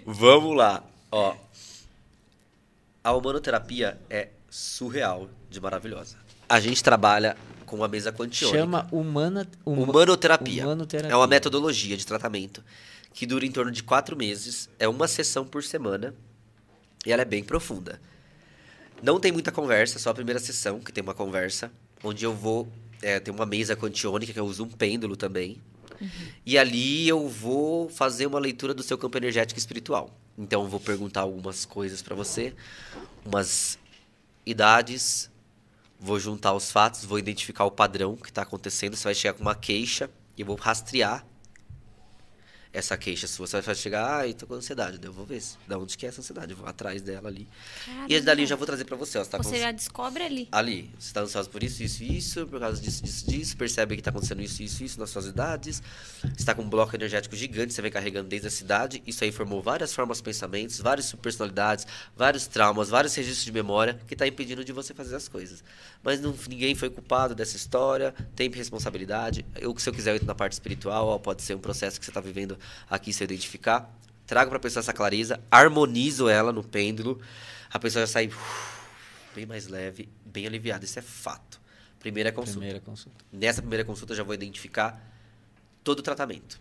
[0.05, 0.83] Vamos lá.
[1.11, 1.35] Ó.
[3.03, 6.15] A humanoterapia é surreal de maravilhosa.
[6.47, 8.57] A gente trabalha com uma mesa quantiônica.
[8.59, 10.63] Chama humana, huma- Humanoterapia.
[10.63, 11.11] humanoterapia.
[11.11, 12.63] É uma metodologia de tratamento
[13.13, 14.69] que dura em torno de quatro meses.
[14.79, 16.13] É uma sessão por semana.
[17.05, 17.99] E ela é bem profunda.
[19.01, 21.71] Não tem muita conversa, só a primeira sessão que tem uma conversa.
[22.03, 22.67] Onde eu vou.
[23.01, 25.61] É, tem uma mesa quantiônica que eu uso um pêndulo também.
[26.45, 30.17] E ali eu vou fazer uma leitura do seu campo energético espiritual.
[30.37, 32.53] Então eu vou perguntar algumas coisas pra você,
[33.25, 33.77] umas
[34.45, 35.29] idades,
[35.99, 38.95] vou juntar os fatos, vou identificar o padrão que está acontecendo.
[38.95, 41.25] Você vai chegar com uma queixa e vou rastrear
[42.75, 43.47] essa queixa sua.
[43.47, 44.99] Você vai chegar, ai, tô com ansiedade.
[45.01, 46.51] Eu vou ver se, da onde que é essa ansiedade.
[46.51, 47.47] Eu vou atrás dela ali.
[48.09, 49.17] E dali eu já vou trazer pra você.
[49.17, 50.47] Ó, você tá Você já descobre ali.
[50.51, 50.91] ali.
[50.99, 53.57] Você está ansioso por isso, isso isso, por causa disso, disso, disso.
[53.57, 55.81] Percebe que está acontecendo isso, isso, isso nas suas idades.
[56.37, 59.01] Está com um bloco energético gigante, você vem carregando desde a cidade.
[59.07, 63.99] Isso aí formou várias formas de pensamentos, várias subpersonalidades, vários traumas, vários registros de memória
[64.07, 65.63] que está impedindo de você fazer as coisas.
[66.03, 69.45] Mas não, ninguém foi culpado dessa história, tem responsabilidade.
[69.55, 72.05] Eu, se eu quiser, eu entro na parte espiritual, ó, pode ser um processo que
[72.05, 72.57] você está vivendo
[72.89, 73.91] aqui, se eu identificar.
[74.25, 77.21] Trago para a pessoa essa clareza, harmonizo ela no pêndulo.
[77.69, 78.87] A pessoa já sai uf,
[79.35, 80.85] bem mais leve, bem aliviada.
[80.85, 81.61] Isso é fato.
[81.99, 82.59] Primeira consulta.
[82.59, 83.25] Primeira consulta.
[83.31, 84.99] Nessa primeira consulta eu já vou identificar
[85.83, 86.59] todo o tratamento.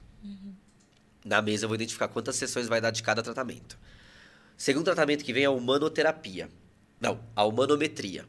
[1.24, 3.78] Na mesa eu vou identificar quantas sessões vai dar de cada tratamento.
[4.56, 6.48] Segundo tratamento que vem é a humanoterapia.
[7.01, 8.26] Não, a humanometria.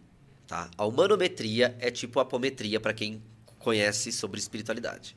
[0.48, 0.70] Tá?
[0.78, 3.22] A humanometria é tipo a apometria para quem
[3.60, 5.16] conhece sobre espiritualidade.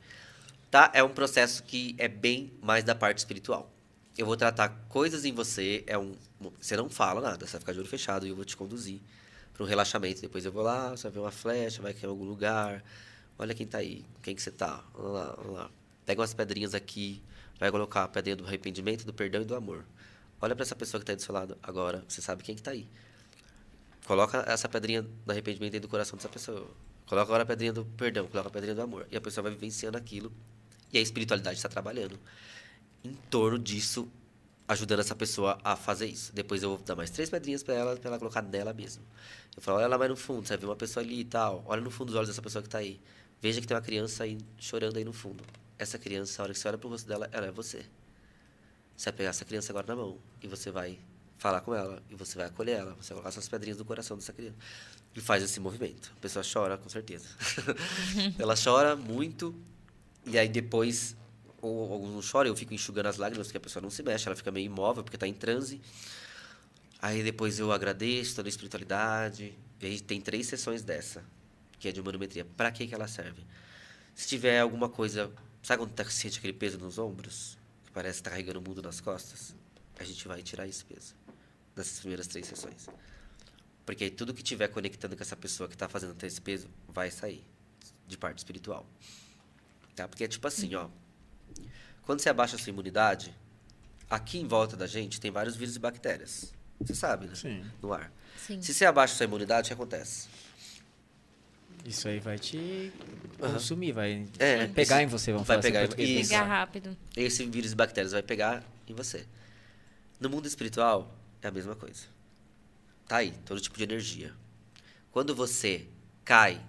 [0.71, 0.91] Tá?
[0.95, 3.73] É um processo que é bem mais da parte espiritual.
[4.17, 6.15] Eu vou tratar coisas em você, é um,
[6.61, 9.01] você não fala nada, você vai ficar de olho fechado e eu vou te conduzir
[9.55, 10.21] para um relaxamento.
[10.21, 12.85] Depois eu vou lá, você vai ver uma flecha, vai cair em algum lugar.
[13.39, 14.85] Olha quem tá aí, quem que você tá.
[14.93, 15.71] Vamos lá, vamos lá.
[16.05, 17.23] Pega umas pedrinhas aqui,
[17.59, 19.85] vai colocar a pedrinha do arrependimento, do perdão e do amor.
[20.41, 22.63] Olha para essa pessoa que tá aí do seu lado agora, você sabe quem que
[22.63, 22.87] tá aí.
[24.07, 26.67] Coloca essa pedrinha do arrependimento dentro do coração dessa pessoa.
[27.07, 29.07] Coloca agora a pedrinha do perdão, coloca a pedrinha do amor.
[29.11, 30.33] E a pessoa vai vivenciando aquilo.
[30.93, 32.19] E a espiritualidade está trabalhando
[33.05, 34.09] em torno disso,
[34.67, 36.33] ajudando essa pessoa a fazer isso.
[36.33, 39.03] Depois eu vou dar mais três pedrinhas para ela, para ela colocar nela mesma.
[39.57, 41.65] Eu falo, olha lá mais no fundo, você ver uma pessoa ali e tal.
[41.67, 43.01] Olha no fundo dos olhos dessa pessoa que está aí.
[43.41, 45.45] Veja que tem uma criança aí chorando aí no fundo.
[45.79, 47.85] Essa criança, a hora que você olha pro rosto dela, ela é você.
[48.97, 50.99] Você vai pegar essa criança agora na mão e você vai
[51.39, 52.95] falar com ela e você vai acolher ela.
[52.95, 54.57] Você vai colocar essas pedrinhas no coração dessa criança.
[55.15, 56.13] E faz esse movimento.
[56.17, 57.29] A pessoa chora, com certeza.
[58.39, 59.55] ela chora muito
[60.29, 61.17] e aí depois,
[61.61, 64.29] ou alguns não choram, eu fico enxugando as lágrimas, porque a pessoa não se mexe,
[64.29, 65.81] ela fica meio imóvel, porque está em transe.
[67.01, 69.57] Aí depois eu agradeço toda a espiritualidade.
[69.81, 71.25] E aí tem três sessões dessa,
[71.79, 72.45] que é de humanometria.
[72.45, 73.43] Para que, que ela serve?
[74.15, 75.31] Se tiver alguma coisa.
[75.63, 77.59] Sabe quando tá, sente aquele peso nos ombros?
[77.85, 79.55] Que parece que tá carregando o mundo nas costas?
[79.99, 81.15] A gente vai tirar esse peso
[81.77, 82.89] nessas primeiras três sessões.
[83.87, 87.11] Porque aí tudo que tiver conectando com essa pessoa que está fazendo esse peso vai
[87.11, 87.45] sair
[88.07, 88.87] de parte espiritual.
[89.99, 90.09] Tá?
[90.09, 90.89] Porque é tipo assim, ó.
[92.03, 93.35] Quando você abaixa a sua imunidade,
[94.09, 96.53] aqui em volta da gente tem vários vírus e bactérias.
[96.81, 97.35] Você sabe, né?
[97.35, 97.65] Sim.
[97.83, 98.11] No ar.
[98.37, 98.63] Sim.
[98.63, 100.29] Se você abaixa a sua imunidade, o que acontece?
[101.85, 102.93] Isso aí vai te
[103.39, 106.11] consumir, vai, É, vai pegar esse- em você, vamos vai falar assim, pegar em- português
[106.21, 106.29] isso.
[106.31, 106.97] Pegar rápido.
[107.17, 109.27] Esse vírus e bactérias vai pegar em você.
[110.21, 112.05] No mundo espiritual, é a mesma coisa.
[113.07, 114.35] Tá aí, todo tipo de energia.
[115.11, 115.87] Quando você
[116.25, 116.61] cai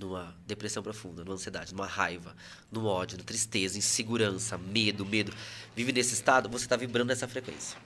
[0.00, 2.34] numa depressão profunda, numa ansiedade, numa raiva,
[2.72, 5.32] no ódio, na tristeza, insegurança, medo, medo,
[5.76, 7.78] vive nesse estado, você está vibrando nessa frequência.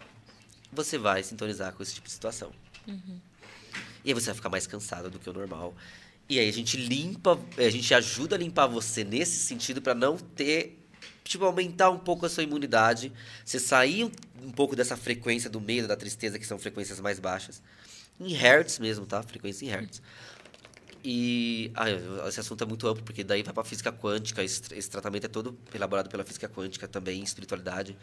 [0.73, 2.53] Você vai sintonizar com esse tipo de situação.
[4.05, 5.75] E aí você vai ficar mais cansado do que o normal.
[6.29, 10.17] E aí a gente limpa, a gente ajuda a limpar você nesse sentido para não
[10.17, 10.79] ter,
[11.23, 13.13] tipo, aumentar um pouco a sua imunidade,
[13.45, 14.11] você sair um,
[14.43, 17.63] um pouco dessa frequência do medo, da tristeza, que são frequências mais baixas.
[18.19, 19.23] Em hertz mesmo, tá?
[19.23, 20.01] Frequência em hertz.
[21.05, 21.91] E ah,
[22.29, 25.29] esse assunto é muito amplo, porque daí vai para física quântica, esse, esse tratamento é
[25.29, 27.95] todo elaborado pela física quântica também, espiritualidade.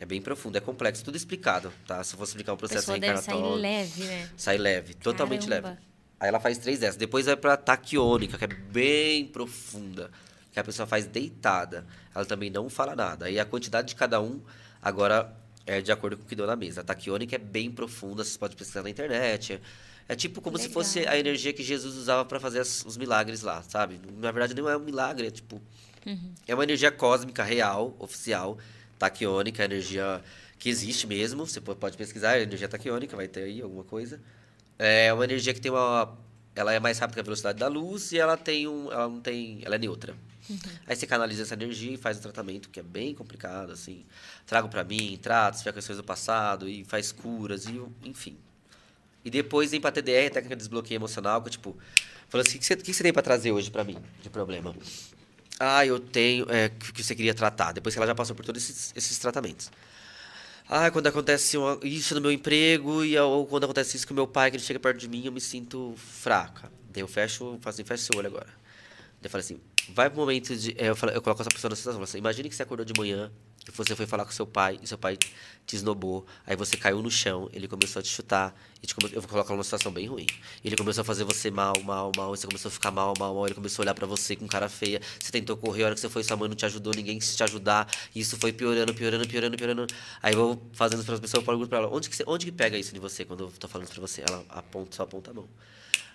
[0.00, 2.02] É bem profundo, é complexo, tudo explicado, tá?
[2.02, 3.54] Se eu fosse explicar um processo reencarnatório.
[3.54, 4.30] leve, né?
[4.34, 5.68] Sai leve, totalmente Caramba.
[5.68, 5.80] leve.
[6.18, 6.96] Aí ela faz três dessas.
[6.96, 10.10] Depois vai pra taquiônica, que é bem profunda.
[10.52, 11.86] Que a pessoa faz deitada.
[12.14, 13.26] Ela também não fala nada.
[13.26, 14.40] Aí a quantidade de cada um,
[14.80, 15.36] agora,
[15.66, 16.80] é de acordo com o que deu na mesa.
[16.80, 19.54] A taquiônica é bem profunda, vocês podem pesquisar na internet.
[19.54, 19.60] É,
[20.08, 20.74] é tipo como se Legal.
[20.82, 24.00] fosse a energia que Jesus usava para fazer as- os milagres lá, sabe?
[24.18, 25.60] Na verdade, não é um milagre, é tipo.
[26.48, 28.58] É uma energia cósmica real, oficial,
[28.98, 30.22] taquiônica, energia
[30.58, 31.46] que existe mesmo.
[31.46, 34.20] Você po- pode pesquisar, energia taquiônica, vai ter aí alguma coisa.
[34.78, 36.16] É uma energia que tem uma.
[36.54, 38.90] Ela é mais rápida que a velocidade da luz e ela tem um.
[38.92, 39.60] Ela não tem.
[39.64, 40.14] Ela é neutra.
[40.88, 44.04] Aí você canaliza essa energia e faz um tratamento que é bem complicado, assim.
[44.44, 48.36] Trago pra mim, trato, se tiver questões do passado, e faz curas, e enfim.
[49.24, 51.76] E depois vem pra TDR, técnica de desbloqueio emocional, que é tipo,
[52.28, 54.74] falou assim, o que você, que você tem pra trazer hoje pra mim de problema?
[55.60, 58.62] Ah, eu tenho, é, que você queria tratar, depois que ela já passou por todos
[58.62, 59.70] esses, esses tratamentos.
[60.68, 64.50] Ah, quando acontece isso no meu emprego, e ou quando acontece isso com meu pai,
[64.50, 66.72] que ele chega perto de mim, eu me sinto fraca.
[66.90, 68.46] Daí eu fecho, faço assim, seu olho agora.
[68.46, 70.74] Daí eu falo assim, vai pro momento de.
[70.78, 72.00] é, Eu, falo, eu coloco essa pessoa na situação.
[72.00, 73.30] eu Assim, imagine que você acordou de manhã
[73.70, 75.16] você foi falar com seu pai e seu pai
[75.64, 76.26] te esnobou.
[76.44, 78.54] Aí você caiu no chão, ele começou a te chutar.
[78.82, 80.26] E te come- eu vou colocar numa situação bem ruim.
[80.64, 82.30] Ele começou a fazer você mal, mal, mal.
[82.30, 83.46] Você começou a ficar mal, mal, mal.
[83.46, 85.00] Ele começou a olhar pra você com cara feia.
[85.20, 87.36] Você tentou correr, a hora que você foi, sua mãe não te ajudou, ninguém quis
[87.36, 87.88] te ajudar.
[88.12, 89.86] E isso foi piorando, piorando, piorando, piorando.
[90.20, 92.44] Aí eu vou fazendo para as pessoas, eu pergunto pra ela, onde que, você, onde
[92.46, 94.22] que pega isso de você quando eu tô falando pra você?
[94.28, 95.48] Ela aponta, só aponta a mão.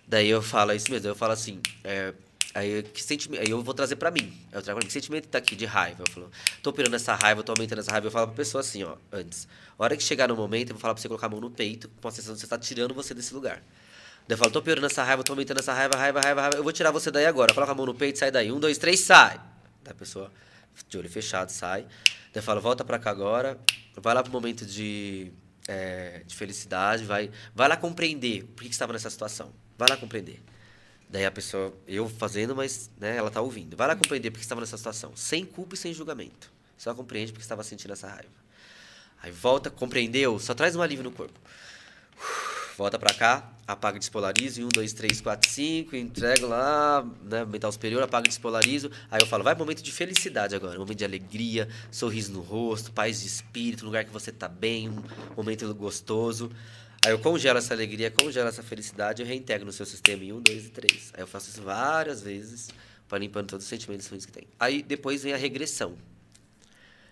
[0.06, 1.07] Daí eu falo, isso mesmo.
[1.07, 2.14] Eu falo assim, é,
[2.58, 4.34] aí, que sentimento, aí eu vou trazer pra mim.
[4.52, 6.04] Eu trago pra mim, que sentimento tá aqui de raiva?
[6.06, 6.32] Eu falo,
[6.64, 8.08] tô pirando essa raiva, tô aumentando essa raiva.
[8.08, 9.48] Eu falo pra pessoa assim, ó, antes.
[9.78, 11.52] A hora que chegar no momento, eu vou falar pra você colocar a mão no
[11.52, 13.62] peito, com a sensação de você tá tirando você desse lugar.
[14.28, 16.58] Daí eu falo, tô piorando essa raiva, tô aumentando essa raiva, raiva, raiva, raiva.
[16.58, 17.54] Eu vou tirar você daí agora.
[17.54, 18.52] Coloca a mão no peito, sai daí.
[18.52, 19.40] Um, dois, três, sai.
[19.84, 20.32] Daí a pessoa,
[20.90, 21.84] de olho fechado, sai.
[21.84, 21.90] Daí
[22.36, 23.58] eu falo, volta pra cá agora.
[23.96, 25.32] Vai lá pro momento de,
[25.68, 27.06] é, de felicidade.
[27.06, 29.54] Vai, vai lá compreender por que que você estava nessa situação.
[29.78, 30.42] Vai lá compreender.
[31.10, 33.78] Daí a pessoa, eu fazendo, mas né, ela tá ouvindo.
[33.78, 35.16] Vai lá compreender por que você estava nessa situação.
[35.16, 36.52] Sem culpa e sem julgamento.
[36.78, 38.30] Só compreende porque estava sentindo essa raiva.
[39.22, 40.38] Aí volta, compreendeu?
[40.38, 41.40] Só traz um alívio no corpo.
[42.78, 44.64] Volta pra cá, apaga e despolarizo.
[44.64, 45.96] Um, dois, três, quatro, cinco.
[45.96, 47.44] Entrego lá, né?
[47.46, 48.92] Mental superior, apaga e despolarizo.
[49.10, 50.78] Aí eu falo, vai momento de felicidade agora.
[50.78, 55.04] Momento de alegria, sorriso no rosto, paz de espírito, lugar que você tá bem, um
[55.36, 56.52] momento gostoso.
[57.08, 60.34] Aí eu congelo essa alegria, congelo essa felicidade e eu reintegro no seu sistema em
[60.34, 61.10] um, dois e três.
[61.14, 62.68] Aí eu faço isso várias vezes,
[63.08, 64.44] para limpando todos os sentimentos ruins que tem.
[64.60, 65.98] Aí depois vem a regressão.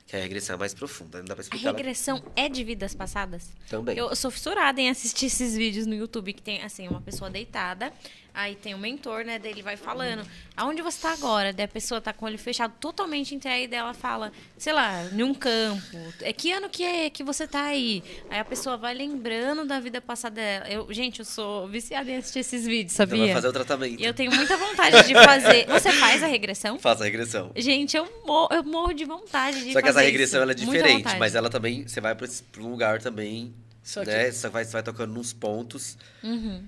[0.05, 1.69] Que é a regressão mais profunda, não dá pra A explicar.
[1.69, 3.53] ela regressão é de vidas passadas?
[3.69, 3.97] Também.
[3.97, 7.93] Eu sou fissurada em assistir esses vídeos no YouTube que tem, assim, uma pessoa deitada,
[8.35, 11.53] aí tem um mentor, né, dele vai falando, aonde você tá agora?
[11.53, 15.03] Daí a pessoa tá com o olho fechado, totalmente entregue, daí ela fala, sei lá,
[15.11, 18.03] em um campo, é que ano que é que você tá aí?
[18.29, 20.67] Aí a pessoa vai lembrando da vida passada dela.
[20.69, 23.25] Eu, gente, eu sou viciada em assistir esses vídeos, Então sabia?
[23.25, 24.01] vai fazer o tratamento.
[24.01, 25.65] E eu tenho muita vontade de fazer.
[25.67, 26.77] Você faz a regressão?
[26.77, 27.51] Faça a regressão.
[27.55, 30.43] Gente, eu morro, eu morro de vontade de Só que essa fazer regressão isso.
[30.43, 31.87] ela é diferente, mas ela também.
[31.87, 32.27] Você vai pra
[32.59, 33.53] um lugar também.
[33.81, 34.31] Só que- né?
[34.31, 36.63] Você, vai, você vai tocando nos pontos Uhum.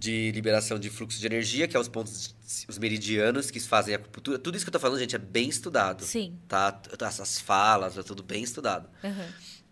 [0.00, 2.34] De liberação de fluxo de energia, que é os pontos,
[2.66, 4.38] os meridianos que fazem a acupuntura.
[4.38, 6.04] Tudo isso que eu tô falando, gente, é bem estudado.
[6.04, 6.38] Sim.
[6.48, 6.80] Tá?
[7.02, 8.88] Essas falas, é tudo bem estudado.
[9.04, 9.26] Uhum.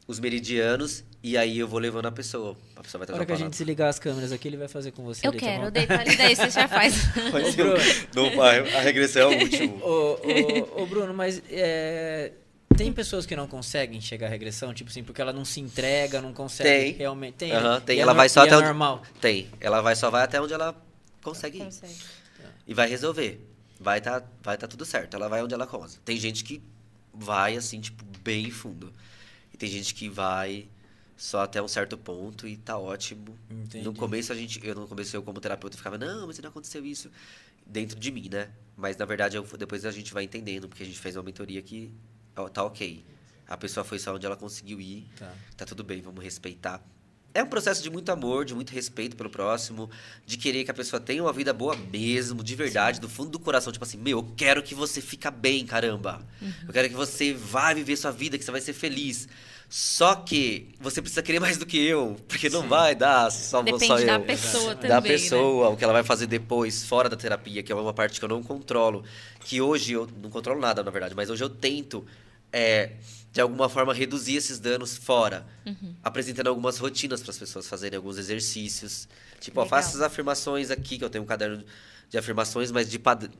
[0.06, 2.56] Os meridianos, e aí eu vou levando a pessoa.
[2.76, 4.92] A pessoa vai trazer hora que a gente desligar as câmeras aqui, ele vai fazer
[4.92, 5.26] com você.
[5.26, 6.94] Eu deita a quero, deita ali, daí você já faz.
[8.14, 9.80] Não, a, a regressão é o último.
[9.84, 12.32] Ô, ô, ô, Bruno, mas é,
[12.76, 16.20] tem pessoas que não conseguem chegar à regressão, tipo assim, porque ela não se entrega,
[16.20, 16.92] não consegue Tem.
[16.92, 17.34] realmente.
[17.34, 17.56] Tem, né?
[17.86, 19.02] é Ela nor- vai só e até é onde- normal.
[19.20, 19.48] Tem.
[19.60, 20.74] Ela vai, só vai até onde ela
[21.22, 21.64] consegue ir.
[21.64, 21.94] Consegue.
[22.66, 23.44] E vai resolver.
[23.80, 25.14] Vai tá, vai tá tudo certo.
[25.14, 25.94] Ela vai onde ela conta.
[26.04, 26.62] Tem gente que
[27.12, 28.92] vai, assim, tipo, bem fundo.
[29.52, 30.68] E tem gente que vai
[31.16, 33.36] só até um certo ponto e tá ótimo.
[33.50, 33.84] Entendi.
[33.84, 36.84] No começo, a gente, eu no começo, eu como terapeuta, ficava, não, mas não aconteceu
[36.84, 37.10] isso
[37.66, 38.50] dentro de mim, né?
[38.76, 41.60] Mas, na verdade, eu, depois a gente vai entendendo, porque a gente fez uma mentoria
[41.62, 41.92] que
[42.46, 43.02] tá ok.
[43.46, 45.06] A pessoa foi só onde ela conseguiu ir.
[45.18, 45.32] Tá.
[45.56, 46.82] Tá tudo bem, vamos respeitar.
[47.32, 49.88] É um processo de muito amor, de muito respeito pelo próximo,
[50.26, 53.38] de querer que a pessoa tenha uma vida boa mesmo, de verdade, do fundo do
[53.38, 53.72] coração.
[53.72, 56.20] Tipo assim, meu, eu quero que você fica bem, caramba.
[56.66, 59.28] Eu quero que você vá viver sua vida, que você vai ser feliz.
[59.68, 63.86] Só que você precisa querer mais do que eu, porque não vai dar só, Depende
[63.86, 64.20] só da eu.
[64.22, 64.88] pessoa também.
[64.88, 65.08] da né?
[65.08, 68.24] pessoa, o que ela vai fazer depois, fora da terapia, que é uma parte que
[68.24, 69.04] eu não controlo.
[69.40, 72.04] Que hoje eu não controlo nada, na verdade, mas hoje eu tento,
[72.52, 72.92] é,
[73.32, 75.46] de alguma forma, reduzir esses danos fora.
[75.66, 75.94] Uhum.
[76.02, 79.08] Apresentando algumas rotinas para as pessoas fazerem alguns exercícios.
[79.40, 81.64] Tipo, ó, faça essas afirmações aqui, que eu tenho um caderno
[82.08, 83.30] de afirmações, mas de pad...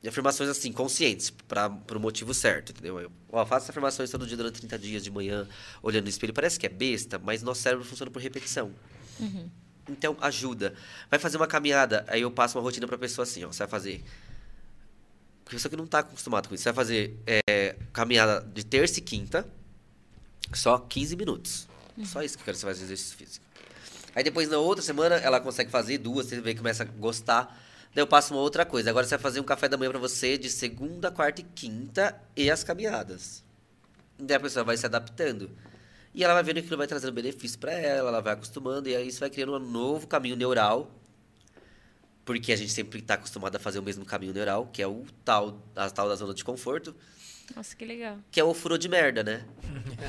[0.00, 2.98] De afirmações assim, conscientes, para o motivo certo, entendeu?
[2.98, 5.46] Eu, ó, faça afirmações todo dia durante 30 dias de manhã,
[5.80, 6.32] olhando no espelho.
[6.32, 8.72] Parece que é besta, mas nosso cérebro funciona por repetição.
[9.88, 10.74] Então, ajuda.
[11.08, 13.52] Vai fazer uma caminhada, aí eu passo uma rotina pra pessoa assim, ó.
[13.52, 14.02] Você vai fazer.
[15.44, 16.64] Porque você que não tá acostumado com isso.
[16.64, 17.41] Você vai fazer é,
[17.92, 19.46] caminhada de terça e quinta,
[20.52, 21.68] só 15 minutos.
[22.04, 23.44] Só isso que eu quero que você faça exercício físico.
[24.14, 27.58] Aí depois, na outra semana, ela consegue fazer duas, você vê que começa a gostar.
[27.94, 28.90] Daí eu passo uma outra coisa.
[28.90, 32.18] Agora você vai fazer um café da manhã pra você de segunda, quarta e quinta
[32.36, 33.42] e as caminhadas.
[34.18, 35.50] Daí a pessoa vai se adaptando.
[36.14, 38.94] E ela vai vendo que aquilo vai trazendo benefício para ela, ela vai acostumando, e
[38.94, 40.90] aí isso vai criando um novo caminho neural.
[42.24, 45.06] Porque a gente sempre está acostumado a fazer o mesmo caminho neural, que é o
[45.24, 46.94] tal, a tal da zona de conforto,
[47.54, 48.18] Nossa, que legal.
[48.30, 49.44] que é o furor de merda, né?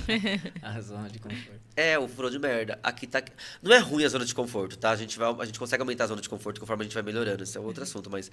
[0.61, 1.61] A zona de conforto.
[1.75, 2.79] É, o furor de merda.
[2.83, 3.23] Aqui tá.
[3.61, 4.91] Não é ruim a zona de conforto, tá?
[4.91, 7.03] A gente, vai, a gente consegue aumentar a zona de conforto conforme a gente vai
[7.03, 7.43] melhorando.
[7.43, 8.09] Isso é outro assunto.
[8.09, 8.29] Mas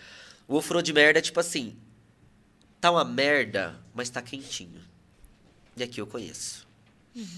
[0.46, 1.76] o furor de merda é tipo assim:
[2.80, 4.80] tá uma merda, mas tá quentinho.
[5.76, 6.68] E aqui eu conheço.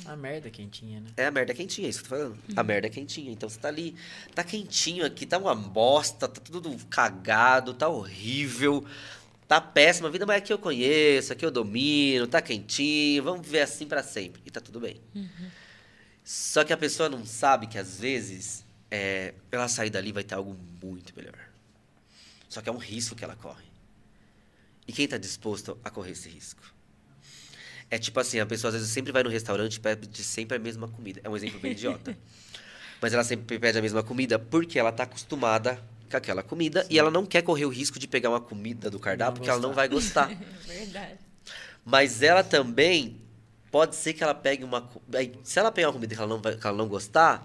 [0.05, 1.11] A merda quentinha, né?
[1.17, 2.59] É a merda quentinha, é isso que eu tô falando.
[2.59, 3.33] A merda é quentinha.
[3.33, 3.95] Então você tá ali,
[4.35, 8.85] tá quentinho aqui, tá uma bosta, tá tudo cagado, tá horrível,
[9.53, 13.61] tá péssima a vida, mas aqui eu conheço, aqui eu domino, tá quentinho, vamos viver
[13.61, 14.41] assim pra sempre.
[14.47, 14.99] E tá tudo bem.
[16.25, 20.37] Só que a pessoa não sabe que às vezes é, ela sair dali vai ter
[20.37, 21.39] algo muito melhor.
[22.49, 23.67] Só que é um risco que ela corre.
[24.89, 26.63] E quem tá disposto a correr esse risco?
[27.91, 30.61] É tipo assim, a pessoa às vezes sempre vai no restaurante e pede sempre a
[30.61, 31.21] mesma comida.
[31.23, 32.17] É um exemplo bem idiota.
[33.03, 35.79] Mas ela sempre pede a mesma comida porque ela tá acostumada
[36.13, 39.01] com aquela comida e ela não quer correr o risco de pegar uma comida do
[39.01, 40.31] cardápio porque ela não vai gostar.
[40.67, 41.19] Verdade.
[41.85, 43.21] Mas ela também
[43.71, 44.89] pode ser que ela pegue uma.
[45.43, 47.45] Se ela pegar uma comida que ela não, vai, que ela não gostar,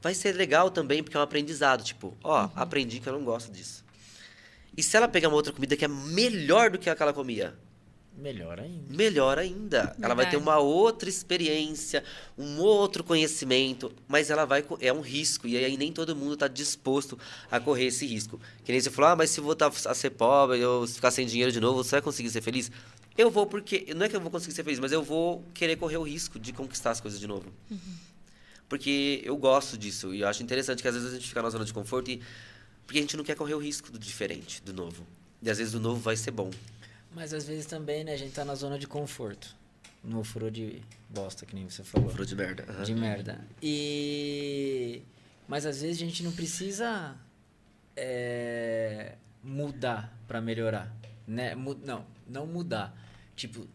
[0.00, 1.82] vai ser legal também, porque é um aprendizado.
[1.82, 3.84] Tipo, ó, aprendi que eu não gosto disso.
[4.76, 7.12] E se ela pegar uma outra comida que é melhor do que a que ela
[7.12, 7.54] comia?
[8.16, 8.94] Melhor ainda.
[8.94, 9.96] Melhor ainda.
[10.00, 10.36] Ela vai ter Verdade.
[10.36, 12.04] uma outra experiência,
[12.38, 14.64] um outro conhecimento, mas ela vai.
[14.80, 17.18] É um risco, e aí nem todo mundo está disposto
[17.50, 18.40] a correr esse risco.
[18.64, 21.26] Que nem você falou, ah, mas se eu voltar a ser pobre, eu ficar sem
[21.26, 22.70] dinheiro de novo, você vai conseguir ser feliz?
[23.16, 23.92] Eu vou porque.
[23.94, 26.38] Não é que eu vou conseguir ser feliz, mas eu vou querer correr o risco
[26.38, 27.52] de conquistar as coisas de novo.
[28.68, 30.14] Porque eu gosto disso.
[30.14, 32.20] E eu acho interessante que às vezes a gente fica na zona de conforto e.
[32.86, 35.06] Porque a gente não quer correr o risco do diferente, do novo.
[35.42, 36.50] E às vezes o novo vai ser bom.
[37.14, 39.54] Mas às vezes também, né, a gente tá na zona de conforto.
[40.02, 42.10] No furor de bosta, que nem você falou.
[42.10, 42.64] Furo de merda.
[42.68, 42.82] aham.
[42.82, 43.40] De merda.
[43.62, 45.02] E.
[45.48, 47.16] Mas às vezes a gente não precisa
[47.96, 50.94] é, mudar pra melhorar.
[51.26, 51.54] Né?
[51.54, 52.94] Não, não mudar.
[53.36, 53.66] Tipo,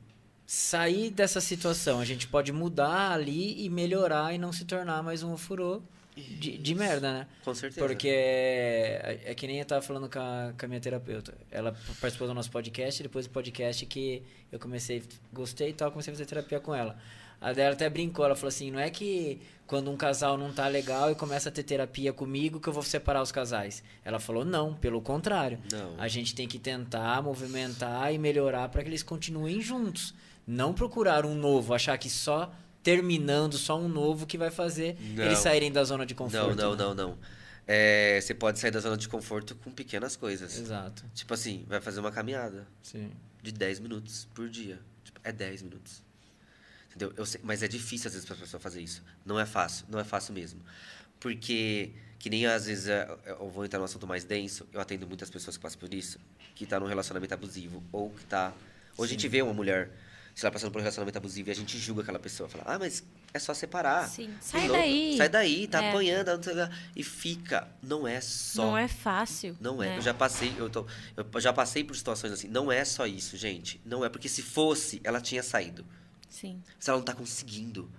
[0.45, 1.99] sair dessa situação.
[1.99, 5.81] A gente pode mudar ali e melhorar e não se tornar mais um furor
[6.19, 7.27] de, de merda, né?
[7.43, 7.85] Com certeza.
[7.85, 11.33] Porque é, é que nem eu tava falando com a, com a minha terapeuta.
[11.51, 16.11] Ela participou do nosso podcast, depois do podcast que eu comecei, gostei e tal, comecei
[16.11, 16.97] a fazer terapia com ela.
[17.41, 20.67] A dela até brincou, ela falou assim, não é que quando um casal não tá
[20.67, 23.81] legal e começa a ter terapia comigo que eu vou separar os casais.
[24.03, 25.59] Ela falou, não, pelo contrário.
[25.71, 25.93] Não.
[25.97, 30.13] A gente tem que tentar movimentar e melhorar para que eles continuem juntos.
[30.45, 32.51] Não procurar um novo, achar que só
[32.83, 35.23] terminando, só um novo que vai fazer Não.
[35.25, 36.55] eles saírem da zona de Não, conforto.
[36.55, 36.77] não, né?
[36.83, 37.17] não, não.
[37.67, 40.57] É, você pode sair da zona de conforto com pequenas coisas.
[40.57, 41.03] Exato.
[41.13, 43.11] Tipo assim, vai fazer uma caminhada Sim.
[43.43, 44.79] de 10 minutos por dia.
[45.03, 46.01] Tipo, é 10 minutos.
[46.87, 47.13] Entendeu?
[47.15, 49.03] Eu sei- mas é difícil às vezes pra pessoa fazer isso.
[49.23, 50.59] Não é fácil, não é fácil mesmo.
[51.19, 55.05] Porque, que nem às vezes é, eu vou entrar num assunto mais denso, eu atendo
[55.05, 56.17] muitas pessoas que passam por isso,
[56.55, 58.53] que tá num relacionamento abusivo, ou que tá.
[58.97, 59.91] Hoje a gente vê uma mulher,
[60.39, 62.79] se ela passando por um relacionamento abusivo e a gente julga aquela pessoa, fala, ah,
[62.79, 63.03] mas
[63.33, 64.07] é só separar.
[64.07, 64.33] Sim.
[64.39, 65.17] Sai daí.
[65.17, 65.89] Sai daí, tá É.
[65.89, 66.29] apanhando,
[66.95, 67.67] e fica.
[67.83, 68.63] Não é só.
[68.67, 69.57] Não é fácil.
[69.59, 69.89] Não é.
[69.89, 69.97] né?
[69.97, 70.85] Eu já passei, eu, tô,
[71.17, 72.47] eu já passei por situações assim.
[72.47, 73.81] Não é só isso, gente.
[73.85, 75.85] Não é porque se fosse, ela tinha saído.
[76.29, 76.61] Sim.
[76.79, 77.89] Se ela não tá conseguindo.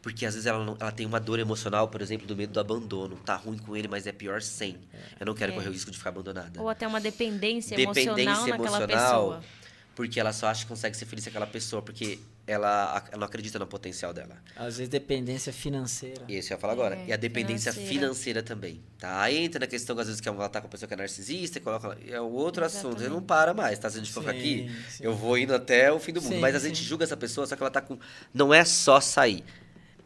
[0.00, 2.60] Porque às vezes ela, não- ela tem uma dor emocional, por exemplo, do medo do
[2.60, 3.16] abandono.
[3.16, 4.78] Tá ruim com ele, mas é pior sem.
[5.18, 5.54] Eu não quero É.
[5.56, 6.62] correr o risco de ficar abandonada.
[6.62, 8.86] Ou até uma dependência, Dependência emocional naquela emocional.
[9.32, 9.44] pessoa.
[9.98, 13.26] Porque ela só acha que consegue ser feliz com aquela pessoa, porque ela, ela não
[13.26, 14.38] acredita no potencial dela.
[14.54, 16.22] Às vezes dependência financeira.
[16.28, 16.94] E esse eu ia falar agora.
[16.94, 18.00] É, e a dependência financeira.
[18.00, 18.42] financeira.
[18.44, 18.80] também.
[18.96, 19.22] Tá?
[19.22, 20.96] Aí entra na questão que às vezes que ela tá com a pessoa que é
[20.96, 21.98] narcisista, e coloca.
[22.06, 23.00] É o outro assunto.
[23.00, 23.26] Você não Exatamente.
[23.26, 23.90] para mais, tá?
[23.90, 25.02] Se a gente for Sim, aqui, sim.
[25.02, 26.34] eu vou indo até o fim do mundo.
[26.34, 26.84] Sim, Mas a gente sim.
[26.84, 27.98] julga essa pessoa, só que ela tá com.
[28.32, 29.42] Não é só sair.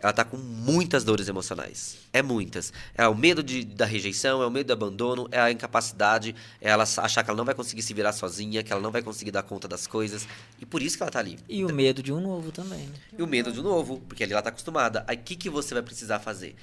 [0.02, 1.96] Ela tá com muitas dores emocionais.
[2.12, 2.72] É muitas.
[2.92, 6.70] É o medo de, da rejeição, é o medo do abandono, é a incapacidade, é
[6.70, 9.30] ela achar que ela não vai conseguir se virar sozinha, que ela não vai conseguir
[9.30, 10.26] dar conta das coisas.
[10.60, 11.38] E por isso que ela tá ali.
[11.48, 12.94] E o medo de um novo também, né?
[13.16, 15.04] E o medo de novo, porque ali ela tá acostumada.
[15.06, 16.56] Aí o que, que você vai precisar fazer?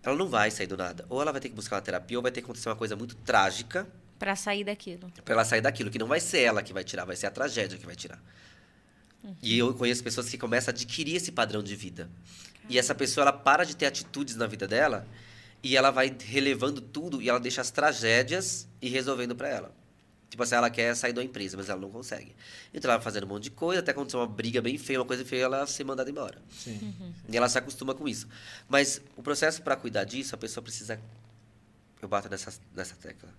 [0.00, 1.04] Ela não vai sair do nada.
[1.08, 2.94] Ou ela vai ter que buscar uma terapia, ou vai ter que acontecer uma coisa
[2.94, 5.10] muito trágica Pra sair daquilo.
[5.24, 5.90] pra ela sair daquilo.
[5.90, 8.22] Que não vai ser ela que vai tirar, vai ser a tragédia que vai tirar.
[9.42, 12.08] E eu conheço pessoas que começam a adquirir esse padrão de vida.
[12.68, 15.06] E essa pessoa, ela para de ter atitudes na vida dela
[15.62, 19.74] e ela vai relevando tudo e ela deixa as tragédias e resolvendo pra ela.
[20.34, 22.34] Tipo assim, ela quer sair da empresa, mas ela não consegue.
[22.72, 25.06] Então ela vai fazendo um monte de coisa, até acontecer uma briga bem feia, uma
[25.06, 26.42] coisa feia, ela ser mandada embora.
[26.50, 26.92] Sim.
[27.28, 28.26] E ela se acostuma com isso.
[28.68, 31.00] Mas o processo para cuidar disso, a pessoa precisa.
[32.02, 33.30] Eu bato nessa, nessa tecla.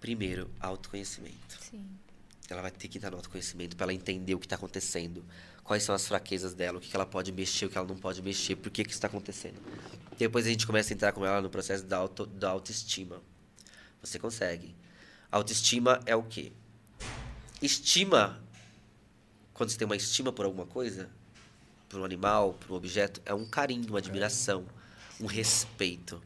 [0.00, 1.58] Primeiro, autoconhecimento.
[1.60, 1.84] Sim.
[2.50, 5.24] Ela vai ter que entrar no autoconhecimento para ela entender o que está acontecendo.
[5.68, 8.22] Quais são as fraquezas dela, o que ela pode mexer, o que ela não pode
[8.22, 9.60] mexer, por que, que isso está acontecendo.
[10.16, 13.20] Depois a gente começa a entrar com ela no processo da, auto, da autoestima.
[14.00, 14.74] Você consegue.
[15.30, 16.52] Autoestima é o quê?
[17.60, 18.42] Estima,
[19.52, 21.10] quando você tem uma estima por alguma coisa,
[21.86, 24.64] por um animal, por um objeto, é um carinho, uma admiração,
[25.20, 26.22] um respeito.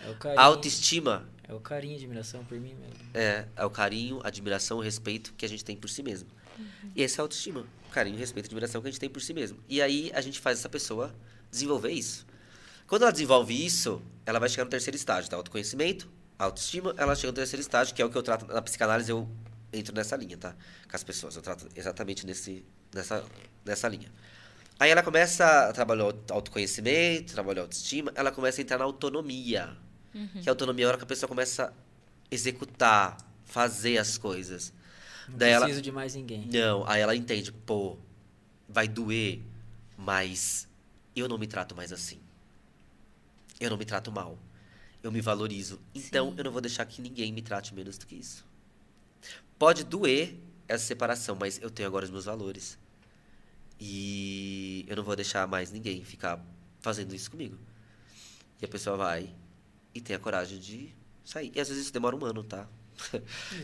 [0.00, 0.40] É o carinho.
[0.40, 3.10] Autoestima É o carinho e admiração por mim mesmo.
[3.12, 6.30] é, é o carinho, admiração, o respeito que a gente tem por si mesmo.
[6.96, 7.66] E esse é a autoestima.
[7.92, 9.58] Carinho, respeito, admiração que a gente tem por si mesmo.
[9.68, 11.14] E aí a gente faz essa pessoa
[11.50, 12.26] desenvolver isso.
[12.86, 15.36] Quando ela desenvolve isso, ela vai chegar no terceiro estágio, tá?
[15.36, 16.08] Autoconhecimento,
[16.38, 19.28] autoestima, ela chega no terceiro estágio, que é o que eu trato na psicanálise, eu
[19.72, 20.52] entro nessa linha, tá?
[20.88, 23.24] Com as pessoas, eu trato exatamente nesse, nessa,
[23.64, 24.10] nessa linha.
[24.80, 28.84] Aí ela começa a trabalhar o autoconhecimento, trabalhar a autoestima, ela começa a entrar na
[28.84, 29.76] autonomia.
[30.42, 31.72] Que a autonomia é a hora que a pessoa começa a
[32.30, 34.72] executar, fazer as coisas.
[35.28, 36.46] Não Daí ela- preciso de mais ninguém.
[36.52, 37.96] Não, aí ela entende, pô,
[38.68, 39.40] vai doer,
[39.96, 40.66] mas
[41.14, 42.18] eu não me trato mais assim.
[43.60, 44.38] Eu não me trato mal.
[45.02, 45.80] Eu me valorizo.
[45.94, 46.34] Então, Sim.
[46.38, 48.44] eu não vou deixar que ninguém me trate menos do que isso.
[49.58, 50.34] Pode doer
[50.66, 52.78] essa separação, mas eu tenho agora os meus valores.
[53.80, 56.44] E eu não vou deixar mais ninguém ficar
[56.80, 57.56] fazendo isso comigo.
[58.60, 59.32] E a pessoa vai
[59.94, 60.92] e tem a coragem de
[61.24, 61.52] sair.
[61.54, 62.68] E às vezes isso demora um ano, tá?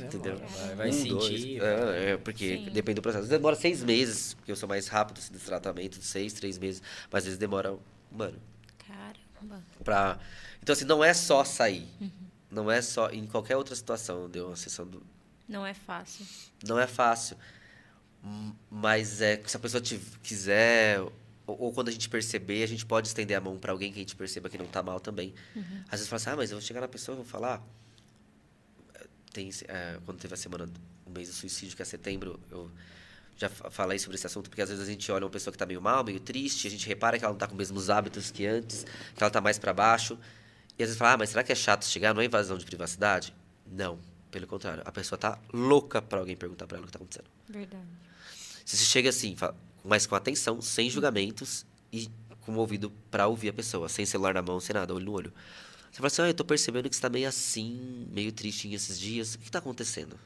[0.02, 0.36] Entendeu?
[0.38, 1.08] Vai, vai Um, sentir.
[1.08, 1.42] dois.
[1.58, 2.70] vai- É, é, porque Sim.
[2.70, 3.28] depende do processo.
[3.28, 6.82] Demora seis meses, porque eu sou mais rápido assim, nesse tratamento, de seis, três meses.
[7.10, 8.38] Mas às vezes demora um ano.
[8.86, 9.62] Caramba.
[9.82, 10.18] Pra...
[10.62, 11.88] Então, assim, não é só sair.
[12.50, 13.10] Não é só.
[13.10, 15.02] Em qualquer outra situação, deu uma sessão do.
[15.48, 16.24] Não é fácil.
[16.66, 17.36] Não é fácil.
[18.70, 21.12] Mas é que se a pessoa te quiser, ou,
[21.46, 24.02] ou quando a gente perceber, a gente pode estender a mão para alguém que a
[24.02, 25.34] gente perceba que não tá mal também.
[25.86, 27.62] Às vezes fala assim, ah, mas eu vou chegar na pessoa e vou falar.
[29.34, 30.66] Tem, é, quando teve a semana,
[31.04, 32.70] o mês do suicídio, que é setembro, eu
[33.36, 35.58] já fa- falei sobre esse assunto, porque às vezes a gente olha uma pessoa que
[35.58, 37.90] tá meio mal, meio triste, a gente repara que ela não tá com os mesmos
[37.90, 38.84] hábitos que antes,
[39.14, 40.16] que ela tá mais para baixo.
[40.78, 42.14] E às vezes fala, ah, mas será que é chato chegar?
[42.14, 43.34] Não é invasão de privacidade?
[43.66, 43.98] Não,
[44.30, 44.82] pelo contrário.
[44.86, 47.26] A pessoa tá louca para alguém perguntar para ela o que tá acontecendo.
[47.48, 47.84] Verdade.
[48.64, 49.36] Se você chega assim,
[49.84, 52.08] mas com atenção, sem julgamentos e
[52.42, 55.12] com o ouvido para ouvir a pessoa, sem celular na mão, sem nada, olho no
[55.12, 55.32] olho.
[55.94, 58.98] Você fala assim, ah, eu tô percebendo que você tá meio assim, meio tristinho esses
[58.98, 59.36] dias.
[59.36, 60.18] O que tá acontecendo?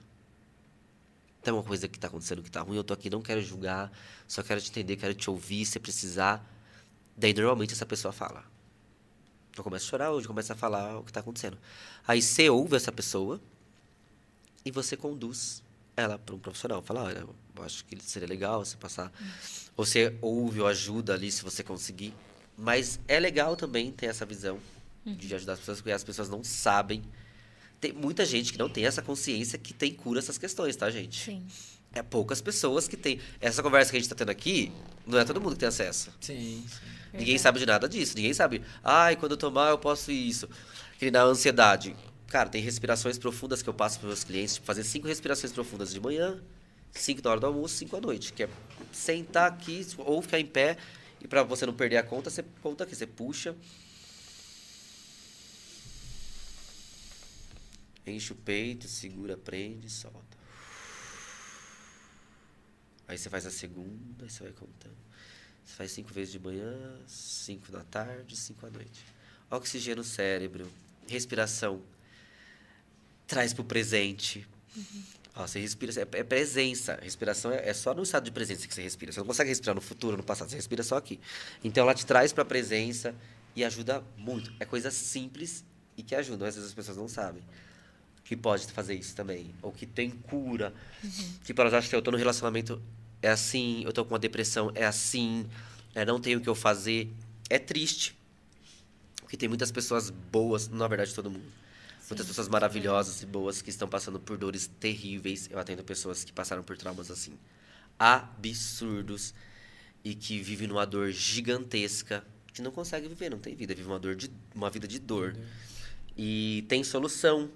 [1.42, 3.92] Tem uma coisa que tá acontecendo que tá ruim, eu tô aqui, não quero julgar,
[4.26, 6.42] só quero te entender, quero te ouvir, se precisar.
[7.14, 8.46] Daí, normalmente, essa pessoa fala.
[9.54, 11.58] Eu começo a chorar, hoje começa a falar o que tá acontecendo.
[12.06, 13.38] Aí você ouve essa pessoa
[14.64, 15.62] e você conduz
[15.94, 16.80] ela para um profissional.
[16.80, 19.12] Fala, olha, eu acho que seria legal você passar.
[19.76, 22.14] Você ouve ou ajuda ali se você conseguir.
[22.56, 24.58] Mas é legal também ter essa visão
[25.14, 27.02] de ajudar as pessoas, porque as pessoas não sabem.
[27.80, 31.24] Tem muita gente que não tem essa consciência que tem cura essas questões, tá, gente?
[31.24, 31.46] Sim.
[31.92, 33.20] É poucas pessoas que têm.
[33.40, 34.72] Essa conversa que a gente está tendo aqui,
[35.06, 36.10] não é todo mundo que tem acesso.
[36.20, 36.98] Sim, sim.
[37.12, 38.14] Ninguém sabe de nada disso.
[38.16, 38.62] Ninguém sabe.
[38.84, 40.48] Ai, quando eu tomar, eu posso isso.
[40.98, 41.96] Que na ansiedade.
[42.26, 44.54] Cara, tem respirações profundas que eu passo para meus clientes.
[44.54, 46.38] Tipo, fazer cinco respirações profundas de manhã,
[46.92, 48.32] cinco na hora do almoço, cinco à noite.
[48.34, 48.48] Que é
[48.92, 50.76] sentar aqui ou ficar em pé.
[51.22, 52.94] E para você não perder a conta, você conta aqui.
[52.94, 53.56] Você puxa.
[58.08, 60.38] Enche o peito, segura, prende, solta.
[63.06, 64.96] Aí você faz a segunda, aí você vai contando.
[65.64, 66.74] Você faz cinco vezes de manhã,
[67.06, 69.04] cinco da tarde, cinco à noite.
[69.50, 70.70] Oxigênio no cérebro,
[71.06, 71.82] respiração.
[73.26, 74.46] Traz para o presente.
[75.34, 76.98] Ó, você respira, é, é presença.
[77.02, 79.12] Respiração é, é só no estado de presença que você respira.
[79.12, 81.18] Você não consegue respirar no futuro, no passado, você respira só aqui.
[81.64, 83.14] Então ela te traz para a presença
[83.56, 84.52] e ajuda muito.
[84.60, 85.64] É coisa simples
[85.96, 86.46] e que ajuda.
[86.46, 87.42] Às vezes as pessoas não sabem
[88.28, 89.54] que pode fazer isso também.
[89.62, 90.74] Ou que tem cura.
[91.44, 92.80] Tipo, elas acham que eu tô no relacionamento,
[93.22, 95.48] é assim, eu tô com uma depressão, é assim,
[95.94, 97.10] é, não tenho o que eu fazer.
[97.48, 98.14] É triste.
[99.22, 101.50] Porque tem muitas pessoas boas, na verdade, todo mundo.
[102.10, 105.48] Muitas pessoas maravilhosas e boas que estão passando por dores terríveis.
[105.50, 107.32] Eu atendo pessoas que passaram por traumas assim
[107.98, 109.34] absurdos
[110.04, 113.98] e que vivem numa dor gigantesca, que não consegue viver, não tem vida, vive uma
[113.98, 115.34] dor de uma vida de dor.
[116.16, 117.50] E tem solução,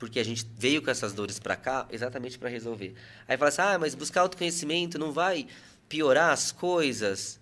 [0.00, 2.94] porque a gente veio com essas dores para cá exatamente para resolver.
[3.28, 5.46] Aí fala assim: "Ah, mas buscar autoconhecimento não vai
[5.88, 7.38] piorar as coisas?"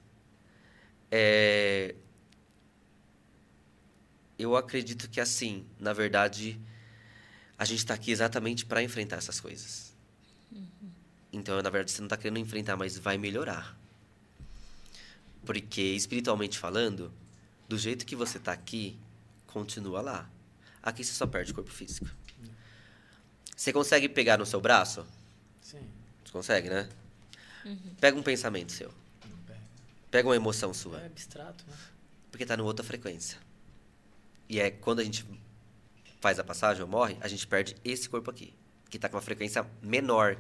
[1.10, 1.94] É,
[4.39, 6.60] eu acredito que assim, na verdade,
[7.56, 9.97] a gente está aqui exatamente para enfrentar essas coisas.
[11.32, 13.78] Então, na verdade, você não está querendo enfrentar, mas vai melhorar.
[15.47, 17.12] Porque, espiritualmente falando,
[17.68, 18.98] do jeito que você está aqui,
[19.47, 20.30] continua lá.
[20.82, 22.09] Aqui você só perde o corpo físico.
[23.59, 25.05] Você consegue pegar no seu braço?
[25.60, 25.80] Sim.
[26.24, 26.89] Você consegue, né?
[28.01, 28.94] Pega um pensamento seu.
[30.12, 31.01] Pega uma emoção sua.
[31.01, 31.76] É abstrato, né?
[32.30, 33.36] Porque está em outra frequência.
[34.48, 35.26] E é quando a gente
[36.20, 38.55] faz a passagem ou morre, a gente perde esse corpo aqui,
[38.89, 40.36] que está com uma frequência menor,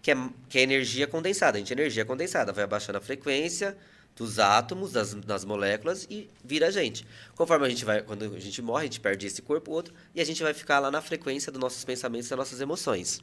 [0.00, 0.14] que é,
[0.48, 1.58] que é energia condensada.
[1.58, 3.76] A gente é energia condensada, vai abaixando a frequência
[4.16, 7.06] dos átomos, das, das moléculas e vira a gente.
[7.34, 10.20] Conforme a gente vai, quando a gente morre, a gente perde esse corpo, outro, e
[10.20, 13.20] a gente vai ficar lá na frequência dos nossos pensamentos e das nossas emoções.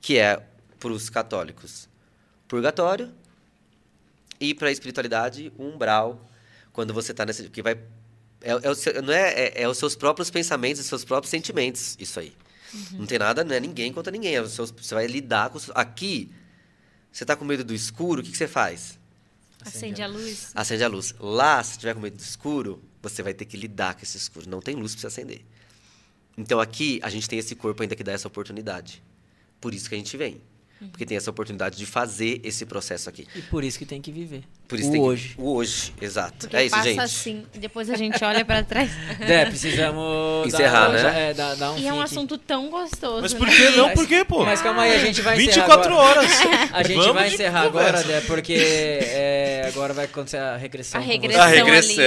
[0.00, 0.42] Que é,
[0.80, 1.88] para os católicos,
[2.48, 3.12] purgatório,
[4.40, 6.28] e para a espiritualidade, umbral,
[6.72, 7.48] quando você está nesse.
[7.48, 7.72] que vai
[8.40, 11.30] é, é o seu- não é, é, é os seus próprios pensamentos, os seus próprios
[11.30, 12.32] sentimentos, isso aí.
[12.92, 14.36] Não tem nada, não é ninguém contra ninguém.
[14.36, 15.58] é seus- você vai lidar com.
[15.74, 16.30] Aqui,
[17.10, 18.97] você está com medo do escuro, o que, que você faz?
[19.64, 20.52] Acende a luz.
[20.54, 21.14] Acende a luz.
[21.18, 24.48] Lá, se tiver com medo do escuro, você vai ter que lidar com esse escuro.
[24.48, 25.44] Não tem luz para você acender.
[26.36, 29.02] Então aqui, a gente tem esse corpo ainda que dá essa oportunidade.
[29.60, 30.40] Por isso que a gente vem.
[30.90, 33.26] Porque tem essa oportunidade de fazer esse processo aqui.
[33.34, 34.44] E por isso que tem que viver.
[34.68, 35.34] Por isso o tem que- hoje.
[35.38, 36.34] o hoje, exato.
[36.40, 37.00] Porque é isso, passa gente.
[37.00, 38.90] assim, depois a gente olha pra trás.
[39.26, 41.30] Dé, precisamos Encerrar, dar, né?
[41.30, 42.12] É, dar, dar um e é um aqui.
[42.12, 43.22] assunto tão gostoso.
[43.22, 43.38] Mas né?
[43.38, 43.88] por que não?
[43.94, 44.44] Por quê, pô?
[44.44, 46.20] Mas calma aí, a gente vai encerrar 24 agora.
[46.20, 46.30] horas.
[46.70, 51.00] A gente Vamos vai encerrar agora, Dé, porque é, agora vai acontecer a regressão.
[51.00, 52.02] A regressão, A regressão,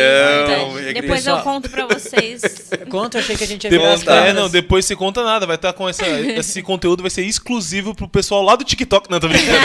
[0.76, 0.86] ali.
[0.86, 0.94] regressão.
[1.02, 2.42] Depois eu conto pra vocês.
[2.42, 2.78] você.
[2.92, 5.46] Conta, eu achei que a gente ia Depois, é, não, depois você conta nada.
[5.48, 9.10] Vai estar com essa, esse conteúdo, vai ser exclusivo pro pessoal lá do TikTok.
[9.10, 9.58] Não, tô brincando.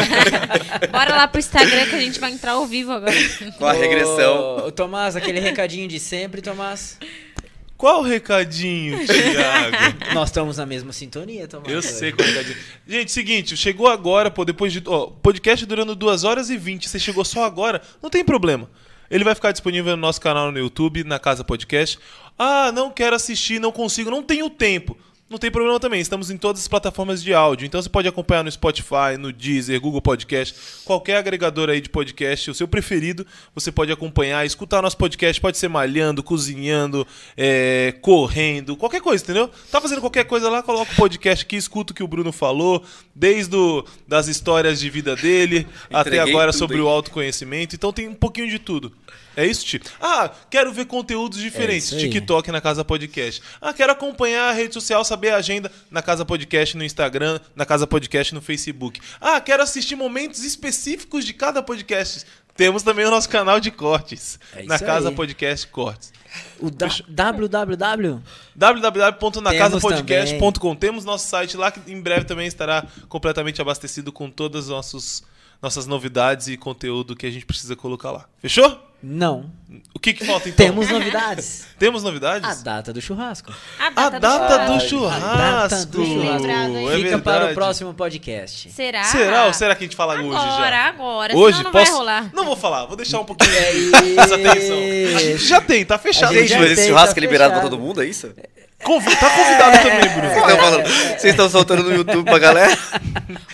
[0.90, 3.12] Bora lá pro Instagram que a gente vai entrar ao vivo agora.
[3.58, 4.66] Com a regressão.
[4.66, 6.98] Ô, Tomás, aquele recadinho de sempre, Tomás.
[7.76, 9.76] Qual o recadinho, Thiago?
[10.14, 11.70] Nós estamos na mesma sintonia, Tomás.
[11.70, 12.56] Eu sei qual é o recadinho.
[12.86, 14.82] Gente, seguinte, chegou agora, pô, depois de.
[14.86, 16.88] Ó, podcast durando 2 horas e 20.
[16.88, 18.70] Você chegou só agora, não tem problema.
[19.10, 21.98] Ele vai ficar disponível no nosso canal no YouTube, na Casa Podcast.
[22.38, 24.96] Ah, não quero assistir, não consigo, não tenho tempo.
[25.28, 27.66] Não tem problema também, estamos em todas as plataformas de áudio.
[27.66, 32.48] Então você pode acompanhar no Spotify, no Deezer, Google Podcast, qualquer agregador aí de podcast,
[32.48, 37.04] o seu preferido, você pode acompanhar, escutar nosso podcast, pode ser malhando, cozinhando,
[37.36, 39.50] é, correndo, qualquer coisa, entendeu?
[39.68, 42.84] Tá fazendo qualquer coisa lá, coloca o podcast aqui, escuta o que o Bruno falou,
[43.12, 46.84] desde o, das histórias de vida dele até agora sobre hein?
[46.84, 47.74] o autoconhecimento.
[47.74, 48.92] Então tem um pouquinho de tudo.
[49.36, 49.80] É isso, Ti?
[50.00, 51.92] Ah, quero ver conteúdos diferentes.
[51.92, 51.98] É.
[51.98, 53.42] TikTok na Casa Podcast.
[53.60, 57.66] Ah, quero acompanhar a rede social, saber a agenda na Casa Podcast no Instagram, na
[57.66, 58.98] Casa Podcast no Facebook.
[59.20, 62.24] Ah, quero assistir momentos específicos de cada podcast.
[62.56, 64.40] Temos também o nosso canal de cortes.
[64.54, 65.14] É na Casa aí.
[65.14, 66.10] Podcast Cortes.
[66.58, 68.22] O da- www.
[68.54, 75.22] www.nacasapodcast.com Temos nosso site lá que em breve também estará completamente abastecido com todas as
[75.60, 78.26] nossas novidades e conteúdo que a gente precisa colocar lá.
[78.40, 78.85] Fechou?
[79.02, 79.50] Não.
[79.94, 80.64] O que, que falta então?
[80.66, 81.66] Temos novidades.
[81.78, 82.48] Temos novidades?
[82.48, 83.52] A data do churrasco.
[83.78, 85.06] A A data, data do do show.
[85.08, 85.90] A data churrasco.
[85.92, 86.46] do churrasco.
[86.48, 87.54] É Fica para o verdade.
[87.54, 88.70] próximo podcast.
[88.70, 89.04] Será?
[89.04, 90.86] Será ou será que a gente fala Agora, hoje já?
[90.88, 91.36] agora.
[91.36, 91.58] Hoje?
[91.58, 91.90] Senão não Posso?
[91.92, 92.30] vai rolar.
[92.32, 94.76] Não vou falar, vou deixar um pouquinho É essa atenção.
[95.16, 96.30] A gente já tem, tá fechado.
[96.30, 98.06] A gente Gente, já mas esse tem, churrasco tá é liberado pra todo mundo, é
[98.06, 98.32] isso?
[98.86, 100.28] Convi- tá convidado também, Bruno.
[100.30, 102.78] Vocês estão falando- Vocês estão soltando no YouTube pra galera?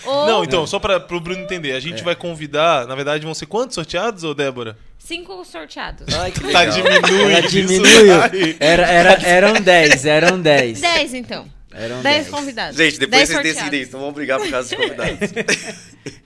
[0.05, 3.33] Ou Não, então, só para pro Bruno entender, a gente vai convidar, na verdade vão
[3.33, 4.77] ser quantos sorteados, ô Débora?
[4.99, 6.05] cinco sorteados.
[6.15, 6.75] Ai, que Tá legal.
[6.75, 8.13] diminuindo Ela diminuiu.
[8.59, 10.79] Era, era, eram 10, eram 10.
[10.79, 11.45] Dez, então.
[11.73, 12.29] Eram Dez 10.
[12.29, 12.77] convidados.
[12.77, 13.59] Gente, depois Dez vocês sorteados.
[13.61, 15.17] decidem isso, não vão brigar por causa dos convidados.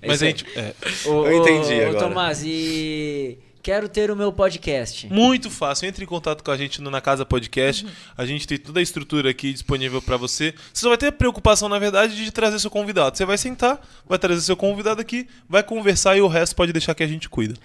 [0.02, 0.46] É Mas a gente.
[0.56, 0.74] é,
[1.06, 2.00] Ô, Eu ô, entendi ô, agora.
[2.08, 5.12] Tomás, e Quero ter o meu podcast.
[5.12, 5.90] Muito fácil.
[5.90, 7.86] Entre em contato com a gente no Na Casa Podcast.
[8.18, 10.54] A gente tem toda a estrutura aqui disponível pra você.
[10.74, 13.18] Você só vai ter a preocupação, na verdade, de trazer seu convidado.
[13.18, 16.96] Você vai sentar, vai trazer seu convidado aqui, vai conversar e o resto pode deixar
[16.96, 17.56] que a gente cuida.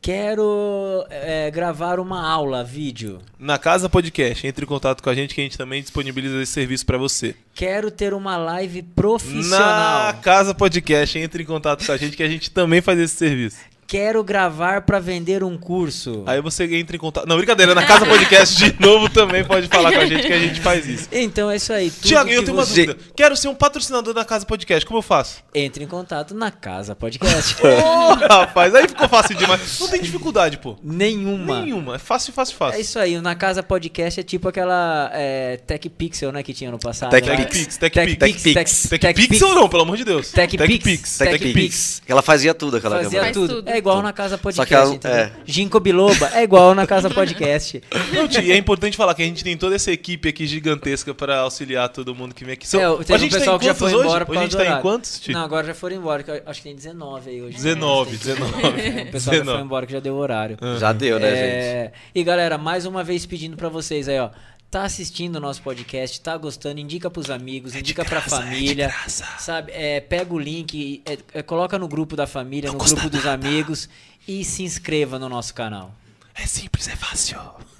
[0.00, 3.18] Quero é, gravar uma aula, vídeo.
[3.36, 6.52] Na Casa Podcast, entre em contato com a gente que a gente também disponibiliza esse
[6.52, 7.34] serviço pra você.
[7.52, 10.14] Quero ter uma live Na profissional.
[10.22, 13.58] Casa Podcast, entre em contato com a gente que a gente também faz esse serviço.
[13.86, 16.24] Quero gravar pra vender um curso.
[16.26, 17.26] Aí você entra em contato.
[17.26, 20.38] Não, brincadeira, na Casa Podcast de novo também pode falar com a gente que a
[20.38, 21.08] gente faz isso.
[21.12, 21.90] Então é isso aí.
[21.90, 23.04] Tiago, eu tenho uma você- dúvida.
[23.14, 25.44] Quero ser um patrocinador da Casa Podcast, como eu faço?
[25.54, 27.56] Entre em contato na Casa Podcast.
[27.62, 29.78] Ô, rapaz, aí ficou fácil demais.
[29.78, 30.76] Não tem dificuldade, pô.
[30.82, 31.60] Nenhuma.
[31.60, 31.94] Nenhuma.
[31.94, 32.78] É fácil, fácil, fácil.
[32.78, 36.52] É isso aí, o Na Casa Podcast é tipo aquela é, Tech Pixel, né, que
[36.52, 37.10] tinha no passado.
[37.10, 37.36] Tech lá.
[37.36, 38.42] Pix, Tech Tech Pix.
[38.42, 38.54] Pix.
[38.54, 39.28] Tech Tech Tech Pix.
[39.28, 40.32] Pixel não, pelo amor de Deus.
[40.32, 40.82] Tech Pix.
[40.84, 41.18] Pix.
[41.18, 42.02] Tech Tech Pix.
[42.08, 43.56] Ela fazia tudo aquela Fazia tudo.
[43.56, 43.68] tudo.
[43.68, 45.16] É igual na Casa Podcast, Só entendeu?
[45.18, 45.32] é.
[45.44, 47.82] Ginkgo biloba é igual na Casa Podcast.
[48.12, 51.38] Não, e é importante falar que a gente tem toda essa equipe aqui gigantesca pra
[51.40, 52.66] auxiliar todo mundo que vem aqui.
[52.66, 54.04] São- É, a um gente tá pessoal em que já quantos foi hoje?
[54.08, 55.32] embora Hoje a gente tá em quantos, Ti?
[55.32, 57.56] Não, agora já foram embora, que eu acho que tem 19 aí hoje.
[57.56, 58.52] 19, 19.
[59.06, 59.62] O pessoal já foi 19.
[59.62, 60.56] embora que já deu horário.
[60.78, 61.42] Já deu, né, gente?
[61.42, 64.30] É, E galera, mais uma vez pedindo pra vocês aí, ó.
[64.70, 68.44] Tá assistindo o nosso podcast, tá gostando, indica pros amigos, indica pra graça, é de
[68.44, 68.86] família.
[68.88, 69.24] graça.
[69.38, 69.72] Sabe?
[69.72, 73.26] É, pega o link, é, é, coloca no grupo da família, no custa grupo dos
[73.26, 73.88] amigos
[74.26, 75.94] e se inscreva no nosso canal.
[76.38, 77.38] É simples, é fácil.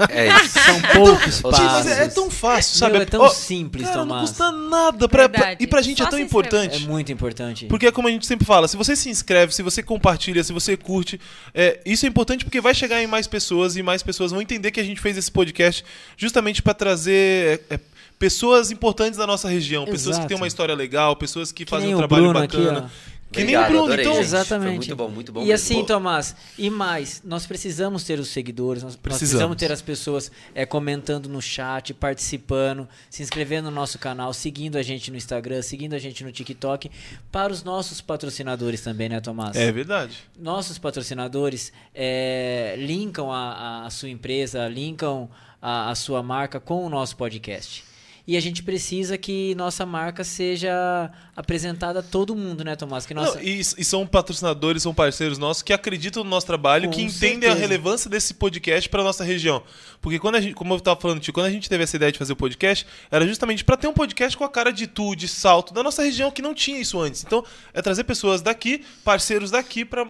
[0.08, 0.58] É isso.
[0.58, 1.86] São poucos passos.
[1.90, 3.02] é, é tão fácil, Meu, sabe?
[3.02, 4.28] é tão Ó, simples, cara, não Tomás.
[4.30, 5.08] custa nada.
[5.08, 6.76] Pra, pra- e pra gente Só é tão importante.
[6.84, 7.66] É muito importante.
[7.66, 10.52] Porque é como a gente sempre fala, se você se inscreve, se você compartilha, se
[10.52, 11.20] você curte,
[11.54, 14.70] é, isso é importante porque vai chegar em mais pessoas e mais pessoas vão entender
[14.70, 15.84] que a gente fez esse podcast
[16.16, 17.80] justamente para trazer é, é,
[18.18, 20.28] pessoas importantes da nossa região, pessoas que Exato.
[20.28, 22.90] têm uma história legal, pessoas que, Que fazem um trabalho Bruno aqui, bacana.
[22.92, 23.15] ó.
[23.36, 24.15] Que Obrigado, nem o Bruno, adorei, então.
[24.16, 24.24] gente.
[24.24, 24.66] Exatamente.
[24.68, 25.55] Foi muito bom, muito bom E mesmo.
[25.55, 29.31] assim, Tomás, e mais, nós precisamos ter os seguidores, nós nós Precisamos.
[29.31, 34.76] precisamos ter as pessoas é, comentando no chat, participando, se inscrevendo no nosso canal, seguindo
[34.76, 36.90] a gente no Instagram, seguindo a gente no TikTok,
[37.31, 39.55] para os nossos patrocinadores também, né, Tomás?
[39.56, 40.16] É verdade.
[40.39, 45.28] Nossos patrocinadores é, linkam a, a- a sua empresa, linkam
[45.60, 47.84] a, a sua marca com o nosso podcast.
[48.26, 53.06] E a gente precisa que nossa marca seja apresentada a todo mundo, né, Tomás?
[53.06, 53.36] Que nossa...
[53.36, 57.02] Não, e, e são patrocinadores, são parceiros nossos que acreditam no nosso trabalho, Com que
[57.02, 59.62] entendem a relevância desse podcast para nossa região.
[60.00, 62.10] Porque quando a gente, como eu estava falando, tio, quando a gente teve essa ideia
[62.10, 65.14] de fazer o podcast, era justamente para ter um podcast com a cara de tu,
[65.14, 67.22] de salto, da nossa região que não tinha isso antes.
[67.22, 70.02] Então, é trazer pessoas daqui, parceiros daqui, para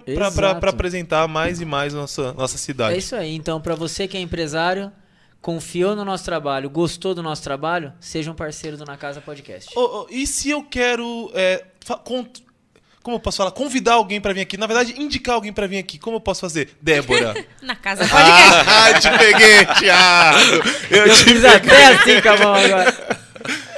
[0.71, 2.95] apresentar mais e mais nossa, nossa cidade.
[2.95, 3.35] É isso aí.
[3.35, 4.91] Então, para você que é empresário,
[5.47, 9.71] confiou no nosso trabalho, gostou do nosso trabalho, seja um parceiro do Na Casa Podcast.
[9.79, 11.31] Ô, ô, e se eu quero.
[11.37, 11.63] é,
[13.01, 13.53] como eu posso falar?
[13.53, 14.57] Convidar alguém para vir aqui.
[14.57, 16.01] Na verdade, indicar alguém para vir aqui.
[16.01, 16.71] Como eu posso fazer?
[16.83, 17.47] Débora.
[17.63, 18.67] Na casa podcast.
[18.69, 20.69] Ah, te peguei, Thiago!
[20.91, 23.17] Eu Eu te fiz até assim com a mão agora.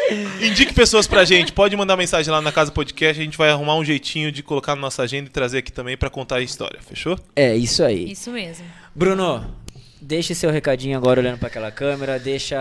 [0.41, 1.53] Indique pessoas pra gente.
[1.53, 3.21] Pode mandar mensagem lá na Casa Podcast.
[3.21, 5.99] A gente vai arrumar um jeitinho de colocar na nossa agenda e trazer aqui também
[5.99, 6.81] pra contar a história.
[6.81, 7.19] Fechou?
[7.37, 8.11] É, isso aí.
[8.11, 8.65] Isso mesmo.
[8.95, 9.55] Bruno,
[10.09, 12.19] deixe seu recadinho agora olhando para aquela câmera.
[12.19, 12.57] Deixa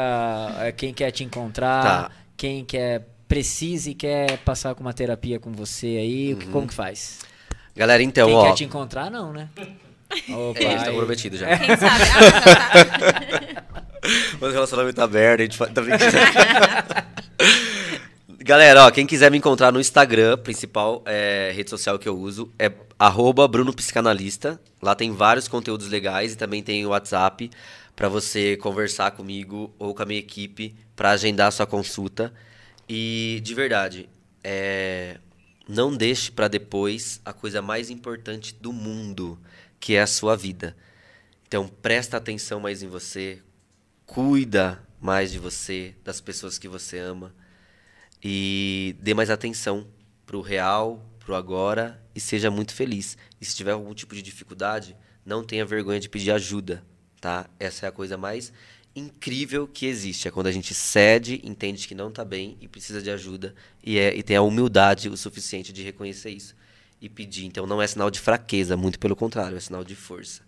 [0.60, 2.12] é, quem quer te encontrar, Tá.
[2.36, 6.34] quem quer precisa e quer passar com uma terapia com você aí.
[6.34, 7.20] o que- Como que faz?
[7.76, 8.46] Galera, então, quem ó.
[8.48, 9.48] quer te encontrar, não, né?
[10.30, 10.90] Opa, É, tá aí.
[10.92, 11.58] comprometido já.
[11.58, 12.04] Quem sabe?
[12.14, 13.64] Ah, tá, tá.
[14.40, 15.58] Mas o relacionamento aberto, a gente.
[15.58, 17.17] Tá brincando.
[18.48, 22.50] Galera, ó, quem quiser me encontrar no Instagram, principal é, rede social que eu uso,
[22.58, 24.58] é arroba Bruno Psicanalista.
[24.82, 27.52] Lá tem vários conteúdos legais e também tem o WhatsApp
[27.94, 32.34] para você conversar comigo ou com a minha equipe para agendar a sua consulta.
[32.88, 34.10] E de verdade,
[34.42, 35.18] é,
[35.68, 39.38] não deixe para depois a coisa mais importante do mundo,
[39.78, 40.74] que é a sua vida.
[41.46, 43.42] Então presta atenção mais em você,
[44.06, 47.36] cuida mais de você, das pessoas que você ama
[48.24, 49.88] e dê mais atenção
[50.26, 53.18] pro real, pro agora e seja muito feliz.
[53.40, 56.84] E se tiver algum tipo de dificuldade, não tenha vergonha de pedir ajuda,
[57.20, 57.50] tá?
[57.60, 58.52] Essa é a coisa mais
[58.96, 63.00] incrível que existe, é quando a gente cede, entende que não tá bem e precisa
[63.00, 66.56] de ajuda e, é, e tem a humildade o suficiente de reconhecer isso
[67.00, 67.46] e pedir.
[67.46, 70.47] Então não é sinal de fraqueza, muito pelo contrário, é sinal de força.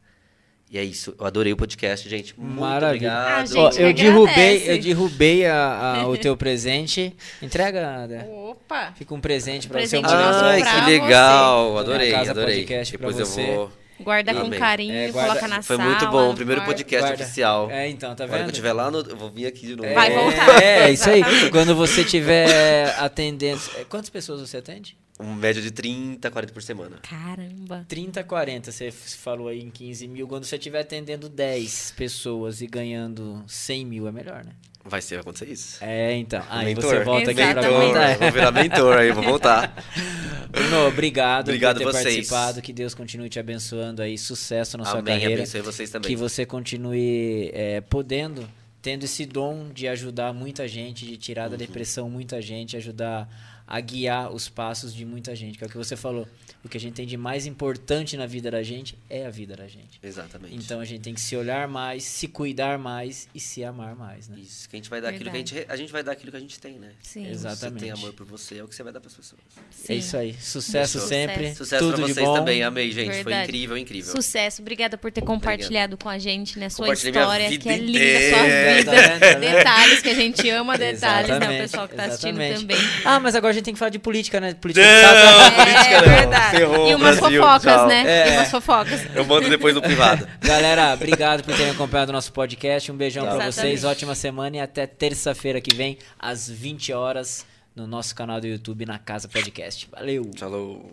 [0.71, 1.15] E é isso.
[1.19, 2.39] Eu adorei o podcast, gente.
[2.39, 3.11] Muito Maravilha.
[3.11, 3.47] Ah, obrigado.
[3.47, 7.15] gente, Ó, eu derrubei, eu derrubei a- a- o teu presente.
[7.41, 8.27] Entrega, André.
[8.29, 8.93] Opa.
[8.95, 9.99] Fica um presente pra você.
[9.99, 10.91] Presente Ai, pra que você.
[10.91, 11.73] legal.
[11.73, 12.55] Na Adorei, Casa adorei.
[12.59, 13.55] Podcast pra Depois eu você.
[13.55, 13.71] vou.
[14.01, 15.89] Guarda com carinho, É, guarda- coloca na Foi sala.
[15.89, 16.31] muito bom.
[16.31, 16.69] O primeiro quarto.
[16.77, 17.23] podcast Guarda.
[17.23, 17.69] oficial.
[17.71, 18.51] É, então, tá Agora que eu vendo?
[18.51, 18.99] estiver lá, no...
[18.99, 19.93] eu vou vir aqui de novo.
[19.93, 20.63] Vai É, voltar.
[20.63, 21.21] É, isso aí.
[21.51, 23.59] Quando você tiver atendendo.
[23.89, 24.95] Quantas pessoas você atende?
[25.19, 26.97] Uma média de 30, 40 por semana.
[27.03, 27.85] Caramba.
[27.87, 30.27] 30, 40, você falou aí em 15 mil.
[30.27, 34.51] Quando você estiver atendendo 10 pessoas e ganhando 100 mil, é melhor, né?
[34.85, 35.77] Vai ser, vai acontecer isso.
[35.83, 36.41] É, então.
[36.49, 36.83] Aí mentor.
[36.95, 37.87] você volta aqui pra Exatamente.
[37.87, 38.17] contar.
[38.17, 39.85] Vou virar mentor aí, vou voltar.
[40.49, 42.03] Bruno, obrigado, Obrigado por ter vocês.
[42.15, 42.61] participado.
[42.61, 44.17] Que Deus continue te abençoando aí.
[44.17, 45.41] Sucesso na sua Amém, carreira.
[45.43, 46.09] abençoe vocês também.
[46.09, 48.49] Que você continue é, podendo,
[48.81, 51.51] tendo esse dom de ajudar muita gente, de tirar Uhum.
[51.51, 53.27] da depressão muita gente, ajudar
[53.69, 55.57] a guiar os passos de muita gente.
[55.57, 56.27] Que é o que você falou.
[56.63, 59.55] O que a gente tem de mais importante na vida da gente é a vida
[59.55, 59.97] da gente.
[60.03, 60.55] Exatamente.
[60.55, 64.27] Então a gente tem que se olhar mais, se cuidar mais e se amar mais,
[64.27, 64.37] né?
[64.41, 66.31] Isso, que a gente vai dar aquilo que a gente, a gente vai dar aquilo
[66.31, 66.91] que a gente tem, né?
[67.01, 67.27] Sim.
[67.29, 67.59] Exatamente.
[67.59, 69.39] Se você tem amor por você, é o que você vai dar para as pessoas.
[69.87, 70.33] É isso aí.
[70.33, 71.07] Sucesso Sucesso.
[71.07, 71.55] sempre.
[71.55, 72.33] Sucesso tudo pra de vocês bom.
[72.35, 72.61] também.
[72.61, 73.05] Amei, gente.
[73.07, 73.43] Foi Verdade.
[73.45, 74.11] incrível, incrível.
[74.13, 74.61] Sucesso.
[74.61, 76.67] Obrigada por ter compartilhado com a gente, né?
[76.67, 78.35] Sua história, vida que é linda, inteira.
[78.37, 78.91] sua Tá vida.
[78.91, 79.39] Tá vendo?
[79.39, 81.35] Detalhes que a gente ama, detalhes, né?
[81.35, 82.77] O Exatamente, pessoal que tá assistindo exatamente.
[82.77, 82.91] também.
[83.05, 84.53] Ah, mas agora a gente tem que falar de política, né?
[84.55, 86.01] Política Não, é não.
[86.15, 86.48] verdade.
[86.51, 87.87] Ferrou, e umas Brasil, fofocas, tchau.
[87.87, 88.03] né?
[88.05, 88.29] É.
[88.33, 89.01] E umas fofocas.
[89.15, 90.27] Eu mando depois no privado.
[90.41, 92.91] Galera, obrigado por terem acompanhado o nosso podcast.
[92.91, 93.55] Um beijão pra Exatamente.
[93.55, 93.83] vocês.
[93.83, 97.45] Ótima semana e até terça-feira que vem, às 20 horas,
[97.75, 99.87] no nosso canal do YouTube, na Casa Podcast.
[99.91, 100.29] Valeu!
[100.37, 100.91] Falou.